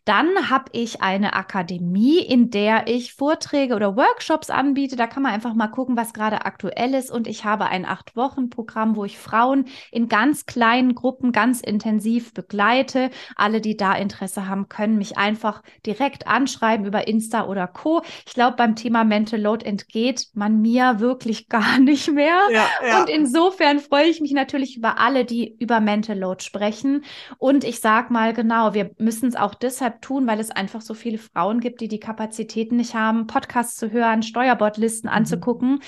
Dann 0.09 0.49
habe 0.49 0.71
ich 0.71 1.03
eine 1.03 1.33
Akademie, 1.33 2.17
in 2.17 2.49
der 2.49 2.87
ich 2.87 3.13
Vorträge 3.13 3.75
oder 3.75 3.95
Workshops 3.95 4.49
anbiete. 4.49 4.95
Da 4.95 5.05
kann 5.05 5.21
man 5.21 5.33
einfach 5.33 5.53
mal 5.53 5.67
gucken, 5.67 5.95
was 5.95 6.13
gerade 6.13 6.45
aktuell 6.45 6.95
ist. 6.95 7.11
Und 7.11 7.27
ich 7.27 7.45
habe 7.45 7.65
ein 7.65 7.85
Acht-Wochen-Programm, 7.85 8.95
wo 8.95 9.05
ich 9.05 9.19
Frauen 9.19 9.65
in 9.91 10.07
ganz 10.07 10.47
kleinen 10.47 10.95
Gruppen 10.95 11.31
ganz 11.31 11.61
intensiv 11.61 12.33
begleite. 12.33 13.11
Alle, 13.35 13.61
die 13.61 13.77
da 13.77 13.93
Interesse 13.93 14.47
haben, 14.47 14.67
können 14.67 14.97
mich 14.97 15.19
einfach 15.19 15.61
direkt 15.85 16.25
anschreiben 16.25 16.87
über 16.87 17.07
Insta 17.07 17.45
oder 17.45 17.67
Co. 17.67 18.01
Ich 18.25 18.33
glaube, 18.33 18.57
beim 18.57 18.75
Thema 18.75 19.03
Mental 19.03 19.39
Load 19.39 19.63
entgeht 19.63 20.29
man 20.33 20.59
mir 20.59 20.99
wirklich 20.99 21.49
gar 21.49 21.77
nicht 21.77 22.11
mehr. 22.11 22.39
Ja, 22.51 22.65
ja. 22.83 23.01
Und 23.01 23.09
insofern 23.09 23.77
freue 23.77 24.07
ich 24.07 24.21
mich 24.21 24.31
natürlich 24.31 24.75
über 24.75 24.97
alle, 24.97 25.23
die 25.23 25.55
über 25.59 25.79
Mental 25.79 26.17
Load 26.17 26.43
sprechen. 26.43 27.03
Und 27.37 27.63
ich 27.63 27.79
sage 27.79 28.11
mal 28.11 28.33
genau, 28.33 28.73
wir 28.73 28.89
müssen 28.97 29.29
es 29.29 29.35
auch 29.35 29.53
deshalb 29.53 29.98
tun, 30.01 30.27
weil 30.27 30.39
es 30.39 30.51
einfach 30.51 30.81
so 30.81 30.93
viele 30.93 31.17
Frauen 31.17 31.59
gibt, 31.59 31.81
die 31.81 31.87
die 31.87 31.99
Kapazitäten 31.99 32.77
nicht 32.77 32.95
haben, 32.95 33.27
Podcasts 33.27 33.75
zu 33.75 33.91
hören, 33.91 34.23
Steuerbordlisten 34.23 35.09
mhm. 35.09 35.15
anzugucken, 35.15 35.79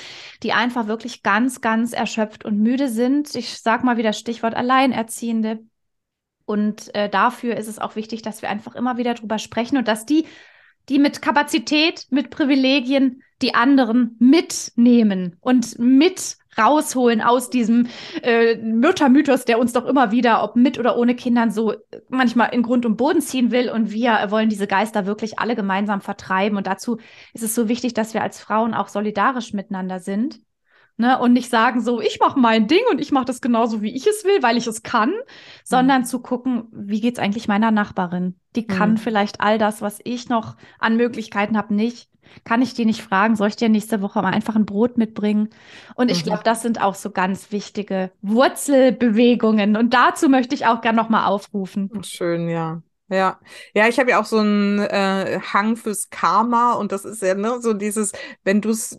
die 0.43 0.53
einfach 0.53 0.87
wirklich 0.87 1.23
ganz, 1.23 1.61
ganz 1.61 1.93
erschöpft 1.93 2.45
und 2.45 2.59
müde 2.59 2.89
sind. 2.89 3.35
Ich 3.35 3.59
sage 3.59 3.85
mal 3.85 3.97
wieder 3.97 4.13
Stichwort 4.13 4.55
Alleinerziehende. 4.55 5.59
Und 6.45 6.93
äh, 6.95 7.09
dafür 7.09 7.55
ist 7.55 7.67
es 7.67 7.79
auch 7.79 7.95
wichtig, 7.95 8.21
dass 8.21 8.41
wir 8.41 8.49
einfach 8.49 8.75
immer 8.75 8.97
wieder 8.97 9.13
drüber 9.13 9.39
sprechen 9.39 9.77
und 9.77 9.87
dass 9.87 10.05
die, 10.05 10.25
die 10.89 10.99
mit 10.99 11.21
Kapazität, 11.21 12.07
mit 12.09 12.29
Privilegien 12.29 13.23
die 13.41 13.55
anderen 13.55 14.15
mitnehmen 14.19 15.37
und 15.39 15.79
mit 15.79 16.37
rausholen 16.57 17.21
aus 17.21 17.49
diesem 17.49 17.87
äh, 18.21 18.55
Müttermythos, 18.57 19.45
der 19.45 19.59
uns 19.59 19.73
doch 19.73 19.85
immer 19.85 20.11
wieder, 20.11 20.43
ob 20.43 20.55
mit 20.55 20.77
oder 20.77 20.97
ohne 20.97 21.15
Kindern, 21.15 21.51
so 21.51 21.73
manchmal 22.09 22.53
in 22.53 22.61
Grund 22.61 22.85
und 22.85 22.97
Boden 22.97 23.21
ziehen 23.21 23.51
will. 23.51 23.69
Und 23.69 23.91
wir 23.91 24.27
wollen 24.29 24.49
diese 24.49 24.67
Geister 24.67 25.05
wirklich 25.05 25.39
alle 25.39 25.55
gemeinsam 25.55 26.01
vertreiben. 26.01 26.57
Und 26.57 26.67
dazu 26.67 26.97
ist 27.33 27.43
es 27.43 27.55
so 27.55 27.69
wichtig, 27.69 27.93
dass 27.93 28.13
wir 28.13 28.21
als 28.21 28.39
Frauen 28.39 28.73
auch 28.73 28.87
solidarisch 28.87 29.53
miteinander 29.53 29.99
sind. 29.99 30.39
Ne, 30.97 31.17
und 31.17 31.33
nicht 31.33 31.49
sagen 31.49 31.81
so, 31.81 31.99
ich 31.99 32.19
mache 32.19 32.37
mein 32.37 32.67
Ding 32.67 32.83
und 32.91 33.01
ich 33.01 33.11
mache 33.11 33.25
das 33.25 33.41
genauso, 33.41 33.81
wie 33.81 33.95
ich 33.95 34.05
es 34.05 34.23
will, 34.23 34.43
weil 34.43 34.57
ich 34.57 34.67
es 34.67 34.83
kann, 34.83 35.13
sondern 35.63 36.01
mhm. 36.01 36.05
zu 36.05 36.19
gucken, 36.19 36.67
wie 36.71 37.01
geht's 37.01 37.17
eigentlich 37.17 37.47
meiner 37.47 37.71
Nachbarin? 37.71 38.35
Die 38.55 38.67
kann 38.67 38.91
mhm. 38.91 38.97
vielleicht 38.97 39.41
all 39.41 39.57
das, 39.57 39.81
was 39.81 39.99
ich 40.03 40.29
noch 40.29 40.57
an 40.77 40.97
Möglichkeiten 40.97 41.57
habe, 41.57 41.73
nicht 41.73 42.11
kann 42.43 42.61
ich 42.61 42.73
die 42.73 42.85
nicht 42.85 43.01
fragen, 43.01 43.35
soll 43.35 43.49
ich 43.49 43.55
dir 43.55 43.69
nächste 43.69 44.01
Woche 44.01 44.21
mal 44.21 44.33
einfach 44.33 44.55
ein 44.55 44.65
Brot 44.65 44.97
mitbringen? 44.97 45.49
Und 45.95 46.09
ich 46.09 46.21
mhm. 46.21 46.29
glaube, 46.29 46.43
das 46.43 46.61
sind 46.61 46.81
auch 46.81 46.95
so 46.95 47.11
ganz 47.11 47.51
wichtige 47.51 48.11
Wurzelbewegungen. 48.21 49.75
Und 49.77 49.93
dazu 49.93 50.29
möchte 50.29 50.55
ich 50.55 50.65
auch 50.65 50.81
gerne 50.81 50.97
nochmal 50.97 51.25
aufrufen. 51.25 51.89
Schön, 52.03 52.49
ja. 52.49 52.81
Ja, 53.09 53.39
ja, 53.73 53.89
ich 53.89 53.99
habe 53.99 54.11
ja 54.11 54.21
auch 54.21 54.25
so 54.25 54.37
einen 54.37 54.79
äh, 54.79 55.41
Hang 55.53 55.75
fürs 55.75 56.09
Karma 56.09 56.73
und 56.73 56.93
das 56.93 57.03
ist 57.03 57.21
ja 57.21 57.35
ne, 57.35 57.59
so 57.59 57.73
dieses, 57.73 58.13
wenn 58.45 58.61
du 58.61 58.69
es 58.69 58.97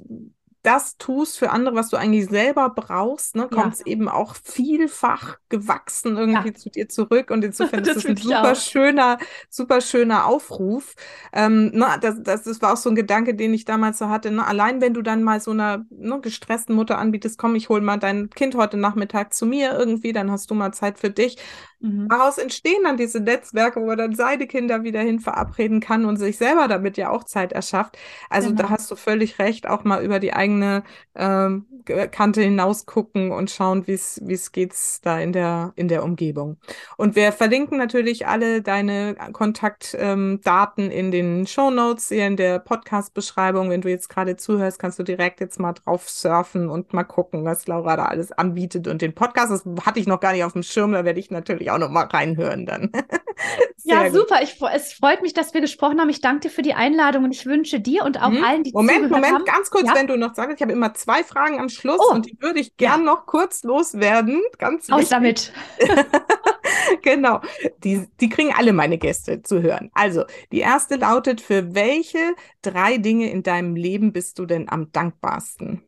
das 0.63 0.97
tust 0.97 1.39
für 1.39 1.51
andere, 1.51 1.75
was 1.75 1.89
du 1.89 1.97
eigentlich 1.97 2.27
selber 2.27 2.71
brauchst, 2.71 3.35
ne, 3.35 3.49
kommt 3.49 3.75
es 3.75 3.81
ja. 3.81 3.87
eben 3.87 4.09
auch 4.09 4.37
vielfach 4.37 5.39
gewachsen 5.49 6.17
irgendwie 6.17 6.49
ja. 6.49 6.55
zu 6.55 6.71
dir 6.71 6.89
zurück. 6.89 7.31
Und 7.31 7.45
insofern 7.45 7.83
ist 7.83 7.97
es 7.97 8.07
ein 8.07 8.17
super 8.17 8.55
schöner, 8.55 9.19
super 9.51 9.81
schöner 9.81 10.27
Aufruf. 10.27 10.95
Ähm, 11.33 11.73
ne, 11.73 11.99
das, 12.01 12.23
das, 12.23 12.45
das 12.45 12.63
war 12.63 12.75
auch 12.75 12.77
so 12.77 12.91
ein 12.91 12.95
Gedanke, 12.95 13.35
den 13.35 13.53
ich 13.53 13.65
damals 13.65 13.99
so 13.99 14.09
hatte. 14.09 14.31
Ne? 14.31 14.47
Allein 14.47 14.81
wenn 14.81 14.95
du 14.95 15.03
dann 15.03 15.25
mal 15.25 15.41
so 15.41 15.51
einer 15.51 15.85
ne, 15.91 16.21
gestressten 16.21 16.77
Mutter 16.77 16.97
anbietest, 16.97 17.39
komm, 17.39 17.57
ich 17.57 17.69
hol 17.69 17.81
mal 17.81 17.99
dein 17.99 18.31
Kind 18.31 18.55
heute 18.55 18.77
Nachmittag 18.77 19.35
zu 19.35 19.47
mir 19.47 19.73
irgendwie, 19.73 20.13
dann 20.13 20.31
hast 20.31 20.49
du 20.51 20.55
mal 20.55 20.73
Zeit 20.73 20.99
für 20.99 21.11
dich. 21.11 21.39
Mhm. 21.83 22.09
Daraus 22.09 22.39
entstehen 22.39 22.85
dann 22.85 22.97
diese 22.97 23.21
Netzwerke, 23.21 23.81
wo 23.81 23.87
man 23.87 23.99
dann 23.99 24.15
seine 24.15 24.47
Kinder 24.47 24.85
wieder 24.85 25.01
hin 25.01 25.19
verabreden 25.19 25.81
kann 25.81 26.05
und 26.05 26.17
sich 26.17 26.39
selber 26.39 26.69
damit 26.69 26.97
ja 26.97 27.11
auch 27.11 27.25
Zeit 27.25 27.53
erschafft. 27.53 27.99
Also 28.31 28.51
genau. 28.51 28.63
da 28.63 28.71
hast 28.71 28.91
du 28.91 28.97
völlig 28.97 29.39
recht, 29.41 29.69
auch 29.69 29.83
mal 29.83 30.05
über 30.05 30.21
die 30.21 30.33
eigene 30.33 30.85
ähm, 31.17 31.67
Kante 31.85 32.43
hinaus 32.43 32.87
gucken 32.87 33.33
und 33.33 33.51
schauen, 33.51 33.89
wie 33.89 33.93
es 33.95 34.21
wie 34.25 34.35
es 34.35 34.53
geht's 34.53 35.01
da 35.01 35.19
in 35.19 35.33
der 35.33 35.73
in 35.75 35.89
der 35.89 36.05
Umgebung. 36.05 36.57
Und 36.97 37.17
wir 37.17 37.33
verlinken 37.33 37.77
natürlich 37.77 38.29
alle 38.29 38.63
deine 38.63 39.17
Kontaktdaten 39.33 40.85
ähm, 40.85 40.91
in 40.91 41.11
den 41.11 41.47
Show 41.49 41.71
Notes 41.71 42.09
hier 42.09 42.29
in 42.29 42.37
der 42.37 42.61
Podcast-Beschreibung. 42.61 43.71
Wenn 43.71 43.81
du 43.81 43.91
jetzt 43.91 44.09
gerade 44.09 44.37
zuhörst, 44.37 44.79
kannst 44.79 45.01
du 45.01 45.03
direkt 45.03 45.41
jetzt 45.41 45.59
mal 45.59 45.73
drauf 45.73 46.09
surfen 46.09 46.69
und 46.69 46.93
mal 46.93 47.03
gucken, 47.03 47.45
was 47.45 47.67
Laura 47.67 47.97
da 47.97 48.05
alles 48.05 48.31
anbietet. 48.31 48.87
Und 48.87 49.03
den 49.03 49.15
Podcast, 49.15 49.51
das 49.51 49.65
hatte 49.85 49.99
ich 49.99 50.07
noch 50.07 50.21
gar 50.21 50.33
nicht 50.33 50.45
auf 50.45 50.53
dem 50.53 50.63
Schirm, 50.63 50.93
da 50.93 51.05
werde 51.05 51.19
ich 51.19 51.33
natürlich 51.33 51.72
auch 51.75 51.79
noch 51.79 51.91
mal 51.91 52.05
reinhören 52.05 52.67
dann. 52.67 52.93
ja, 53.85 54.05
gut. 54.05 54.15
super. 54.15 54.43
Ich, 54.43 54.61
es 54.73 54.93
freut 54.93 55.23
mich, 55.23 55.33
dass 55.33 55.55
wir 55.55 55.61
gesprochen 55.61 56.01
haben. 56.01 56.09
Ich 56.09 56.21
danke 56.21 56.49
dir 56.49 56.51
für 56.51 56.63
die 56.63 56.75
Einladung 56.75 57.25
und 57.25 57.33
ich 57.33 57.47
wünsche 57.47 57.81
dir 57.81 58.05
und 58.05 58.21
auch 58.21 58.31
hm. 58.31 58.45
allen, 58.45 58.63
die 58.65 58.73
Moment, 58.73 59.11
Moment, 59.11 59.35
haben. 59.35 59.45
ganz 59.45 59.71
kurz, 59.71 59.87
ja? 59.87 59.95
wenn 59.95 60.07
du 60.07 60.17
noch 60.17 60.35
sagst, 60.35 60.57
ich 60.57 60.63
habe 60.63 60.73
immer 60.73 60.95
zwei 60.95 61.25
Fragen 61.25 61.59
am 61.61 61.69
Schluss 61.69 62.01
oh. 62.01 62.15
und 62.15 62.27
die 62.27 62.37
würde 62.41 62.61
ich 62.61 62.77
gern 62.77 63.01
ja. 63.01 63.07
noch 63.07 63.27
kurz 63.27 63.63
loswerden. 63.63 64.43
Ganz 64.59 64.91
Aus 64.91 65.09
damit. 65.09 65.53
genau. 67.03 67.41
Die, 67.85 68.07
die 68.21 68.29
kriegen 68.29 68.53
alle 68.57 68.73
meine 68.73 68.99
Gäste 68.99 69.43
zu 69.43 69.63
hören. 69.63 69.91
Also, 69.95 70.25
die 70.53 70.61
erste 70.61 70.97
lautet, 70.97 71.41
für 71.41 71.75
welche 71.75 72.35
drei 72.63 72.99
Dinge 72.99 73.31
in 73.31 73.43
deinem 73.43 73.77
Leben 73.77 74.13
bist 74.13 74.39
du 74.39 74.47
denn 74.47 74.69
am 74.69 74.93
dankbarsten? 74.93 75.83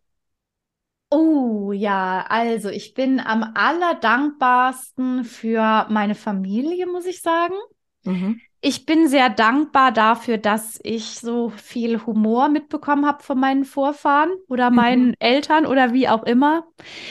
Oh 1.17 1.71
ja, 1.71 2.27
also 2.29 2.71
ich 2.71 2.93
bin 2.93 3.21
am 3.21 3.53
allerdankbarsten 3.55 5.23
für 5.23 5.87
meine 5.89 6.17
Familie, 6.17 6.89
muss 6.89 7.07
ich 7.07 7.23
sagen. 7.23 7.55
Mhm. 8.03 8.41
Ich 8.61 8.85
bin 8.85 9.07
sehr 9.07 9.31
dankbar 9.31 9.93
dafür, 9.93 10.39
dass 10.39 10.81
ich 10.83 11.21
so 11.21 11.51
viel 11.51 12.05
Humor 12.05 12.49
mitbekommen 12.49 13.07
habe 13.07 13.23
von 13.23 13.39
meinen 13.39 13.65
Vorfahren 13.65 14.33
oder 14.49 14.71
mhm. 14.71 14.77
meinen 14.77 15.07
mhm. 15.11 15.15
Eltern 15.21 15.67
oder 15.67 15.93
wie 15.93 16.09
auch 16.09 16.25
immer. 16.25 16.67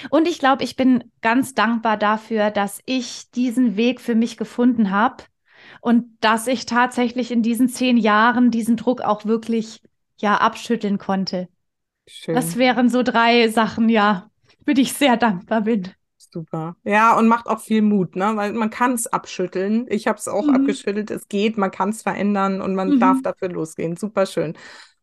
Und 0.10 0.28
ich 0.28 0.38
glaube, 0.38 0.66
ich 0.66 0.76
bin 0.76 1.10
ganz 1.22 1.54
dankbar 1.54 1.95
dafür, 1.95 2.51
dass 2.51 2.82
ich 2.86 3.32
diesen 3.32 3.78
Weg 3.78 4.01
für 4.01 4.16
mich 4.16 4.36
gefunden 4.36 4.91
habe 4.91 5.24
und 5.80 6.18
dass 6.20 6.47
ich 6.47 6.66
tatsächlich 6.66 7.32
in 7.32 7.41
diesen 7.41 7.70
zehn 7.70 7.95
Jahren 7.95 8.51
diesen 8.51 8.76
Druck 8.76 8.99
auch 8.99 9.24
wirklich 9.24 9.82
ja 10.20 10.36
abschütteln 10.36 10.97
konnte. 10.97 11.47
Schön. 12.08 12.36
Das 12.36 12.58
wären 12.58 12.89
so 12.89 13.04
drei 13.04 13.47
Sachen, 13.49 13.89
ja, 13.89 14.30
für 14.66 14.74
die 14.74 14.84
ich 14.84 14.93
sehr 14.93 15.18
dankbar 15.18 15.62
bin. 15.62 15.89
Super. 16.18 16.76
Ja, 16.84 17.16
und 17.18 17.28
macht 17.28 17.47
auch 17.47 17.62
viel 17.62 17.84
Mut, 17.84 18.16
ne? 18.16 18.32
Weil 18.36 18.54
man 18.54 18.72
kann 18.72 18.93
es 18.93 19.06
abschütteln. 19.06 19.86
Ich 19.89 20.08
habe 20.08 20.18
es 20.18 20.28
auch 20.28 20.47
mhm. 20.47 20.56
abgeschüttelt. 20.56 21.12
Es 21.12 21.28
geht, 21.28 21.58
man 21.58 21.70
kann 21.70 21.89
es 21.89 22.01
verändern 22.01 22.60
und 22.60 22.74
man 22.74 22.89
mhm. 22.89 22.99
darf 22.99 23.22
dafür 23.22 23.49
losgehen. 23.49 23.97
Super 23.97 24.26
schön. 24.26 24.58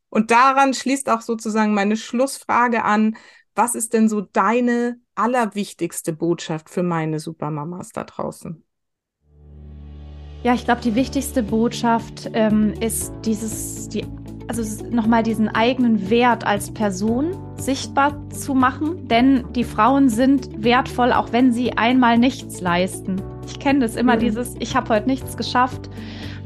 Und 0.08 0.32
daran 0.32 0.74
schließt 0.74 1.08
auch 1.08 1.20
sozusagen 1.20 1.72
meine 1.72 1.96
Schlussfrage 1.96 2.84
an. 2.84 3.16
Was 3.54 3.76
ist 3.76 3.94
denn 3.94 4.08
so 4.08 4.22
deine 4.22 4.98
allerwichtigste 5.14 6.12
Botschaft 6.12 6.68
für 6.68 6.82
meine 6.82 7.20
Supermamas 7.20 7.90
da 7.90 8.04
draußen? 8.04 8.64
Ja, 10.42 10.54
ich 10.54 10.64
glaube, 10.64 10.80
die 10.80 10.94
wichtigste 10.94 11.42
Botschaft 11.42 12.30
ähm, 12.32 12.72
ist 12.80 13.12
dieses, 13.24 13.88
die 13.88 14.06
also 14.50 14.84
nochmal 14.90 15.22
diesen 15.22 15.48
eigenen 15.48 16.10
Wert 16.10 16.44
als 16.44 16.74
Person 16.74 17.36
sichtbar 17.56 18.16
zu 18.30 18.54
machen, 18.54 19.06
denn 19.06 19.44
die 19.54 19.62
Frauen 19.62 20.08
sind 20.08 20.64
wertvoll, 20.64 21.12
auch 21.12 21.30
wenn 21.30 21.52
sie 21.52 21.78
einmal 21.78 22.18
nichts 22.18 22.60
leisten. 22.60 23.22
Ich 23.46 23.60
kenne 23.60 23.78
das 23.78 23.94
immer, 23.94 24.16
mhm. 24.16 24.20
dieses, 24.20 24.56
ich 24.58 24.74
habe 24.74 24.92
heute 24.92 25.06
nichts 25.06 25.36
geschafft, 25.36 25.88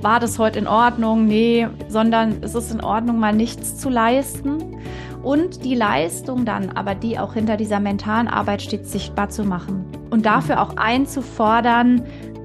war 0.03 0.21
das 0.21 0.39
heute 0.39 0.59
in 0.59 0.67
Ordnung? 0.67 1.25
Nee, 1.25 1.67
sondern 1.89 2.43
es 2.43 2.55
ist 2.55 2.71
in 2.73 2.83
Ordnung, 2.83 3.19
mal 3.19 3.35
nichts 3.35 3.79
zu 3.79 3.89
leisten. 3.89 4.77
Und 5.23 5.65
die 5.65 5.75
Leistung 5.75 6.45
dann, 6.45 6.73
aber 6.73 6.95
die 6.95 7.19
auch 7.19 7.33
hinter 7.33 7.57
dieser 7.57 7.81
mentalen 7.81 8.29
Arbeit 8.29 8.61
steht, 8.61 8.87
sichtbar 8.87 9.31
zu 9.31 9.45
machen. 9.45 9.87
Und 10.11 10.27
dafür 10.27 10.61
auch 10.61 10.77
einzufordern, 10.77 12.03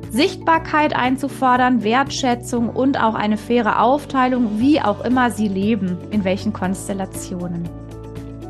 Sichtbarkeit 0.10 0.96
einzufordern, 0.96 1.84
Wertschätzung 1.84 2.70
und 2.70 3.02
auch 3.02 3.16
eine 3.16 3.38
faire 3.38 3.82
Aufteilung, 3.82 4.60
wie 4.60 4.82
auch 4.82 5.04
immer 5.06 5.32
sie 5.32 5.48
leben, 5.48 5.98
in 6.12 6.24
welchen 6.24 6.54
Konstellationen. 6.54 7.70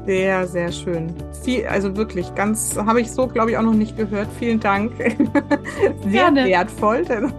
Sehr, 0.05 0.47
sehr 0.47 0.72
schön. 0.72 1.14
Viel, 1.43 1.68
also 1.68 1.95
wirklich, 1.95 2.34
ganz, 2.34 2.76
habe 2.76 3.01
ich 3.01 3.12
so, 3.12 3.28
glaube 3.28 3.51
ich, 3.51 3.57
auch 3.57 3.62
noch 3.62 3.74
nicht 3.76 3.95
gehört. 3.95 4.28
Vielen 4.39 4.60
Dank. 4.60 4.91
Sehr 4.97 6.12
Gerne. 6.12 6.45
wertvoll. 6.45 7.03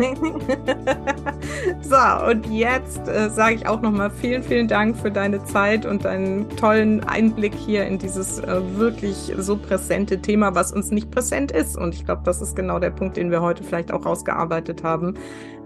so, 1.82 2.30
und 2.30 2.46
jetzt 2.46 3.08
äh, 3.08 3.30
sage 3.30 3.56
ich 3.56 3.66
auch 3.66 3.80
nochmal 3.80 4.10
vielen, 4.10 4.42
vielen 4.42 4.68
Dank 4.68 4.96
für 4.96 5.10
deine 5.10 5.44
Zeit 5.44 5.86
und 5.86 6.04
deinen 6.04 6.48
tollen 6.56 7.02
Einblick 7.04 7.54
hier 7.54 7.86
in 7.86 7.98
dieses 7.98 8.40
äh, 8.40 8.60
wirklich 8.76 9.32
so 9.38 9.56
präsente 9.56 10.20
Thema, 10.20 10.54
was 10.54 10.72
uns 10.72 10.90
nicht 10.90 11.10
präsent 11.10 11.52
ist. 11.52 11.76
Und 11.76 11.94
ich 11.94 12.04
glaube, 12.04 12.22
das 12.24 12.40
ist 12.40 12.56
genau 12.56 12.78
der 12.78 12.90
Punkt, 12.90 13.16
den 13.16 13.30
wir 13.30 13.40
heute 13.42 13.62
vielleicht 13.64 13.92
auch 13.92 14.04
rausgearbeitet 14.04 14.82
haben, 14.82 15.14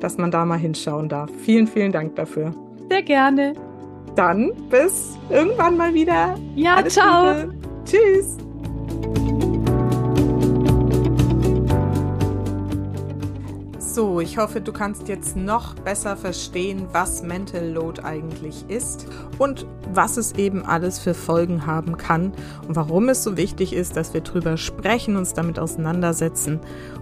dass 0.01 0.19
man 0.19 0.31
da 0.31 0.45
mal 0.45 0.59
hinschauen 0.59 1.09
darf. 1.09 1.31
Vielen, 1.45 1.67
vielen 1.67 1.93
Dank 1.93 2.17
dafür. 2.17 2.55
Sehr 2.91 3.03
gerne. 3.03 3.55
Dann 4.17 4.53
bis 4.71 5.19
irgendwann 5.31 5.77
mal 5.77 5.93
wieder. 5.93 6.37
Ja, 6.55 6.77
Alles 6.77 6.95
ciao. 6.95 7.33
Liebe. 7.33 7.55
Tschüss. 7.85 8.37
So, 13.95 14.19
ich 14.19 14.39
hoffe, 14.39 14.61
du 14.61 14.73
kannst 14.73 15.07
jetzt 15.07 15.37
noch 15.37 15.75
besser 15.75 16.17
verstehen, 16.17 16.89
was 16.91 17.23
Mental 17.23 17.65
Load 17.65 18.03
eigentlich 18.03 18.65
ist 18.67 19.07
und 19.39 19.67
was 19.93 20.17
es 20.17 20.33
eben 20.33 20.65
alles 20.65 20.99
für 20.99 21.15
Folgen 21.15 21.65
haben 21.65 21.97
kann 21.97 22.33
und 22.67 22.75
warum 22.75 23.09
es 23.09 23.23
so 23.23 23.37
wichtig 23.37 23.73
ist, 23.73 23.97
dass 23.97 24.13
wir 24.13 24.23
drüber 24.23 24.57
sprechen, 24.57 25.15
uns 25.15 25.35
damit 25.35 25.61
auseinandersetzen 25.61 26.59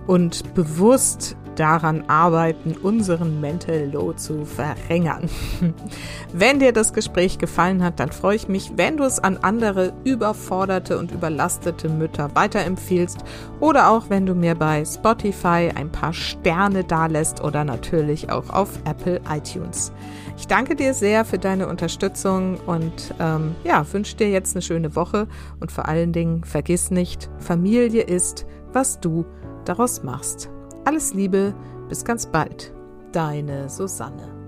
und 0.06 0.52
bewusst 0.52 1.34
daran 1.56 2.04
arbeiten, 2.08 2.74
unseren 2.82 3.40
Mental 3.40 3.90
Load 3.90 4.18
zu 4.18 4.44
verringern. 4.44 5.28
Wenn 6.32 6.60
dir 6.60 6.72
das 6.72 6.92
Gespräch 6.92 7.38
gefallen 7.38 7.82
hat, 7.82 8.00
dann 8.00 8.12
freue 8.12 8.36
ich 8.36 8.48
mich, 8.48 8.72
wenn 8.76 8.96
du 8.96 9.04
es 9.04 9.18
an 9.18 9.38
andere 9.38 9.92
überforderte 10.04 10.98
und 10.98 11.12
überlastete 11.12 11.88
Mütter 11.88 12.34
weiterempfiehlst 12.34 13.18
oder 13.60 13.90
auch 13.90 14.08
wenn 14.08 14.26
du 14.26 14.34
mir 14.34 14.54
bei 14.54 14.84
Spotify 14.84 15.70
ein 15.74 15.90
paar 15.90 16.12
Sterne 16.12 16.84
dalässt 16.84 17.42
oder 17.42 17.64
natürlich 17.64 18.30
auch 18.30 18.50
auf 18.50 18.78
Apple 18.84 19.20
iTunes. 19.28 19.92
Ich 20.36 20.46
danke 20.46 20.74
dir 20.74 20.94
sehr 20.94 21.24
für 21.24 21.38
deine 21.38 21.68
Unterstützung 21.68 22.58
und 22.66 23.14
ähm, 23.20 23.54
ja, 23.64 23.84
wünsche 23.92 24.16
dir 24.16 24.30
jetzt 24.30 24.56
eine 24.56 24.62
schöne 24.62 24.96
Woche 24.96 25.28
und 25.60 25.70
vor 25.70 25.86
allen 25.86 26.12
Dingen 26.12 26.44
vergiss 26.44 26.90
nicht, 26.90 27.30
Familie 27.38 28.02
ist, 28.02 28.46
was 28.72 29.00
du 29.00 29.24
daraus 29.64 30.02
machst. 30.02 30.51
Alles 30.84 31.14
Liebe, 31.14 31.54
bis 31.88 32.04
ganz 32.04 32.26
bald. 32.26 32.72
Deine 33.12 33.68
Susanne. 33.68 34.41